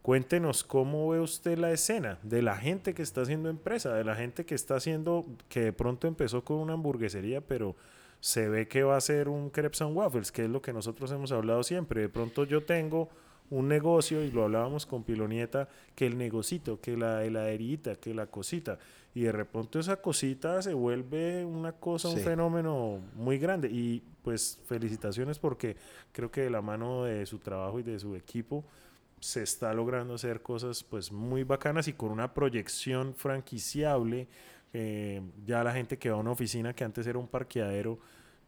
cuéntenos 0.02 0.64
cómo 0.64 1.10
ve 1.10 1.20
usted 1.20 1.58
la 1.58 1.72
escena 1.72 2.18
de 2.24 2.42
la 2.42 2.58
gente 2.58 2.94
que 2.96 3.04
está 3.04 3.22
haciendo 3.22 3.50
empresa, 3.50 3.94
de 3.94 4.04
la 4.04 4.16
gente 4.16 4.46
que 4.46 4.56
está 4.56 4.78
haciendo, 4.78 5.26
que 5.50 5.62
de 5.62 5.74
pronto 5.74 6.08
empezó 6.08 6.44
con 6.44 6.58
una 6.58 6.74
hamburguesería, 6.74 7.42
pero 7.42 7.76
se 8.20 8.50
ve 8.50 8.68
que 8.68 8.84
va 8.84 8.98
a 8.98 9.02
ser 9.02 9.30
un 9.30 9.50
crepes 9.50 9.82
and 9.82 9.96
waffles, 9.96 10.32
que 10.32 10.46
es 10.46 10.50
lo 10.50 10.62
que 10.62 10.74
nosotros 10.74 11.12
hemos 11.12 11.32
hablado 11.32 11.64
siempre. 11.64 12.02
De 12.02 12.10
pronto 12.10 12.44
yo 12.44 12.64
tengo 12.64 13.10
un 13.50 13.68
negocio 13.68 14.24
y 14.24 14.32
lo 14.32 14.44
hablábamos 14.44 14.86
con 14.86 15.04
Pilonieta, 15.04 15.70
que 15.96 16.06
el 16.06 16.18
negocito, 16.18 16.82
que 16.82 16.98
la 16.98 17.24
heladerita, 17.24 17.96
que 17.96 18.14
la 18.14 18.28
cosita. 18.28 18.78
Y 19.14 19.22
de 19.22 19.32
repente 19.32 19.80
esa 19.80 20.02
cosita 20.02 20.62
se 20.62 20.74
vuelve 20.74 21.46
una 21.46 21.72
cosa, 21.72 22.10
un 22.10 22.20
fenómeno 22.20 23.00
muy 23.16 23.38
grande. 23.38 23.70
Y 23.70 24.04
pues 24.24 24.60
felicitaciones 24.66 25.40
porque 25.40 25.78
creo 26.12 26.30
que 26.30 26.42
de 26.42 26.50
la 26.50 26.62
mano 26.62 27.06
de 27.06 27.26
su 27.26 27.40
trabajo 27.40 27.80
y 27.80 27.84
de 27.84 28.00
su 28.00 28.16
equipo 28.16 28.66
se 29.20 29.42
está 29.42 29.74
logrando 29.74 30.14
hacer 30.14 30.42
cosas 30.42 30.84
pues 30.84 31.12
muy 31.12 31.44
bacanas 31.44 31.88
y 31.88 31.94
con 31.94 32.12
una 32.12 32.34
proyección 32.34 33.16
franquiciable. 33.16 34.28
Eh, 34.80 35.24
ya 35.44 35.64
la 35.64 35.74
gente 35.74 35.98
que 35.98 36.12
va 36.12 36.18
a 36.18 36.20
una 36.20 36.30
oficina 36.30 36.72
que 36.74 36.84
antes 36.84 37.08
era 37.08 37.18
un 37.18 37.28
parqueadero 37.28 37.98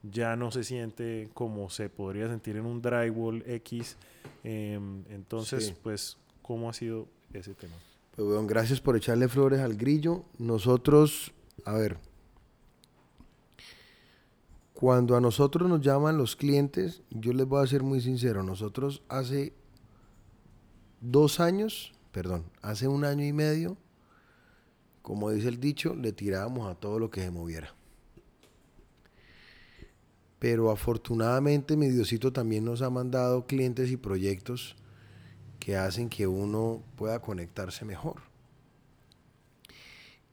ya 0.04 0.36
no 0.36 0.52
se 0.52 0.64
siente 0.64 1.30
como 1.34 1.72
se 1.72 1.90
podría 1.90 2.28
sentir 2.28 2.56
en 2.58 2.66
un 2.68 2.82
drywall 2.84 3.44
X. 3.48 3.98
em, 4.44 5.04
entonces, 5.10 5.66
Sí. 5.66 5.76
pues, 5.82 6.18
¿cómo 6.44 6.70
ha 6.70 6.74
sido 6.74 7.08
ese 7.34 7.56
tema? 7.56 7.74
Pues, 8.16 8.28
weón, 8.28 8.46
gracias 8.46 8.80
por 8.80 8.96
echarle 8.96 9.28
flores 9.28 9.60
al 9.60 9.76
grillo. 9.76 10.24
Nosotros, 10.38 11.34
a 11.66 11.74
ver, 11.74 11.98
cuando 14.74 15.18
a 15.18 15.22
nosotros 15.22 15.68
nos 15.68 15.82
llaman 15.82 16.18
los 16.18 16.36
clientes, 16.36 17.02
yo 17.10 17.34
les 17.34 17.46
voy 17.48 17.64
a 17.64 17.68
ser 17.68 17.82
muy 17.84 18.02
sincero, 18.02 18.44
nosotros 18.44 19.02
hace 19.10 19.54
dos 21.02 21.40
años, 21.40 21.92
perdón, 22.12 22.46
hace 22.62 22.88
un 22.88 23.04
año 23.04 23.26
y 23.26 23.34
medio, 23.34 23.78
como 25.10 25.32
dice 25.32 25.48
el 25.48 25.60
dicho, 25.60 25.96
le 25.96 26.14
tirábamos 26.14 26.70
a 26.70 26.76
todo 26.76 27.00
lo 27.00 27.10
que 27.10 27.22
se 27.22 27.32
moviera. 27.32 27.74
Pero 30.38 30.70
afortunadamente 30.70 31.76
mi 31.76 31.90
Diosito 31.90 32.32
también 32.32 32.64
nos 32.64 32.84
ha 32.84 32.92
mandado 32.92 33.48
clientes 33.48 33.90
y 33.90 33.98
proyectos 33.98 34.76
que 35.60 35.76
hacen 35.76 36.10
que 36.10 36.28
uno 36.28 36.84
pueda 36.96 37.24
conectarse 37.24 37.86
mejor. 37.86 38.22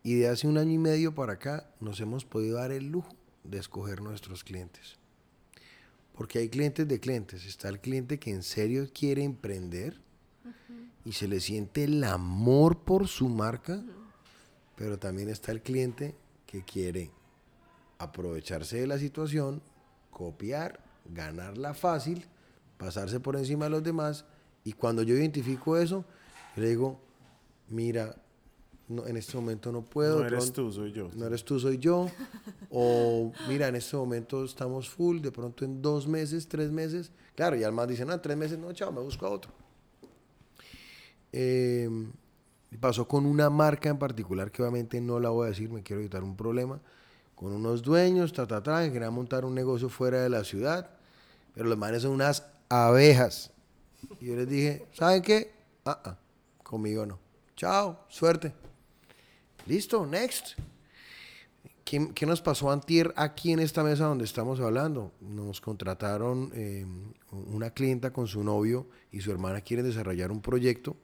Y 0.02 0.16
de 0.16 0.28
hace 0.28 0.46
un 0.46 0.58
año 0.58 0.72
y 0.72 0.78
medio 0.78 1.14
para 1.14 1.32
acá 1.32 1.70
nos 1.80 1.98
hemos 2.00 2.26
podido 2.26 2.58
dar 2.58 2.70
el 2.70 2.88
lujo 2.88 3.16
de 3.44 3.56
escoger 3.56 4.02
nuestros 4.02 4.44
clientes. 4.44 4.98
Porque 6.14 6.40
hay 6.40 6.50
clientes 6.50 6.86
de 6.86 7.00
clientes. 7.00 7.46
Está 7.46 7.70
el 7.70 7.80
cliente 7.80 8.18
que 8.18 8.30
en 8.30 8.42
serio 8.42 8.86
quiere 8.92 9.24
emprender 9.24 10.02
y 11.06 11.12
se 11.12 11.28
le 11.28 11.40
siente 11.40 11.84
el 11.84 12.04
amor 12.04 12.80
por 12.80 13.08
su 13.08 13.30
marca, 13.30 13.82
pero 14.76 14.98
también 14.98 15.28
está 15.28 15.52
el 15.52 15.62
cliente 15.62 16.14
que 16.46 16.62
quiere 16.62 17.10
aprovecharse 17.98 18.78
de 18.80 18.86
la 18.86 18.98
situación, 18.98 19.62
copiar, 20.10 20.80
ganarla 21.06 21.74
fácil, 21.74 22.26
pasarse 22.78 23.20
por 23.20 23.36
encima 23.36 23.66
de 23.66 23.70
los 23.70 23.82
demás. 23.82 24.24
Y 24.64 24.72
cuando 24.72 25.02
yo 25.02 25.14
identifico 25.14 25.76
eso, 25.76 26.04
yo 26.56 26.62
le 26.62 26.68
digo, 26.70 27.00
mira, 27.68 28.16
no, 28.88 29.06
en 29.06 29.16
este 29.16 29.36
momento 29.36 29.72
no 29.72 29.82
puedo. 29.84 30.20
No 30.20 30.26
eres 30.26 30.44
pronto- 30.50 30.62
tú, 30.66 30.72
soy 30.72 30.92
yo. 30.92 31.08
no 31.14 31.26
eres 31.26 31.44
tú, 31.44 31.58
soy 31.58 31.78
yo. 31.78 32.08
O 32.70 33.32
mira, 33.48 33.68
en 33.68 33.76
este 33.76 33.96
momento 33.96 34.44
estamos 34.44 34.88
full, 34.88 35.20
de 35.20 35.32
pronto 35.32 35.64
en 35.64 35.80
dos 35.82 36.06
meses, 36.06 36.46
tres 36.48 36.70
meses. 36.70 37.10
Claro, 37.34 37.56
y 37.56 37.64
al 37.64 37.72
más 37.72 37.88
dicen, 37.88 38.06
no, 38.08 38.14
en 38.14 38.22
tres 38.22 38.36
meses 38.36 38.58
no, 38.58 38.72
chao, 38.72 38.92
me 38.92 39.00
busco 39.00 39.26
a 39.26 39.30
otro. 39.30 39.52
Eh, 41.32 41.88
pasó 42.76 43.06
con 43.06 43.26
una 43.26 43.48
marca 43.50 43.88
en 43.88 43.98
particular 43.98 44.50
que 44.50 44.62
obviamente 44.62 45.00
no 45.00 45.20
la 45.20 45.30
voy 45.30 45.46
a 45.46 45.50
decir, 45.50 45.70
me 45.70 45.82
quiero 45.82 46.00
evitar 46.00 46.22
un 46.22 46.36
problema. 46.36 46.80
Con 47.34 47.52
unos 47.52 47.82
dueños, 47.82 48.32
ta, 48.32 48.46
ta, 48.46 48.62
ta, 48.62 48.84
que 48.84 48.92
querían 48.92 49.12
montar 49.12 49.44
un 49.44 49.54
negocio 49.54 49.88
fuera 49.88 50.22
de 50.22 50.28
la 50.28 50.42
ciudad, 50.42 50.90
pero 51.54 51.68
los 51.68 51.78
manes 51.78 52.02
son 52.02 52.12
unas 52.12 52.44
abejas. 52.68 53.50
Y 54.20 54.26
yo 54.26 54.36
les 54.36 54.48
dije, 54.48 54.86
¿saben 54.92 55.22
qué? 55.22 55.52
Ah, 55.84 56.00
ah, 56.04 56.16
conmigo 56.62 57.04
no. 57.06 57.18
Chao, 57.54 58.04
suerte. 58.08 58.52
Listo, 59.66 60.06
next. 60.06 60.58
¿Qué, 61.84 62.10
qué 62.14 62.26
nos 62.26 62.42
pasó 62.42 62.70
antier 62.70 63.12
aquí 63.16 63.52
en 63.52 63.60
esta 63.60 63.84
mesa 63.84 64.06
donde 64.06 64.24
estamos 64.24 64.58
hablando? 64.60 65.12
Nos 65.20 65.60
contrataron 65.60 66.50
eh, 66.54 66.84
una 67.30 67.70
clienta 67.70 68.12
con 68.12 68.26
su 68.26 68.42
novio 68.42 68.88
y 69.12 69.20
su 69.20 69.30
hermana 69.30 69.60
quieren 69.60 69.86
desarrollar 69.86 70.32
un 70.32 70.40
proyecto. 70.40 70.96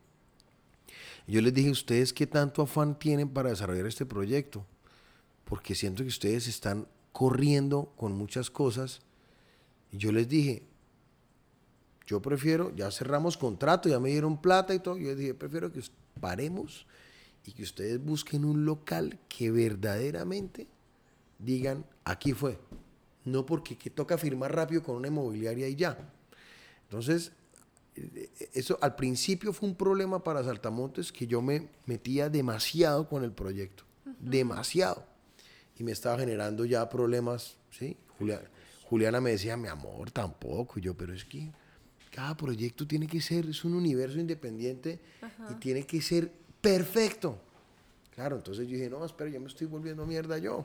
Yo 1.27 1.41
les 1.41 1.55
dije, 1.55 1.71
¿ustedes 1.71 2.13
qué 2.13 2.27
tanto 2.27 2.63
afán 2.63 2.99
tienen 2.99 3.29
para 3.29 3.51
desarrollar 3.51 3.87
este 3.87 4.07
proyecto? 4.07 4.67
Porque 5.45 5.75
siento 5.75 6.03
que 6.03 6.09
ustedes 6.09 6.49
están 6.49 6.87
corriendo 7.13 7.93
con 7.97 8.13
muchas 8.13 8.51
cosas. 8.51 9.01
Y 9.93 9.99
yo 9.99 10.13
les 10.13 10.29
dije, 10.29 10.63
yo 12.07 12.21
prefiero, 12.21 12.75
ya 12.75 12.91
cerramos 12.91 13.37
contrato, 13.37 13.89
ya 13.89 14.01
me 14.01 14.11
dieron 14.11 14.41
plata 14.41 14.75
y 14.75 14.81
todo. 14.81 14.97
Yo 14.99 15.09
les 15.09 15.19
dije, 15.19 15.35
prefiero 15.35 15.73
que 15.73 15.83
paremos 16.21 16.87
y 17.45 17.53
que 17.53 17.63
ustedes 17.63 18.03
busquen 18.03 18.45
un 18.45 18.65
local 18.65 19.19
que 19.29 19.51
verdaderamente 19.51 20.67
digan, 21.39 21.85
aquí 22.05 22.33
fue. 22.33 22.59
No 23.25 23.47
porque 23.47 23.77
que 23.77 23.91
toca 23.91 24.19
firmar 24.19 24.55
rápido 24.55 24.83
con 24.83 24.97
una 24.97 25.09
inmobiliaria 25.09 25.69
y 25.69 25.77
ya. 25.77 25.97
Entonces, 26.85 27.33
eso 28.55 28.79
al 28.81 28.95
principio 28.97 29.53
fue 29.53 29.69
un 29.69 29.75
problema 29.75 30.23
para 30.25 30.43
Saltamontes 30.45 31.13
que 31.13 31.27
yo 31.27 31.43
me 31.43 31.69
metía 31.87 32.29
demasiado 32.31 33.09
con 33.09 33.23
el 33.25 33.33
proyecto. 33.33 33.85
Demasiado. 34.19 35.05
Y 35.79 35.85
me 35.85 35.93
estaba 35.93 36.19
generando 36.19 36.65
ya 36.65 36.89
problemas, 36.89 37.57
¿sí? 37.71 37.97
Julia- 38.19 38.43
Juliana 38.85 39.21
me 39.21 39.31
decía, 39.31 39.57
mi 39.57 39.69
amor, 39.69 40.11
tampoco. 40.11 40.79
Y 40.79 40.83
yo, 40.83 40.95
pero 40.95 41.13
es 41.15 41.25
que 41.25 41.51
cada 42.11 42.37
proyecto 42.37 42.87
tiene 42.87 43.07
que 43.07 43.21
ser, 43.21 43.47
es 43.47 43.65
un 43.65 43.75
universo 43.75 44.19
independiente 44.19 45.01
y 45.51 45.55
tiene 45.55 45.85
que 45.87 46.01
ser 46.03 46.31
perfecto. 46.61 47.39
Claro, 48.15 48.37
entonces 48.37 48.67
yo 48.69 48.75
dije, 48.77 48.91
no, 48.91 49.05
espera, 49.05 49.31
yo 49.31 49.41
me 49.41 49.47
estoy 49.49 49.67
volviendo 49.67 50.05
mierda 50.07 50.37
yo. 50.39 50.65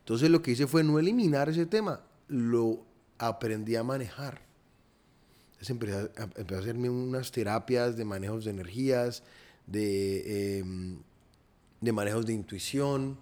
Entonces 0.00 0.30
lo 0.30 0.40
que 0.42 0.52
hice 0.52 0.66
fue 0.66 0.82
no 0.84 0.98
eliminar 0.98 1.48
ese 1.48 1.66
tema, 1.66 2.00
lo 2.28 2.84
aprendí 3.18 3.74
a 3.76 3.82
manejar. 3.82 4.40
Entonces 5.60 5.70
empecé 5.70 5.94
a, 5.94 6.22
a- 6.22 6.30
empecé 6.40 6.54
a 6.54 6.58
hacerme 6.58 6.88
unas 6.88 7.30
terapias 7.32 7.96
de 7.96 8.04
manejos 8.04 8.44
de 8.44 8.50
energías, 8.50 9.22
de, 9.66 10.58
em, 10.58 10.98
de 11.80 11.92
manejos 11.92 12.24
de 12.26 12.32
intuición, 12.32 13.18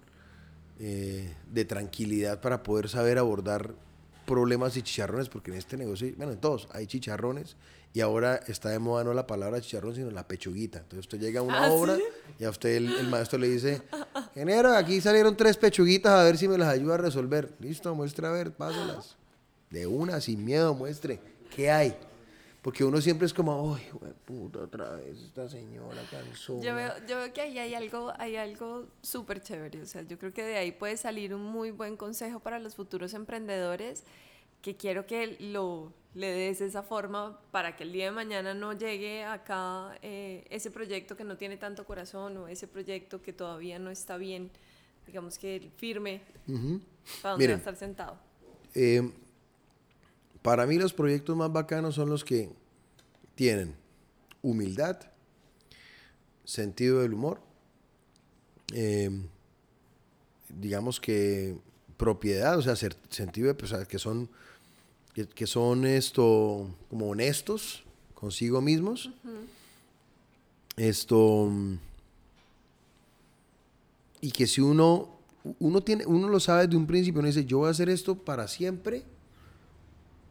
eh, 0.79 1.35
de 1.53 1.65
tranquilidad 1.65 2.41
para 2.41 2.63
poder 2.63 2.89
saber 2.89 3.19
abordar 3.19 3.75
problemas 4.25 4.77
y 4.77 4.83
chicharrones, 4.83 5.29
porque 5.29 5.51
en 5.51 5.57
este 5.57 5.77
negocio, 5.77 6.13
bueno, 6.17 6.33
en 6.33 6.39
todos 6.39 6.69
hay 6.73 6.87
chicharrones, 6.87 7.57
y 7.95 8.01
ahora 8.03 8.37
está 8.47 8.69
de 8.69 8.79
moda 8.79 9.03
no 9.03 9.15
la 9.15 9.27
palabra 9.27 9.61
chicharrón, 9.61 9.95
sino 9.97 10.11
la 10.11 10.29
pechuguita. 10.29 10.79
Entonces 10.79 11.01
usted 11.01 11.19
llega 11.19 11.41
a 11.41 11.43
una 11.43 11.65
¿Ah, 11.65 11.73
obra 11.73 11.97
sí? 11.97 12.03
y 12.39 12.45
a 12.45 12.51
usted 12.51 12.77
el, 12.77 12.93
el 12.93 13.09
maestro 13.09 13.39
le 13.39 13.49
dice, 13.49 13.83
ingeniero, 14.37 14.77
aquí 14.77 15.01
salieron 15.01 15.37
tres 15.37 15.57
pechuguitas, 15.57 16.13
a 16.13 16.23
ver 16.23 16.37
si 16.39 16.47
me 16.47 16.59
las 16.59 16.69
ayuda 16.69 16.95
a 16.95 16.99
resolver. 16.99 17.55
Listo, 17.59 17.93
muestre 17.97 18.27
a 18.27 18.31
ver, 18.31 18.53
pásalas. 18.53 19.17
De 19.71 19.87
una, 19.87 20.21
sin 20.21 20.45
miedo, 20.45 20.75
muestre. 20.75 21.19
¿Qué 21.57 21.71
hay? 21.71 21.97
Porque 22.63 22.85
uno 22.85 23.01
siempre 23.01 23.27
es 23.27 23.33
como, 23.33 23.75
ay, 23.75 23.89
güey, 23.93 24.13
puta, 24.25 24.61
otra 24.61 24.97
vez 24.97 25.19
esta 25.19 25.49
señora 25.49 26.03
cansó. 26.11 26.61
Yo 26.61 26.75
veo, 26.75 26.93
yo 27.07 27.19
veo 27.19 27.33
que 27.33 27.41
ahí 27.41 27.59
hay 27.59 27.75
algo, 27.75 28.13
hay 28.19 28.37
algo 28.37 28.87
súper 29.01 29.41
chévere. 29.41 29.81
O 29.83 29.87
sea, 29.87 30.03
yo 30.03 30.19
creo 30.19 30.33
que 30.33 30.43
de 30.43 30.57
ahí 30.57 30.73
puede 30.73 30.97
salir 30.97 31.35
un 31.35 31.43
muy 31.43 31.71
buen 31.71 31.97
consejo 31.97 32.41
para 32.41 32.59
los 32.59 32.75
futuros 32.75 33.15
emprendedores 33.15 34.05
que 34.61 34.77
quiero 34.77 35.07
que 35.07 35.37
lo 35.39 35.93
le 36.15 36.33
des 36.33 36.61
esa 36.61 36.83
forma 36.83 37.39
para 37.53 37.77
que 37.77 37.85
el 37.85 37.93
día 37.93 38.07
de 38.07 38.11
mañana 38.11 38.53
no 38.55 38.73
llegue 38.73 39.25
acá 39.25 39.97
eh, 40.03 40.45
ese 40.51 40.71
proyecto 40.71 41.17
que 41.17 41.23
no 41.23 41.37
tiene 41.37 41.57
tanto 41.57 41.85
corazón 41.85 42.37
o 42.39 42.49
ese 42.49 42.67
proyecto 42.67 43.23
que 43.23 43.33
todavía 43.33 43.79
no 43.79 43.91
está 43.91 44.17
bien, 44.17 44.51
digamos 45.07 45.39
que 45.39 45.71
firme, 45.77 46.23
para 46.47 46.57
donde 46.57 46.83
va 47.23 47.37
Miren. 47.37 47.55
a 47.55 47.59
estar 47.59 47.77
sentado. 47.77 48.19
Eh, 48.75 49.13
para 50.43 50.67
mí 50.67 50.77
los 50.77 50.93
proyectos 50.93 51.37
más 51.37 51.53
bacanos 51.53 51.95
son 51.95 52.09
los 52.09 52.25
que 52.25 52.51
tienen 53.35 53.75
humildad, 54.43 54.99
sentido 56.45 57.01
del 57.01 57.15
humor, 57.15 57.41
eh, 58.73 59.11
digamos 60.49 61.01
que 61.01 61.57
propiedad, 61.97 62.59
o 62.59 62.63
sea, 62.63 62.77
sentido 62.77 63.49
de, 63.49 63.55
pues, 63.55 63.73
o 63.73 63.77
sea, 63.77 63.85
que 63.85 63.99
son 63.99 64.29
que, 65.15 65.27
que 65.27 65.47
son 65.47 65.85
esto 65.87 66.69
como 66.89 67.09
honestos 67.11 67.85
consigo 68.15 68.61
mismos. 68.61 69.11
Esto 70.77 71.51
y 74.21 74.31
que 74.31 74.47
si 74.47 74.61
uno 74.61 75.17
uno 75.59 75.81
tiene 75.83 76.07
uno 76.07 76.29
lo 76.29 76.41
sabe 76.41 76.67
desde 76.67 76.77
un 76.77 76.87
principio, 76.87 77.21
uno 77.21 77.29
dice, 77.29 77.45
yo 77.45 77.59
voy 77.59 77.69
a 77.69 77.71
hacer 77.71 77.89
esto 77.89 78.17
para 78.17 78.47
siempre 78.49 79.05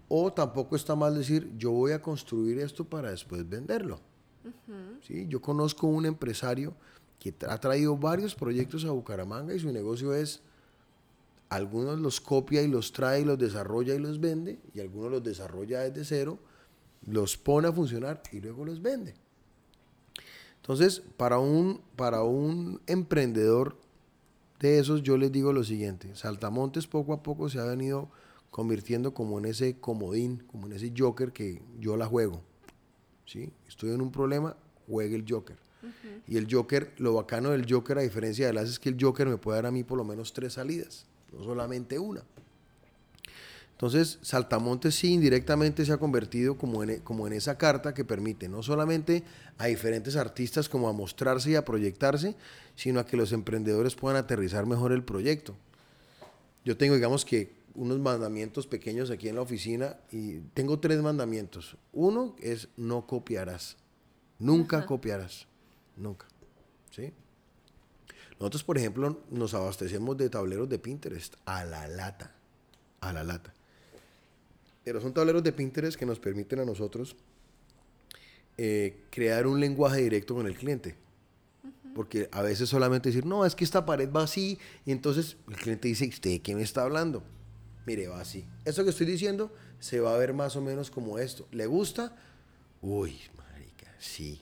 o 0.10 0.32
tampoco 0.32 0.76
está 0.76 0.96
mal 0.96 1.16
decir, 1.16 1.52
yo 1.58 1.72
voy 1.72 1.92
a 1.92 2.02
construir 2.02 2.60
esto 2.60 2.86
para 2.86 3.12
después 3.12 3.48
venderlo. 3.48 4.00
¿Sí? 5.02 5.26
Yo 5.28 5.42
conozco 5.42 5.88
un 5.88 6.06
empresario 6.06 6.74
que 7.20 7.34
ha 7.48 7.58
traído 7.60 7.98
varios 7.98 8.36
proyectos 8.36 8.86
a 8.86 8.92
Bucaramanga 8.92 9.54
y 9.54 9.60
su 9.60 9.72
negocio 9.72 10.14
es, 10.14 10.42
algunos 11.50 12.00
los 12.00 12.22
copia 12.22 12.62
y 12.62 12.68
los 12.68 12.92
trae 12.92 13.22
y 13.22 13.26
los 13.26 13.38
desarrolla 13.38 13.96
y 13.96 14.00
los 14.00 14.20
vende, 14.20 14.60
y 14.74 14.80
algunos 14.80 15.12
los 15.12 15.24
desarrolla 15.24 15.82
desde 15.82 16.06
cero, 16.06 16.40
los 17.06 17.38
pone 17.38 17.68
a 17.68 17.74
funcionar 17.74 18.22
y 18.32 18.40
luego 18.40 18.66
los 18.66 18.82
vende. 18.82 19.16
Entonces, 20.58 21.02
para 21.16 21.40
un, 21.40 21.82
para 21.96 22.24
un 22.24 22.82
emprendedor 22.88 23.78
de 24.60 24.80
esos, 24.80 25.04
yo 25.04 25.18
les 25.18 25.32
digo 25.32 25.54
lo 25.54 25.64
siguiente, 25.64 26.16
Saltamontes 26.16 26.88
poco 26.88 27.14
a 27.14 27.24
poco 27.24 27.50
se 27.50 27.60
ha 27.60 27.64
venido 27.64 28.10
convirtiendo 28.58 29.14
como 29.14 29.38
en 29.38 29.46
ese 29.46 29.78
comodín, 29.80 30.44
como 30.48 30.66
en 30.66 30.74
ese 30.74 30.92
joker 30.98 31.32
que 31.32 31.62
yo 31.80 31.96
la 31.96 32.08
juego. 32.08 32.42
¿sí? 33.24 33.52
Estoy 33.68 33.92
en 33.92 34.02
un 34.02 34.12
problema, 34.12 34.58
juegue 34.88 35.16
el 35.16 35.26
Joker. 35.30 35.56
Y 36.28 36.38
el 36.38 36.52
Joker, 36.52 36.92
lo 36.98 37.14
bacano 37.14 37.52
del 37.52 37.72
Joker, 37.72 38.00
a 38.00 38.02
diferencia 38.02 38.48
del 38.48 38.58
As, 38.58 38.70
es 38.70 38.80
que 38.80 38.90
el 38.90 38.98
Joker 39.00 39.28
me 39.28 39.38
puede 39.38 39.58
dar 39.58 39.68
a 39.68 39.72
mí 39.72 39.84
por 39.84 39.96
lo 39.96 40.04
menos 40.04 40.34
tres 40.34 40.54
salidas, 40.54 41.06
no 41.32 41.44
solamente 41.44 42.00
una. 42.00 42.24
Entonces, 43.74 44.18
Saltamontes 44.24 44.96
sí 44.96 45.14
indirectamente 45.14 45.86
se 45.86 45.94
ha 45.94 45.98
convertido 45.98 46.58
como 46.58 46.82
en, 46.82 47.02
como 47.02 47.28
en 47.28 47.34
esa 47.34 47.60
carta 47.60 47.94
que 47.94 48.06
permite 48.06 48.50
no 48.50 48.64
solamente 48.64 49.24
a 49.60 49.68
diferentes 49.68 50.16
artistas 50.16 50.68
como 50.68 50.90
a 50.90 50.94
mostrarse 50.94 51.52
y 51.52 51.56
a 51.56 51.64
proyectarse, 51.64 52.36
sino 52.76 53.00
a 53.00 53.06
que 53.06 53.18
los 53.18 53.34
emprendedores 53.34 53.94
puedan 53.94 54.18
aterrizar 54.18 54.66
mejor 54.66 54.94
el 54.94 55.04
proyecto. 55.04 55.56
Yo 56.66 56.76
tengo, 56.76 56.96
digamos 56.96 57.24
que, 57.24 57.56
unos 57.78 58.00
mandamientos 58.00 58.66
pequeños 58.66 59.12
aquí 59.12 59.30
en 59.30 59.36
la 59.36 59.42
oficina 59.42 59.98
y 60.12 60.40
tengo 60.56 60.80
tres 60.80 61.00
mandamientos. 61.02 61.78
Uno 61.94 62.36
es 62.40 62.70
no 62.76 63.06
copiarás. 63.06 63.78
Nunca 64.40 64.86
copiarás. 64.86 65.48
Nunca. 65.96 66.28
¿Sí? 66.90 67.14
Nosotros, 68.40 68.64
por 68.64 68.78
ejemplo, 68.78 69.22
nos 69.30 69.54
abastecemos 69.54 70.18
de 70.18 70.30
tableros 70.30 70.68
de 70.68 70.80
Pinterest 70.80 71.36
a 71.46 71.64
la 71.66 71.88
lata. 71.88 72.36
A 73.00 73.14
la 73.14 73.24
lata. 73.24 73.54
Pero 74.84 75.00
son 75.00 75.14
tableros 75.14 75.44
de 75.44 75.52
Pinterest 75.52 75.98
que 75.98 76.06
nos 76.06 76.20
permiten 76.20 76.60
a 76.60 76.66
nosotros 76.66 77.16
eh, 78.58 79.04
crear 79.12 79.46
un 79.46 79.60
lenguaje 79.60 80.02
directo 80.02 80.34
con 80.34 80.48
el 80.48 80.56
cliente. 80.56 80.96
Porque 81.94 82.28
a 82.32 82.42
veces 82.42 82.70
solamente 82.70 83.10
decir, 83.10 83.26
no, 83.26 83.46
es 83.46 83.54
que 83.54 83.64
esta 83.64 83.86
pared 83.86 84.10
va 84.12 84.24
así, 84.24 84.58
y 84.84 84.92
entonces 84.92 85.38
el 85.48 85.58
cliente 85.58 85.88
dice, 85.88 86.08
¿usted 86.08 86.32
de 86.32 86.40
qué 86.42 86.56
me 86.56 86.64
está 86.64 86.84
hablando? 86.84 87.24
Mire, 87.88 88.10
va 88.10 88.20
así. 88.20 88.44
Eso 88.66 88.84
que 88.84 88.90
estoy 88.90 89.06
diciendo 89.06 89.50
se 89.80 90.02
va 90.02 90.14
a 90.14 90.18
ver 90.18 90.34
más 90.34 90.58
o 90.58 90.62
menos 90.62 90.92
como 90.92 91.20
esto. 91.20 91.48
¿Le 91.52 91.68
gusta? 91.68 92.14
Uy, 92.82 93.18
marica, 93.38 93.90
sí. 93.98 94.42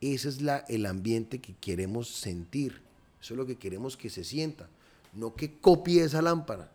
Ese 0.00 0.28
es 0.28 0.42
la, 0.42 0.64
el 0.68 0.84
ambiente 0.86 1.40
que 1.40 1.54
queremos 1.54 2.08
sentir. 2.08 2.80
Eso 3.22 3.34
es 3.34 3.38
lo 3.38 3.46
que 3.46 3.58
queremos 3.58 3.96
que 3.96 4.10
se 4.10 4.24
sienta. 4.24 4.68
No 5.12 5.36
que 5.36 5.60
copie 5.60 6.02
esa 6.02 6.20
lámpara, 6.20 6.72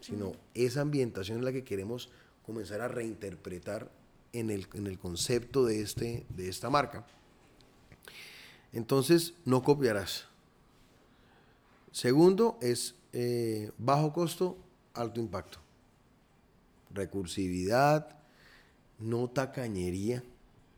sino 0.00 0.32
esa 0.54 0.80
ambientación 0.80 1.38
es 1.38 1.44
la 1.44 1.52
que 1.52 1.62
queremos 1.62 2.08
comenzar 2.46 2.80
a 2.80 2.88
reinterpretar 2.88 3.90
en 4.32 4.50
el, 4.50 4.66
en 4.72 4.86
el 4.86 4.98
concepto 4.98 5.66
de, 5.66 5.82
este, 5.82 6.24
de 6.30 6.48
esta 6.48 6.70
marca. 6.70 7.06
Entonces, 8.72 9.34
no 9.44 9.62
copiarás. 9.62 10.24
Segundo 11.92 12.58
es 12.62 12.94
eh, 13.14 13.70
bajo 13.78 14.12
costo, 14.12 14.58
alto 14.92 15.20
impacto. 15.20 15.58
Recursividad, 16.92 18.08
no 18.98 19.28
tacañería. 19.30 20.22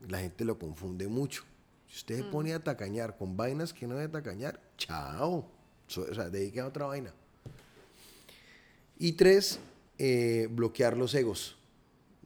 La 0.08 0.20
gente 0.20 0.44
lo 0.44 0.58
confunde 0.58 1.08
mucho. 1.08 1.44
Si 1.88 1.96
usted 1.96 2.18
se 2.18 2.24
pone 2.24 2.52
a 2.52 2.62
tacañar 2.62 3.16
con 3.16 3.36
vainas 3.36 3.72
que 3.72 3.86
no 3.86 3.94
debe 3.96 4.12
tacañar, 4.12 4.60
chao. 4.76 5.46
So- 5.88 6.06
o 6.10 6.14
sea, 6.14 6.28
dedique 6.28 6.60
a 6.60 6.66
otra 6.66 6.86
vaina. 6.86 7.12
Y 8.98 9.12
tres, 9.12 9.58
eh, 9.98 10.48
bloquear 10.50 10.96
los 10.96 11.14
egos. 11.14 11.56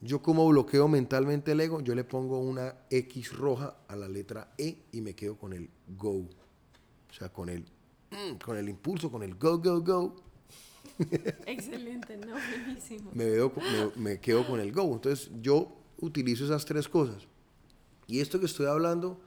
Yo 0.01 0.21
como 0.21 0.47
bloqueo 0.47 0.87
mentalmente 0.87 1.51
el 1.51 1.61
ego, 1.61 1.79
yo 1.81 1.95
le 1.95 2.03
pongo 2.03 2.39
una 2.39 2.75
X 2.89 3.31
roja 3.33 3.75
a 3.87 3.95
la 3.95 4.09
letra 4.09 4.51
E 4.57 4.77
y 4.91 4.99
me 5.01 5.13
quedo 5.13 5.37
con 5.37 5.53
el 5.53 5.69
go. 5.97 6.17
O 7.09 7.13
sea, 7.17 7.29
con 7.29 7.49
el, 7.49 7.65
mm, 8.11 8.35
con 8.43 8.57
el 8.57 8.69
impulso, 8.69 9.09
con 9.11 9.23
el 9.23 9.35
go, 9.35 9.57
go, 9.59 9.81
go. 9.81 10.15
Excelente, 11.45 12.17
no, 12.17 12.33
buenísimo. 12.33 13.11
Me, 13.13 13.25
veo, 13.25 13.51
con- 13.53 13.63
me, 13.63 14.11
me 14.11 14.19
quedo 14.19 14.45
con 14.45 14.59
el 14.59 14.71
go. 14.71 14.83
Entonces 14.93 15.29
yo 15.41 15.75
utilizo 15.99 16.45
esas 16.45 16.65
tres 16.65 16.87
cosas. 16.87 17.23
Y 18.07 18.19
esto 18.19 18.39
que 18.39 18.45
estoy 18.45 18.67
hablando, 18.67 19.19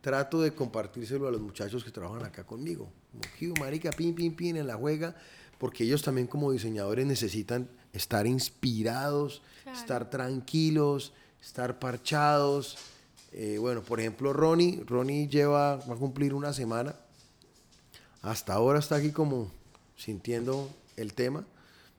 trato 0.00 0.40
de 0.42 0.52
compartírselo 0.54 1.28
a 1.28 1.30
los 1.30 1.40
muchachos 1.40 1.84
que 1.84 1.90
trabajan 1.90 2.24
acá 2.24 2.44
conmigo. 2.44 2.90
Como, 3.10 3.22
"Kiu, 3.38 3.54
marica, 3.60 3.90
pin, 3.90 4.14
pin, 4.14 4.34
pin, 4.34 4.56
en 4.56 4.66
la 4.66 4.74
juega. 4.76 5.14
Porque 5.58 5.84
ellos 5.84 6.02
también 6.02 6.26
como 6.26 6.50
diseñadores 6.50 7.06
necesitan 7.06 7.68
estar 7.92 8.26
inspirados, 8.26 9.40
Claro. 9.62 9.78
estar 9.78 10.10
tranquilos, 10.10 11.12
estar 11.40 11.78
parchados. 11.78 12.76
Eh, 13.32 13.56
bueno, 13.58 13.82
por 13.82 14.00
ejemplo, 14.00 14.32
Ronnie, 14.32 14.82
Ronnie 14.84 15.28
lleva, 15.28 15.76
va 15.76 15.94
a 15.94 15.96
cumplir 15.96 16.34
una 16.34 16.52
semana. 16.52 16.96
Hasta 18.24 18.54
ahora 18.54 18.78
está 18.78 18.96
aquí 18.96 19.10
como 19.12 19.50
sintiendo 19.96 20.70
el 20.96 21.12
tema. 21.12 21.44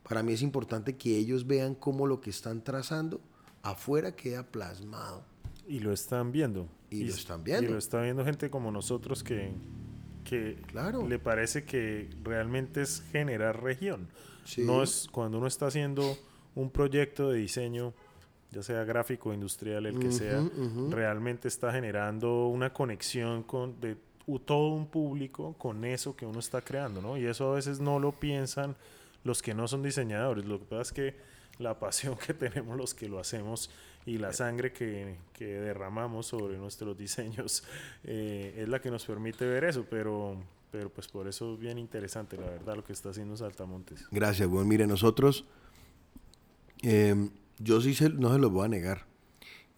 Para 0.07 0.23
mí 0.23 0.34
es 0.34 0.41
importante 0.41 0.95
que 0.97 1.18
ellos 1.18 1.45
vean 1.47 1.76
cómo 1.76 2.07
lo 2.07 2.19
que 2.19 2.30
están 2.31 2.64
trazando 2.64 3.22
afuera 3.64 4.15
queda 4.15 4.43
plasmado. 4.43 5.23
Y 5.68 5.80
lo 5.80 5.93
están 5.93 6.31
viendo. 6.31 6.68
Y 6.89 7.03
lo 7.03 7.14
están 7.14 7.43
viendo. 7.43 7.69
Y 7.69 7.73
lo 7.73 7.77
está 7.77 8.02
viendo 8.02 8.23
gente 8.26 8.49
como 8.49 8.72
nosotros 8.72 9.23
que, 9.23 9.52
que 10.23 10.61
Claro. 10.68 11.07
le 11.07 11.19
parece 11.19 11.64
que 11.64 12.10
realmente 12.23 12.81
es 12.81 13.03
generar 13.11 13.61
región. 13.64 14.07
Sí. 14.45 14.61
No 14.64 14.84
es 14.84 15.07
cuando 15.11 15.38
uno 15.38 15.47
está 15.47 15.68
haciendo 15.68 16.18
un 16.56 16.69
proyecto 16.72 17.30
de 17.30 17.39
diseño, 17.39 17.93
ya 18.52 18.64
sea 18.64 18.84
gráfico, 18.84 19.34
industrial, 19.34 19.85
el 19.88 19.99
que 19.99 20.11
sea, 20.11 20.43
realmente 20.89 21.47
está 21.47 21.72
generando 21.72 22.47
una 22.47 22.72
conexión 22.72 23.43
con 23.43 23.80
de 23.81 23.97
todo 24.45 24.69
un 24.69 24.88
público 24.88 25.53
con 25.57 25.85
eso 25.85 26.15
que 26.15 26.26
uno 26.26 26.39
está 26.39 26.61
creando, 26.61 27.02
¿no? 27.02 27.18
Y 27.18 27.26
eso 27.26 27.52
a 27.52 27.56
veces 27.56 27.80
no 27.80 27.99
lo 27.99 28.11
piensan 28.11 28.76
los 29.23 29.41
que 29.41 29.53
no 29.53 29.68
son 29.68 29.84
diseñadores. 29.84 30.45
Lo 30.45 30.60
que 30.60 30.65
pasa 30.65 30.81
es 30.81 30.91
que 30.91 31.15
la 31.60 31.80
pasión 31.80 32.15
que 32.18 32.34
tenemos 32.34 32.77
los 32.77 32.93
que 32.93 33.07
lo 33.07 33.19
hacemos 33.19 33.69
y 34.06 34.18
la 34.18 34.34
sangre 34.34 34.72
que, 34.72 35.15
que 35.34 35.45
derramamos 35.45 36.27
sobre 36.27 36.57
nuestros 36.57 36.97
diseños 36.97 37.64
eh, 38.03 38.56
es 38.57 38.68
la 38.69 38.80
que 38.81 38.91
nos 38.91 39.06
permite 39.06 39.45
ver 39.45 39.64
eso, 39.64 39.85
pero, 39.89 40.38
pero 40.72 40.89
pues 40.89 41.07
por 41.07 41.27
eso 41.27 41.53
es 41.53 41.60
bien 41.60 41.77
interesante, 41.77 42.38
la 42.38 42.45
verdad, 42.47 42.76
lo 42.76 42.84
que 42.84 42.93
está 42.93 43.10
haciendo 43.10 43.35
Saltamontes. 43.38 44.06
Gracias, 44.11 44.47
bueno, 44.47 44.68
mire, 44.68 44.85
nosotros, 44.85 45.45
em, 46.81 47.30
yo 47.60 47.81
sí 47.81 47.93
se- 47.95 48.10
no 48.10 48.31
se 48.34 48.39
los 48.39 48.52
voy 48.52 48.65
a 48.65 48.68
negar. 48.69 49.06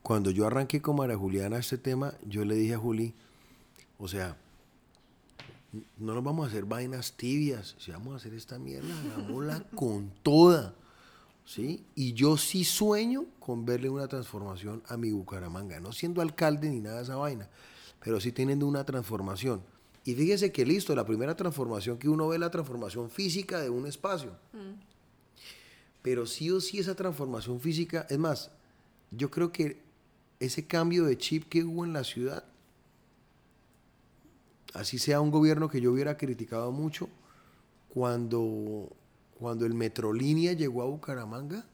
Cuando 0.01 0.31
yo 0.31 0.47
arranqué 0.47 0.81
con 0.81 0.95
María 0.97 1.17
Juliana 1.17 1.57
este 1.57 1.77
tema, 1.77 2.13
yo 2.25 2.45
le 2.45 2.55
dije 2.55 2.75
a 2.75 2.77
Juli, 2.77 3.13
o 3.99 4.07
sea, 4.07 4.37
no 5.97 6.13
nos 6.13 6.23
vamos 6.23 6.45
a 6.45 6.49
hacer 6.49 6.65
vainas 6.65 7.13
tibias, 7.13 7.75
si 7.79 7.91
vamos 7.91 8.13
a 8.13 8.17
hacer 8.17 8.33
esta 8.33 8.57
mierda, 8.57 8.93
hagámosla 8.99 9.63
con 9.75 10.11
toda, 10.23 10.73
¿sí? 11.45 11.83
Y 11.95 12.13
yo 12.13 12.37
sí 12.37 12.63
sueño 12.63 13.25
con 13.39 13.65
verle 13.65 13.89
una 13.89 14.07
transformación 14.07 14.83
a 14.87 14.97
mi 14.97 15.11
Bucaramanga, 15.11 15.79
no 15.79 15.91
siendo 15.91 16.21
alcalde 16.21 16.69
ni 16.69 16.79
nada 16.79 16.97
de 16.97 17.03
esa 17.03 17.15
vaina, 17.15 17.49
pero 18.03 18.19
sí 18.19 18.31
teniendo 18.31 18.67
una 18.67 18.85
transformación. 18.85 19.61
Y 20.07 20.15
fíjese 20.15 20.53
que 20.53 20.65
listo, 20.65 20.95
la 20.95 21.05
primera 21.05 21.35
transformación 21.35 21.97
que 21.97 22.07
uno 22.07 22.29
ve 22.29 22.37
es 22.37 22.39
la 22.39 22.49
transformación 22.49 23.09
física 23.09 23.59
de 23.59 23.69
un 23.69 23.85
espacio. 23.87 24.31
Pero 26.01 26.25
sí 26.25 26.49
o 26.49 26.61
sí 26.61 26.79
esa 26.79 26.95
transformación 26.95 27.59
física, 27.59 28.07
es 28.09 28.17
más, 28.17 28.49
yo 29.11 29.29
creo 29.29 29.51
que 29.51 29.81
ese 30.39 30.65
cambio 30.65 31.03
de 31.03 31.17
chip 31.17 31.49
que 31.49 31.65
hubo 31.65 31.83
en 31.83 31.91
la 31.91 32.05
ciudad, 32.05 32.45
así 34.77 34.99
sea 34.99 35.21
un 35.21 35.31
gobierno 35.31 35.69
que 35.69 35.81
yo 35.81 35.91
hubiera 35.91 36.17
criticado 36.17 36.71
mucho, 36.71 37.09
cuando, 37.89 38.95
cuando 39.39 39.65
el 39.65 39.73
Metrolínea 39.73 40.53
llegó 40.53 40.83
a 40.83 40.85
Bucaramanga, 40.85 41.65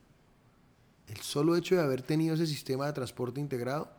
el 1.08 1.18
solo 1.18 1.56
hecho 1.56 1.76
de 1.76 1.82
haber 1.82 2.02
tenido 2.02 2.36
ese 2.36 2.48
sistema 2.48 2.86
de 2.88 2.94
transporte 2.94 3.42
integrado, 3.42 3.92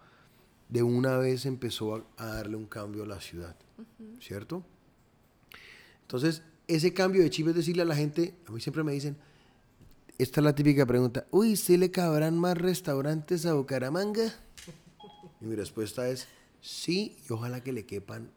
de 0.70 0.82
una 0.82 1.18
vez 1.18 1.44
empezó 1.44 1.96
a, 1.96 2.04
a 2.16 2.26
darle 2.26 2.56
un 2.56 2.66
cambio 2.66 3.02
a 3.02 3.06
la 3.06 3.20
ciudad, 3.20 3.54
¿cierto? 4.20 4.64
Entonces, 6.02 6.42
ese 6.66 6.94
cambio 6.94 7.22
de 7.22 7.30
chip 7.30 7.48
es 7.48 7.54
decirle 7.54 7.82
a 7.82 7.86
la 7.86 7.94
gente, 7.94 8.34
a 8.46 8.52
mí 8.52 8.60
siempre 8.60 8.82
me 8.82 8.92
dicen, 8.92 9.16
esta 10.16 10.40
es 10.40 10.44
la 10.44 10.54
típica 10.54 10.86
pregunta, 10.86 11.26
uy, 11.30 11.56
¿se 11.56 11.76
le 11.76 11.90
cabrán 11.90 12.38
más 12.38 12.56
restaurantes 12.56 13.44
a 13.44 13.52
Bucaramanga? 13.52 14.32
Y 15.40 15.44
mi 15.44 15.56
respuesta 15.56 16.08
es, 16.08 16.26
sí, 16.62 17.18
y 17.28 17.32
ojalá 17.32 17.62
que 17.62 17.72
le 17.72 17.84
quepan 17.84 18.30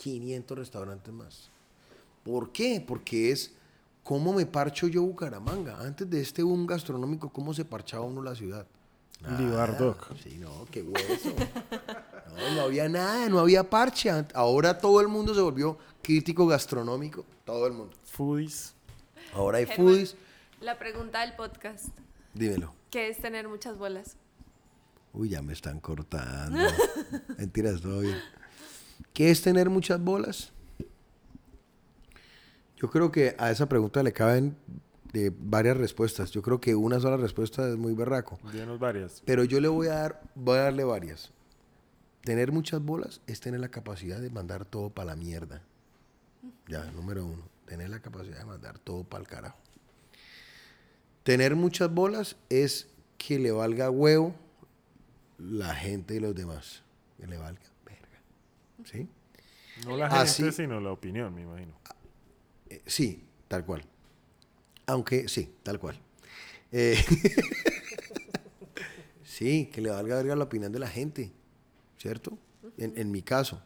500 0.00 0.58
restaurantes 0.58 1.12
más. 1.12 1.50
¿Por 2.24 2.52
qué? 2.52 2.82
Porque 2.86 3.32
es, 3.32 3.52
¿cómo 4.02 4.32
me 4.32 4.46
parcho 4.46 4.88
yo 4.88 5.02
Bucaramanga? 5.02 5.78
Antes 5.78 6.08
de 6.08 6.22
este 6.22 6.42
boom 6.42 6.66
gastronómico, 6.66 7.28
¿cómo 7.28 7.52
se 7.52 7.66
parchaba 7.66 8.04
uno 8.04 8.22
la 8.22 8.34
ciudad? 8.34 8.66
Libar 9.38 9.72
Nada. 9.72 9.78
Doc. 9.78 10.16
Sí, 10.22 10.38
no, 10.38 10.66
qué 10.70 10.82
hueso. 10.82 11.34
No, 12.34 12.54
no 12.54 12.60
había 12.62 12.88
nada, 12.88 13.28
no 13.28 13.38
había 13.38 13.68
parche. 13.68 14.10
Ahora 14.32 14.78
todo 14.78 15.02
el 15.02 15.08
mundo 15.08 15.34
se 15.34 15.42
volvió 15.42 15.76
crítico 16.02 16.46
gastronómico. 16.46 17.26
Todo 17.44 17.66
el 17.66 17.74
mundo. 17.74 17.94
Foodies. 18.04 18.74
Ahora 19.34 19.58
hay 19.58 19.66
Germán, 19.66 19.86
foodies. 19.86 20.16
La 20.62 20.78
pregunta 20.78 21.20
del 21.20 21.34
podcast, 21.36 21.88
Dímelo. 22.32 22.74
¿qué 22.90 23.08
es 23.08 23.18
tener 23.18 23.48
muchas 23.48 23.76
bolas? 23.76 24.16
Uy, 25.12 25.28
ya 25.28 25.42
me 25.42 25.52
están 25.52 25.80
cortando. 25.80 26.58
Mentiras, 27.38 27.82
todo 27.82 28.00
bien. 28.00 28.16
¿Qué 29.12 29.30
es 29.30 29.42
tener 29.42 29.70
muchas 29.70 30.02
bolas? 30.02 30.52
Yo 32.76 32.88
creo 32.88 33.12
que 33.12 33.34
a 33.38 33.50
esa 33.50 33.68
pregunta 33.68 34.02
le 34.02 34.12
caben 34.12 34.56
eh, 35.12 35.30
varias 35.38 35.76
respuestas. 35.76 36.30
Yo 36.30 36.40
creo 36.42 36.60
que 36.60 36.74
una 36.74 37.00
sola 37.00 37.16
respuesta 37.16 37.68
es 37.68 37.76
muy 37.76 37.94
berraco. 37.94 38.38
Díganos 38.52 38.78
varias. 38.78 39.22
Pero 39.26 39.44
yo 39.44 39.60
le 39.60 39.68
voy 39.68 39.88
a 39.88 39.94
dar, 39.94 40.22
voy 40.34 40.58
a 40.58 40.62
darle 40.62 40.84
varias. 40.84 41.30
Tener 42.22 42.52
muchas 42.52 42.82
bolas 42.82 43.20
es 43.26 43.40
tener 43.40 43.60
la 43.60 43.70
capacidad 43.70 44.20
de 44.20 44.30
mandar 44.30 44.64
todo 44.64 44.90
para 44.90 45.06
la 45.06 45.16
mierda. 45.16 45.62
Ya, 46.68 46.84
número 46.92 47.24
uno. 47.24 47.42
Tener 47.66 47.90
la 47.90 48.00
capacidad 48.00 48.38
de 48.38 48.44
mandar 48.44 48.78
todo 48.78 49.04
para 49.04 49.22
el 49.22 49.28
carajo. 49.28 49.58
Tener 51.22 51.56
muchas 51.56 51.92
bolas 51.92 52.36
es 52.48 52.88
que 53.18 53.38
le 53.38 53.52
valga 53.52 53.90
huevo 53.90 54.34
la 55.38 55.74
gente 55.74 56.14
y 56.14 56.20
los 56.20 56.34
demás. 56.34 56.82
Que 57.18 57.26
le 57.26 57.36
valga. 57.36 57.69
¿Sí? 58.84 59.08
No 59.86 59.96
la 59.96 60.06
Así- 60.06 60.42
gente, 60.42 60.56
sino 60.62 60.80
la 60.80 60.92
opinión, 60.92 61.34
me 61.34 61.42
imagino. 61.42 61.72
Eh, 62.68 62.82
sí, 62.86 63.24
tal 63.48 63.64
cual. 63.64 63.84
Aunque 64.86 65.28
sí, 65.28 65.52
tal 65.62 65.78
cual. 65.78 65.98
Eh, 66.72 66.98
sí, 69.24 69.66
que 69.72 69.80
le 69.80 69.90
valga 69.90 70.16
verga 70.16 70.36
la 70.36 70.44
opinión 70.44 70.72
de 70.72 70.78
la 70.78 70.88
gente, 70.88 71.30
¿cierto? 71.98 72.38
En, 72.78 72.96
en 72.96 73.10
mi 73.10 73.22
caso. 73.22 73.62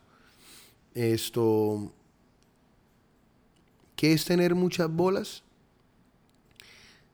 Esto. 0.94 1.92
¿Qué 3.96 4.12
es 4.12 4.24
tener 4.24 4.54
muchas 4.54 4.90
bolas? 4.90 5.42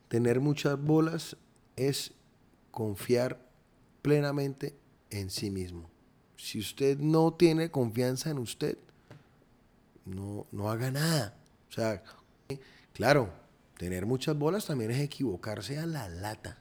Tener 0.08 0.40
muchas 0.40 0.80
bolas 0.80 1.36
es 1.76 2.12
confiar 2.70 3.40
plenamente 4.02 4.74
en 5.10 5.30
sí 5.30 5.50
mismo. 5.50 5.89
Si 6.42 6.58
usted 6.58 6.98
no 6.98 7.34
tiene 7.34 7.70
confianza 7.70 8.30
en 8.30 8.38
usted, 8.38 8.78
no, 10.06 10.46
no 10.50 10.70
haga 10.70 10.90
nada. 10.90 11.36
O 11.68 11.72
sea, 11.72 12.02
claro, 12.94 13.30
tener 13.76 14.06
muchas 14.06 14.36
bolas 14.38 14.64
también 14.64 14.90
es 14.90 15.00
equivocarse 15.00 15.78
a 15.78 15.84
la 15.84 16.08
lata. 16.08 16.58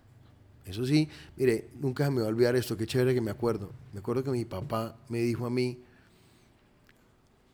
Eso 0.65 0.85
sí, 0.85 1.07
mire, 1.38 1.69
nunca 1.80 2.11
me 2.11 2.19
va 2.19 2.27
a 2.27 2.30
olvidar 2.30 2.57
esto, 2.57 2.76
qué 2.76 2.85
chévere 2.85 3.14
que 3.14 3.22
me 3.22 3.31
acuerdo. 3.31 3.72
Me 3.93 3.99
acuerdo 3.99 4.22
que 4.22 4.31
mi 4.31 4.43
papá 4.43 4.97
me 5.07 5.19
dijo 5.19 5.45
a 5.45 5.49
mí, 5.49 5.81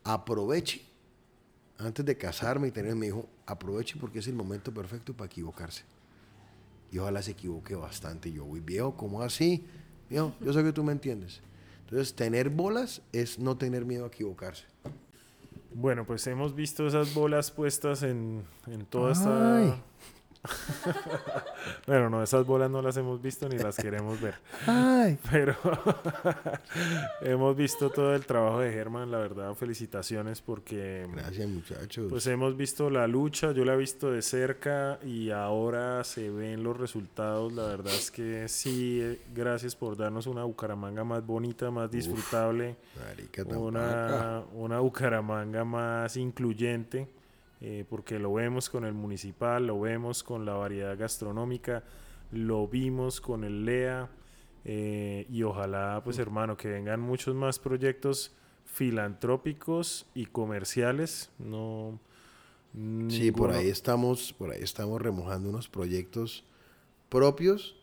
aproveche, 0.04 0.82
antes 1.78 2.04
de 2.04 2.18
casarme 2.18 2.70
y 2.70 2.72
tener, 2.72 2.96
me 2.96 3.06
dijo, 3.06 3.30
aproveche 3.46 3.98
porque 4.02 4.18
es 4.20 4.28
el 4.28 4.34
momento 4.34 4.74
perfecto 4.74 5.14
para 5.14 5.28
equivocarse. 5.28 5.84
y 6.92 6.98
ojalá 6.98 7.22
se 7.22 7.32
equivoque 7.32 7.76
bastante. 7.76 8.32
Yo, 8.32 8.46
uy, 8.46 8.62
viejo, 8.62 8.98
¿cómo 8.98 9.22
así? 9.22 9.64
Yo 10.10 10.34
sé 10.52 10.64
que 10.64 10.74
tú 10.74 10.84
me 10.84 10.92
entiendes. 10.92 11.40
Entonces, 11.86 12.16
tener 12.16 12.50
bolas 12.50 13.02
es 13.12 13.40
no 13.40 13.58
tener 13.58 13.86
miedo 13.86 14.06
a 14.06 14.08
equivocarse. 14.08 14.66
Bueno, 15.74 16.06
pues 16.06 16.26
hemos 16.28 16.56
visto 16.56 16.88
esas 16.88 17.14
bolas 17.14 17.52
puestas 17.52 18.02
en, 18.04 18.44
en 18.68 18.86
toda 18.86 19.10
Ay. 19.10 19.68
esta... 19.68 19.84
bueno, 21.88 22.10
no, 22.10 22.24
esas 22.24 22.46
bolas 22.46 22.70
no 22.70 22.82
las 22.82 22.98
hemos 22.98 23.22
visto 23.22 23.48
ni 23.50 23.58
las 23.58 23.76
queremos 23.78 24.20
ver. 24.22 24.36
Ay. 24.68 25.18
Pero 25.32 25.56
hemos 27.22 27.56
visto 27.56 27.90
todo 27.90 28.16
el 28.16 28.26
trabajo 28.26 28.60
de 28.60 28.72
Germán, 28.72 29.12
la 29.12 29.18
verdad, 29.18 29.54
felicitaciones 29.56 30.42
porque 30.42 31.08
Gracias, 31.12 31.48
muchachos. 31.48 32.08
pues 32.10 32.28
hemos 32.28 32.56
visto 32.58 32.90
la 32.90 33.08
lucha, 33.08 33.52
yo 33.52 33.66
la 33.66 33.74
he 33.74 33.78
visto 33.78 34.12
de 34.12 34.22
cerca 34.22 35.00
y 35.04 35.32
ahora 35.32 36.04
se 36.04 36.30
ven 36.30 36.64
los 36.64 36.78
resultados, 36.78 37.54
la 37.54 37.64
verdad 37.68 37.94
es 37.94 38.12
que 38.12 38.48
sí, 38.48 39.00
eh, 39.02 39.20
gracias 39.34 39.76
por 39.76 39.98
darnos 39.98 40.28
una 40.28 40.44
Bucaramanga 40.44 41.04
más 41.04 41.26
bonita, 41.26 41.72
más 41.72 41.90
disfrutable, 41.92 42.76
Marica, 43.08 43.44
tan 43.44 43.54
paca. 43.54 43.60
una, 43.60 44.44
una 44.54 44.80
Bucaramanga 44.80 45.64
más 45.64 46.18
incluyente, 46.18 47.08
eh, 47.68 47.84
porque 47.90 48.20
lo 48.20 48.32
vemos 48.32 48.70
con 48.70 48.86
el 48.86 48.94
municipal, 48.94 49.66
lo 49.66 49.80
vemos 49.80 50.24
con 50.24 50.46
la 50.46 50.54
variedad 50.54 50.96
gastronómica, 50.96 51.84
lo 52.32 52.68
vimos 52.68 53.20
con 53.20 53.44
el 53.44 53.66
LEA, 53.66 54.08
eh, 54.66 55.26
y 55.32 55.42
ojalá, 55.42 56.02
pues 56.04 56.20
hermano, 56.20 56.58
que 56.58 56.68
vengan 56.68 57.02
muchos 57.02 57.34
más 57.34 57.58
proyectos 57.58 58.36
filantrópicos 58.66 60.06
y 60.14 60.28
comerciales. 60.28 61.32
No. 61.40 62.00
Sí, 63.08 63.32
por 63.32 63.52
ahí 63.52 63.70
estamos, 63.70 64.32
por 64.34 64.52
ahí 64.52 64.62
estamos 64.62 65.02
remojando 65.02 65.50
unos 65.50 65.68
proyectos 65.68 66.44
propios, 67.10 67.76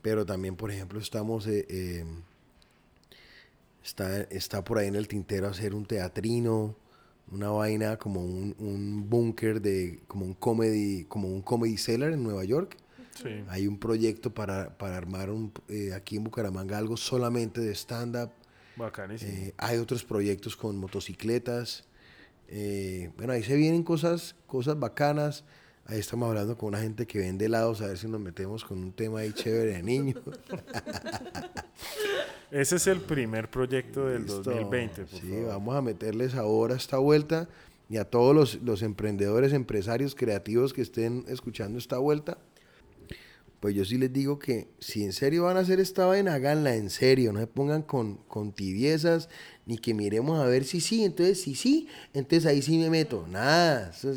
pero 0.00 0.24
también, 0.24 0.56
por 0.56 0.70
ejemplo, 0.70 0.98
estamos, 0.98 1.46
eh, 1.46 1.66
eh, 1.68 2.04
está, 3.84 4.22
está 4.22 4.64
por 4.64 4.78
ahí 4.78 4.88
en 4.88 4.94
el 4.94 5.08
tintero 5.08 5.48
hacer 5.48 5.74
un 5.74 5.84
teatrino, 5.84 6.76
una 7.30 7.50
vaina 7.50 7.96
como 7.96 8.20
un, 8.24 8.54
un 8.58 9.08
búnker 9.08 9.60
de, 9.60 10.00
como 10.06 10.24
un 10.24 10.34
comedy, 10.34 11.04
como 11.04 11.28
un 11.28 11.42
comedy 11.42 11.76
cellar 11.76 12.12
en 12.12 12.22
Nueva 12.22 12.44
York. 12.44 12.76
Sí. 13.22 13.44
Hay 13.48 13.66
un 13.66 13.78
proyecto 13.78 14.32
para, 14.32 14.76
para 14.78 14.96
armar 14.96 15.30
un, 15.30 15.52
eh, 15.68 15.92
aquí 15.94 16.16
en 16.16 16.24
Bucaramanga 16.24 16.78
algo 16.78 16.96
solamente 16.96 17.60
de 17.60 17.74
stand-up. 17.74 18.30
Bacanísimo. 18.76 19.30
Eh, 19.30 19.54
hay 19.58 19.78
otros 19.78 20.04
proyectos 20.04 20.56
con 20.56 20.76
motocicletas. 20.76 21.84
Eh, 22.48 23.10
bueno, 23.16 23.32
ahí 23.32 23.42
se 23.42 23.56
vienen 23.56 23.82
cosas, 23.82 24.34
cosas 24.46 24.78
bacanas. 24.78 25.44
Ahí 25.86 25.98
estamos 25.98 26.28
hablando 26.28 26.56
con 26.56 26.68
una 26.68 26.80
gente 26.80 27.06
que 27.06 27.18
vende 27.18 27.46
helados, 27.46 27.80
a 27.80 27.88
ver 27.88 27.98
si 27.98 28.06
nos 28.06 28.20
metemos 28.20 28.64
con 28.64 28.78
un 28.78 28.92
tema 28.92 29.20
ahí 29.20 29.32
chévere 29.32 29.72
de 29.72 29.82
niños. 29.82 30.18
Ese 32.52 32.76
es 32.76 32.86
el 32.86 33.00
primer 33.00 33.50
proyecto 33.50 34.06
del 34.06 34.22
Listo. 34.22 34.42
2020. 34.42 35.04
Por 35.06 35.20
Sí, 35.20 35.28
favor. 35.30 35.46
vamos 35.46 35.76
a 35.76 35.82
meterles 35.82 36.34
ahora 36.34 36.76
esta 36.76 36.98
vuelta 36.98 37.48
y 37.88 37.96
a 37.96 38.04
todos 38.04 38.34
los, 38.34 38.62
los 38.62 38.82
emprendedores, 38.82 39.52
empresarios, 39.52 40.14
creativos 40.14 40.72
que 40.72 40.82
estén 40.82 41.24
escuchando 41.28 41.78
esta 41.78 41.98
vuelta. 41.98 42.38
Pues 43.58 43.74
yo 43.74 43.84
sí 43.84 43.98
les 43.98 44.12
digo 44.12 44.38
que 44.38 44.68
si 44.78 45.04
en 45.04 45.12
serio 45.12 45.44
van 45.44 45.56
a 45.56 45.60
hacer 45.60 45.80
esta 45.80 46.06
vaina, 46.06 46.34
háganla 46.34 46.76
en 46.76 46.88
serio, 46.88 47.32
no 47.32 47.40
se 47.40 47.46
pongan 47.46 47.82
con, 47.82 48.16
con 48.28 48.52
tibiezas, 48.52 49.28
ni 49.70 49.78
que 49.78 49.94
miremos 49.94 50.40
a 50.40 50.46
ver 50.46 50.64
si 50.64 50.80
sí, 50.80 51.04
entonces 51.04 51.40
si 51.42 51.54
sí, 51.54 51.86
entonces 52.12 52.44
ahí 52.44 52.60
sí 52.60 52.76
me 52.76 52.90
meto. 52.90 53.24
Nada, 53.28 53.90
eso, 53.90 54.10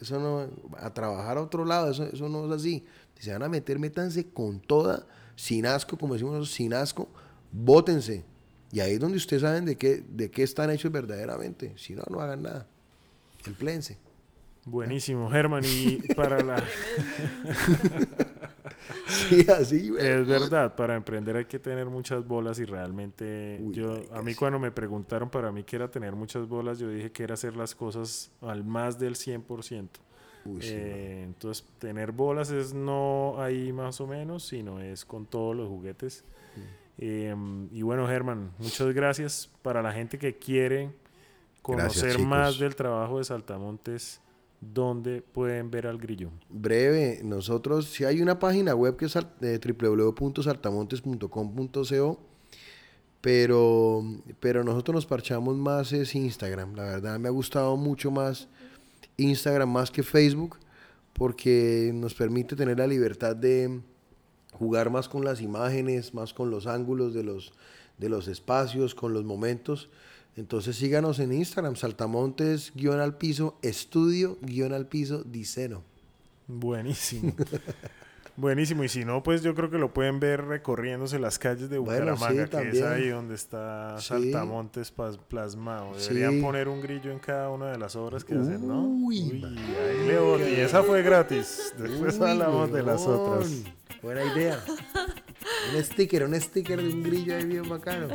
eso- 0.00 0.18
no, 0.18 0.48
a 0.78 0.92
trabajar 0.92 1.38
a 1.38 1.42
otro 1.42 1.64
lado, 1.64 1.92
eso, 1.92 2.02
eso 2.04 2.28
no 2.28 2.44
es 2.46 2.60
así. 2.60 2.84
Si 3.16 3.22
se 3.22 3.32
van 3.32 3.44
a 3.44 3.48
meter, 3.48 3.78
métanse 3.78 4.26
con 4.26 4.58
toda, 4.58 5.06
sin 5.36 5.64
asco, 5.64 5.96
como 5.96 6.14
decimos 6.14 6.32
nosotros, 6.34 6.54
sin 6.56 6.74
asco, 6.74 7.08
bótense. 7.52 8.24
Y 8.72 8.80
ahí 8.80 8.94
es 8.94 9.00
donde 9.00 9.16
ustedes 9.16 9.42
saben 9.42 9.64
de 9.64 9.76
qué, 9.76 10.02
de 10.10 10.28
qué 10.28 10.42
están 10.42 10.70
hechos 10.70 10.90
verdaderamente. 10.90 11.72
Si 11.76 11.94
no, 11.94 12.02
no 12.10 12.20
hagan 12.20 12.42
nada. 12.42 12.66
Empléense. 13.46 13.98
Buenísimo, 14.66 15.30
Germán. 15.30 15.62
Y 15.64 15.98
para 16.14 16.42
la. 16.42 16.62
Sí, 19.08 19.46
así. 19.50 19.92
Es 19.98 20.26
verdad, 20.26 20.74
para 20.74 20.96
emprender 20.96 21.36
hay 21.36 21.44
que 21.44 21.58
tener 21.58 21.86
muchas 21.86 22.26
bolas 22.26 22.58
y 22.58 22.64
realmente 22.64 23.58
Uy, 23.62 23.74
yo 23.74 24.02
a 24.12 24.22
mí 24.22 24.34
cuando 24.34 24.58
me 24.58 24.70
preguntaron 24.70 25.30
para 25.30 25.50
mí 25.52 25.64
qué 25.64 25.76
era 25.76 25.90
tener 25.90 26.12
muchas 26.14 26.46
bolas, 26.48 26.78
yo 26.78 26.88
dije 26.88 27.10
que 27.10 27.22
era 27.22 27.34
hacer 27.34 27.56
las 27.56 27.74
cosas 27.74 28.30
al 28.42 28.64
más 28.64 28.98
del 28.98 29.14
100%. 29.14 29.88
Uy, 30.44 30.62
sí, 30.62 30.68
Eh, 30.72 31.22
entonces, 31.24 31.64
tener 31.78 32.12
bolas 32.12 32.50
es 32.50 32.74
no 32.74 33.40
ahí 33.40 33.72
más 33.72 34.00
o 34.00 34.06
menos, 34.06 34.46
sino 34.46 34.80
es 34.80 35.04
con 35.04 35.26
todos 35.26 35.56
los 35.56 35.68
juguetes. 35.68 36.24
Em, 36.98 37.68
y 37.72 37.82
bueno, 37.82 38.06
Germán, 38.06 38.52
muchas 38.58 38.92
gracias 38.94 39.50
para 39.62 39.82
la 39.82 39.92
gente 39.92 40.18
que 40.18 40.36
quiere 40.36 40.90
conocer 41.62 42.18
más 42.20 42.58
del 42.58 42.74
trabajo 42.74 43.18
de 43.18 43.24
Saltamontes. 43.24 44.20
¿Dónde 44.72 45.22
pueden 45.22 45.70
ver 45.70 45.86
al 45.86 45.98
grillo? 45.98 46.30
breve, 46.48 47.20
nosotros, 47.22 47.86
si 47.86 48.04
hay 48.04 48.22
una 48.22 48.38
página 48.38 48.74
web 48.74 48.96
que 48.96 49.04
es 49.06 49.16
eh, 49.16 49.60
www.saltamontes.com.co, 49.80 52.20
pero, 53.20 54.04
pero 54.40 54.64
nosotros 54.64 54.94
nos 54.94 55.06
parchamos 55.06 55.56
más 55.56 55.92
es 55.92 56.14
Instagram. 56.14 56.74
La 56.74 56.84
verdad 56.84 57.18
me 57.18 57.28
ha 57.28 57.32
gustado 57.32 57.76
mucho 57.76 58.10
más 58.10 58.48
Instagram 59.16 59.70
más 59.70 59.90
que 59.90 60.02
Facebook, 60.02 60.58
porque 61.12 61.90
nos 61.94 62.14
permite 62.14 62.56
tener 62.56 62.78
la 62.78 62.86
libertad 62.86 63.34
de 63.34 63.80
jugar 64.52 64.90
más 64.90 65.08
con 65.08 65.24
las 65.24 65.40
imágenes, 65.40 66.14
más 66.14 66.34
con 66.34 66.50
los 66.50 66.66
ángulos 66.66 67.14
de 67.14 67.24
los, 67.24 67.52
de 67.98 68.08
los 68.08 68.28
espacios, 68.28 68.94
con 68.94 69.12
los 69.12 69.24
momentos. 69.24 69.88
Entonces 70.36 70.76
síganos 70.76 71.18
en 71.18 71.32
Instagram, 71.32 71.76
saltamontes, 71.76 72.72
guion 72.74 73.00
al 73.00 73.16
piso, 73.16 73.58
estudio, 73.62 74.36
guion 74.42 74.74
al 74.74 74.86
piso, 74.86 75.22
diceno. 75.24 75.82
Buenísimo. 76.46 77.34
Buenísimo. 78.36 78.84
Y 78.84 78.90
si 78.90 79.06
no, 79.06 79.22
pues 79.22 79.40
yo 79.42 79.54
creo 79.54 79.70
que 79.70 79.78
lo 79.78 79.94
pueden 79.94 80.20
ver 80.20 80.44
recorriéndose 80.44 81.18
las 81.18 81.38
calles 81.38 81.70
de 81.70 81.78
Bueno, 81.78 82.14
sí, 82.16 82.22
Bucaramanga, 82.22 82.60
que 82.62 82.68
es 82.68 82.82
ahí 82.82 83.08
donde 83.08 83.34
está 83.34 83.96
Sí. 83.98 84.08
Saltamontes 84.08 84.94
pas- 84.94 85.18
plasmado. 85.18 85.94
Deberían 85.96 86.34
Sí. 86.34 86.40
poner 86.42 86.68
un 86.68 86.82
grillo 86.82 87.10
en 87.10 87.18
cada 87.18 87.48
una 87.48 87.70
de 87.70 87.78
las 87.78 87.96
obras 87.96 88.24
que 88.24 88.34
hacen, 88.34 88.68
¿no? 88.68 88.82
Uy, 88.84 89.42
ahí 89.42 90.06
le 90.06 90.18
boté. 90.18 90.50
Y 90.52 90.60
esa 90.60 90.82
fue 90.82 91.02
gratis. 91.02 91.72
Después 91.78 92.18
Uy, 92.20 92.28
hablamos 92.28 92.70
de 92.70 92.82
las 92.82 93.06
otras. 93.06 93.62
Buena 94.02 94.24
idea. 94.24 94.60
un 95.74 95.84
sticker, 95.84 96.24
un 96.24 96.40
sticker 96.40 96.80
de 96.80 96.88
un 96.88 97.02
grillo 97.02 97.36
ahí 97.36 97.44
bien 97.44 97.68
bacano. 97.68 98.08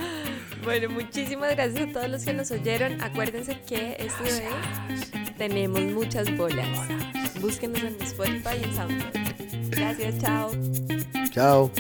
Bueno, 0.64 0.90
muchísimas 0.90 1.52
gracias 1.52 1.90
a 1.90 1.94
todos 1.94 2.10
los 2.10 2.24
que 2.24 2.34
nos 2.34 2.52
oyeron. 2.52 3.02
Acuérdense 3.02 3.60
que 3.68 3.98
este 4.00 4.24
bebé 4.24 4.50
tenemos 5.38 5.82
muchas 5.82 6.36
bolas. 6.38 6.68
Búsquenos 7.40 7.82
en 7.84 8.02
Spotify 8.02 8.58
y 8.60 8.64
en 8.64 8.76
SoundCloud. 8.76 9.70
Gracias, 9.70 10.20
chao. 10.20 10.52
Chao. 11.32 11.72